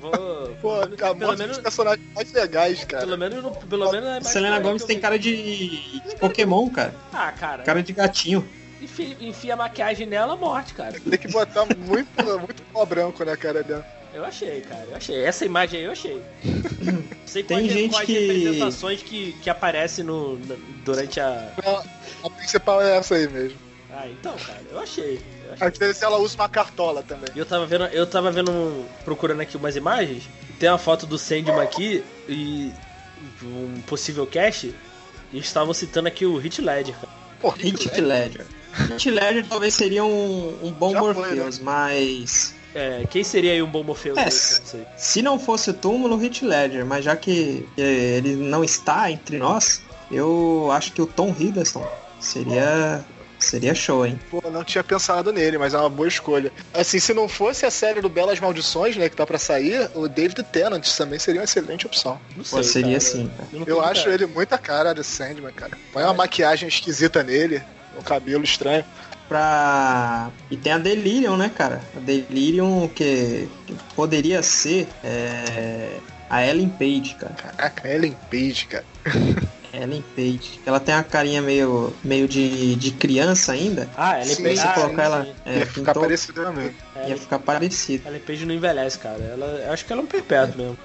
Vou, 0.00 0.10
vou- 0.10 0.48
Pô, 0.60 0.80
pelo, 0.88 1.10
a 1.10 1.14
pelo 1.14 1.36
menos, 1.38 1.58
personagens 1.58 2.04
mais 2.12 2.32
legais, 2.32 2.84
cara. 2.84 3.04
pelo 3.06 3.16
menos, 3.16 3.40
no- 3.40 3.52
pelo 3.52 3.92
menos 3.92 4.08
é 4.08 4.12
mais 4.14 4.26
Selena 4.26 4.58
Gomes 4.58 4.82
tem 4.84 4.98
cara 4.98 5.16
de, 5.16 6.00
de 6.00 6.16
Pokémon, 6.18 6.68
cara. 6.68 6.92
Ah, 7.12 7.30
cara. 7.30 7.62
Cara 7.62 7.80
de 7.80 7.92
gatinho. 7.92 8.46
Enfia, 8.82 9.16
enfia 9.20 9.54
a 9.54 9.56
maquiagem 9.56 10.06
nela, 10.08 10.34
morte, 10.34 10.74
cara. 10.74 10.98
Tem 11.00 11.18
que 11.18 11.28
botar 11.28 11.64
muito, 11.66 12.08
muito 12.40 12.62
pó 12.72 12.84
branco 12.84 13.24
na 13.24 13.36
cara 13.36 13.62
dela. 13.62 13.86
Eu 14.14 14.24
achei, 14.24 14.60
cara. 14.60 14.86
Eu 14.90 14.96
achei. 14.96 15.24
Essa 15.24 15.44
imagem 15.44 15.80
aí 15.80 15.84
eu 15.86 15.92
achei. 15.92 16.22
Sei 17.26 17.42
Tem 17.42 17.58
quais, 17.58 17.72
gente 17.72 17.90
quais 17.90 18.06
que- 18.06 18.18
representações 18.18 19.02
que, 19.02 19.32
que 19.42 19.50
aparecem 19.50 20.04
no, 20.04 20.38
na- 20.38 20.54
durante 20.84 21.18
a. 21.20 21.52
A 22.22 22.30
principal 22.30 22.80
é 22.80 22.96
essa 22.96 23.16
aí 23.16 23.26
mesmo. 23.28 23.58
Ah, 23.90 24.06
então, 24.08 24.34
cara, 24.36 24.60
eu 24.70 24.78
achei. 24.78 25.20
Eu 25.46 25.52
achei. 25.54 25.66
Às 25.68 25.78
vezes 25.78 26.02
ela 26.02 26.18
usa 26.18 26.36
uma 26.36 26.48
cartola 26.48 27.02
também. 27.02 27.28
E 27.34 27.38
Eu 27.38 27.44
tava 27.46 27.66
vendo, 27.66 27.84
eu 27.86 28.06
tava 28.06 28.30
vendo, 28.30 28.50
um- 28.52 28.84
procurando 29.04 29.40
aqui 29.40 29.56
umas 29.56 29.74
imagens. 29.76 30.24
Tem 30.58 30.68
uma 30.68 30.78
foto 30.78 31.06
do 31.06 31.18
Sandman 31.18 31.60
aqui 31.60 32.04
e 32.28 32.72
um 33.42 33.80
possível 33.86 34.26
cast. 34.26 34.72
E 35.32 35.38
estavam 35.38 35.74
citando 35.74 36.06
aqui 36.06 36.24
o 36.24 36.36
Hit 36.36 36.60
Ledger, 36.62 36.94
cara. 36.94 37.12
Pô, 37.40 37.50
Hit 37.50 38.00
Ledger. 38.00 38.46
Hit 38.90 39.10
Ledger 39.10 39.44
talvez 39.48 39.74
seria 39.74 40.04
um, 40.04 40.56
um 40.62 40.70
bom 40.70 40.92
Já 40.92 41.00
foi, 41.00 41.14
Morpheus, 41.14 41.58
mas 41.58 42.54
É, 42.74 43.04
quem 43.08 43.22
seria 43.22 43.52
aí 43.52 43.62
um 43.62 43.70
bom 43.70 43.84
Morpheus? 43.84 44.18
É, 44.18 44.28
se 44.96 45.22
não 45.22 45.38
fosse 45.38 45.70
o 45.70 45.74
túmulo, 45.74 46.16
Hit 46.16 46.44
Ledger, 46.44 46.84
mas 46.84 47.04
já 47.04 47.14
que 47.16 47.68
eh, 47.78 48.16
ele 48.16 48.34
não 48.34 48.64
está 48.64 49.10
entre 49.10 49.38
nós, 49.38 49.80
eu 50.10 50.68
acho 50.72 50.92
que 50.92 51.00
o 51.00 51.06
Tom 51.06 51.34
Hiddleston 51.38 51.86
seria 52.18 53.04
seria 53.38 53.74
show, 53.74 54.06
hein? 54.06 54.18
Pô, 54.30 54.42
não 54.50 54.64
tinha 54.64 54.82
pensado 54.82 55.32
nele, 55.32 55.58
mas 55.58 55.74
é 55.74 55.78
uma 55.78 55.88
boa 55.90 56.08
escolha. 56.08 56.50
Assim, 56.72 56.98
se 56.98 57.12
não 57.12 57.28
fosse 57.28 57.66
a 57.66 57.70
série 57.70 58.00
do 58.00 58.08
Belas 58.08 58.40
Maldições, 58.40 58.96
né, 58.96 59.08
que 59.08 59.16
tá 59.16 59.26
pra 59.26 59.38
sair, 59.38 59.90
o 59.94 60.08
David 60.08 60.42
Tennant 60.44 60.86
também 60.96 61.18
seria 61.18 61.40
uma 61.40 61.44
excelente 61.44 61.86
opção. 61.86 62.18
Não 62.36 62.44
sei. 62.44 62.58
Pô, 62.58 62.64
seria 62.64 62.98
cara. 62.98 63.00
sim, 63.00 63.30
Eu 63.52 63.64
tenho 63.64 63.80
acho 63.80 64.04
cara. 64.04 64.14
ele 64.14 64.26
muita 64.26 64.56
cara 64.58 64.94
de 64.94 65.04
Sandman, 65.04 65.52
cara. 65.52 65.76
Põe 65.92 66.02
uma 66.04 66.14
maquiagem 66.14 66.68
esquisita 66.68 67.22
nele, 67.22 67.62
o 67.98 68.02
cabelo 68.02 68.44
estranho. 68.44 68.84
Pra... 69.28 70.30
E 70.50 70.56
tem 70.56 70.72
a 70.72 70.78
Delirium, 70.78 71.36
né, 71.36 71.50
cara? 71.54 71.80
A 71.96 72.00
Delirium 72.00 72.88
que, 72.88 73.48
que 73.66 73.74
poderia 73.94 74.42
ser 74.42 74.86
é, 75.02 75.98
a 76.28 76.46
Ellen 76.46 76.68
Page, 76.68 77.16
cara. 77.18 77.34
Caraca, 77.34 77.88
Ellen 77.88 78.16
Page, 78.30 78.66
cara. 78.66 78.84
Ellen 79.72 80.04
Page. 80.14 80.60
Ela 80.64 80.78
tem 80.78 80.94
uma 80.94 81.02
carinha 81.02 81.42
meio, 81.42 81.92
meio 82.04 82.28
de, 82.28 82.76
de 82.76 82.92
criança 82.92 83.52
ainda. 83.52 83.88
Ah, 83.96 84.20
Ellen 84.20 84.36
Page. 84.36 84.56
Se 84.56 84.66
ah, 84.66 84.72
colocar 84.72 85.02
ela. 85.02 85.28
É, 85.44 85.58
Ia 85.58 85.66
ficar 85.66 85.92
pintou, 85.92 86.02
parecido 86.02 86.44
também. 86.44 86.76
É, 86.94 87.08
ia 87.08 87.16
ficar 87.16 87.38
parecido. 87.40 88.08
Ellen 88.08 88.20
Page 88.20 88.46
não 88.46 88.54
envelhece, 88.54 88.98
cara. 88.98 89.22
Ela, 89.22 89.46
eu 89.66 89.72
acho 89.72 89.84
que 89.84 89.92
ela 89.92 90.02
é 90.02 90.04
um 90.04 90.08
perpétuo 90.08 90.56
mesmo. 90.56 90.78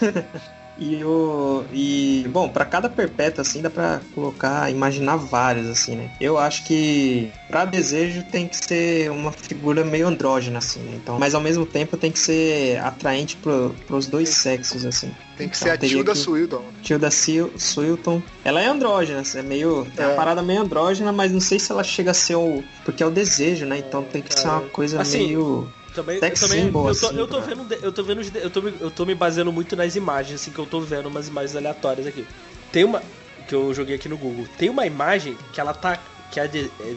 E 0.78 1.02
o. 1.04 1.64
E. 1.72 2.24
Bom, 2.30 2.48
pra 2.48 2.64
cada 2.64 2.88
perpétuo, 2.88 3.40
assim, 3.42 3.60
dá 3.60 3.68
pra 3.68 4.00
colocar, 4.14 4.70
imaginar 4.70 5.16
vários, 5.16 5.66
assim, 5.68 5.96
né? 5.96 6.08
Eu 6.20 6.38
acho 6.38 6.62
que 6.64 7.30
pra 7.48 7.64
desejo 7.64 8.22
tem 8.22 8.46
que 8.46 8.56
ser 8.56 9.10
uma 9.10 9.32
figura 9.32 9.84
meio 9.84 10.06
andrógena, 10.06 10.58
assim, 10.58 10.80
né? 10.80 10.92
Então, 10.94 11.18
mas 11.18 11.34
ao 11.34 11.40
mesmo 11.40 11.66
tempo 11.66 11.96
tem 11.96 12.12
que 12.12 12.18
ser 12.18 12.78
atraente 12.78 13.36
pro, 13.36 13.74
pros 13.86 14.06
dois 14.06 14.28
sexos, 14.28 14.86
assim. 14.86 15.10
Tem 15.36 15.48
que 15.48 15.56
Então, 15.56 15.68
ser 15.68 15.74
a 15.74 15.78
Tilda 15.78 16.12
que- 16.12 16.18
Swindon. 16.18 16.64
Tilda 16.82 17.10
Sil- 17.14 17.52
Swilton. 17.56 18.22
Ela 18.44 18.60
é 18.60 18.66
andrógena, 18.66 19.20
assim, 19.20 19.38
é 19.38 19.42
meio. 19.42 19.86
Tem 19.96 20.04
uma 20.04 20.12
É. 20.12 20.16
parada 20.16 20.42
meio 20.42 20.60
andrógena, 20.62 21.12
mas 21.12 21.30
não 21.32 21.40
sei 21.40 21.58
se 21.58 21.70
ela 21.72 21.82
chega 21.84 22.10
a 22.10 22.14
ser 22.14 22.34
o. 22.36 22.62
Porque 22.84 23.02
é 23.02 23.06
o 23.06 23.10
desejo, 23.10 23.64
né? 23.66 23.78
Então 23.78 24.02
tem 24.04 24.20
que 24.22 24.32
ser 24.38 24.46
uma 24.48 24.60
coisa 24.62 25.00
Assim, 25.00 25.18
meio. 25.26 25.68
Também, 26.02 26.16
eu 26.16 26.20
Sex 26.20 26.40
também 26.40 26.64
symbol, 26.64 26.88
eu 26.88 26.94
tô, 26.94 27.06
assim, 27.08 27.18
eu 27.18 27.26
tô 27.26 27.40
vendo, 27.40 27.74
eu 27.82 27.92
tô 27.92 28.02
vendo, 28.04 28.38
eu 28.38 28.50
tô, 28.50 28.62
me- 28.62 28.74
eu 28.80 28.90
tô 28.90 29.04
me 29.04 29.14
baseando 29.14 29.52
muito 29.52 29.74
nas 29.74 29.96
imagens, 29.96 30.40
assim, 30.40 30.52
que 30.52 30.58
eu 30.58 30.66
tô 30.66 30.80
vendo 30.80 31.06
umas 31.06 31.26
imagens 31.26 31.56
aleatórias 31.56 32.06
aqui. 32.06 32.24
Tem 32.70 32.84
uma 32.84 33.02
que 33.48 33.54
eu 33.54 33.74
joguei 33.74 33.96
aqui 33.96 34.08
no 34.08 34.16
Google. 34.16 34.46
Tem 34.56 34.70
uma 34.70 34.86
imagem 34.86 35.36
que 35.52 35.60
ela 35.60 35.74
tá, 35.74 35.98
que 36.30 36.38
a 36.38 36.46
de, 36.46 36.70
é, 36.80 36.94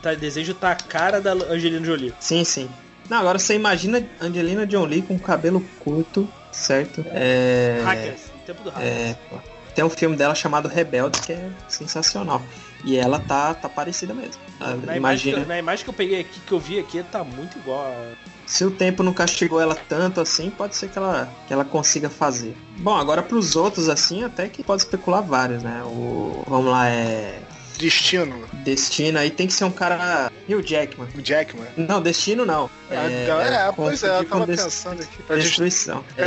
tá, 0.00 0.14
desejo 0.14 0.54
tá 0.54 0.70
a 0.70 0.76
cara 0.76 1.20
da 1.20 1.32
Angelina 1.32 1.84
Jolie. 1.84 2.14
Sim, 2.20 2.44
sim. 2.44 2.70
Não, 3.10 3.18
agora 3.18 3.38
você 3.38 3.54
imagina 3.54 4.06
Angelina 4.20 4.68
Jolie 4.70 5.02
com 5.02 5.18
cabelo 5.18 5.60
curto, 5.80 6.28
certo? 6.52 7.04
É. 7.10 7.80
Hackers, 7.84 8.20
tempo 8.46 8.62
do. 8.62 8.70
É, 8.78 9.16
pô. 9.30 9.38
tem 9.74 9.82
um 9.84 9.88
filme 9.90 10.14
dela 10.14 10.34
chamado 10.34 10.68
Rebelde 10.68 11.20
que 11.22 11.32
é 11.32 11.48
sensacional. 11.68 12.42
E 12.84 12.96
ela 12.96 13.18
tá, 13.18 13.54
tá 13.54 13.68
parecida 13.68 14.14
mesmo. 14.14 14.40
Na, 14.60 14.70
imagem 14.74 14.86
que, 14.86 14.96
Imagina, 14.96 15.38
eu- 15.38 15.46
na 15.46 15.58
imagem 15.58 15.84
que 15.84 15.90
eu 15.90 15.94
peguei 15.94 16.20
aqui, 16.20 16.40
que 16.40 16.52
eu 16.52 16.60
vi 16.60 16.78
aqui, 16.78 17.02
tá 17.02 17.22
muito 17.24 17.58
igual 17.58 17.86
a... 17.86 18.12
se 18.46 18.64
o 18.64 18.70
tempo 18.70 19.02
não 19.02 19.12
castigou 19.12 19.60
ela 19.60 19.74
tanto 19.74 20.20
assim, 20.20 20.48
pode 20.50 20.76
ser 20.76 20.88
que 20.88 20.96
ela, 20.98 21.28
que 21.46 21.52
ela 21.52 21.64
consiga 21.64 22.08
fazer. 22.08 22.56
Bom, 22.78 22.96
agora 22.96 23.22
pros 23.22 23.56
outros 23.56 23.88
assim, 23.88 24.22
até 24.24 24.48
que 24.48 24.62
pode 24.62 24.82
especular 24.82 25.22
vários, 25.22 25.62
né? 25.62 25.82
O, 25.84 26.44
vamos 26.46 26.70
lá, 26.70 26.88
é 26.88 27.40
Destino. 27.78 28.44
Destino 28.64 29.18
aí 29.18 29.30
tem 29.30 29.46
que 29.46 29.52
ser 29.52 29.64
um 29.64 29.70
cara 29.70 30.30
Hugh 30.48 30.62
Jackman. 30.64 31.08
O 31.16 31.20
Jackman. 31.22 31.66
Não, 31.76 32.00
Destino 32.02 32.44
não. 32.44 32.68
É, 32.90 32.96
é, 32.96 33.72
pois 33.74 34.02
é, 34.02 34.08
eu 34.08 34.12
confundir 34.14 34.28
com 34.28 34.38
tava 34.38 34.46
Des- 34.46 34.62
pensando 34.64 35.02
aqui. 35.02 35.22
Destruição. 35.36 36.04
É. 36.16 36.26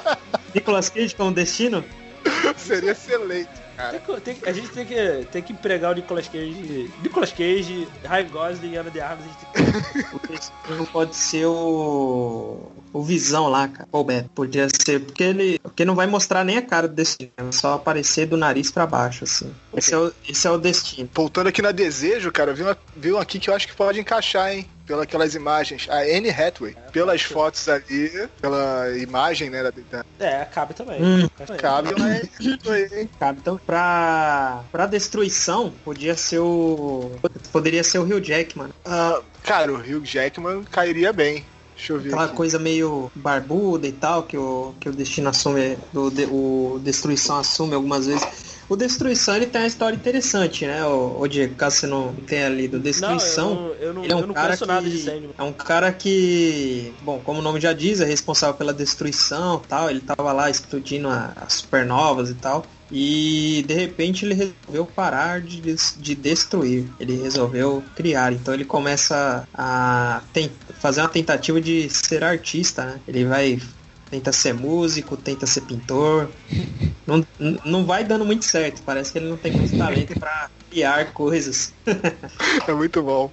Nicolas 0.54 0.88
Cage 0.88 1.14
como 1.14 1.32
Destino? 1.32 1.84
seria 2.56 2.92
excelente, 2.92 3.50
cara. 3.76 3.98
Tem 3.98 4.34
tem- 4.34 4.48
a 4.48 4.52
gente 4.52 4.68
tem 4.68 4.86
que, 4.86 5.26
tem 5.30 5.42
que 5.42 5.52
empregar 5.52 5.92
o 5.92 5.94
Nicolas 5.94 6.26
Cage. 6.28 6.90
Nicolas 7.02 7.30
Cage, 7.32 7.86
Ryan 8.02 8.28
Gosling 8.28 8.72
e 8.72 8.76
Ana 8.76 8.90
de 8.90 9.00
Armas. 9.00 9.24
A 9.24 9.28
gente 9.28 9.72
tem 9.72 10.02
que... 10.02 10.16
O 10.16 10.28
Destino 10.28 10.86
pode 10.86 11.16
ser 11.16 11.46
o. 11.46 12.72
O 12.92 13.02
Visão 13.02 13.48
lá, 13.48 13.68
cara. 13.68 13.88
Paul 13.92 14.04
Bettany. 14.04 14.30
Podia 14.34 14.68
ser. 14.70 15.00
Porque 15.00 15.22
ele. 15.22 15.58
Porque 15.58 15.84
não 15.84 15.94
vai 15.94 16.06
mostrar 16.06 16.44
nem 16.44 16.56
a 16.56 16.62
cara 16.62 16.88
do 16.88 16.94
Destino. 16.94 17.30
Vai 17.36 17.52
só 17.52 17.74
aparecer 17.74 18.26
do 18.26 18.36
nariz 18.36 18.70
pra 18.70 18.86
baixo, 18.86 19.24
assim. 19.24 19.52
Esse 19.76 19.92
é 19.92 19.98
o, 19.98 20.12
esse 20.26 20.46
é 20.46 20.50
o 20.50 20.56
Destino. 20.58 21.08
Voltando 21.12 21.48
aqui 21.48 21.60
na 21.60 21.72
Desejo, 21.72 22.32
cara, 22.32 22.54
vi, 22.54 22.62
uma, 22.62 22.78
vi 22.96 23.12
um 23.12 23.18
aqui 23.18 23.38
que 23.38 23.50
eu 23.50 23.54
acho 23.54 23.66
que 23.68 23.74
pode 23.74 24.00
encaixar, 24.00 24.50
hein? 24.52 24.66
Pelas 24.86 25.34
imagens. 25.34 25.86
A 25.90 25.98
Anne 25.98 26.30
Hathaway. 26.30 26.76
Pelas 26.92 27.22
fotos 27.22 27.68
ali, 27.68 28.28
pela 28.40 28.96
imagem, 28.98 29.50
né? 29.50 29.62
Da, 29.62 29.72
da, 29.90 30.04
É, 30.24 30.44
cabe 30.44 30.74
também. 30.74 31.02
Hum. 31.02 31.28
Também. 31.36 31.56
cabe 31.60 31.88
Hathaway, 31.90 32.88
hein? 32.92 33.10
Cara, 33.18 33.36
então, 33.38 33.60
pra. 33.66 34.62
Pra 34.70 34.86
destruição, 34.86 35.72
podia 35.84 36.16
ser 36.16 36.38
o. 36.38 37.10
Poderia 37.52 37.82
ser 37.82 37.98
o 37.98 38.02
Hugh 38.04 38.22
Jackman. 38.24 38.68
Ah, 38.84 39.20
cara, 39.42 39.72
o 39.72 39.76
Hugh 39.76 40.04
Jackman 40.04 40.62
cairia 40.64 41.12
bem. 41.12 41.44
Deixa 41.76 41.92
eu 41.92 41.98
ver 42.00 42.08
Aquela 42.08 42.24
aqui. 42.24 42.34
coisa 42.36 42.58
meio 42.58 43.10
barbuda 43.14 43.86
e 43.86 43.92
tal, 43.92 44.22
que 44.22 44.38
o, 44.38 44.74
que 44.80 44.88
o 44.88 44.92
destino 44.92 45.28
assume, 45.28 45.76
o, 45.94 46.08
de- 46.10 46.24
o 46.24 46.80
Destruição 46.82 47.36
assume 47.38 47.74
algumas 47.74 48.06
vezes. 48.06 48.55
O 48.68 48.74
Destruição 48.76 49.36
ele 49.36 49.46
tem 49.46 49.60
uma 49.60 49.66
história 49.66 49.94
interessante, 49.94 50.66
né, 50.66 50.84
o, 50.84 51.20
o 51.20 51.28
Diego, 51.28 51.54
caso 51.54 51.76
você 51.76 51.86
não 51.86 52.12
tenha 52.26 52.48
lido. 52.48 52.76
Não, 52.78 52.82
Destruição. 52.82 53.50
eu 53.50 53.54
não, 53.54 53.74
eu 53.74 53.94
não, 53.94 54.04
Ele 54.04 54.12
é 54.12 54.16
um 54.16 54.20
eu 54.20 54.26
não 54.26 54.34
cara 54.34 54.56
que 54.56 54.66
nada 54.66 54.88
de 54.90 54.98
Sandman. 54.98 55.30
é 55.38 55.42
um 55.42 55.52
cara 55.52 55.92
que, 55.92 56.92
bom, 57.02 57.20
como 57.24 57.38
o 57.38 57.42
nome 57.42 57.60
já 57.60 57.72
diz, 57.72 58.00
é 58.00 58.04
responsável 58.04 58.54
pela 58.56 58.74
destruição, 58.74 59.62
tal. 59.68 59.88
Ele 59.88 60.00
tava 60.00 60.32
lá 60.32 60.50
explodindo 60.50 61.08
as 61.08 61.52
supernovas 61.54 62.30
e 62.30 62.34
tal. 62.34 62.64
E 62.90 63.64
de 63.66 63.74
repente 63.74 64.24
ele 64.24 64.34
resolveu 64.34 64.86
parar 64.86 65.40
de, 65.40 65.60
de 65.60 66.14
destruir. 66.14 66.86
Ele 67.00 67.20
resolveu 67.20 67.82
criar. 67.96 68.32
Então 68.32 68.54
ele 68.54 68.64
começa 68.64 69.46
a 69.52 70.22
fazer 70.78 71.00
uma 71.00 71.08
tentativa 71.08 71.60
de 71.60 71.88
ser 71.90 72.22
artista, 72.22 72.84
né? 72.84 73.00
Ele 73.08 73.24
vai 73.24 73.60
tenta 74.10 74.32
ser 74.32 74.54
músico, 74.54 75.16
tenta 75.16 75.46
ser 75.46 75.62
pintor. 75.62 76.32
Não, 77.06 77.24
não 77.64 77.86
vai 77.86 78.04
dando 78.04 78.24
muito 78.24 78.44
certo. 78.44 78.82
Parece 78.84 79.12
que 79.12 79.18
ele 79.18 79.28
não 79.28 79.36
tem 79.38 79.52
muito 79.52 79.76
talento 79.76 80.14
para 80.18 80.50
criar 80.70 81.12
coisas. 81.12 81.74
É 82.68 82.72
muito 82.74 83.02
bom. 83.02 83.32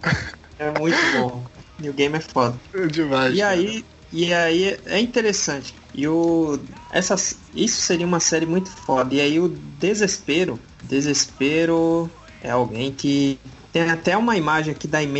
É 0.58 0.72
muito 0.72 0.98
bom. 1.12 1.46
E 1.80 1.90
o 1.90 1.94
game 1.94 2.18
é 2.18 2.22
foda. 2.22 2.60
É 2.74 2.88
demais. 2.88 3.36
E 3.36 3.40
cara. 3.40 3.52
aí, 3.52 3.84
e 4.12 4.34
aí 4.34 4.80
é 4.86 5.00
interessante. 5.00 5.76
E 5.94 6.08
o 6.08 6.58
essa 6.92 7.16
isso 7.54 7.82
seria 7.82 8.06
uma 8.06 8.20
série 8.20 8.46
muito 8.46 8.70
foda. 8.70 9.14
E 9.16 9.22
aí 9.22 9.40
o 9.40 9.48
desespero, 9.50 10.60
desespero 10.82 12.12
é 12.42 12.52
alguém 12.52 12.94
que 12.96 13.40
tem 13.72 13.90
até 13.90 14.16
uma 14.18 14.38
imagem 14.38 14.74
aqui 14.74 14.88
da 14.88 15.02
Im- 15.02 15.14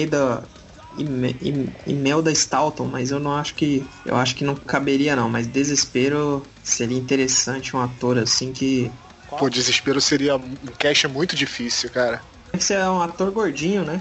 Imelda 1.86 2.32
Staunton, 2.32 2.86
mas 2.86 3.12
eu 3.12 3.20
não 3.20 3.36
acho 3.36 3.56
que 3.56 3.88
eu 4.06 4.16
acho 4.16 4.36
que 4.36 4.44
não 4.44 4.56
caberia 4.56 5.16
não, 5.16 5.30
mas 5.30 5.48
desespero 5.48 6.46
seria 6.64 6.98
interessante 6.98 7.76
um 7.76 7.82
ator 7.82 8.18
assim 8.18 8.54
que 8.54 8.92
Pô, 9.28 9.50
desespero 9.50 10.00
seria 10.00 10.36
um 10.36 10.56
cast 10.78 11.08
muito 11.08 11.36
difícil, 11.36 11.90
cara. 11.90 12.22
esse 12.54 12.74
é 12.74 12.88
um 12.88 13.02
ator 13.02 13.32
gordinho, 13.32 13.84
né? 13.84 14.00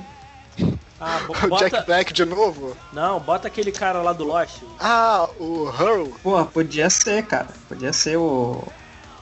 Ah, 1.00 1.18
bo- 1.26 1.32
O 1.54 1.58
Jack 1.58 1.70
bota... 1.70 1.84
Black 1.84 2.12
de 2.12 2.24
novo? 2.24 2.76
Não, 2.92 3.18
bota 3.18 3.48
aquele 3.48 3.72
cara 3.72 4.02
lá 4.02 4.12
do 4.12 4.24
Lost. 4.24 4.62
Ah, 4.78 5.28
o 5.38 5.64
Hurl. 5.64 6.12
Pô, 6.22 6.44
podia 6.44 6.90
ser, 6.90 7.26
cara. 7.26 7.48
Podia 7.68 7.92
ser 7.92 8.18
o. 8.18 8.62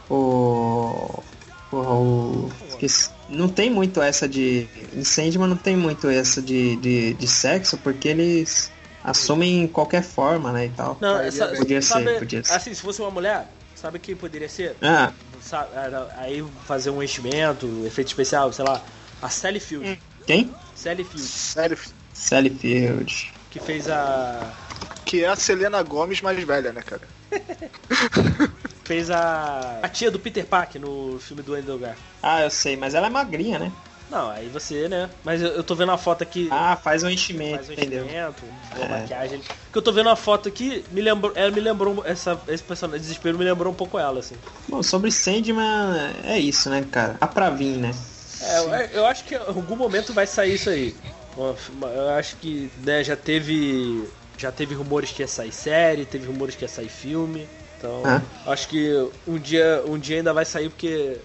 O. 0.09 1.23
Porra, 1.71 1.95
o. 1.95 2.51
esqueci. 2.69 3.20
Não 3.31 3.49
tem 3.49 3.71
muito 3.71 4.03
essa 4.03 4.29
de. 4.29 4.67
Em 4.93 5.05
Sandman 5.05 5.49
não 5.49 5.57
tem 5.57 5.77
muito 5.77 6.09
essa 6.09 6.43
de, 6.43 6.77
de, 6.77 7.15
de 7.15 7.29
sexo, 7.29 7.79
porque 7.79 8.09
eles 8.09 8.71
assumem 9.05 9.67
qualquer 9.69 10.03
forma, 10.03 10.53
né? 10.53 10.67
E 10.67 10.71
tal. 10.71 10.99
Não, 11.01 11.19
essa. 11.21 11.47
Podia 11.49 11.81
sabe, 11.81 12.05
ser, 12.07 12.19
podia 12.19 12.45
ser. 12.45 12.53
Assim, 12.53 12.75
se 12.75 12.83
fosse 12.83 13.01
uma 13.01 13.11
mulher, 13.11 13.49
sabe 13.75 13.99
quem 13.99 14.17
poderia 14.17 14.49
ser? 14.49 14.77
Ah, 14.83 15.13
Sa- 15.41 15.69
era- 15.75 16.09
Aí 16.19 16.45
fazer 16.67 16.91
um 16.91 17.03
enchimento, 17.03 17.67
efeito 17.87 18.09
especial, 18.09 18.53
sei 18.53 18.65
lá. 18.65 18.83
A 19.23 19.29
Sally 19.29 19.61
Field. 19.61 19.99
quem? 20.27 20.51
Sally 20.75 21.05
Field, 21.05 21.23
Sério. 21.29 21.79
Sally 22.13 22.51
Field. 22.51 23.33
que 23.51 23.61
fez 23.61 23.89
a. 23.89 24.53
Que 25.05 25.25
é 25.25 25.29
a 25.29 25.37
Selena 25.37 25.83
Gomes 25.83 26.21
mais 26.21 26.43
velha, 26.45 26.73
né, 26.73 26.83
cara? 26.83 27.03
Fez 28.91 29.09
a. 29.09 29.79
A 29.85 29.89
tia 29.89 30.11
do 30.11 30.19
Peter 30.19 30.45
Parker 30.45 30.81
no 30.81 31.17
filme 31.21 31.45
do 31.45 31.55
Andrew 31.55 31.79
Garfield. 31.79 32.05
Ah, 32.21 32.43
eu 32.43 32.51
sei, 32.51 32.77
mas 32.77 32.93
ela 32.93 33.07
é 33.07 33.11
magrinha, 33.11 33.57
né? 33.57 33.71
Não, 34.11 34.29
aí 34.29 34.49
você, 34.49 34.89
né? 34.89 35.09
Mas 35.23 35.41
eu, 35.41 35.51
eu 35.51 35.63
tô 35.63 35.77
vendo 35.77 35.93
a 35.93 35.97
foto 35.97 36.23
aqui. 36.23 36.49
Ah, 36.51 36.75
faz 36.75 37.05
um 37.05 37.09
enchimento, 37.09 37.55
faz 37.55 37.69
o 37.69 37.73
entendeu? 37.73 38.05
enchimento, 38.05 38.43
boa 38.75 38.87
É. 38.87 38.89
maquiagem. 38.89 39.41
Que 39.71 39.79
eu 39.79 39.81
tô 39.81 39.93
vendo 39.93 40.11
a 40.11 40.17
foto 40.17 40.49
aqui, 40.49 40.85
me 40.91 41.01
lembrou, 41.01 41.31
ela 41.37 41.53
me 41.53 41.61
lembrou 41.61 42.03
essa 42.05 42.37
esse 42.49 42.65
personagem 42.65 43.01
desespero 43.01 43.39
me 43.39 43.45
lembrou 43.45 43.73
um 43.73 43.77
pouco 43.77 43.97
ela 43.97 44.19
assim. 44.19 44.35
Bom, 44.69 44.83
sobre 44.83 45.13
Sandman 45.13 46.13
é 46.25 46.41
isso, 46.41 46.69
né, 46.69 46.85
cara? 46.91 47.15
Tá 47.15 47.29
pra 47.29 47.49
vir, 47.49 47.77
né? 47.77 47.93
É, 48.43 48.91
eu, 48.93 49.07
acho 49.07 49.23
que 49.23 49.37
em 49.37 49.39
algum 49.39 49.77
momento 49.77 50.13
vai 50.13 50.27
sair 50.27 50.55
isso 50.55 50.69
aí. 50.69 50.97
Eu 51.37 52.11
acho 52.19 52.35
que 52.39 52.69
né, 52.79 53.05
já 53.05 53.15
teve 53.15 54.11
já 54.37 54.51
teve 54.51 54.75
rumores 54.75 55.13
que 55.13 55.23
ia 55.23 55.29
sair 55.29 55.53
série, 55.53 56.05
teve 56.05 56.27
rumores 56.27 56.57
que 56.57 56.65
ia 56.65 56.69
sair 56.69 56.89
filme. 56.89 57.47
Então, 57.81 58.03
Ah. 58.05 58.21
acho 58.47 58.69
que 58.69 59.09
um 59.27 59.39
dia 59.39 59.83
um 59.87 59.99
dia 59.99 60.19
ainda 60.19 60.35
vai 60.35 60.45
sair 60.45 60.69
porque 60.69 61.17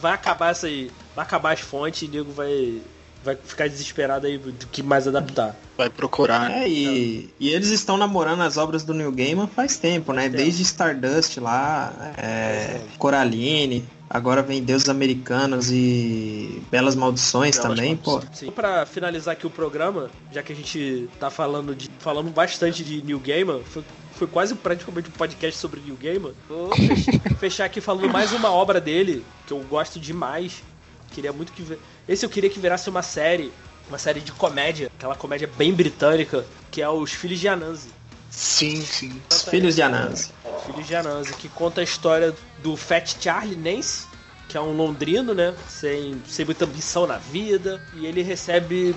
vai 0.00 0.12
acabar 0.12 0.52
essa 0.52 0.68
aí, 0.68 0.92
vai 1.14 1.24
acabar 1.24 1.52
as 1.52 1.60
fontes 1.60 2.02
e 2.02 2.04
o 2.06 2.08
nego 2.08 2.32
vai 2.32 2.80
vai 3.24 3.36
ficar 3.36 3.68
desesperado 3.68 4.26
aí 4.26 4.38
do 4.38 4.66
que 4.68 4.82
mais 4.82 5.06
adaptar. 5.06 5.56
Vai 5.76 5.88
procurar. 5.88 6.50
É, 6.50 6.68
e, 6.68 7.32
e 7.38 7.50
eles 7.50 7.68
estão 7.70 7.96
namorando 7.96 8.40
as 8.42 8.56
obras 8.56 8.82
do 8.84 8.92
New 8.92 9.12
Gaiman 9.12 9.46
faz 9.46 9.76
tempo, 9.76 10.12
né? 10.12 10.24
tempo. 10.24 10.36
Desde 10.36 10.62
Stardust 10.62 11.38
lá, 11.38 12.12
é, 12.18 12.80
Coraline, 12.98 13.84
agora 14.10 14.42
vem 14.42 14.62
Deuses 14.62 14.88
Americanos 14.88 15.70
e 15.70 16.62
Belas 16.70 16.96
Maldições 16.96 17.56
Belas 17.58 17.76
também, 17.76 17.96
pô. 17.96 18.20
Sim. 18.32 18.50
Pra 18.50 18.84
finalizar 18.86 19.32
aqui 19.34 19.46
o 19.46 19.50
programa, 19.50 20.10
já 20.32 20.42
que 20.42 20.52
a 20.52 20.56
gente 20.56 21.08
tá 21.20 21.30
falando 21.30 21.76
de 21.76 21.88
falando 22.00 22.28
bastante 22.30 22.82
de 22.82 23.02
New 23.02 23.20
Gaiman, 23.20 23.60
foi, 23.64 23.84
foi 24.22 24.28
quase 24.28 24.54
praticamente 24.54 25.08
um 25.08 25.12
podcast 25.12 25.58
sobre 25.58 25.80
New 25.80 25.96
Gamer. 25.96 26.32
Vou 26.48 26.70
fech- 26.76 27.20
fechar 27.40 27.64
aqui 27.64 27.80
falando 27.80 28.08
mais 28.08 28.30
uma 28.32 28.52
obra 28.52 28.80
dele, 28.80 29.24
que 29.48 29.52
eu 29.52 29.58
gosto 29.64 29.98
demais. 29.98 30.62
Queria 31.10 31.32
muito 31.32 31.52
que. 31.52 31.76
Esse 32.08 32.24
eu 32.24 32.30
queria 32.30 32.48
que 32.48 32.60
virasse 32.60 32.88
uma 32.88 33.02
série, 33.02 33.52
uma 33.88 33.98
série 33.98 34.20
de 34.20 34.30
comédia, 34.30 34.92
aquela 34.96 35.16
comédia 35.16 35.50
bem 35.58 35.72
britânica, 35.74 36.46
que 36.70 36.80
é 36.80 36.88
Os 36.88 37.10
Filhos 37.12 37.40
de 37.40 37.48
Anansi. 37.48 37.88
Sim, 38.30 38.80
sim. 38.82 39.20
Os 39.28 39.42
filhos 39.42 39.74
de 39.74 39.82
Anansi. 39.82 40.30
Filhos 40.66 40.86
de 40.86 40.94
Anansi, 40.94 41.34
que 41.34 41.48
conta 41.48 41.80
a 41.80 41.84
história 41.84 42.32
do 42.62 42.76
Fat 42.76 43.16
Charlie 43.20 43.56
Nance, 43.56 44.06
que 44.48 44.56
é 44.56 44.60
um 44.60 44.72
londrino, 44.72 45.34
né? 45.34 45.52
Sem, 45.68 46.22
sem 46.28 46.44
muita 46.44 46.64
ambição 46.64 47.08
na 47.08 47.18
vida. 47.18 47.82
E 47.96 48.06
ele 48.06 48.22
recebe. 48.22 48.94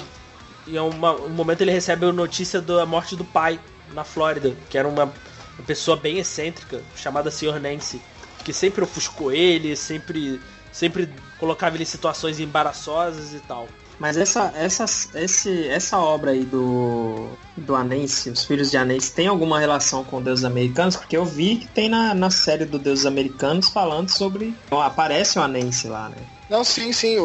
Em 0.68 0.78
uma- 0.78 1.16
um 1.16 1.30
momento 1.30 1.62
ele 1.62 1.72
recebe 1.72 2.06
a 2.06 2.12
notícia 2.14 2.62
da 2.62 2.86
morte 2.86 3.16
do 3.16 3.26
pai 3.26 3.60
na 3.94 4.04
Flórida, 4.04 4.56
que 4.70 4.78
era 4.78 4.88
uma, 4.88 5.04
uma 5.04 5.66
pessoa 5.66 5.98
bem 5.98 6.20
excêntrica, 6.20 6.82
chamada 6.96 7.32
Sr. 7.32 7.60
Nance, 7.60 8.02
que 8.44 8.54
sempre 8.54 8.84
ofuscou 8.84 9.32
ele, 9.32 9.76
sempre, 9.76 10.40
sempre 10.72 11.10
colocava 11.40 11.76
ele 11.76 11.84
em 11.84 11.88
situações 11.88 12.40
embaraçosas 12.40 13.34
e 13.34 13.40
tal. 13.40 13.68
Mas 13.98 14.18
essa, 14.18 14.52
essa, 14.56 14.86
esse, 15.16 15.68
essa 15.68 15.98
obra 15.98 16.32
aí 16.32 16.44
do, 16.44 17.30
do 17.56 17.76
Anense, 17.76 18.30
Os 18.30 18.44
Filhos 18.44 18.70
de 18.70 18.78
Anense, 18.78 19.14
tem 19.14 19.28
alguma 19.28 19.58
relação 19.58 20.04
com 20.04 20.22
Deuses 20.22 20.44
Americanos? 20.44 20.98
Porque 20.98 21.16
eu 21.16 21.24
vi 21.24 21.58
que 21.58 21.68
tem 21.68 21.88
na, 21.88 22.14
na 22.14 22.30
série 22.30 22.66
do 22.66 22.78
Deuses 22.78 23.06
Americanos 23.06 23.70
falando 23.70 24.10
sobre. 24.10 24.54
Aparece 24.70 25.40
o 25.40 25.42
Anense 25.42 25.88
lá, 25.88 26.10
né? 26.10 26.18
Não, 26.50 26.64
sim, 26.64 26.92
sim. 26.92 27.16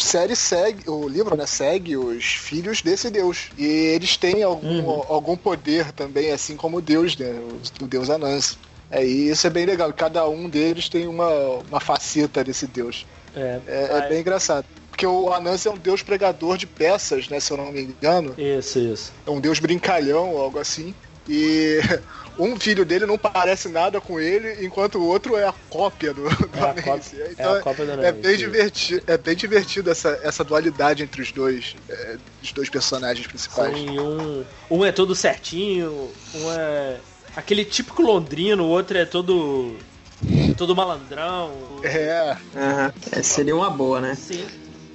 Série 0.00 0.34
segue, 0.36 0.88
o 0.88 1.08
livro, 1.08 1.36
né, 1.36 1.46
segue 1.46 1.96
os 1.96 2.24
filhos 2.24 2.82
desse 2.82 3.10
deus. 3.10 3.48
E 3.56 3.64
eles 3.64 4.16
têm 4.16 4.42
algum, 4.42 4.66
Uhum. 4.68 5.04
algum 5.08 5.36
poder 5.36 5.92
também, 5.92 6.30
assim 6.32 6.56
como 6.56 6.78
o 6.78 6.82
deus, 6.82 7.16
né? 7.16 7.30
O, 7.80 7.84
o 7.84 7.88
deus 7.88 8.10
Anansi. 8.10 8.56
É, 8.90 9.04
e 9.04 9.28
isso 9.30 9.46
é 9.46 9.50
bem 9.50 9.66
legal. 9.66 9.92
Cada 9.92 10.28
um 10.28 10.48
deles 10.48 10.88
tem 10.88 11.06
uma, 11.06 11.28
uma 11.68 11.80
faceta 11.80 12.42
desse 12.42 12.66
deus. 12.66 13.06
É, 13.36 13.60
É, 13.66 13.88
é 13.98 14.08
bem 14.08 14.20
engraçado. 14.20 14.64
Porque 14.90 15.06
o 15.06 15.32
Anansi 15.32 15.68
é 15.68 15.70
um 15.70 15.78
deus 15.78 16.02
pregador 16.02 16.58
de 16.58 16.66
peças, 16.66 17.28
né? 17.28 17.38
Se 17.40 17.52
eu 17.52 17.56
não 17.56 17.70
me 17.72 17.80
engano. 17.80 18.34
Isso, 18.36 18.78
isso. 18.78 19.12
É 19.26 19.30
um 19.30 19.40
deus 19.40 19.60
brincalhão, 19.60 20.36
algo 20.36 20.58
assim. 20.58 20.94
E 21.28 21.78
um 22.40 22.58
filho 22.58 22.84
dele 22.84 23.06
não 23.06 23.18
parece 23.18 23.68
nada 23.68 24.00
com 24.00 24.18
ele, 24.18 24.64
enquanto 24.64 24.98
o 24.98 25.06
outro 25.06 25.36
é 25.36 25.46
a 25.46 25.54
cópia 25.68 26.14
do, 26.14 26.22
do 26.22 26.58
É 26.58 26.70
Anansi. 26.70 27.20
é 27.20 27.32
Então 27.32 27.54
a 27.54 27.60
cópia 27.60 27.84
do 27.84 28.04
é 28.04 28.12
bem 28.12 28.36
divertido, 28.36 29.02
é 29.06 29.18
bem 29.18 29.36
divertido 29.36 29.90
essa, 29.90 30.18
essa 30.22 30.42
dualidade 30.42 31.02
entre 31.02 31.20
os 31.20 31.30
dois, 31.32 31.76
é, 31.88 32.16
os 32.42 32.52
dois 32.52 32.70
personagens 32.70 33.26
principais. 33.26 33.76
Sim, 33.76 33.98
um, 33.98 34.44
um 34.70 34.84
é 34.84 34.90
todo 34.90 35.14
certinho, 35.14 36.10
um 36.34 36.50
é 36.50 36.96
aquele 37.36 37.64
típico 37.64 38.02
londrino, 38.02 38.64
o 38.64 38.68
outro 38.68 38.96
é 38.96 39.04
todo 39.04 39.76
todo 40.56 40.76
malandrão. 40.76 41.52
É, 41.82 42.36
Aham. 42.54 42.92
É, 43.12 43.22
seria 43.22 43.56
uma 43.56 43.70
boa, 43.70 44.00
né? 44.00 44.14
Sim. 44.14 44.46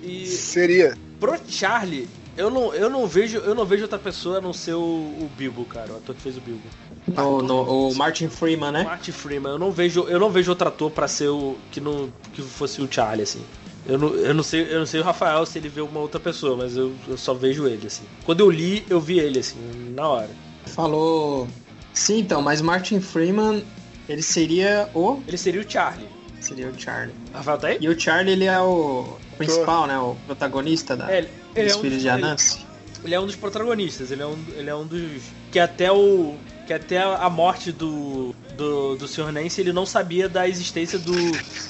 E 0.02 0.28
seria. 0.28 0.96
pro 1.20 1.40
Charlie, 1.48 2.08
eu 2.38 2.50
não, 2.50 2.74
eu 2.74 2.90
não 2.90 3.08
vejo, 3.08 3.38
eu 3.40 3.56
não 3.56 3.66
vejo 3.66 3.84
outra 3.84 4.00
pessoa 4.00 4.38
a 4.38 4.42
não 4.42 4.54
ser 4.54 4.74
o, 4.74 4.80
o 4.80 5.30
Bilbo, 5.38 5.66
cara, 5.66 5.94
o 5.94 5.98
ator 5.98 6.16
que 6.16 6.22
fez 6.22 6.38
o 6.38 6.42
Bilbo. 6.42 6.64
No, 7.08 7.42
no- 7.42 7.90
o 7.90 7.96
Martin 7.96 8.28
Freeman, 8.30 8.72
né? 8.72 8.84
Martin 8.84 9.12
Freeman, 9.12 9.52
eu 9.54 9.60
não 9.60 9.72
vejo, 9.72 10.06
eu 10.08 10.20
não 10.20 10.30
vejo 10.30 10.50
outro 10.52 10.68
ator 10.68 10.90
pra 10.90 11.08
ser 11.08 11.28
o 11.30 11.56
que 11.72 11.80
não 11.80 12.10
que 12.34 12.42
fosse 12.42 12.82
o 12.82 12.92
Charlie 12.92 13.24
assim. 13.24 13.44
Eu 13.88 14.00
não, 14.00 14.08
eu 14.16 14.34
não 14.34 14.42
sei, 14.42 14.68
eu 14.74 14.80
não 14.80 14.86
sei 14.88 15.00
o 15.00 15.04
Rafael 15.04 15.46
se 15.46 15.60
ele 15.60 15.70
vê 15.70 15.82
uma 15.82 16.00
outra 16.00 16.20
pessoa, 16.20 16.58
mas 16.58 16.76
eu, 16.76 16.96
eu 17.08 17.16
só 17.16 17.36
vejo 17.36 17.68
ele 17.68 17.86
assim. 17.86 18.04
Quando 18.26 18.40
eu 18.40 18.50
li, 18.50 18.84
eu 18.90 19.00
vi 19.00 19.20
ele 19.20 19.38
assim, 19.40 19.60
na 19.96 20.08
hora. 20.08 20.30
Falou. 20.66 21.48
Sim, 21.94 22.18
então, 22.20 22.42
mas 22.42 22.62
Martin 22.62 23.00
Freeman, 23.00 23.64
ele 24.10 24.24
seria 24.24 24.90
o. 24.94 25.22
Ele 25.28 25.38
seria 25.38 25.62
o 25.62 25.70
Charlie. 25.72 26.08
Seria 26.42 26.68
o 26.68 26.80
Charlie. 26.80 27.14
Rafael 27.32 27.58
tá 27.60 27.68
aí? 27.68 27.78
E 27.80 27.88
o 27.88 28.00
Charlie, 28.00 28.34
ele 28.34 28.46
é 28.46 28.60
o 28.60 29.18
principal, 29.38 29.86
né? 29.88 29.98
O 30.00 30.16
protagonista 30.26 30.98
da, 30.98 31.12
É, 31.12 31.30
ele, 31.56 31.62
ele 31.62 31.68
dos 31.68 31.74
é 31.74 31.78
um 31.78 31.82
Filhos 31.82 31.94
dos, 31.96 32.02
de 32.04 32.08
ele, 32.10 32.24
Anansi. 32.26 32.66
ele 33.04 33.16
é 33.16 33.20
um 33.20 33.26
dos 33.26 33.36
protagonistas, 33.36 34.12
ele 34.12 34.22
é 34.22 34.26
um, 34.28 34.38
ele 34.56 34.70
é 34.70 34.76
um 34.76 34.86
dos. 34.86 35.22
Que 35.52 35.60
até 35.60 35.92
o. 35.92 36.36
Que 36.68 36.74
até 36.74 36.98
a 37.02 37.30
morte 37.30 37.72
do. 37.72 38.34
Do, 38.56 38.96
do 38.96 39.06
Sr. 39.06 39.34
Nance 39.34 39.60
ele 39.60 39.74
não 39.74 39.86
sabia 39.86 40.30
da 40.30 40.48
existência 40.48 40.98
do. 40.98 41.12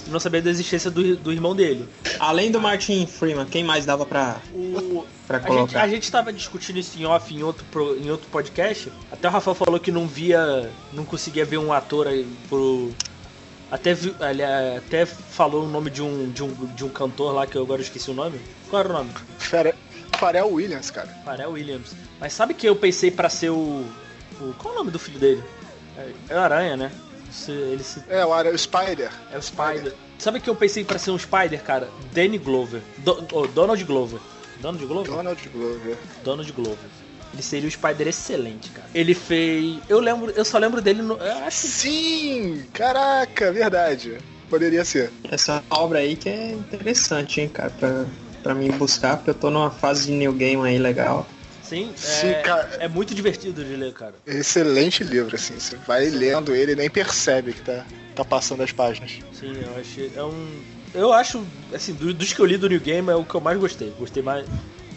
Não 0.08 0.20
sabia 0.20 0.40
da 0.42 0.52
existência 0.52 0.92
do, 0.92 1.16
do 1.18 1.32
irmão 1.34 1.56
dele. 1.56 1.90
Além 2.20 2.52
do 2.52 2.62
Martin 2.62 3.08
Freeman, 3.08 3.46
quem 3.48 3.64
mais 3.64 3.88
dava 3.88 4.06
pra, 4.06 4.38
O, 4.54 5.04
pra 5.26 5.38
a, 5.38 5.42
gente, 5.42 5.48
colocar? 5.50 5.82
a 5.82 5.88
gente 5.88 6.12
tava 6.12 6.32
discutindo 6.32 6.78
isso 6.78 6.98
em 7.00 7.06
off 7.06 7.34
em 7.34 7.42
outro, 7.42 7.66
pro- 7.72 7.98
em 7.98 8.12
outro 8.12 8.28
podcast. 8.30 8.92
Até 9.12 9.28
o 9.28 9.32
Rafael 9.32 9.56
falou 9.56 9.80
que 9.80 9.92
não 9.92 10.08
via. 10.08 10.70
Não 10.94 11.04
conseguia 11.04 11.44
ver 11.44 11.58
um 11.58 11.74
ator 11.74 12.06
aí 12.08 12.26
pro. 12.48 12.92
Até, 13.72 13.96
vi- 13.96 14.16
ele 14.30 14.44
até 14.44 15.08
falou 15.08 15.66
o 15.66 15.68
nome 15.68 15.90
de 15.90 16.04
um, 16.04 16.30
de, 16.30 16.44
um, 16.44 16.54
de 16.76 16.86
um 16.86 16.90
cantor 16.90 17.34
lá 17.34 17.48
que 17.48 17.56
eu 17.58 17.64
agora 17.64 17.82
esqueci 17.82 18.12
o 18.12 18.14
nome. 18.14 18.40
Qual 18.70 18.80
era 18.82 18.90
o 18.90 18.94
nome? 18.94 19.12
Fere- 19.40 19.76
Pharrell 20.20 20.48
Williams, 20.52 20.90
cara. 20.92 21.08
Pharrell 21.24 21.52
Williams. 21.52 21.92
Mas 22.20 22.34
sabe 22.34 22.54
que 22.54 22.68
eu 22.68 22.76
pensei 22.76 23.12
pra 23.12 23.30
ser 23.30 23.50
o, 23.50 23.86
o- 24.40 24.54
Qual 24.58 24.74
é 24.74 24.76
o 24.76 24.80
nome 24.80 24.92
do 24.92 25.00
filho 25.00 25.20
dele? 25.20 25.44
É, 25.98 26.12
é 26.30 26.36
o 26.36 26.40
Aranha, 26.40 26.76
né? 26.78 26.92
Se- 27.32 27.52
ele 27.52 27.84
se, 27.84 28.02
É, 28.10 28.26
o, 28.26 28.34
Ara- 28.34 28.50
o 28.52 28.58
Spider. 28.58 29.12
é 29.32 29.38
o 29.38 29.42
Spider. 29.42 29.94
Sabe 30.18 30.40
que 30.40 30.50
eu 30.50 30.56
pensei 30.56 30.84
pra 30.86 30.98
ser 30.98 31.12
um 31.12 31.20
Spider, 31.20 31.62
cara? 31.62 31.90
Danny 32.14 32.38
Glover. 32.38 32.82
Do, 33.00 33.28
oh, 33.34 33.48
Donald 33.48 33.84
Glover. 33.84 34.20
Donald 34.62 34.86
Glover? 34.86 35.12
Donald 35.14 35.50
Glover. 35.50 35.98
Donald 36.24 36.52
Glover. 36.54 36.78
Ele 37.34 37.42
seria 37.44 37.68
um 37.68 37.72
Spider 37.72 38.08
excelente, 38.08 38.70
cara. 38.70 38.88
Ele 38.96 39.14
fez. 39.14 39.80
Eu 39.90 40.00
lembro, 40.00 40.32
eu 40.32 40.46
só 40.46 40.58
lembro 40.58 40.82
dele 40.82 41.02
no. 41.02 41.16
Eu 41.16 41.38
acho 41.46 41.68
Sim! 41.68 42.64
Caraca, 42.72 43.52
verdade. 43.52 44.18
Poderia 44.50 44.86
ser. 44.86 45.12
Essa 45.30 45.62
obra 45.70 46.00
aí 46.00 46.16
que 46.16 46.30
é 46.30 46.52
interessante, 46.54 47.42
hein, 47.42 47.50
cara, 47.50 47.70
pra, 47.72 48.06
pra 48.46 48.54
mim 48.54 48.70
buscar, 48.70 49.18
porque 49.18 49.32
eu 49.32 49.34
tô 49.34 49.50
numa 49.50 49.72
fase 49.72 50.06
de 50.06 50.12
New 50.12 50.32
Game 50.32 50.62
aí 50.68 50.78
legal. 50.78 51.28
sim. 51.64 51.92
Sim, 51.98 52.28
é, 52.28 52.42
cara. 52.44 52.70
é 52.80 52.88
muito 52.88 53.16
divertido 53.16 53.66
de 53.66 53.76
ler, 53.76 53.92
cara. 53.92 54.14
Excelente 54.28 55.04
livro, 55.04 55.36
assim. 55.36 55.60
Você 55.60 55.76
vai 55.78 56.08
lendo 56.10 56.54
ele 56.54 56.74
e 56.74 56.76
nem 56.76 56.88
percebe 56.88 57.54
que 57.54 57.62
tá, 57.62 57.84
tá 58.16 58.24
passando 58.24 58.62
as 58.62 58.72
páginas. 58.72 59.14
Sim, 59.34 59.56
eu 59.64 59.76
achei. 59.82 60.12
É 60.16 60.24
um. 60.24 60.48
Eu 60.94 61.12
acho, 61.12 61.44
assim, 61.74 61.94
do- 61.94 62.14
dos 62.14 62.32
que 62.34 62.40
eu 62.40 62.46
li 62.46 62.56
do 62.56 62.70
New 62.70 62.80
Game 62.80 63.10
é 63.10 63.16
o 63.16 63.26
que 63.26 63.34
eu 63.34 63.42
mais 63.42 63.58
gostei. 63.58 63.92
Gostei 63.98 64.22
mais. 64.22 64.46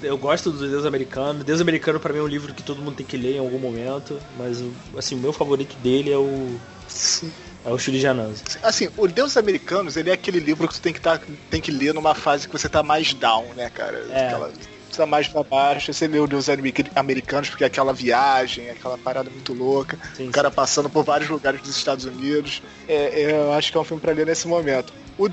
Eu 0.03 0.19
gosto 0.19 0.53
do 0.53 0.69
Deus 0.69 0.85
Americano. 0.85 1.43
Deus 1.43 1.61
Americano 1.63 1.99
pra 1.99 2.13
mim 2.13 2.19
é 2.19 2.23
um 2.23 2.27
livro 2.29 2.53
que 2.53 2.63
todo 2.63 2.83
mundo 2.83 2.97
tem 2.97 3.07
que 3.07 3.17
ler 3.17 3.37
em 3.37 3.39
algum 3.39 3.59
momento. 3.59 4.21
Mas, 4.37 4.63
assim, 4.97 5.15
o 5.15 5.19
meu 5.19 5.33
favorito 5.33 5.75
dele 5.79 6.13
é 6.13 6.19
o. 6.19 6.61
Sim. 6.87 7.33
É 7.69 7.73
o 7.73 7.79
Chile 7.79 8.01
Jananzi. 8.01 8.43
Assim, 8.63 8.89
o 8.97 9.07
Deus 9.07 9.37
Americanos, 9.37 9.97
ele 9.97 10.11
é 10.11 10.13
aquele 10.15 10.41
livro 10.41 10.67
que 10.67 10.75
você 10.75 10.81
tem 10.81 10.93
que, 10.93 11.01
tá, 11.01 11.21
tem 11.51 11.61
que 11.61 11.71
ler 11.71 11.93
numa 11.93 12.15
fase 12.15 12.47
que 12.49 12.53
você 12.53 12.69
tá 12.69 12.83
mais 12.83 13.13
down, 13.13 13.53
né, 13.55 13.69
cara? 13.69 14.07
É. 14.11 14.27
Aquela- 14.27 14.51
você 14.91 14.97
tá 14.97 15.05
mais 15.07 15.29
pra 15.29 15.43
baixo, 15.45 15.93
você 15.93 16.09
lê 16.09 16.19
o 16.19 16.27
Deus 16.27 16.49
Americ- 16.49 16.91
Americanos 16.97 17.51
porque 17.51 17.63
é 17.63 17.67
aquela 17.67 17.93
viagem, 17.93 18.71
aquela 18.71 18.97
parada 18.97 19.29
muito 19.29 19.53
louca, 19.53 19.99
Sim, 20.17 20.29
o 20.29 20.33
cara 20.33 20.51
passando 20.51 20.89
por 20.89 21.05
vários 21.05 21.29
lugares 21.29 21.61
dos 21.61 21.77
Estados 21.77 22.07
Unidos. 22.07 22.63
É, 22.89 23.23
é, 23.23 23.31
eu 23.33 23.53
acho 23.53 23.71
que 23.71 23.77
é 23.77 23.81
um 23.81 23.85
filme 23.85 24.01
pra 24.01 24.13
ler 24.13 24.25
nesse 24.25 24.49
momento. 24.49 24.93
O, 25.19 25.27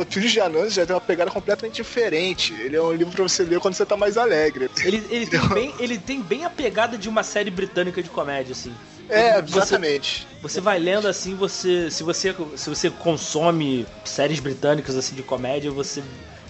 o 0.00 0.06
Filhos 0.08 0.32
de 0.32 0.40
Anansi 0.40 0.76
já 0.76 0.86
tem 0.86 0.94
uma 0.94 1.00
pegada 1.02 1.30
completamente 1.30 1.74
diferente. 1.74 2.54
Ele 2.54 2.76
é 2.76 2.80
um 2.80 2.92
livro 2.92 3.12
pra 3.12 3.24
você 3.24 3.42
ler 3.42 3.60
quando 3.60 3.74
você 3.74 3.84
tá 3.84 3.96
mais 3.96 4.16
alegre. 4.16 4.70
Ele, 4.82 5.04
ele, 5.10 5.26
tem 5.26 5.48
bem, 5.48 5.74
ele 5.80 5.98
tem 5.98 6.22
bem 6.22 6.44
a 6.46 6.50
pegada 6.50 6.96
de 6.96 7.08
uma 7.08 7.22
série 7.22 7.50
britânica 7.50 8.02
de 8.02 8.08
comédia, 8.08 8.52
assim. 8.52 8.72
É, 9.08 9.40
Você- 9.42 9.58
exatamente. 9.58 10.26
Você 10.42 10.60
vai 10.60 10.78
lendo 10.78 11.06
assim, 11.08 11.34
você. 11.34 11.90
Se 11.90 12.02
você, 12.02 12.34
se 12.56 12.68
você 12.70 12.90
consome 12.90 13.86
séries 14.04 14.40
britânicas 14.40 14.96
assim 14.96 15.14
de 15.14 15.22
comédia, 15.22 15.70
você, 15.70 16.02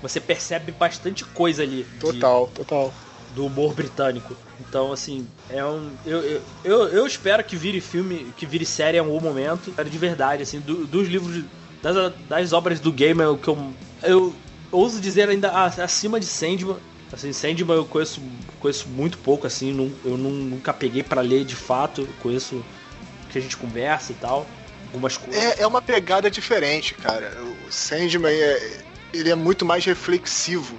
você 0.03 0.21
percebe 0.21 0.73
bastante 0.73 1.25
coisa 1.25 1.63
ali. 1.63 1.85
de- 1.85 1.99
Total, 2.01 2.51
total. 2.55 2.93
do 3.35 3.47
humor 3.47 3.75
britânico. 3.75 4.37
Então, 4.61 4.93
assim, 4.93 5.27
é 5.49 5.65
um. 5.65 5.91
Eu, 6.07 6.21
eu, 6.23 6.43
eu, 6.65 6.89
eu 6.89 7.07
espero 7.07 7.43
que 7.43 7.57
vire 7.57 7.81
filme, 7.81 8.33
que 8.37 8.47
vire 8.47 8.65
série 8.65 8.97
em 8.97 9.01
algum 9.01 9.21
momento. 9.21 9.73
Série 9.75 9.91
de 9.91 9.99
verdade, 9.99 10.43
assim, 10.43 10.61
do- 10.61 10.87
dos 10.87 11.09
livros. 11.09 11.45
Das, 11.83 12.13
das 12.29 12.53
obras 12.53 12.81
do 12.81 12.91
game 12.93 13.21
é 13.21 13.29
o 13.29 13.37
que 13.37 13.49
eu. 13.49 13.75
Eu 14.03 14.35
ouso 14.73 15.01
dizer 15.01 15.29
ainda 15.29 15.51
acima 15.67 16.19
de 16.21 16.27
Sandman. 16.27 16.77
Assim, 17.15 17.33
Sandman 17.33 17.77
eu 17.77 17.85
conheço, 17.85 18.21
conheço 18.59 18.89
muito 18.89 19.17
pouco, 19.19 19.47
assim, 19.47 19.73
não- 19.73 19.93
eu 20.05 20.19
não- 20.19 20.31
nunca 20.33 20.73
peguei 20.73 21.03
pra 21.03 21.21
ler 21.21 21.45
de 21.45 21.55
fato. 21.55 22.01
Eu 22.01 22.09
conheço 22.21 22.57
o 22.57 23.29
que 23.31 23.39
a 23.39 23.41
gente 23.41 23.57
conversa 23.57 24.11
e 24.11 24.17
tal. 24.17 24.51
Algumas 24.87 25.17
coisas. 25.17 25.41
É, 25.41 25.63
é 25.63 25.67
uma 25.67 25.81
pegada 25.81 26.29
diferente, 26.29 26.95
cara. 26.95 27.33
O 27.67 27.71
Sandman 27.71 28.33
é, 28.33 28.81
ele 29.13 29.31
é 29.31 29.35
muito 29.37 29.65
mais 29.65 29.85
reflexivo 29.85 30.77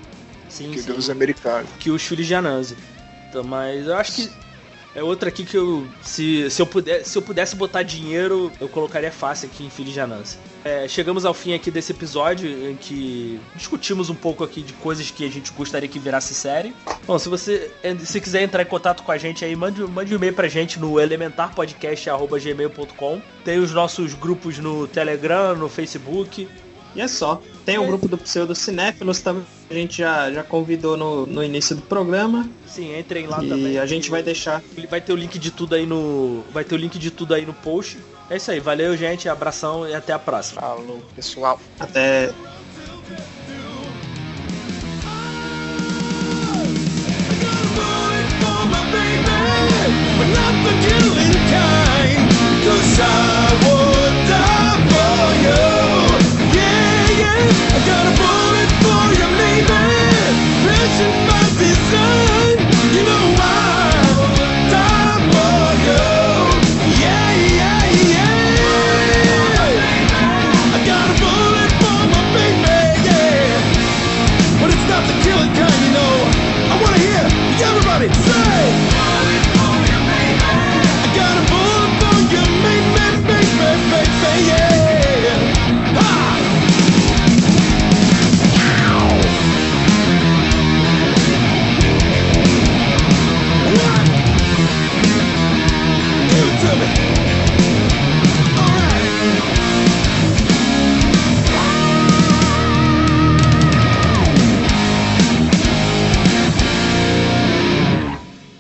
sim, 0.50 0.72
que 0.72 0.80
sim. 0.80 0.88
Deus 0.92 1.10
Americanos. 1.10 1.70
que 1.80 1.90
os 1.90 2.04
filhos 2.04 2.28
de 2.28 2.36
Anansi. 2.36 2.76
Então, 3.30 3.44
mas 3.44 3.88
eu 3.88 3.96
acho 3.96 4.12
que 4.14 4.32
É 4.96 5.04
outra 5.04 5.28
aqui 5.28 5.44
que 5.44 5.58
eu. 5.58 5.86
Se, 6.02 6.50
se, 6.50 6.62
eu 6.62 6.66
puder, 6.66 7.04
se 7.04 7.18
eu 7.18 7.22
pudesse 7.22 7.54
botar 7.56 7.84
dinheiro, 7.84 8.50
eu 8.62 8.70
colocaria 8.70 9.12
fácil 9.12 9.50
aqui 9.52 9.66
em 9.66 9.70
Filho 9.70 9.92
de 9.92 10.00
Anansi. 10.00 10.38
É, 10.64 10.88
chegamos 10.88 11.26
ao 11.26 11.34
fim 11.34 11.54
aqui 11.54 11.70
desse 11.70 11.92
episódio 11.92 12.50
em 12.50 12.78
que 12.78 13.38
discutimos 13.56 14.10
um 14.10 14.16
pouco 14.16 14.42
aqui 14.44 14.62
de 14.62 14.72
coisas 14.74 15.10
que 15.12 15.26
a 15.26 15.30
gente 15.30 15.52
gostaria 15.52 15.90
que 15.90 16.00
virasse 16.00 16.34
série. 16.34 16.74
Bom, 17.06 17.20
se 17.20 17.28
você 17.28 17.70
se 18.00 18.22
quiser 18.22 18.42
entrar 18.42 18.64
em 18.64 18.66
contato 18.66 19.04
com 19.04 19.12
a 19.12 19.18
gente 19.18 19.44
aí, 19.44 19.54
mande, 19.56 19.82
mande 19.82 20.14
um 20.14 20.16
e-mail 20.16 20.34
pra 20.34 20.48
gente 20.48 20.80
no 20.80 20.98
elementarpodcast.gmail.com. 20.98 23.22
Tem 23.44 23.60
os 23.60 23.74
nossos 23.74 24.14
grupos 24.14 24.58
no 24.58 24.88
Telegram, 24.88 25.56
no 25.56 25.68
Facebook. 25.68 26.48
E 26.96 27.02
é 27.02 27.08
só. 27.08 27.42
Tem 27.66 27.78
o 27.78 27.84
um 27.84 27.88
grupo 27.88 28.08
do 28.08 28.18
Pseudo 28.18 28.56
Cinéfilos 28.56 29.20
também. 29.20 29.44
A 29.70 29.74
gente 29.74 29.98
já, 29.98 30.32
já 30.32 30.44
convidou 30.44 30.96
no, 30.96 31.26
no 31.26 31.44
início 31.44 31.76
do 31.76 31.82
programa. 31.82 32.50
Sim, 32.66 32.98
entrem 32.98 33.28
lá 33.28 33.44
e 33.44 33.50
também. 33.50 33.74
E 33.74 33.80
a 33.80 33.86
gente 33.86 34.10
vai 34.10 34.24
deixar. 34.24 34.64
Vai 34.90 35.02
ter 35.02 35.12
o 35.12 35.16
link 35.16 35.38
de 35.38 35.52
tudo 35.52 35.76
aí 35.76 35.86
no. 35.86 36.44
Vai 36.52 36.64
ter 36.64 36.76
o 36.76 36.78
link 36.78 36.98
de 36.98 37.12
tudo 37.12 37.34
aí 37.34 37.46
no 37.46 37.54
post. 37.54 37.98
É 38.30 38.38
isso 38.38 38.50
aí, 38.50 38.60
valeu, 38.60 38.96
gente. 38.96 39.28
Abração 39.28 39.88
e 39.88 39.94
até 39.94 40.14
a 40.14 40.20
próxima. 40.20 40.62
Falou, 40.62 41.02
pessoal. 41.16 41.60
Até. 41.80 42.32
Cause 52.66 53.00
I 53.00 53.46
I 57.38 57.80
got 57.86 58.08
a 58.08 58.14
bullet 58.16 58.72
for 58.82 59.04
you, 59.20 59.28
maybe. 59.36 59.80
Pitching 60.64 61.35